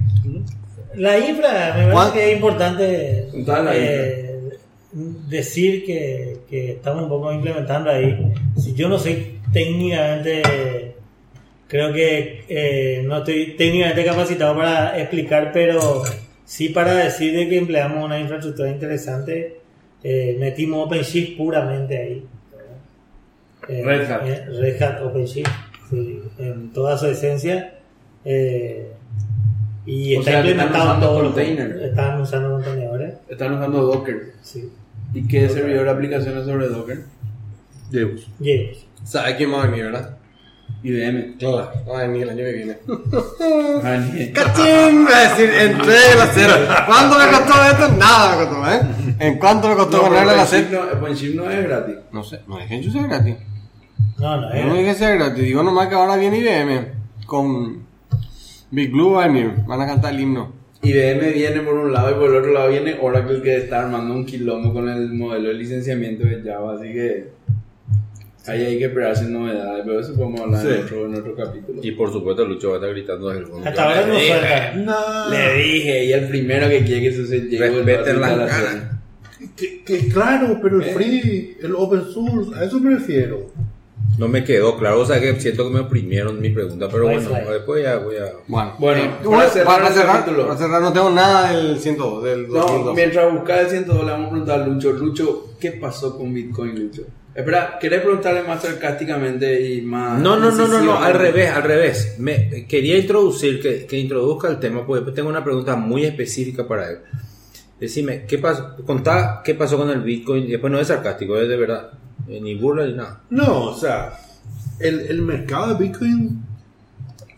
La 0.96 1.18
infra, 1.20 1.74
me 1.78 1.92
¿Cuál? 1.92 2.10
parece 2.10 2.14
que 2.20 2.30
es 2.30 2.36
importante 2.36 3.30
eh, 3.74 4.50
decir 5.28 5.86
que, 5.86 6.38
que 6.50 6.72
estamos 6.74 7.04
un 7.04 7.10
poco 7.10 7.34
implementando 7.34 7.90
ahí. 7.90 8.32
Si 8.58 8.74
yo 8.74 8.90
no 8.90 9.00
soy 9.00 9.40
técnicamente, 9.52 10.96
creo 11.68 11.92
que 11.92 12.46
eh, 12.48 13.02
no 13.06 13.18
estoy 13.18 13.56
técnicamente 13.58 14.06
capacitado 14.06 14.56
para 14.56 15.00
explicar, 15.00 15.52
pero 15.52 16.04
sí 16.46 16.70
para 16.70 16.94
decir 16.94 17.36
de 17.36 17.50
que 17.50 17.58
empleamos 17.58 18.04
una 18.04 18.20
infraestructura 18.20 18.70
interesante. 18.70 19.60
Eh, 20.04 20.36
metimos 20.40 20.86
OpenShift 20.86 21.38
puramente 21.38 21.98
ahí. 21.98 22.26
Eh, 23.70 23.82
Red 23.84 24.12
Hat. 24.12 24.28
eh, 24.28 24.46
Red 24.60 24.84
Hat 24.84 25.02
OpenShift, 25.02 25.50
en 26.38 26.72
toda 26.74 26.98
su 26.98 27.08
esencia. 27.08 27.76
Eh, 28.26 28.92
y 29.86 30.16
O 30.16 30.20
está 30.20 30.32
sea, 30.32 30.44
que 30.44 30.52
están 30.52 30.68
implementado 30.68 31.00
usando 31.12 31.24
containers. 31.24 31.82
Están 31.82 32.22
usando 32.22 32.52
contenedores. 32.52 33.14
Están 33.28 33.54
usando 33.54 33.82
Docker. 33.84 34.34
Sí. 34.42 34.72
¿Y 35.14 35.28
qué 35.28 35.50
servidor 35.50 35.86
de 35.86 35.92
aplicaciones 35.92 36.46
sobre 36.46 36.68
Docker? 36.70 37.04
Deus. 37.92 38.28
Llevos. 38.40 38.88
¿Sabes 39.04 39.36
quién 39.36 39.54
va 39.54 39.64
a 39.64 39.68
venir, 39.68 39.86
verdad? 39.86 40.18
IBM. 40.84 41.38
Claro. 41.38 41.72
Va 41.90 42.00
a 42.00 42.08
venir 42.08 42.24
el 42.24 42.30
año 42.30 42.44
que 42.44 42.54
viene. 42.54 42.78
Ah, 43.86 44.00
¡Cachín! 44.34 45.06
Va 45.06 45.18
a 45.18 45.30
decir, 45.30 45.50
entré 45.50 46.16
la 46.18 46.28
cero. 46.34 46.54
¿Cuánto 46.88 47.18
me 47.20 47.26
costó 47.28 47.54
esto? 47.70 47.98
Nada 47.98 48.38
me 48.38 48.46
costó, 48.46 48.72
¿eh? 48.72 48.82
¿En 49.20 49.38
cuánto 49.40 49.68
me 49.68 49.76
costó 49.76 50.04
ganarle 50.04 50.38
la 50.38 50.46
cero? 50.46 50.86
no, 50.92 51.00
OpenShift 51.00 51.36
no 51.36 51.52
es 51.52 51.64
gratis. 51.64 51.96
No 52.12 52.24
sé, 52.24 52.40
no 52.48 52.58
dije 52.60 52.82
que 52.82 52.92
sea 52.92 53.04
gratis. 53.04 53.36
No, 54.20 54.42
no, 54.42 54.56
Yo 54.56 54.66
no 54.66 54.74
dije 54.76 54.86
que 54.86 54.94
sea 54.96 55.12
gratis. 55.16 55.44
Digo 55.44 55.64
nomás 55.64 55.88
que 55.88 55.96
ahora 55.96 56.16
viene 56.18 56.38
IBM. 56.40 56.88
Con 57.26 57.84
Big 58.72 58.92
Blue 58.92 59.12
va 59.14 59.26
a 59.26 59.28
venir. 59.28 59.52
Van 59.68 59.82
a 59.82 59.86
cantar 59.88 60.14
el 60.14 60.20
himno. 60.22 60.54
IBM 60.82 61.32
viene 61.34 61.62
por 61.62 61.76
un 61.76 61.94
lado 61.94 62.12
y 62.12 62.14
por 62.16 62.30
el 62.30 62.36
otro 62.38 62.52
lado 62.52 62.70
viene 62.70 62.98
Oracle 63.02 63.42
que 63.42 63.56
está 63.58 63.84
armando 63.84 64.14
un 64.14 64.26
quilombo 64.26 64.74
con 64.74 64.90
el 64.90 65.14
modelo 65.14 65.48
de 65.48 65.54
licenciamiento 65.56 66.26
de 66.26 66.42
Java, 66.44 66.76
así 66.76 66.92
que 66.92 67.30
ahí 68.48 68.66
hay 68.66 68.78
que 68.80 68.86
esperarse 68.88 69.24
novedades, 69.30 69.84
pero 69.86 70.02
eso 70.02 70.14
podemos 70.14 70.42
hablar 70.42 70.66
en, 70.66 70.74
Sí. 70.74 70.80
otro, 70.84 71.06
en 71.06 71.16
otro 71.16 71.36
capítulo. 71.38 71.80
Y 71.82 71.92
por 71.94 72.12
supuesto 72.12 72.46
Lucho 72.46 72.68
va 72.72 72.74
a 72.76 72.78
estar 72.80 72.90
gritando 72.92 73.30
desde 73.30 73.42
el 73.44 73.48
fondo. 73.48 73.70
Hasta 73.70 73.82
ahora 73.84 74.08
no 74.08 74.14
suelta. 74.20 74.74
No. 74.76 75.30
Le 75.30 75.64
dije, 75.64 76.06
y 76.06 76.12
el 76.12 76.28
primero 76.28 76.68
que 76.68 76.84
quiere 76.84 77.02
que 77.02 77.08
eso 77.08 77.26
se 77.28 77.40
llegue 77.44 77.66
el 77.66 77.86
Respeten 77.86 78.06
de 78.06 78.12
instalación. 78.12 78.66
ganas. 78.66 79.54
Que, 79.56 79.84
que 79.86 80.08
claro, 80.10 80.60
pero 80.62 80.82
el 80.82 80.90
¿Eh? 80.90 80.94
free, 80.94 81.58
el 81.62 81.76
open 81.76 82.02
source, 82.14 82.60
a 82.60 82.66
eso 82.66 82.78
me 82.82 82.90
refiero. 82.96 83.52
No 84.18 84.28
me 84.28 84.44
quedó 84.44 84.78
claro, 84.78 85.00
o 85.02 85.06
sea 85.06 85.20
que 85.20 85.40
siento 85.40 85.64
que 85.68 85.74
me 85.74 85.80
oprimieron 85.80 86.40
mi 86.40 86.50
pregunta, 86.52 86.88
pero 86.92 87.06
bueno, 87.06 87.30
después 87.52 87.84
ya 87.84 87.98
voy 87.98 88.16
a... 88.18 88.32
Bueno, 88.48 88.74
Bueno, 88.78 89.02
eh, 89.04 89.10
para 89.26 89.50
cerrar 89.50 89.66
para, 89.66 89.92
cerrar, 89.92 90.26
para 90.48 90.58
cerrar, 90.58 90.82
no 90.84 90.94
tengo 90.94 91.10
nada 91.10 91.52
del 91.52 91.80
102, 91.80 92.24
del 92.24 92.48
No, 92.48 92.54
2012. 92.60 92.96
mientras 93.02 93.34
buscaba 93.34 93.62
el 93.62 93.70
102 93.70 94.06
le 94.06 94.12
vamos 94.12 94.28
a 94.28 94.30
preguntar 94.30 94.62
a 94.62 94.68
Lucho. 94.68 94.92
Lucho, 94.94 95.56
¿qué 95.60 95.72
pasó 95.72 96.16
con 96.16 96.32
Bitcoin, 96.34 96.80
Lucho? 96.80 97.04
Espera, 97.34 97.80
¿querés 97.82 98.02
preguntarle 98.02 98.44
más 98.44 98.62
sarcásticamente 98.62 99.60
y 99.68 99.82
más... 99.82 100.22
No, 100.22 100.38
no, 100.38 100.52
no, 100.52 100.68
no, 100.68 100.82
no, 100.84 101.00
al 101.02 101.16
revés, 101.16 101.50
al 101.50 101.64
revés. 101.64 102.16
Me 102.20 102.68
quería 102.68 102.96
introducir, 103.00 103.60
que, 103.60 103.88
que 103.88 103.98
introduzca 103.98 104.48
el 104.48 104.60
tema, 104.60 104.86
porque 104.86 105.00
después 105.00 105.16
tengo 105.16 105.30
una 105.30 105.44
pregunta 105.44 105.76
muy 105.76 106.06
específica 106.06 106.68
para 106.68 106.92
él. 106.92 106.98
Decime, 107.80 108.26
¿qué 108.28 108.38
pasó? 108.38 108.76
Contá 108.86 109.42
qué 109.44 109.56
pasó 109.56 109.78
con 109.78 109.90
el 109.90 110.02
Bitcoin, 110.02 110.44
y 110.44 110.52
después 110.52 110.72
no 110.72 110.80
es 110.80 110.88
sarcástico, 110.88 111.36
es 111.38 111.50
de 111.50 111.58
verdad, 111.58 111.90
eh, 112.28 112.40
ni 112.42 112.56
burla 112.56 112.86
ni 112.88 112.94
nada. 112.94 113.22
No, 113.30 113.66
o 113.66 113.76
sea, 113.78 114.14
el, 114.80 115.00
el 115.02 115.22
mercado 115.22 115.74
de 115.74 115.84
Bitcoin 115.86 116.42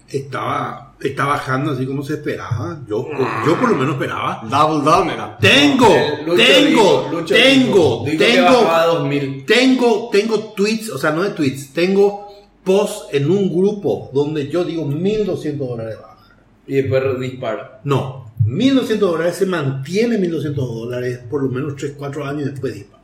estaba, 0.10 0.94
está 1.02 1.26
bajando 1.26 1.72
así 1.72 1.86
como 1.86 2.03
se 2.03 2.14
esperaba. 2.14 2.80
Yo, 2.88 3.07
yo 3.45 3.60
por 3.60 3.70
lo 3.70 3.76
menos 3.76 3.94
esperaba. 3.95 4.41
Double 4.49 4.84
down 4.90 5.10
era. 5.10 5.38
Tengo, 5.38 5.88
Eh, 5.88 6.24
Lucho 6.26 6.38
tengo, 6.44 6.68
dijo- 6.68 7.07
Lucho 7.12 7.36
tengo, 7.36 7.66
dijo- 7.66 8.06
dijo 8.06 8.18
que 8.18 8.18
tengo, 8.18 8.45
bajaba 8.45 8.82
a 8.82 8.86
2000. 8.88 9.45
tengo, 9.45 10.10
tengo 10.12 10.40
tweets, 10.56 10.90
o 10.91 10.98
sea, 10.98 11.12
no 11.12 11.24
de 11.24 11.32
tweets, 11.32 11.74
tengo 11.74 12.28
posts 12.64 13.07
en 13.14 13.30
un 13.30 13.49
grupo 13.56 14.10
donde 14.14 14.48
yo 14.49 14.64
digo 14.64 14.86
1200 14.86 15.68
dólares 15.68 15.98
baja. 16.02 16.16
Y 16.68 16.76
después 16.82 17.20
dispara. 17.20 17.80
No, 17.84 18.32
1200 18.44 19.12
dólares 19.12 19.36
se 19.36 19.45
mantiene 19.45 20.18
1200 20.18 20.68
dólares 20.68 21.20
por 21.30 21.44
lo 21.44 21.49
menos 21.49 21.76
3, 21.76 21.94
4 21.98 22.26
años 22.26 22.45
después 22.49 22.74
dispara. 22.74 23.03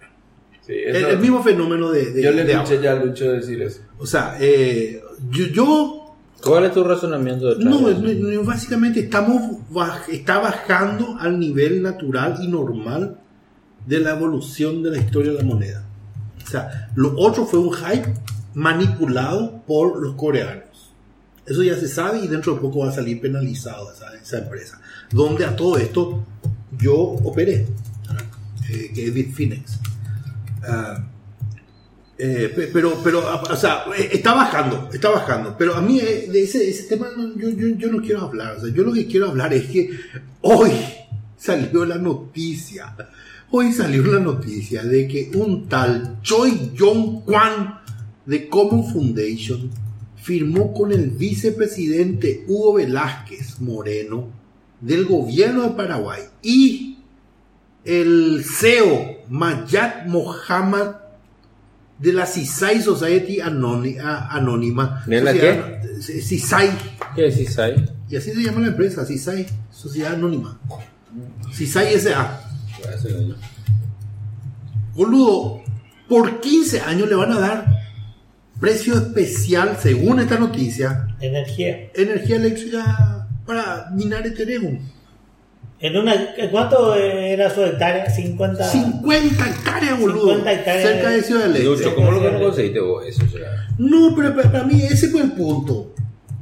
Sí, 0.66 0.74
El, 0.74 0.96
eso- 0.96 1.08
el 1.10 1.20
mismo 1.20 1.42
fenómeno 1.44 1.90
de, 1.92 2.12
de- 2.12 2.22
yo 2.24 2.32
le 2.32 2.44
de 2.44 2.54
escuché 2.54 2.76
ahora. 2.76 2.84
ya 2.84 2.92
a 3.02 3.04
Lucho 3.06 3.32
decir 3.32 3.62
eso. 3.62 3.82
O 3.98 4.06
sea, 4.06 4.38
eh, 4.40 5.02
yo, 5.30 5.46
yo 5.48 5.98
¿Cuál 6.44 6.66
es 6.66 6.74
tu 6.74 6.84
razonamiento 6.84 7.50
detrás 7.50 7.66
No, 7.66 7.82
no, 7.82 8.44
básicamente 8.44 9.00
estamos 9.02 9.60
baj- 9.72 10.10
está 10.12 10.40
bajando 10.40 11.16
al 11.20 11.40
nivel 11.40 11.84
natural 11.84 12.38
y 12.42 12.48
normal 12.48 13.18
de 13.86 14.00
la 14.00 14.12
evolución 14.12 14.82
de 14.82 14.90
la 14.92 14.98
historia 14.98 15.32
de 15.34 15.38
la 15.38 15.44
moneda. 15.44 15.84
O 16.44 16.50
sea, 16.50 16.90
lo 16.96 17.16
otro 17.18 17.46
fue 17.46 17.60
un 17.60 17.72
hype 17.74 18.12
manipulado 18.56 19.62
por 19.68 20.02
los 20.02 20.16
coreanos. 20.16 20.94
Eso 21.46 21.64
ya 21.64 21.76
se 21.76 21.88
sabe 21.88 22.20
y 22.20 22.28
dentro 22.28 22.54
de 22.56 22.62
poco 22.62 22.80
va 22.80 22.90
a 22.90 22.94
salir 22.94 23.20
penalizado 23.22 23.92
esa, 23.92 24.14
esa 24.16 24.40
empresa. 24.40 24.80
Donde 25.12 25.46
a 25.46 25.56
todo 25.56 25.78
esto 25.78 26.24
yo 26.80 26.96
operé. 26.98 27.66
Eh, 28.70 28.92
que 28.96 29.06
es 29.08 29.14
Bitfinex. 29.14 29.80
Ah, 30.68 31.04
eh, 32.18 32.52
pe- 32.56 32.68
pero, 32.72 33.00
pero, 33.04 33.24
o 33.50 33.56
sea, 33.56 33.86
eh, 33.98 34.10
está 34.14 34.34
bajando, 34.36 34.90
está 34.94 35.10
bajando. 35.10 35.56
Pero 35.58 35.76
a 35.76 35.82
mí 35.82 36.00
eh, 36.00 36.28
de 36.32 36.44
ese, 36.44 36.72
tema 36.88 37.08
yo, 37.36 37.50
yo 37.50 37.88
no 37.92 38.02
quiero 38.02 38.22
hablar. 38.22 38.58
O 38.58 38.62
sea, 38.62 38.74
yo 38.74 38.84
lo 38.84 38.94
que 38.94 39.08
quiero 39.08 39.30
hablar 39.30 39.54
es 39.54 39.66
que 39.68 39.90
hoy 40.42 40.72
salió 41.38 41.86
la 41.86 41.98
noticia, 41.98 42.96
hoy 43.50 43.72
salió 43.74 44.04
la 44.04 44.20
noticia 44.20 44.84
de 44.84 45.08
que 45.08 45.32
un 45.36 45.68
tal 45.68 46.20
Choi 46.22 46.74
Jong 46.78 47.24
Kwan 47.26 47.80
de 48.26 48.48
Common 48.48 48.86
Foundation 48.92 49.70
firmó 50.18 50.72
con 50.74 50.92
el 50.92 51.10
vicepresidente 51.10 52.46
Hugo 52.48 52.76
Velázquez 52.76 53.60
Moreno 53.62 54.28
del 54.80 55.06
gobierno 55.06 55.64
de 55.64 55.70
Paraguay 55.72 56.22
y 56.44 56.98
el 57.84 58.44
CEO 58.46 59.21
Mayat 59.32 60.08
Mohammad 60.08 60.96
de 61.98 62.12
la 62.12 62.26
CISAI 62.26 62.82
Society 62.82 63.40
Anónima. 63.40 65.04
¿De 65.08 65.22
la 65.22 65.32
Sociedad- 65.32 65.82
CISAI. 66.02 66.70
¿Qué 67.16 67.22
decís 67.24 67.58
ahí? 67.58 67.86
Y 68.10 68.18
así 68.18 68.32
se 68.34 68.44
llama 68.44 68.60
la 68.62 68.68
empresa, 68.68 69.06
CISAI, 69.06 69.46
Sociedad 69.72 70.16
Anónima. 70.16 70.60
CISAI 71.54 71.94
SA. 72.00 72.42
Boludo, 74.96 75.62
por 76.10 76.42
15 76.42 76.82
años 76.82 77.08
le 77.08 77.16
van 77.16 77.32
a 77.32 77.40
dar 77.40 77.66
precio 78.60 78.96
especial, 78.96 79.78
según 79.82 80.20
esta 80.20 80.38
noticia, 80.38 81.08
Energía. 81.22 81.90
energía 81.96 82.36
eléctrica 82.36 83.28
para 83.46 83.90
minar 83.94 84.28
Ethereum. 84.28 84.80
En 85.82 85.98
una, 85.98 86.14
¿Cuánto 86.52 86.94
era 86.96 87.50
su 87.54 87.64
hectárea? 87.64 88.08
50. 88.10 88.64
50 88.64 89.50
hectáreas, 89.50 90.00
boludo. 90.00 90.28
50 90.36 90.54
hectáreas. 90.54 90.88
Cerca 90.88 91.10
de 91.10 91.24
Ciudad 91.24 91.44
del 91.46 91.56
Este. 91.56 91.66
Lucho, 91.68 91.96
¿cómo 91.96 92.12
lo 92.12 92.22
que 92.22 92.32
no 92.32 92.40
conseguiste 92.40 92.80
vos 92.80 93.04
eso? 93.08 93.24
O 93.26 93.30
sea, 93.30 93.68
No, 93.80 94.14
pero 94.16 94.36
para, 94.36 94.52
para 94.52 94.64
mí 94.66 94.82
ese 94.84 95.08
fue 95.10 95.22
el 95.22 95.32
punto. 95.32 95.94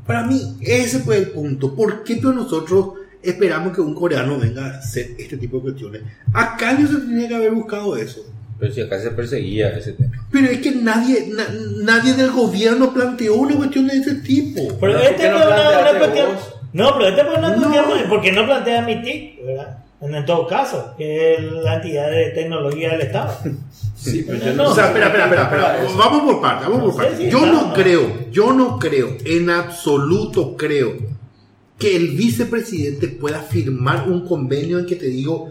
Para 0.05 0.23
mí 0.25 0.57
ese 0.61 0.99
fue 0.99 1.17
el 1.17 1.29
punto. 1.29 1.73
¿Por 1.73 2.03
qué 2.03 2.15
pero 2.17 2.33
nosotros 2.33 2.89
esperamos 3.23 3.73
que 3.73 3.81
un 3.81 3.93
coreano 3.95 4.37
venga 4.37 4.65
a 4.65 4.77
hacer 4.79 5.11
este 5.17 5.37
tipo 5.37 5.57
de 5.57 5.63
cuestiones? 5.63 6.01
Acá 6.33 6.77
yo 6.79 6.87
se 6.87 6.95
tenía 6.97 7.27
que 7.29 7.35
haber 7.35 7.51
buscado 7.51 7.95
eso. 7.95 8.25
pero 8.59 8.73
si 8.73 8.81
acá 8.81 8.99
se 8.99 9.11
perseguía 9.11 9.69
ese 9.69 9.93
tema. 9.93 10.27
Pero 10.33 10.47
es 10.47 10.59
que 10.59 10.71
nadie, 10.71 11.29
na- 11.33 11.47
nadie 11.83 12.13
del 12.13 12.31
gobierno 12.31 12.93
planteó 12.93 13.35
una 13.35 13.55
cuestión 13.55 13.87
de 13.87 13.97
ese 13.99 14.15
tipo. 14.15 14.61
Pero 14.67 14.79
¿Por 14.79 14.89
este 15.01 15.29
no 15.29 15.37
fue 15.37 15.47
una, 15.47 15.79
una 15.91 15.97
cuestión. 15.99 16.27
vos? 16.35 16.55
No, 16.73 16.93
pero 16.93 17.07
este 17.09 17.23
fue 17.25 17.35
una 17.37 17.55
No. 17.55 17.69
cuestión. 17.69 18.09
¿Por 18.09 18.21
qué 18.21 18.31
no 18.31 18.45
plantea 18.45 18.81
mi 18.83 19.01
TIC? 19.01 19.45
¿verdad? 19.45 19.77
En, 20.01 20.15
en 20.15 20.25
todo 20.25 20.47
caso, 20.47 20.93
que 20.97 21.33
es 21.35 21.41
la 21.51 21.75
entidad 21.75 22.09
de 22.09 22.29
tecnología 22.29 22.91
del 22.91 23.01
Estado. 23.01 23.33
Sí, 23.95 24.23
pero 24.25 24.39
yo 24.39 24.53
No, 24.53 24.63
no, 24.63 24.69
O 24.69 24.75
sea, 24.75 24.85
espera, 24.87 25.07
espera, 25.07 25.25
espera, 25.25 25.43
espera. 25.43 25.77
Vamos 25.97 26.21
por 26.23 26.41
partes, 26.41 26.67
vamos 26.69 26.79
No 26.79 26.85
por 26.85 26.93
sé 26.93 26.99
partes. 27.09 27.17
si 27.25 27.29
Yo 27.31 27.37
está, 27.39 27.51
no 27.51 27.67
¿no? 27.67 27.73
creo, 27.73 28.29
yo 28.31 28.53
no 28.53 28.79
creo, 28.79 29.17
en 29.25 29.49
absoluto 29.49 30.55
creo, 30.55 30.93
que 31.77 31.95
el 31.95 32.09
vicepresidente 32.09 33.07
pueda 33.09 33.39
firmar 33.39 34.07
un 34.09 34.25
convenio 34.25 34.79
en 34.79 34.85
que 34.85 34.95
te 34.95 35.07
digo, 35.07 35.49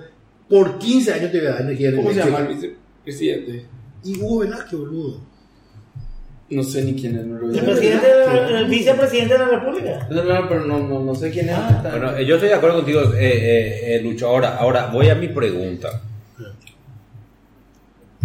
por 0.49 0.79
15 0.79 1.13
años 1.13 1.31
te 1.33 1.39
voy 1.41 1.47
a 1.49 1.51
dar 1.53 1.61
energía 1.63 1.91
¿Cómo 1.95 2.11
se 2.11 2.21
eléctrica. 2.21 2.39
llama 2.39 2.51
el 2.51 2.55
vicepresidente? 2.57 3.67
Y 4.05 4.19
Hugo 4.19 4.39
Velázquez, 4.39 4.79
boludo. 4.79 5.21
No 6.51 6.63
sé 6.63 6.83
ni 6.85 6.95
quién 6.95 7.17
es. 7.17 7.27
No, 7.27 7.39
lo 7.39 7.47
El, 7.47 7.53
vi. 7.53 7.59
presidente 7.61 8.07
de 8.07 8.27
la- 8.27 8.61
el 8.61 8.67
vicepresidente 8.69 9.35
de 9.35 9.39
la 9.39 9.49
República. 9.49 10.09
No, 10.11 10.23
no, 10.25 10.49
pero 10.49 10.65
no, 10.65 10.79
no, 10.79 11.01
no 11.01 11.15
sé 11.15 11.31
quién 11.31 11.49
es. 11.51 11.55
Ah, 11.55 11.87
Bueno, 11.91 12.17
eh, 12.17 12.25
yo 12.25 12.37
estoy 12.37 12.49
de 12.49 12.55
acuerdo 12.55 12.77
contigo, 12.77 13.01
eh, 13.03 13.19
eh, 13.21 13.97
eh, 13.97 14.01
Lucho. 14.03 14.29
Ahora, 14.29 14.57
ahora 14.57 14.87
voy 14.87 15.09
a 15.11 15.15
mi 15.15 15.29
pregunta. 15.29 16.03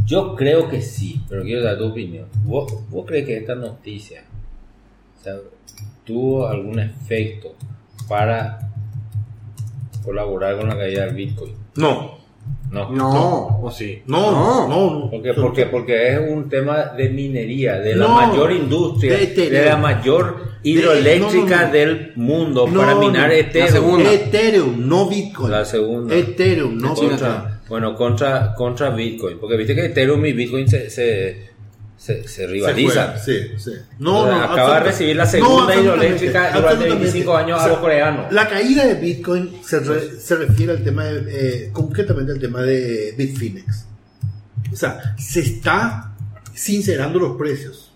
Yo 0.06 0.36
creo 0.36 0.70
que 0.70 0.82
sí, 0.82 1.22
pero 1.30 1.44
quiero 1.44 1.64
dar 1.64 1.78
tu 1.78 1.88
opinión. 1.88 2.26
¿Vos, 2.44 2.90
vos 2.90 3.06
crees 3.06 3.26
que 3.26 3.38
esta 3.38 3.56
noticia 3.56 4.24
o 5.20 5.24
sea, 5.24 5.36
tuvo 6.06 6.48
algún 6.48 6.80
efecto 6.80 7.56
para 8.10 8.60
colaborar 10.04 10.58
con 10.58 10.68
la 10.68 10.78
caída 10.78 11.06
del 11.06 11.16
Bitcoin? 11.16 11.54
No, 11.78 12.18
No. 12.72 12.90
No, 12.90 13.60
o 13.62 13.70
sí. 13.72 14.02
no, 14.08 14.32
no, 14.32 14.68
no. 14.68 15.00
no. 15.00 15.10
¿Por 15.12 15.22
qué? 15.22 15.34
Porque, 15.34 15.66
porque 15.68 16.08
es 16.14 16.20
un 16.20 16.50
tema 16.50 16.86
de 16.98 17.10
minería, 17.10 17.80
de 17.80 17.96
la 17.96 18.08
No, 18.08 18.16
mayor 18.16 18.52
industria, 18.52 19.14
de 19.14 19.18
de, 19.20 19.24
Ethereum. 19.26 19.66
la 19.66 19.78
mayor 19.78 20.38
hidroeléctrica 20.64 21.56
no, 21.56 21.62
no, 21.62 21.68
no. 21.68 21.72
del 21.74 22.12
mundo 22.16 22.68
No, 22.68 22.80
para 22.80 22.96
minar 22.96 23.28
no. 23.30 23.34
Ethereum. 23.36 23.66
La 23.66 23.72
segunda. 23.72 24.14
Ethereum, 24.14 24.88
no 24.90 25.08
Bitcoin. 25.08 25.52
La 25.52 25.66
segunda. 25.66 26.16
Ethereum, 26.16 26.78
no 26.78 26.90
Bitcoin. 26.90 27.10
Contra, 27.10 27.62
bueno, 27.70 27.96
contra, 27.96 28.54
contra 28.56 28.90
Bitcoin. 28.90 29.38
Porque 29.40 29.56
viste 29.56 29.76
que 29.76 29.86
Ethereum 29.86 30.26
y 30.26 30.34
Bitcoin 30.34 30.68
se, 30.68 30.90
se, 30.90 31.53
se, 31.98 32.28
se 32.28 32.46
rivalizan. 32.48 33.14
Sí, 33.24 33.52
sí. 33.58 33.72
No, 34.00 34.22
O 34.24 34.28
sea, 34.28 34.36
no. 34.38 34.44
acaba 34.44 34.74
de 34.76 34.80
recibir 34.86 35.16
la 35.16 35.24
No, 35.26 35.30
segunda 35.32 35.54
absolutamente, 35.74 35.84
hidroeléctrica 35.86 36.40
durante 36.40 36.58
absolutamente. 36.70 37.04
25 37.04 37.38
años 37.38 37.52
a 37.52 37.56
O 37.56 37.60
sea, 37.64 37.68
los 37.70 37.78
coreanos. 37.80 38.34
La 38.34 38.50
caída 38.50 38.86
de 38.86 38.94
Bitcoin 38.96 39.52
se, 39.66 39.80
re- 39.80 40.20
se 40.20 40.36
refiere 40.36 40.72
al 40.74 40.84
tema, 40.84 41.06
de, 41.06 41.66
eh, 41.66 41.70
concretamente 41.72 42.32
al 42.34 42.40
tema 42.40 42.62
de 42.62 43.14
Bitfinex. 43.18 43.86
O 44.72 44.76
sea, 44.76 45.16
se 45.18 45.40
está 45.42 46.14
sincerando 46.54 47.20
los 47.20 47.38
precios 47.38 47.92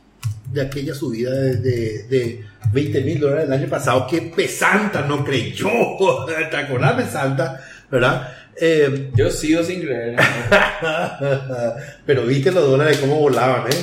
de 0.51 0.61
aquella 0.61 0.93
subida 0.93 1.31
de, 1.31 1.57
de, 1.57 2.03
de 2.09 2.45
20 2.71 3.01
mil 3.01 3.19
dólares 3.19 3.45
el 3.45 3.53
año 3.53 3.67
pasado, 3.67 4.07
que 4.07 4.21
Pesanta 4.21 5.01
no 5.01 5.25
creyó. 5.25 5.67
¿Te 6.49 6.55
acordás, 6.57 6.93
Pesanta? 6.93 7.59
¿Verdad? 7.91 8.33
Eh, 8.59 9.09
Yo 9.15 9.29
sigo 9.29 9.63
sin 9.63 9.81
creer. 9.81 10.15
pero 12.05 12.23
viste 12.25 12.51
los 12.51 12.63
dólares 12.69 12.97
cómo 12.97 13.19
volaban, 13.19 13.67
¿eh? 13.71 13.75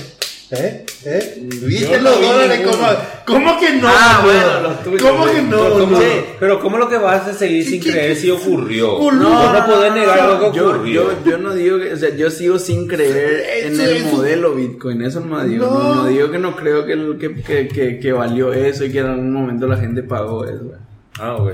¿Eh? 0.50 0.86
¿Eh? 1.06 1.38
¿Viste 1.62 1.90
Yo 1.92 1.96
no 2.00 2.10
los 2.10 2.20
vi 2.20 2.26
dólares 2.26 2.58
ninguno. 2.60 2.76
cómo, 3.26 3.44
cómo 3.46 3.60
que 3.60 3.72
no? 3.72 3.88
Ah, 3.88 4.20
boludo? 4.22 4.40
bueno, 4.42 4.60
los 4.68 4.82
tuyos, 4.84 5.02
¿Cómo 5.02 5.24
que 5.26 5.42
no? 5.42 5.50
pero, 5.50 5.70
¿cómo, 5.72 5.86
boludo? 5.96 6.02
pero 6.38 6.60
¿cómo 6.60 6.78
lo 6.78 6.88
que 6.88 6.96
vas 6.98 7.26
a 7.26 7.32
seguir 7.32 7.64
sin 7.64 7.80
¿Qué- 7.82 7.90
creer 7.90 8.14
qué- 8.14 8.20
si 8.20 8.30
ocurrió? 8.30 8.98
Boludo, 8.98 9.22
no, 9.30 9.52
no, 9.52 9.58
no, 9.60 9.66
podés 9.74 9.94
negar 9.94 10.28
lo 10.28 10.38
que 10.52 10.56
Yo, 10.58 10.68
ocurrió. 10.70 11.02
yo, 11.24 11.30
yo 11.30 11.38
no 11.38 11.54
digo 11.54 11.78
que, 11.78 11.92
o 11.94 11.96
sea, 11.96 12.14
yo 12.14 12.30
sigo 12.30 12.58
sin 12.58 12.86
creer 12.86 13.64
en 13.66 13.72
Eso, 13.80 13.82
el 13.90 14.04
modelo 14.04 14.54
Bitcoin, 14.54 15.02
eso 15.02 15.20
no 15.20 15.42
digo, 15.44 15.66
no. 15.66 15.82
No. 15.82 15.94
no 15.94 16.06
digo 16.06 16.30
que 16.30 16.38
no 16.38 16.54
creo 16.54 16.84
que, 16.86 16.92
el- 16.92 17.18
que, 17.18 17.34
que, 17.42 17.66
que, 17.68 17.98
que 17.98 18.12
valió 18.12 18.52
eso 18.52 18.84
y 18.84 18.92
que 18.92 18.98
en 19.00 19.06
algún 19.06 19.32
momento 19.32 19.66
la 19.66 19.76
gente 19.78 20.02
pagó 20.02 20.44
eso. 20.44 20.72
Ah, 21.18 21.36
ok. 21.36 21.52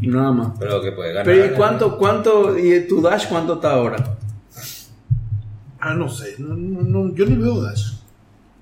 Nada 0.00 0.32
más. 0.32 0.48
Pero 0.58 0.82
que 0.82 0.92
puede 0.92 1.10
ganar. 1.12 1.24
Pero 1.24 1.46
¿y 1.46 1.50
cuánto, 1.56 1.96
cuánto, 1.98 2.58
y 2.58 2.86
tu 2.88 3.00
Dash 3.00 3.26
cuánto 3.28 3.54
está 3.54 3.72
ahora? 3.72 4.16
Ah, 5.80 5.94
no 5.94 6.08
sé. 6.08 6.34
No, 6.38 6.54
no, 6.56 6.82
no, 6.82 7.14
yo 7.14 7.26
no 7.26 7.40
veo 7.40 7.62
Dash. 7.62 7.92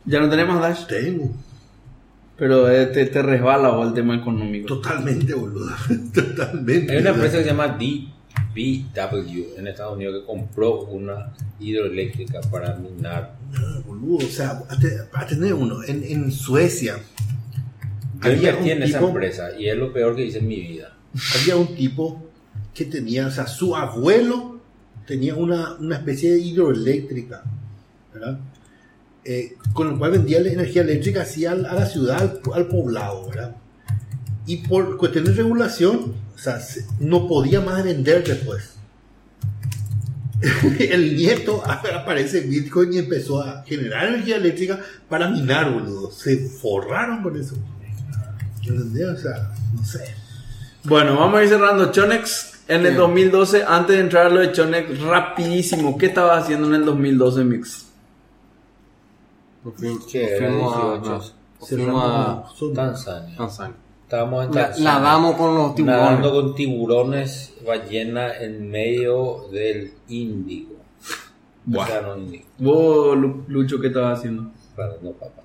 Ya 0.04 0.20
no 0.20 0.28
tenemos 0.28 0.60
Dash, 0.60 0.86
Tengo. 0.86 1.30
pero 2.36 2.68
eh, 2.70 2.86
te, 2.86 3.06
te 3.06 3.22
resbala 3.22 3.70
o 3.70 3.86
el 3.86 3.94
tema 3.94 4.16
económico. 4.16 4.66
Totalmente, 4.66 5.32
boludo. 5.34 5.70
Totalmente. 6.14 6.92
Hay 6.92 6.98
una 7.00 7.10
empresa 7.10 7.36
que 7.38 7.44
se 7.44 7.48
llama 7.50 7.68
DBW 7.68 9.58
en 9.58 9.66
Estados 9.68 9.96
Unidos 9.96 10.20
que 10.20 10.26
compró 10.26 10.82
una 10.82 11.32
hidroeléctrica 11.60 12.40
para 12.50 12.74
minar. 12.76 13.36
No, 13.52 13.82
boludo. 13.82 14.26
O 14.26 14.28
sea, 14.30 14.62
a, 14.68 14.76
te- 14.78 14.98
a 15.12 15.26
tener 15.26 15.54
uno. 15.54 15.82
En, 15.84 16.02
en 16.04 16.32
Suecia. 16.32 16.96
Yo 18.22 18.32
invertí 18.32 18.70
en 18.70 18.82
esa 18.82 19.00
empresa 19.00 19.50
y 19.58 19.68
es 19.68 19.76
lo 19.76 19.92
peor 19.92 20.14
que 20.16 20.24
hice 20.24 20.38
en 20.38 20.48
mi 20.48 20.56
vida. 20.60 20.91
Había 21.40 21.56
un 21.56 21.74
tipo 21.74 22.22
que 22.74 22.84
tenía, 22.84 23.26
o 23.26 23.30
sea, 23.30 23.46
su 23.46 23.76
abuelo 23.76 24.60
tenía 25.06 25.34
una, 25.34 25.74
una 25.74 25.96
especie 25.96 26.32
de 26.32 26.40
hidroeléctrica, 26.40 27.42
¿verdad? 28.12 28.38
Eh, 29.24 29.56
con 29.72 29.90
el 29.90 29.98
cual 29.98 30.12
vendía 30.12 30.40
la 30.40 30.50
energía 30.50 30.82
eléctrica 30.82 31.22
así 31.22 31.46
a, 31.46 31.54
la 31.54 31.86
ciudad, 31.86 32.40
al, 32.54 32.66
poblado, 32.66 33.28
¿verdad? 33.28 33.56
Y 34.46 34.58
por 34.58 34.96
cuestión 34.96 35.24
de 35.24 35.32
regulación, 35.32 36.14
o 36.34 36.38
sea, 36.38 36.58
se- 36.60 36.84
no 36.98 37.28
podía 37.28 37.60
más 37.60 37.84
vender 37.84 38.24
después. 38.26 38.70
el 40.80 41.14
nieto 41.14 41.62
aparece 41.70 42.42
en 42.42 42.50
Bitcoin 42.50 42.92
y 42.94 42.98
empezó 42.98 43.40
a 43.42 43.62
generar 43.64 44.08
energía 44.08 44.36
eléctrica 44.36 44.80
para 45.08 45.28
minar, 45.28 45.72
boludo. 45.72 46.10
Se 46.10 46.48
forraron 46.48 47.22
con 47.22 47.38
eso. 47.38 47.56
¿Entendés? 48.66 49.06
O 49.06 49.16
sea, 49.16 49.52
no 49.72 49.84
sé. 49.84 50.21
Bueno, 50.84 51.16
vamos 51.16 51.38
a 51.40 51.42
ir 51.44 51.48
cerrando. 51.48 51.92
Chonex, 51.92 52.64
en 52.68 52.84
el 52.86 52.96
2012, 52.96 53.64
antes 53.66 53.96
de 53.96 54.02
entrar 54.02 54.26
a 54.26 54.28
lo 54.30 54.40
de 54.40 54.52
Chonex, 54.52 55.00
rapidísimo, 55.00 55.96
¿qué 55.96 56.06
estabas 56.06 56.42
haciendo 56.44 56.68
en 56.68 56.74
el 56.74 56.84
2012, 56.84 57.44
Mix? 57.44 57.88
Fuimos, 59.62 60.02
a, 60.76 60.98
18. 60.98 61.10
nos 61.10 61.34
fuimos 61.68 62.04
a 62.04 62.44
Son- 62.56 62.74
Tanzania. 62.74 63.36
Tanzania. 63.36 63.76
Estábamos 64.02 64.44
en 64.46 64.50
Tanzania. 64.50 64.92
la 64.92 65.00
damos 65.00 65.36
con 65.36 65.54
los 65.54 65.78
Nadando 65.78 66.28
tiburones. 66.28 66.42
con 66.42 66.54
tiburones, 66.56 67.54
ballena 67.64 68.36
en 68.38 68.70
medio 68.70 69.46
del 69.52 69.92
Índico. 70.08 70.72
Índico. 71.66 72.44
Vos, 72.58 73.16
Lu- 73.16 73.44
Lucho, 73.46 73.80
¿qué 73.80 73.86
estabas 73.86 74.18
haciendo? 74.18 74.42
No, 75.02 75.12
papá. 75.12 75.42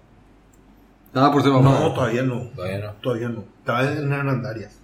Estaba 1.07 1.31
por 1.31 1.43
ser 1.43 1.51
No, 1.51 1.61
papá. 1.63 1.93
todavía 1.93 2.23
no. 2.23 2.49
Todavía 2.55 2.79
no. 2.79 2.91
Todavía 3.01 3.29
no. 3.29 3.43
Estaba 3.59 3.83
en 3.83 4.11
Hernandarias. 4.11 4.79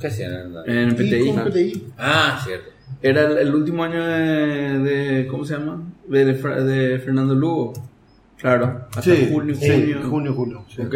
¿Qué 0.00 0.06
hacían 0.08 0.32
en 0.32 0.54
la- 0.54 0.64
En 0.66 0.94
PTI. 0.96 1.32
con 1.32 1.44
PTI. 1.44 1.86
Ah, 1.98 2.40
cierto. 2.44 2.70
Era 3.02 3.22
el, 3.30 3.38
el 3.38 3.54
último 3.54 3.84
año 3.84 4.04
de, 4.04 4.78
de- 4.80 5.26
¿Cómo 5.26 5.44
se 5.44 5.54
llama? 5.54 5.82
De, 6.08 6.24
de 6.24 6.98
Fernando 6.98 7.34
Lugo. 7.34 7.72
Claro, 8.38 8.86
hasta 8.90 9.02
Sí, 9.02 9.28
junio, 9.32 9.54
sí, 9.54 9.68
junio. 9.70 10.08
junio, 10.10 10.34
julio. 10.34 10.64
sí. 10.68 10.82
Ok. 10.82 10.94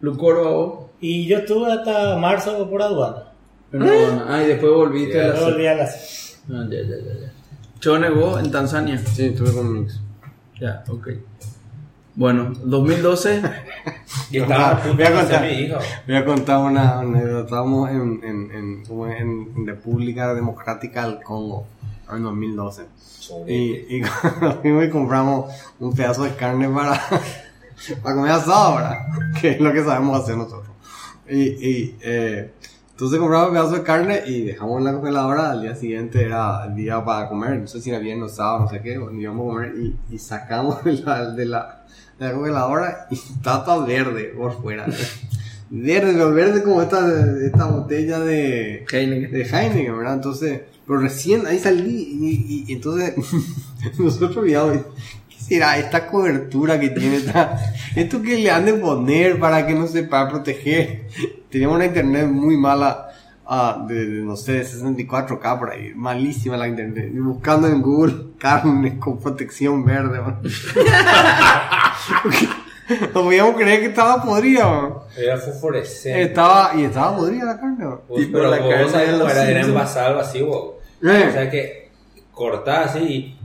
Lucoro. 0.00 0.90
Y 1.00 1.26
yo 1.26 1.38
estuve 1.38 1.72
hasta 1.72 2.16
marzo 2.18 2.68
por 2.68 2.82
aduana. 2.82 3.24
Pero 3.70 3.86
no, 3.86 4.24
ah, 4.28 4.42
y 4.42 4.48
después 4.48 4.72
volviste 4.72 5.18
a 5.20 5.28
la 5.28 5.32
Luego 5.34 5.50
volví 5.52 5.66
a 5.66 5.74
las 5.74 6.42
Ah, 6.50 6.66
ya, 6.68 6.80
ya, 6.82 6.96
ya, 6.96 7.20
ya. 7.20 7.32
Chone, 7.80 8.10
vos 8.10 8.42
en 8.42 8.50
Tanzania. 8.50 8.98
Sí, 8.98 9.26
estuve 9.26 9.52
con 9.52 9.72
Mix. 9.72 10.00
Ya, 10.60 10.84
ok. 10.88 11.08
Bueno, 12.14 12.52
2012. 12.64 13.42
Y 14.30 14.38
estaba 14.38 14.80
Voy 14.94 15.02
a 15.04 15.12
contar. 15.12 15.42
mi 15.42 15.48
hija. 15.48 15.78
Voy 16.06 16.16
a 16.16 16.24
contar 16.24 16.58
una 16.58 17.00
anécdota. 17.00 17.44
Estábamos 17.44 17.90
en, 17.90 18.20
en, 18.22 18.50
en, 18.50 18.82
en 19.18 19.66
República 19.66 20.34
Democrática 20.34 21.06
del 21.06 21.22
Congo 21.22 21.66
en 22.10 22.22
2012. 22.22 22.82
Y, 23.46 23.52
y 23.96 24.02
y 24.64 24.90
compramos 24.90 25.54
un 25.80 25.94
pedazo 25.94 26.24
de 26.24 26.34
carne 26.34 26.68
para, 26.68 27.00
para 28.02 28.14
comer 28.14 28.32
asado, 28.32 28.76
¿verdad? 28.76 28.98
Que 29.40 29.50
es 29.52 29.60
lo 29.60 29.72
que 29.72 29.84
sabemos 29.84 30.22
hacer 30.22 30.36
nosotros. 30.36 30.70
Y, 31.28 31.40
y 31.40 31.98
eh, 32.02 32.52
entonces 32.90 33.18
compramos 33.18 33.48
un 33.48 33.54
pedazo 33.54 33.74
de 33.74 33.82
carne 33.82 34.22
y 34.26 34.42
dejamos 34.42 34.78
en 34.78 34.84
la 34.84 34.92
congeladora. 34.92 35.50
Al 35.52 35.62
día 35.62 35.74
siguiente 35.74 36.24
era 36.24 36.64
el 36.66 36.74
día 36.74 37.04
para 37.04 37.28
comer. 37.28 37.58
No 37.60 37.66
sé 37.66 37.80
si 37.80 37.90
era 37.90 37.98
viernes 37.98 38.32
o 38.32 38.34
sábado, 38.34 38.60
no 38.60 38.68
sé 38.68 38.80
qué. 38.80 38.92
Íbamos 38.92 39.50
a 39.50 39.54
comer 39.54 39.74
y, 39.76 40.14
y 40.14 40.18
sacamos 40.18 40.82
de 40.84 40.94
la, 40.94 41.30
de 41.30 41.44
la, 41.46 41.81
la 42.22 42.32
congeladora 42.34 43.06
y 43.10 43.14
está 43.36 43.64
todo 43.64 43.86
verde 43.86 44.32
por 44.36 44.60
fuera. 44.62 44.86
Verde, 45.74 46.12
pero 46.12 46.32
verde 46.32 46.62
como 46.62 46.82
esta, 46.82 47.00
esta 47.44 47.64
botella 47.66 48.20
de, 48.20 48.84
Heineken. 48.92 49.30
de 49.32 49.42
Heineken, 49.42 49.96
¿verdad? 49.96 50.14
Entonces, 50.14 50.60
pero 50.86 50.98
recién 50.98 51.46
ahí 51.46 51.58
salí 51.58 52.18
y, 52.20 52.66
y- 52.68 52.72
entonces 52.74 53.14
nosotros 53.98 54.44
miramos, 54.44 54.78
¿qué 55.30 55.36
será 55.42 55.78
esta 55.78 56.06
cobertura 56.08 56.78
que 56.78 56.90
tiene? 56.90 57.16
Esta, 57.16 57.58
esto 57.96 58.20
que 58.20 58.36
le 58.36 58.50
han 58.50 58.66
de 58.66 58.74
poner 58.74 59.38
para 59.40 59.66
que 59.66 59.72
no 59.74 59.86
se 59.86 60.02
pueda 60.02 60.28
proteger. 60.28 61.06
Teníamos 61.48 61.76
una 61.76 61.86
internet 61.86 62.26
muy 62.28 62.58
mala, 62.58 63.08
ah, 63.46 63.82
de, 63.88 64.06
de, 64.06 64.20
no 64.24 64.36
sé, 64.36 64.52
de 64.52 64.66
64K 64.66 65.58
por 65.58 65.70
ahí, 65.70 65.92
malísima 65.94 66.58
la 66.58 66.68
internet. 66.68 67.10
Y 67.14 67.18
buscando 67.18 67.66
en 67.68 67.80
Google 67.80 68.14
carne 68.38 68.98
con 68.98 69.18
protección 69.18 69.84
verde, 69.86 70.20
¿no? 72.08 73.12
Podíamos 73.12 73.56
creer 73.56 73.80
que 73.80 73.86
estaba 73.86 74.22
podrida. 74.22 74.90
Era 75.16 75.36
fosforescente. 75.38 76.22
Estaba, 76.22 76.72
y 76.74 76.84
estaba 76.84 77.16
podrida 77.16 77.44
la 77.44 77.60
carne. 77.60 77.86
Pues, 78.08 78.26
Tipo 78.26 78.38
pero 78.38 78.50
la 78.50 78.58
vos 78.58 78.70
carne 78.70 78.90
sabés 78.90 79.08
era, 79.08 79.50
era 79.50 79.60
envasada 79.60 80.06
al 80.08 80.14
vacío. 80.16 80.78
Eh. 81.02 81.26
O 81.28 81.32
sea 81.32 81.50
que 81.50 81.90
cortás 82.32 82.90
así 82.90 82.98
y... 82.98 83.38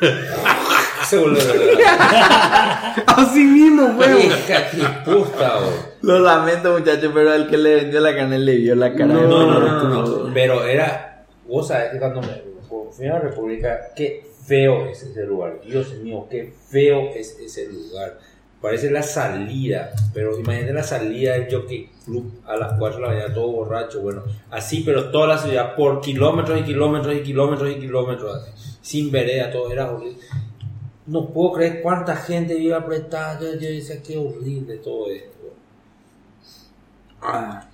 Se 1.06 1.16
Así 3.06 3.44
mismo 3.44 3.94
fue. 3.96 4.26
Hija 4.26 4.70
puta. 5.04 5.60
Lo 6.02 6.18
lamento, 6.18 6.72
muchachos, 6.72 7.12
pero 7.14 7.30
al 7.30 7.48
que 7.48 7.56
le 7.56 7.76
vendió 7.76 8.00
la 8.00 8.16
carne 8.16 8.40
le 8.40 8.56
vio 8.56 8.74
la 8.74 8.92
cara. 8.92 9.06
No, 9.06 9.20
de 9.20 9.28
no, 9.28 9.46
no, 9.46 9.60
no, 9.84 10.04
no, 10.04 10.34
Pero 10.34 10.64
era. 10.64 11.24
Vos 11.46 11.68
sabés 11.68 11.92
que 11.92 11.98
cuando 12.00 12.22
me 12.22 12.42
fui 12.90 13.06
a 13.06 13.12
la 13.14 13.20
República, 13.20 13.78
qué 13.94 14.26
feo 14.46 14.86
es 14.86 15.02
ese 15.02 15.24
lugar. 15.24 15.60
Dios 15.66 15.92
mío, 15.98 16.26
qué 16.30 16.52
feo 16.68 17.10
es 17.14 17.38
ese 17.38 17.68
lugar. 17.68 18.18
Parece 18.60 18.90
la 18.90 19.02
salida, 19.02 19.92
pero 20.14 20.38
imagínate 20.38 20.72
la 20.72 20.82
salida 20.82 21.34
del 21.34 21.52
Jockey 21.52 21.90
Club 22.04 22.40
a 22.46 22.56
las 22.56 22.78
4 22.78 22.96
de 22.96 23.02
la 23.02 23.08
mañana, 23.08 23.34
todo 23.34 23.48
borracho. 23.48 24.00
Bueno, 24.00 24.22
así, 24.50 24.82
pero 24.84 25.10
toda 25.10 25.26
la 25.26 25.38
ciudad 25.38 25.76
por 25.76 26.00
kilómetros 26.00 26.60
y 26.60 26.64
kilómetros 26.64 27.14
y 27.14 27.22
kilómetros 27.22 27.70
y 27.70 27.74
kilómetros, 27.80 28.78
sin 28.80 29.10
vereda, 29.10 29.50
todo 29.50 29.70
era 29.70 29.92
horrible. 29.92 30.18
No 31.06 31.28
puedo 31.28 31.52
creer 31.52 31.82
cuánta 31.82 32.16
gente 32.16 32.54
vive 32.54 32.74
apretada. 32.74 33.38
Yo 33.38 33.68
decía, 33.68 34.02
qué 34.02 34.16
horrible 34.18 34.78
todo 34.78 35.10
esto. 35.10 35.35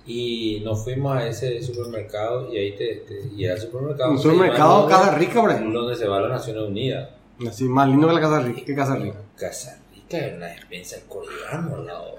Y 0.05 0.61
nos 0.63 0.83
fuimos 0.83 1.15
a 1.15 1.27
ese 1.27 1.61
supermercado 1.61 2.51
y 2.51 2.57
ahí 2.57 2.75
te, 2.75 2.95
te- 3.07 3.27
y 3.35 3.45
era 3.45 3.53
el 3.55 3.61
supermercado. 3.61 4.11
Un 4.11 4.19
supermercado 4.19 4.87
Casa 4.87 5.15
Rica, 5.15 5.41
por 5.41 5.51
ahí. 5.51 5.71
Donde 5.71 5.95
se 5.95 6.07
va 6.07 6.17
a 6.17 6.21
las 6.21 6.31
Naciones 6.31 6.63
Unidas. 6.63 7.09
Así, 7.47 7.65
más 7.65 7.87
lindo 7.87 8.07
que 8.07 8.13
la 8.13 8.21
Casa 8.21 8.39
Rica. 8.39 8.61
¿Qué 8.65 8.75
Casa 8.75 8.95
Rica? 8.95 9.17
Casa 9.37 9.79
Rica 9.93 10.17
era 10.17 10.37
una 10.37 10.47
despensa 10.47 10.95
de 10.97 11.03
coreano 11.03 11.75
al 11.75 11.85
lado. 11.85 12.15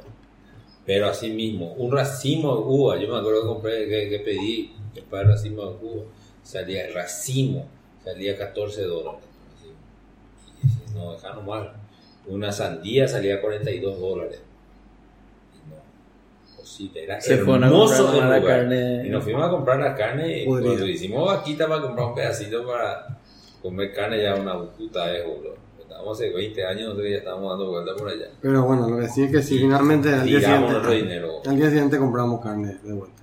Pero 0.86 1.08
así 1.08 1.30
mismo, 1.30 1.72
un 1.74 1.92
racimo 1.92 2.54
de 2.56 2.62
uva. 2.66 2.98
Yo 2.98 3.08
me 3.08 3.18
acuerdo 3.18 3.40
que 3.42 3.46
compré, 3.48 3.88
que, 3.88 4.08
que 4.10 4.18
pedí 4.20 4.72
después 4.94 5.22
el 5.22 5.28
racimo 5.28 5.62
de 5.62 5.76
uva. 5.86 6.04
Salía 6.42 6.86
el 6.86 6.94
racimo, 6.94 7.66
salía 8.04 8.36
14 8.36 8.82
dólares. 8.82 9.20
Así. 9.56 9.70
Y 10.92 10.94
no, 10.94 11.12
dejaron 11.12 11.46
mal. 11.46 11.72
Una 12.26 12.52
sandía 12.52 13.08
salía 13.08 13.40
42 13.40 13.98
dólares. 13.98 14.40
Posible, 16.64 17.04
era 17.04 17.20
Se 17.20 17.36
fueron 17.38 17.64
a 17.64 17.66
hermoso 17.66 18.20
la 18.20 18.38
lugar. 18.38 18.42
carne. 18.46 19.06
Y 19.06 19.10
nos 19.10 19.22
fuimos 19.22 19.44
a 19.46 19.50
comprar 19.50 19.78
la 19.80 19.94
carne 19.94 20.42
y 20.42 20.46
pues, 20.46 20.64
hicimos 20.88 21.26
vaquita 21.26 21.68
para 21.68 21.82
comprar 21.82 22.06
un 22.08 22.14
pedacito 22.14 22.66
para 22.66 23.18
comer 23.60 23.92
carne 23.92 24.22
ya 24.22 24.34
una 24.34 24.58
puta 24.62 25.04
vez, 25.06 25.26
boludo. 25.26 25.54
Estábamos 25.78 26.16
hace 26.18 26.30
20 26.30 26.66
años, 26.66 26.82
nosotros 26.84 27.06
ya 27.10 27.16
estábamos 27.18 27.50
dando 27.50 27.70
vueltas 27.70 27.94
por 27.98 28.08
allá. 28.08 28.26
Pero 28.40 28.62
bueno, 28.64 28.88
lo 28.88 28.98
que 28.98 29.08
sí 29.08 29.24
es 29.24 29.30
que 29.30 29.42
sí, 29.42 29.58
finalmente 29.58 30.08
al 30.14 30.24
día 30.24 30.40
siguiente. 30.40 30.90
dinero. 30.96 31.28
Al 31.46 31.56
día 31.56 31.68
siguiente 31.68 31.98
compramos 31.98 32.40
carne 32.42 32.78
de 32.82 32.92
vuelta. 32.94 33.22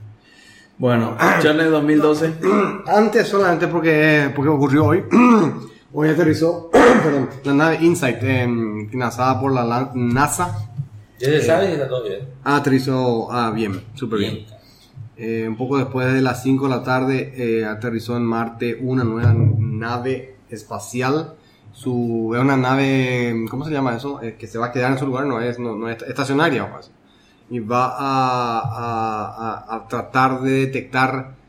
Bueno, 0.77 1.17
Chonex 1.41 1.69
2012. 1.71 2.33
Antes, 2.87 3.27
solamente 3.27 3.67
porque, 3.67 4.31
porque 4.35 4.49
ocurrió 4.49 4.85
hoy, 4.85 5.03
hoy 5.93 6.09
aterrizó 6.09 6.69
perdón, 7.03 7.29
la 7.43 7.53
nave 7.53 7.77
Insight, 7.81 8.17
eh, 8.21 8.47
financiada 8.89 9.39
por 9.41 9.51
la 9.51 9.63
la- 9.63 9.91
NASA. 9.95 10.67
Ya 11.21 11.27
se 11.27 11.41
sabe 11.41 11.69
y 11.69 11.73
está 11.73 11.87
todo 11.87 12.03
bien. 12.03 12.19
Aterrizó 12.43 13.31
ah, 13.31 13.51
bien, 13.51 13.81
súper 13.95 14.19
bien. 14.19 14.45
Eh, 15.17 15.45
un 15.47 15.55
poco 15.57 15.77
después 15.77 16.11
de 16.13 16.21
las 16.21 16.41
5 16.41 16.67
de 16.67 16.69
la 16.75 16.83
tarde 16.83 17.33
eh, 17.35 17.65
aterrizó 17.65 18.17
en 18.17 18.23
Marte 18.23 18.77
una 18.81 19.03
nueva 19.03 19.33
nave 19.35 20.35
espacial. 20.49 21.35
Su, 21.73 22.31
es 22.35 22.41
una 22.41 22.57
nave, 22.57 23.45
¿cómo 23.49 23.63
se 23.65 23.71
llama 23.71 23.95
eso? 23.95 24.21
Eh, 24.21 24.35
que 24.37 24.47
se 24.47 24.57
va 24.57 24.67
a 24.67 24.71
quedar 24.71 24.91
en 24.91 24.97
su 24.97 25.05
lugar, 25.05 25.25
no 25.25 25.39
es, 25.39 25.57
no, 25.59 25.75
no 25.75 25.89
es 25.89 26.01
estacionaria. 26.03 26.63
decir. 26.75 26.93
Y 27.49 27.59
va 27.59 27.85
a, 27.97 28.59
a- 28.59 29.65
a- 29.69 29.75
a 29.75 29.87
tratar 29.87 30.41
de 30.41 30.51
detectar 30.65 31.39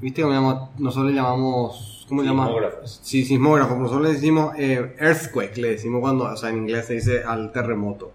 ¿Viste 0.00 0.20
cómo 0.22 0.34
llama- 0.34 0.70
nosotros 0.76 1.10
le 1.12 1.16
llamamos, 1.16 2.04
¿cómo 2.08 2.20
le 2.20 2.28
llama? 2.28 2.46
Sismógrafos. 2.46 3.00
Sí, 3.02 3.24
sismógrafo. 3.24 3.76
Nosotros 3.76 4.02
le 4.08 4.12
decimos 4.14 4.52
eh, 4.58 4.94
earthquake, 4.98 5.56
le 5.58 5.70
decimos 5.70 6.00
cuando, 6.00 6.24
o 6.24 6.36
sea, 6.36 6.50
en 6.50 6.58
inglés 6.58 6.86
se 6.86 6.94
dice 6.94 7.22
al 7.24 7.52
terremoto. 7.52 8.12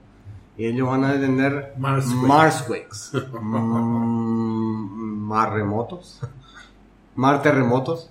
Y 0.60 0.66
ellos 0.66 0.90
van 0.90 1.06
a 1.06 1.14
Marsquake. 1.78 2.28
Marsquakes. 2.28 3.12
Mm, 3.42 5.26
Marremotos. 5.26 6.20
Mar 7.16 7.42
terremotos. 7.42 8.10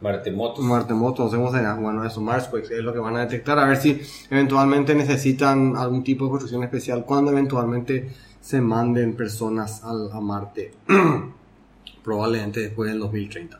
Martemotos. 0.00 0.64
Martemotos, 0.64 1.24
no 1.24 1.30
sé 1.32 1.36
cómo 1.36 1.50
será. 1.50 1.74
Bueno, 1.74 2.04
eso, 2.04 2.20
Marsquakes 2.20 2.70
es 2.70 2.84
lo 2.84 2.92
que 2.92 3.00
van 3.00 3.16
a 3.16 3.20
detectar. 3.20 3.58
A 3.58 3.66
ver 3.66 3.78
si 3.78 4.00
eventualmente 4.30 4.94
necesitan 4.94 5.76
algún 5.76 6.04
tipo 6.04 6.26
de 6.26 6.30
construcción 6.30 6.62
especial 6.62 7.04
cuando 7.04 7.32
eventualmente 7.32 8.14
se 8.40 8.60
manden 8.60 9.16
personas 9.16 9.82
al, 9.82 10.12
a 10.12 10.20
Marte. 10.20 10.74
Probablemente 12.04 12.60
después 12.60 12.90
del 12.90 13.00
2030. 13.00 13.58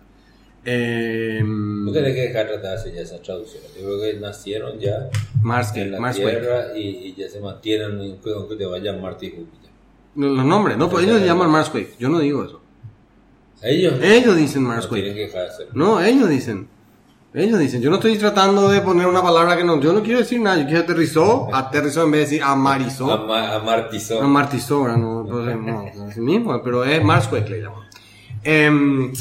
Eh, 0.70 1.40
¿Tú 1.42 1.92
crees 1.92 2.14
que 2.14 2.20
dejar 2.20 2.46
tratarse 2.46 2.92
ya 2.92 3.00
esa 3.00 3.22
traducción? 3.22 3.62
Yo 3.74 3.84
creo 3.86 4.00
que 4.02 4.20
nacieron 4.20 4.78
ya 4.78 5.08
en 5.80 5.92
la. 5.92 5.98
Tierra 6.40 6.76
y, 6.76 6.80
y 6.88 7.14
ya 7.16 7.28
se 7.30 7.40
mantienen, 7.40 7.98
aunque 8.36 8.56
te 8.56 8.66
vayan 8.66 9.00
Marte 9.00 9.26
y 9.26 9.30
Júpiter. 9.30 9.70
Los 10.14 10.36
los 10.36 10.44
nombres, 10.44 10.76
no, 10.76 10.90
pues 10.90 11.04
ellos 11.06 11.20
se 11.20 11.26
llaman 11.26 11.48
Marsquake. 11.50 11.94
Yo 11.98 12.08
no 12.10 12.18
digo 12.18 12.44
eso. 12.44 12.60
Ellos 13.62 13.94
Ellos 14.02 14.36
dicen 14.36 14.62
no 14.64 14.68
Marsquake. 14.68 15.14
que. 15.14 15.30
No, 15.72 16.00
ellos 16.02 16.28
dicen. 16.28 16.68
Ellos 17.32 17.58
dicen. 17.58 17.80
Yo 17.80 17.88
no 17.90 17.96
estoy 17.96 18.16
tratando 18.18 18.68
de 18.68 18.80
poner 18.82 19.06
una 19.06 19.22
palabra 19.22 19.56
que 19.56 19.64
no. 19.64 19.80
Yo 19.80 19.92
no 19.92 20.02
quiero 20.02 20.18
decir 20.18 20.40
nada. 20.40 20.58
Yo 20.60 20.66
quiero 20.66 20.82
aterrizó. 20.82 21.48
Aterrizó 21.54 22.04
en 22.04 22.10
vez 22.10 22.20
de 22.20 22.24
decir 22.26 22.42
amarizó. 22.42 23.10
Ama- 23.10 23.54
amartizó. 23.54 24.20
Amartizó, 24.22 24.82
¿verdad? 24.82 24.96
no, 24.98 25.20
entonces, 25.22 25.56
no, 25.96 26.08
es 26.08 26.16
el 26.16 26.22
mismo, 26.22 26.60
pero 26.62 26.84
es 26.84 27.02
Marsquake 27.02 27.48
le 27.50 27.60
llaman. 27.62 27.84
Em, 28.44 29.12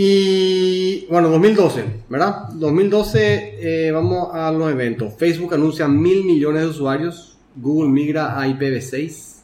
y 0.00 1.06
bueno, 1.10 1.28
2012, 1.28 1.84
¿verdad? 2.08 2.50
2012, 2.52 3.86
eh, 3.88 3.90
vamos 3.90 4.28
a 4.32 4.52
los 4.52 4.70
eventos. 4.70 5.12
Facebook 5.18 5.52
anuncia 5.54 5.88
mil 5.88 6.22
millones 6.22 6.62
de 6.62 6.68
usuarios. 6.68 7.36
Google 7.56 7.88
migra 7.90 8.38
a 8.40 8.46
IPv6. 8.46 9.38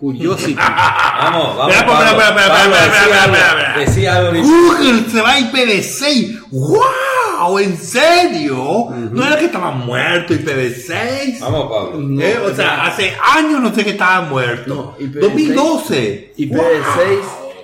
Curiosity. 0.00 0.54
Vamos, 1.22 1.56
vamos. 1.56 1.72
Espera, 1.76 1.86
Pablo. 1.86 2.10
espera, 2.10 2.28
espera, 2.28 2.48
Pablo, 2.48 2.74
espera, 2.74 2.96
decí 2.96 2.96
espera, 3.04 3.22
algo, 3.22 3.36
espera, 3.36 3.50
espera. 3.52 3.78
decí 3.78 4.06
algo, 4.06 4.32
decí- 4.32 4.42
Google 4.42 5.10
se 5.12 5.20
va 5.20 5.30
a 5.32 5.38
IPv6. 5.38 6.40
¡Wow! 6.50 7.58
¿En 7.60 7.76
serio? 7.76 8.88
¿No 9.12 9.24
era 9.24 9.38
que 9.38 9.44
estaba 9.44 9.70
muerto 9.70 10.34
IPv6? 10.34 11.38
Vamos, 11.38 11.70
Pablo. 11.70 12.20
Eh, 12.20 12.36
o 12.38 12.52
sea, 12.52 12.86
hace 12.86 13.12
años 13.36 13.60
no 13.60 13.72
sé 13.72 13.84
que 13.84 13.90
estaba 13.90 14.22
muerto. 14.22 14.96
No, 14.98 15.06
IPv6. 15.06 15.20
2012. 15.20 16.34
IPv6, 16.38 17.18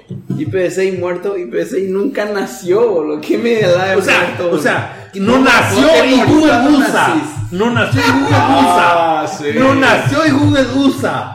IPv6 0.09 0.99
muerto, 0.99 1.37
IPv6 1.37 1.89
nunca 1.89 2.25
nació, 2.27 2.89
boludo. 2.89 3.21
¿Qué 3.21 3.37
me 3.37 3.61
da 3.61 3.91
de 3.91 3.97
O 3.97 4.03
sea, 4.03 4.21
muerto, 4.21 4.51
o 4.57 4.59
sea, 4.59 5.11
no 5.15 5.39
nació 5.39 6.05
y 6.05 6.21
Google 6.23 6.49
cuando 6.49 6.79
usa. 6.79 7.15
No 7.51 7.71
nació 7.71 8.01
y 8.01 8.11
Google 8.11 8.37
Ah, 8.37 9.25
usa. 9.27 9.53
No 9.55 9.75
nació 9.75 10.27
y 10.27 10.31
Google 10.31 10.67
usa. 10.77 11.35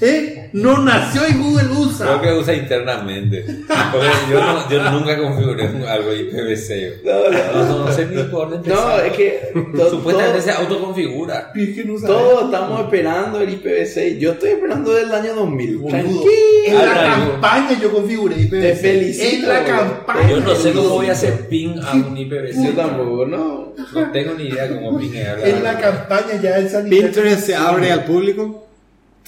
¿Eh? 0.00 0.33
No 0.54 0.78
nació 0.78 1.22
y 1.28 1.32
Google 1.32 1.64
Creo 1.66 1.80
usa. 1.80 2.20
que 2.22 2.32
usa 2.32 2.54
internamente. 2.54 3.44
Porque 3.92 4.06
yo, 4.30 4.40
no- 4.40 4.70
yo 4.70 4.90
nunca 4.92 5.18
configuré 5.18 5.64
algo 5.88 6.10
de 6.10 6.30
IPv6. 6.30 7.02
No, 7.04 7.30
no. 7.30 7.64
No, 7.64 7.78
no 7.86 7.92
sé 7.92 8.06
ni 8.06 8.22
por 8.24 8.50
dónde 8.50 8.68
No, 8.70 8.98
es 9.00 9.12
que 9.14 9.52
to- 9.76 9.90
Supuestamente 9.90 10.38
todo- 10.40 10.42
se 10.42 10.50
autoconfigura. 10.52 11.50
Es 11.56 11.74
que 11.74 11.84
no 11.84 11.94
todos 12.00 12.44
estamos 12.44 12.80
esperando 12.82 13.40
el 13.40 13.48
IPv6. 13.50 14.18
Yo 14.20 14.32
estoy 14.32 14.50
esperando 14.50 14.92
desde 14.94 15.06
el 15.08 15.12
año 15.14 15.34
2000. 15.34 15.76
Boludo, 15.78 15.88
Tranquilo. 15.90 16.22
En 16.66 16.74
la 16.78 16.94
campaña 16.94 17.80
yo 17.82 17.92
configuré 17.92 18.36
IPv6. 18.36 18.60
Te 18.62 18.74
felicito, 18.76 19.34
En 19.36 19.48
la 19.48 19.64
campaña. 19.64 20.30
Yo 20.30 20.40
no 20.40 20.54
sé 20.54 20.72
cómo 20.72 20.88
voy 20.90 21.06
a 21.08 21.12
hacer 21.12 21.48
ping 21.48 21.78
a 21.82 21.94
un 21.94 22.16
IPv6. 22.16 22.64
Yo 22.64 22.70
tampoco, 22.74 23.26
no. 23.26 23.74
No 23.92 24.12
tengo 24.12 24.34
ni 24.34 24.44
idea 24.44 24.68
cómo 24.68 24.96
pingear. 24.98 25.40
En 25.46 25.64
la 25.64 25.78
campaña 25.80 26.40
ya 26.40 26.58
el 26.58 26.68
sanitario. 26.70 27.06
Pinterest 27.06 27.44
se 27.46 27.56
abre 27.56 27.90
al 27.90 28.04
público. 28.04 28.60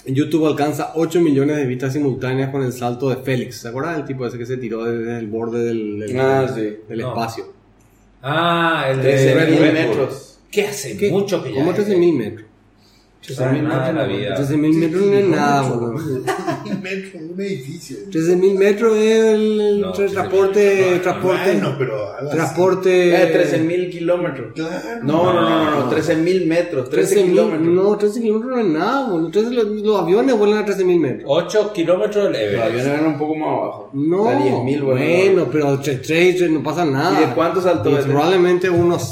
YouTube 0.09 0.47
alcanza 0.47 0.93
8 0.95 1.21
millones 1.21 1.57
de 1.57 1.67
vistas 1.67 1.93
simultáneas 1.93 2.51
con 2.51 2.63
el 2.63 2.73
salto 2.73 3.09
de 3.11 3.17
Félix. 3.17 3.57
¿Se 3.63 3.69
acuerdan 3.69 3.97
del 3.97 4.05
tipo 4.05 4.27
ese 4.27 4.39
que 4.39 4.47
se 4.47 4.57
tiró 4.57 4.85
desde 4.85 5.19
el 5.19 5.27
borde 5.29 5.65
del, 5.65 5.99
del- 6.01 6.21
Ah, 6.21 6.51
sí. 6.55 6.77
del 6.89 6.99
No. 7.01 7.09
espacio? 7.09 7.45
Ah, 8.23 8.87
el 8.91 9.03
de 9.03 9.35
13.000 9.35 9.35
Red 9.35 9.55
Bull. 9.59 9.73
metros. 9.73 10.39
¿Qué 10.51 10.63
hace? 10.63 10.97
¿Qué? 10.97 11.11
Mucho 11.11 11.43
que 11.43 11.51
ya. 11.51 11.57
¿Cómo 11.57 11.73
es. 11.73 11.77
13.000 11.79 12.13
metros? 12.17 12.46
Ah, 13.39 13.53
nada 13.53 13.87
de 13.89 13.93
la 13.93 14.05
vida. 14.05 14.37
13.000 14.37 14.75
metros 14.75 15.07
no 15.07 15.13
es 15.15 15.29
nada, 15.29 15.63
boludo. 15.69 15.93
Un 15.93 16.83
metro, 16.83 17.19
un 17.21 17.41
edificio. 17.41 17.97
13.000 18.11 18.59
metros 18.59 18.97
es 18.97 19.25
el, 19.25 19.81
No, 19.81 19.93
13.000 19.93 20.11
transporte, 20.13 21.01
transporte, 21.03 21.53
Bueno, 21.53 21.75
pero 21.79 22.13
algo 22.15 22.29
así. 22.31 22.37
transporte. 22.37 23.23
Eh, 23.23 23.59
13.000 23.59 23.91
kilómetros. 23.91 24.53
Claro. 24.55 25.01
No, 25.03 25.33
no, 25.33 25.41
no, 25.43 25.65
no, 25.65 25.81
no, 25.87 25.91
13.000 25.91 26.47
metros, 26.47 26.89
13 26.91 27.17
13.000 27.17 27.25
kilómetros. 27.31 27.67
No, 27.69 27.97
13 27.97 28.21
kilómetros 28.23 28.53
no 28.57 28.61
es 28.61 28.67
nada, 28.69 29.09
boludo. 29.11 29.31
13 29.31 29.51
los, 29.51 29.67
los 29.67 30.01
aviones 30.01 30.39
vuelan 30.39 30.59
a 30.59 30.67
13.000 30.67 31.01
metros. 31.01 31.23
8 31.27 31.73
kilómetros 31.73 32.25
del 32.25 32.33
Los 32.33 32.41
Everest. 32.43 32.65
aviones 32.65 32.87
eran 32.87 33.07
un 33.07 33.19
poco 33.19 33.35
más 33.35 33.49
abajo. 33.49 33.91
No, 33.93 34.29
A 34.29 34.35
10.000, 34.35 34.83
bueno. 34.83 34.85
bueno, 34.95 35.49
pero 35.51 35.79
3, 35.81 36.03
3, 36.03 36.51
no 36.51 36.63
pasa 36.63 36.85
nada. 36.85 37.21
¿Y 37.21 37.27
de 37.27 37.35
cuánto 37.35 37.61
saltó 37.61 37.91
Y 37.91 37.95
ese? 37.95 38.05
Probablemente 38.09 38.71
unos 38.71 39.03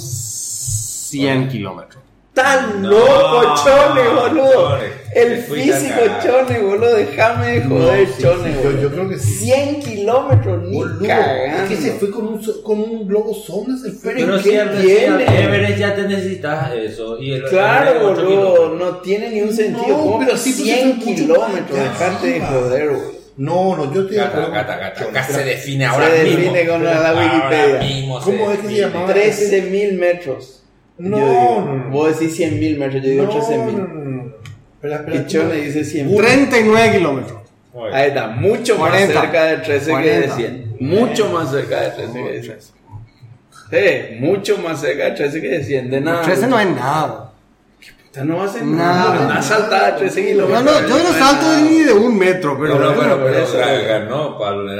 100 1.10 1.48
kilómetros. 1.48 2.03
¡Tan 2.34 2.82
No, 2.82 2.90
loco, 2.90 3.54
Chone, 3.64 4.08
boludo! 4.08 4.52
Chone. 4.52 5.04
El 5.14 5.28
Te 5.28 5.42
físico. 5.54 6.00
Chone, 6.20 6.58
boludo. 6.58 6.96
Déjame 6.96 7.46
de 7.60 7.62
joder, 7.62 8.08
sí, 8.08 8.22
Chone, 8.22 8.48
sí, 8.50 8.54
yo- 8.56 8.62
boludo. 8.64 8.82
yo 8.82 8.90
creo 8.90 9.08
que 9.08 9.18
sí. 9.18 9.34
100 9.44 9.80
kilómetros, 9.80 10.62
ni 10.64 10.76
Boludo, 10.76 11.06
cagando. 11.06 11.62
es 11.62 11.68
que 11.68 11.76
se 11.76 11.92
fue 11.92 12.10
con 12.10 12.26
un, 12.26 12.62
con 12.64 12.80
un 12.80 13.06
globo 13.06 13.32
sonda, 13.34 13.76
se 13.80 13.92
fue. 13.92 14.14
Pero 14.14 14.26
Pero 14.26 14.36
¿qué 14.38 14.42
si 14.42 14.90
Everest 15.44 15.78
ya 15.78 15.94
te 15.94 16.02
necesitas 16.02 16.72
eso. 16.74 17.18
Y 17.20 17.34
el 17.34 17.44
Claro, 17.44 17.90
el 17.92 17.98
boludo, 18.00 18.26
kilómetro. 18.26 18.74
no 18.80 18.96
tiene 18.98 19.30
ni 19.30 19.40
un 19.42 19.52
sentido. 19.54 19.86
No, 19.96 20.02
¿Cómo 20.02 20.18
pero 20.18 20.36
sí, 20.36 20.52
pues, 20.52 20.64
100 20.64 20.76
eso 20.78 20.88
es 20.88 20.96
mucho 21.06 21.14
kilómetros? 21.14 21.78
Dejarte 21.78 22.26
de 22.26 22.40
joder, 22.40 22.88
boludo. 22.88 23.14
No, 23.36 23.76
no, 23.76 23.92
yo 23.94 24.00
estoy 24.02 24.16
de 24.16 24.22
Gata, 24.22 24.74
Acá 24.86 25.24
se 25.24 25.44
define 25.44 25.84
Se 25.84 25.90
ahora 25.90 26.08
define 26.08 26.50
mismo. 26.64 26.72
con 26.72 26.84
la 26.84 27.14
Wikipedia. 27.14 27.80
se 28.20 28.24
¿Cómo 28.24 28.50
es 28.50 28.58
que 28.58 28.62
se 28.66 28.68
define. 28.74 28.80
llamaba? 28.80 29.14
13.000 29.14 29.92
metros. 29.98 30.60
No, 30.96 31.18
Yo 31.18 31.24
digo, 31.28 31.62
no, 31.66 31.74
no. 31.74 31.90
Vos 31.90 32.18
decís 32.20 32.38
100.000 32.38 32.78
metros, 32.78 33.02
yo 33.02 33.10
digo 33.10 33.24
No, 33.24 33.32
13.000. 33.32 33.56
no, 33.72 33.86
no, 33.88 34.10
no. 34.10 34.34
Espera, 34.82 35.26
Chone 35.26 35.54
dice 35.56 35.80
100.000. 36.04 36.16
39 36.16 36.92
kilómetros. 36.98 37.38
Ahí 37.92 38.08
está, 38.08 38.28
mucho 38.28 38.78
más 38.78 38.90
40. 38.90 39.20
cerca 39.20 39.44
de 39.46 39.56
13 39.58 39.84
que 39.86 39.90
40. 39.92 40.20
de 40.20 40.28
100. 40.34 40.76
Mucho 40.80 41.28
más 41.30 41.50
cerca 41.50 41.80
de 41.80 41.90
13 41.90 42.12
que 42.12 42.30
de 42.32 42.42
100. 42.42 42.58
Sí, 43.70 44.16
mucho 44.20 44.58
más 44.58 44.80
cerca 44.80 45.04
de 45.06 45.10
13 45.12 45.40
que 45.40 45.48
de 45.48 45.64
100. 45.64 45.90
De 45.90 46.00
nada. 46.00 46.22
13 46.22 46.46
no 46.46 46.60
es 46.60 46.68
nada. 46.68 47.32
Usted 48.04 48.22
no 48.22 48.36
va 48.36 48.42
a 48.44 48.46
hacer 48.46 48.62
Nada. 48.62 48.94
nada. 49.14 49.22
Anda 49.22 49.38
a 49.38 49.42
saltar 49.42 49.84
a 49.84 49.96
13 49.96 50.22
Yo 50.22 50.28
kilómetros. 50.46 50.82
no, 50.82 50.88
yo 50.88 51.02
no 51.02 51.12
salto 51.18 51.46
nada. 51.46 51.60
ni 51.62 51.78
de 51.80 51.92
un 51.92 52.16
metro, 52.16 52.56
pero. 52.60 52.76
Pero, 52.78 52.94
pero, 52.96 53.16
por 53.18 53.32
pero, 53.32 53.44
eso. 53.44 53.58
ga- 53.58 53.86
ganó 53.88 54.38
Pablo. 54.38 54.70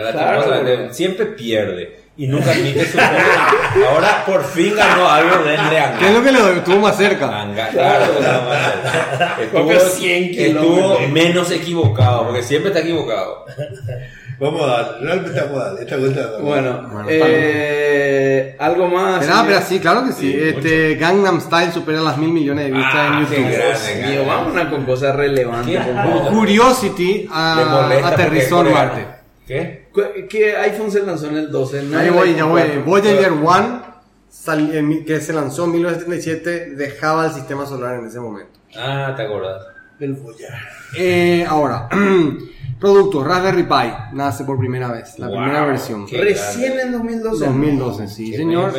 de- 0.64 0.94
siempre 0.94 1.26
pierde. 1.26 2.03
Y 2.16 2.28
nunca 2.28 2.52
admite 2.52 2.84
su 2.86 2.92
punto. 2.96 3.88
Ahora 3.90 4.24
por 4.24 4.44
fin 4.44 4.74
ganó 4.76 5.08
algo 5.10 5.38
de 5.44 5.56
Leanga. 5.56 5.98
¿Qué 5.98 6.06
es 6.08 6.14
lo 6.14 6.22
que 6.22 6.30
le 6.32 6.38
doy? 6.40 6.56
Estuvo 6.58 6.78
más 6.78 6.96
cerca. 6.96 7.26
Anga- 7.42 7.70
Claro, 7.70 8.04
no, 8.14 8.48
más. 8.48 9.40
estuvo, 9.40 9.62
Porque 9.64 9.80
100 9.80 10.30
estuvo 10.38 10.98
menos 11.10 11.50
equivocado, 11.50 12.26
porque 12.26 12.42
siempre 12.44 12.70
está 12.70 12.80
equivocado. 12.82 13.44
Vamos 14.38 14.62
a 14.62 14.66
darle, 14.66 15.06
realmente 15.06 15.40
vamos 15.40 15.58
a 15.60 15.64
darle. 15.64 15.80
Esta 15.82 15.96
vuelta. 15.96 16.30
Bueno, 16.40 16.88
Bueno, 16.92 17.06
eh, 17.08 18.56
algo 18.58 18.88
más. 18.88 19.24
Señor? 19.24 19.46
pero 19.46 19.60
sí, 19.62 19.78
claro 19.80 20.04
que 20.04 20.12
sí. 20.12 20.32
Sí, 20.32 20.38
este, 20.40 20.94
Gangnam 20.96 21.40
Style 21.40 21.72
supera 21.72 22.00
las 22.00 22.16
mil 22.18 22.30
millones 22.30 22.64
de 22.66 22.70
vistas 22.72 22.94
Ah, 22.94 23.18
en 23.20 23.26
qué 23.26 23.36
YouTube. 23.36 23.52
grande, 23.56 24.06
Mío, 24.12 24.24
vámonos 24.26 24.66
con 24.68 24.84
cosas 24.84 25.16
relevantes. 25.16 25.80
Curiosity 26.30 27.28
ah, 27.32 27.80
molesta 27.82 28.08
aterrizó 28.08 28.64
en 28.66 28.72
Marte. 28.72 29.06
¿Qué? 29.46 29.83
¿Qué- 29.94 30.26
¿Qué 30.28 30.56
iPhone 30.56 30.90
se 30.90 31.02
lanzó 31.02 31.28
en 31.28 31.36
el 31.36 31.50
12? 31.50 31.82
No 31.84 31.98
Ahí 31.98 32.10
voy, 32.10 32.34
ya 32.34 32.44
voy. 32.44 32.60
4. 32.62 32.84
Voyager 32.84 33.32
1, 33.32 33.82
sal- 34.28 35.04
que 35.06 35.20
se 35.20 35.32
lanzó 35.32 35.64
en 35.66 35.72
1977, 35.72 36.74
dejaba 36.74 37.26
el 37.26 37.32
sistema 37.32 37.64
solar 37.66 37.98
en 38.00 38.06
ese 38.06 38.18
momento. 38.20 38.50
Ah, 38.76 39.12
te 39.16 39.22
acordás. 39.22 39.62
El 40.00 40.14
Voyage. 40.14 40.52
Eh, 40.98 41.46
ahora, 41.48 41.88
producto, 42.80 43.22
Raspberry 43.22 43.62
Pi, 43.62 44.14
nace 44.16 44.44
por 44.44 44.58
primera 44.58 44.90
vez, 44.90 45.18
la 45.20 45.28
Wow, 45.28 45.36
primera 45.36 45.64
versión. 45.66 46.06
Recién 46.10 46.80
en 46.80 46.92
2012. 46.92 47.46
2012, 47.46 48.08
sí, 48.08 48.34
señor. 48.34 48.72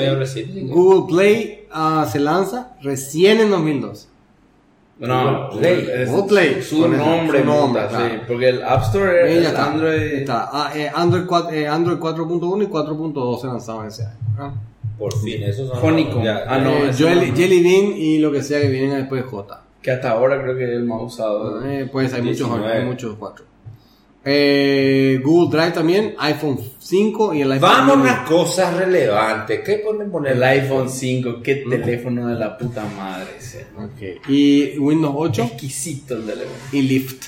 Google 0.66 1.14
Play 1.16 1.68
ah, 1.72 2.06
se 2.12 2.20
lanza 2.20 2.74
recién 2.82 3.40
en 3.40 3.50
2012. 3.50 4.08
No, 4.98 5.50
Play. 5.50 5.90
es 5.94 6.10
Google 6.10 6.28
Play. 6.28 6.62
Su 6.62 6.88
nombre, 6.88 7.40
su 7.42 7.46
nombre, 7.46 7.82
puta, 7.82 7.88
claro. 7.90 8.06
sí, 8.14 8.22
porque 8.28 8.50
el 8.50 8.64
App 8.64 8.84
Store 8.84 9.34
es 9.38 9.44
ya 9.44 9.50
está, 9.50 9.66
Android. 9.72 10.02
está. 10.02 10.50
Ah, 10.54 10.72
eh, 10.74 10.90
Android, 10.94 11.24
4, 11.28 11.52
eh, 11.52 11.68
Android 11.68 11.98
4.1 11.98 12.64
y 12.64 12.68
4.2 12.68 13.42
se 13.42 13.48
lanzaban 13.48 13.88
ese 13.88 14.04
año. 14.04 14.18
¿verdad? 14.38 14.54
Por 14.98 15.14
fin, 15.20 15.44
esos 15.44 15.68
son. 15.70 15.84
Honeycomb. 15.86 16.26
Ah, 16.48 16.60
no, 16.60 16.70
Eh, 16.72 16.94
Jelly, 16.94 17.32
no. 17.32 17.36
Jelly 17.36 17.64
Bean 17.64 17.98
y 17.98 18.20
lo 18.20 18.32
que 18.32 18.42
sea 18.42 18.62
que 18.62 18.70
vienen 18.70 18.92
después 18.98 19.24
de 19.24 19.30
J. 19.30 19.62
Que 19.82 19.92
hasta 19.92 20.12
ahora 20.12 20.42
creo 20.42 20.56
que 20.56 20.64
es 20.64 20.70
el 20.70 20.86
más 20.86 21.02
usado. 21.02 21.64
Eh, 21.66 21.90
pues 21.92 22.14
hay 22.14 22.22
muchos, 22.22 22.48
19. 22.50 22.72
hay 22.74 22.86
muchos 22.86 23.16
cuatro. 23.20 23.44
Eh, 24.28 25.22
Google 25.24 25.56
Drive 25.56 25.74
también, 25.74 26.16
iPhone 26.18 26.60
5 26.80 27.36
y 27.36 27.42
el 27.44 27.52
iPhone 27.52 27.70
Vamos 27.70 28.10
a 28.10 28.24
cosas 28.26 28.74
relevantes. 28.76 29.60
¿Qué 29.64 29.76
ponen 29.86 30.10
poner 30.10 30.34
El 30.34 30.44
iPhone 30.44 30.90
5, 30.90 31.42
qué 31.44 31.58
teléfono 31.70 32.28
de 32.28 32.34
la 32.36 32.58
puta 32.58 32.84
madre 32.98 33.28
ese. 33.38 33.68
Ok. 33.78 34.28
Y 34.28 34.80
Windows 34.80 35.14
8 35.16 35.44
Exquisito 35.44 36.16
el 36.16 36.24
teléfono. 36.26 36.58
y 36.72 36.82
Lift. 36.82 37.26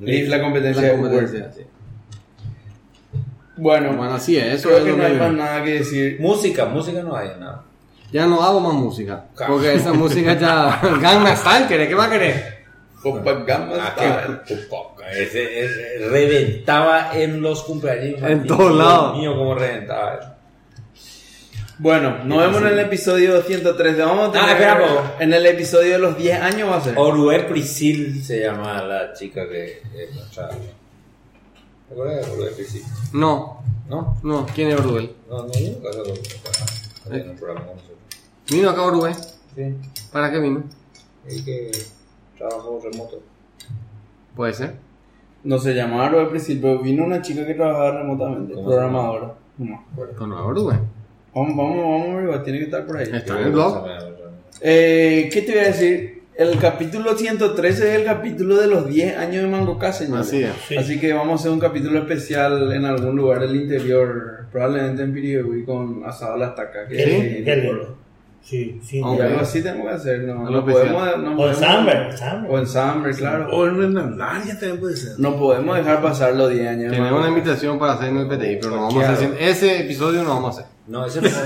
Y 0.00 0.22
la 0.22 0.42
competencia 0.42 0.82
La 0.82 0.88
de 0.88 0.94
competencia, 0.94 1.38
Google. 1.38 1.52
sí. 1.54 1.62
Bueno, 3.56 3.92
Bueno, 3.96 4.14
así 4.14 4.36
es, 4.36 4.54
eso 4.54 4.68
creo 4.70 4.78
es 4.78 4.84
que 4.84 4.90
lo 4.90 4.96
no 4.96 5.04
hay 5.04 5.14
más 5.16 5.32
nada 5.34 5.62
que 5.62 5.70
decir. 5.74 6.16
Música, 6.18 6.64
música 6.66 7.00
no 7.02 7.14
hay 7.14 7.28
nada. 7.38 7.62
Ya 8.10 8.26
no 8.26 8.42
hago 8.42 8.58
más 8.60 8.74
música. 8.74 9.26
Porque 9.46 9.74
esa 9.74 9.92
música 9.92 10.36
ya. 10.36 10.80
Gangnam 11.00 11.36
Style, 11.36 11.68
¿querés? 11.68 11.88
¿qué 11.88 11.94
va 11.94 12.06
a 12.06 12.10
querer? 12.10 12.61
Ah, 13.04 14.38
poca. 14.70 15.10
Ese, 15.10 15.64
ese 15.64 16.08
reventaba 16.08 17.16
en 17.18 17.40
los 17.42 17.62
cumpleaños. 17.62 18.22
En 18.22 18.46
todos 18.46 18.74
lados. 18.76 19.18
Mío, 19.18 19.34
cómo 19.36 19.54
reventaba. 19.54 20.14
eso. 20.14 20.28
Bueno, 21.78 22.22
nos 22.24 22.38
vemos 22.38 22.60
en 22.62 22.66
el 22.68 22.78
episodio 22.78 23.42
103. 23.42 23.98
Vamos 23.98 24.28
a 24.28 24.32
tener, 24.32 24.48
Ah, 24.48 24.52
espera, 24.52 25.16
en 25.18 25.32
el 25.32 25.46
episodio 25.46 25.92
de 25.94 25.98
los 25.98 26.16
10 26.16 26.40
años 26.40 26.70
va 26.70 26.76
a 26.76 26.80
ser. 26.80 26.94
Oruel 26.96 27.46
Prisil 27.46 28.22
se 28.22 28.40
llama 28.40 28.82
la 28.82 29.12
chica 29.14 29.48
que 29.48 29.82
es 29.96 30.14
nuestra. 30.14 30.48
¿Te 30.50 31.92
acuerdas 31.94 32.26
de 32.26 32.32
Oruel 32.32 32.54
Prisil? 32.54 32.82
No, 33.12 33.62
¿No? 33.88 34.16
no. 34.22 34.46
¿Quién 34.54 34.68
es 34.70 34.78
Orwell? 34.80 35.12
No, 35.28 35.42
no, 35.44 35.52
yo 35.52 35.70
nunca 35.72 35.92
se 35.92 35.98
lo 35.98 37.14
en 37.16 37.30
un 37.30 37.36
programa 37.36 37.66
con 37.66 37.76
nosotros. 37.76 37.98
Vino 38.48 38.70
acá 38.70 38.82
Orwell. 38.82 39.14
Sí. 39.56 39.74
¿Para 40.12 40.30
qué 40.30 40.38
vino? 40.38 40.62
Y 41.28 41.44
que 41.44 41.70
trabajó 42.48 42.80
remoto. 42.82 43.22
Puede 44.34 44.52
ser. 44.54 44.74
No 45.44 45.58
se 45.58 45.74
llamaba 45.74 46.06
al 46.20 46.28
principio, 46.28 46.62
pero 46.72 46.82
vino 46.82 47.04
una 47.04 47.20
chica 47.20 47.44
que 47.46 47.54
trabajaba 47.54 47.98
remotamente, 47.98 48.54
¿Cómo 48.54 48.68
se 48.70 48.76
programadora. 48.76 49.34
No. 49.58 49.84
Con. 50.16 50.30
Vamos, 50.30 51.56
vamos, 51.56 52.24
vamos, 52.26 52.44
tiene 52.44 52.58
que 52.58 52.64
estar 52.66 52.86
por 52.86 52.96
ahí. 52.96 53.08
Está 53.12 53.40
en 53.40 53.46
el 53.46 53.52
blog. 53.52 53.84
Eh, 54.60 55.28
¿Qué 55.32 55.42
te 55.42 55.52
voy 55.52 55.60
a 55.60 55.64
decir? 55.64 56.22
El 56.34 56.58
capítulo 56.58 57.16
113 57.16 57.90
es 57.92 57.98
el 58.00 58.04
capítulo 58.04 58.56
de 58.56 58.66
los 58.66 58.88
10 58.88 59.18
años 59.18 59.42
de 59.42 59.48
Mango 59.48 59.78
K, 59.78 59.92
señores. 59.92 60.26
Así 60.28 60.42
es. 60.42 60.52
Sí. 60.66 60.76
Así 60.76 60.98
que 61.00 61.12
vamos 61.12 61.32
a 61.32 61.34
hacer 61.34 61.50
un 61.52 61.60
capítulo 61.60 61.98
especial 61.98 62.72
en 62.72 62.84
algún 62.84 63.16
lugar 63.16 63.40
del 63.40 63.54
interior, 63.56 64.46
probablemente 64.50 65.02
en 65.02 65.12
Piribebuy 65.12 65.64
con 65.64 66.02
asado 66.06 66.34
a 66.34 66.38
la 66.38 66.46
estaca. 66.48 66.86
que- 66.88 66.96
Qué 66.96 67.42
qué. 67.44 67.86
Sí, 68.42 68.80
sí. 68.84 69.00
Ok. 69.02 69.20
algo 69.20 69.40
así 69.40 69.62
tenemos 69.62 69.88
que 69.88 69.94
hacer, 69.94 70.20
¿no? 70.22 70.50
No 70.50 70.64
podemos, 70.66 71.18
no 71.18 71.36
O 71.36 71.48
en 71.48 71.54
Summer. 71.54 72.10
O 72.48 72.58
en 72.58 72.66
Summer, 72.66 73.14
claro. 73.14 73.48
O 73.52 73.66
en 73.66 73.82
Hernandaria 73.82 74.54
también 74.58 74.80
puede 74.80 74.96
ser. 74.96 75.12
No 75.18 75.36
podemos 75.36 75.76
dejar 75.76 76.02
pasar 76.02 76.34
los 76.34 76.50
10 76.50 76.68
años. 76.68 76.90
Tenemos 76.92 77.20
una 77.20 77.28
invitación 77.28 77.78
para 77.78 77.92
hacer 77.92 78.08
en 78.08 78.18
el 78.18 78.26
PTI, 78.26 78.58
pero 78.60 78.70
no 78.70 78.82
vamos 78.88 79.04
a 79.04 79.12
hacer. 79.12 79.36
Ese 79.38 79.80
episodio 79.80 80.22
no 80.24 80.30
vamos 80.30 80.58
a 80.58 80.60
hacer. 80.60 80.72
No, 80.88 81.06
ese 81.06 81.22
no 81.22 81.28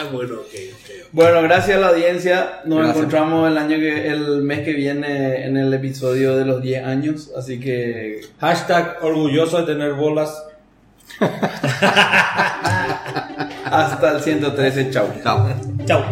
Ah, 0.00 0.04
bueno, 0.10 0.34
ok, 0.36 0.46
ok. 0.46 0.90
Bueno, 1.12 1.42
gracias 1.42 1.76
a 1.76 1.80
la 1.80 1.88
audiencia. 1.88 2.60
Nos 2.64 2.78
Gracias. 2.78 2.96
encontramos 2.96 3.50
el 3.50 3.58
año 3.58 3.76
que 3.76 4.06
el 4.08 4.42
mes 4.42 4.60
que 4.60 4.72
viene 4.72 5.44
en 5.44 5.56
el 5.56 5.74
episodio 5.74 6.36
de 6.36 6.46
los 6.46 6.62
10 6.62 6.86
años, 6.86 7.30
así 7.36 7.60
que 7.60 8.20
Hashtag 8.40 8.98
orgulloso 9.02 9.58
de 9.58 9.74
tener 9.74 9.92
bolas. 9.94 10.42
Hasta 13.70 14.10
el 14.10 14.20
113, 14.20 14.90
chau. 14.90 15.06
Chao. 15.22 15.48
Chao. 15.86 16.04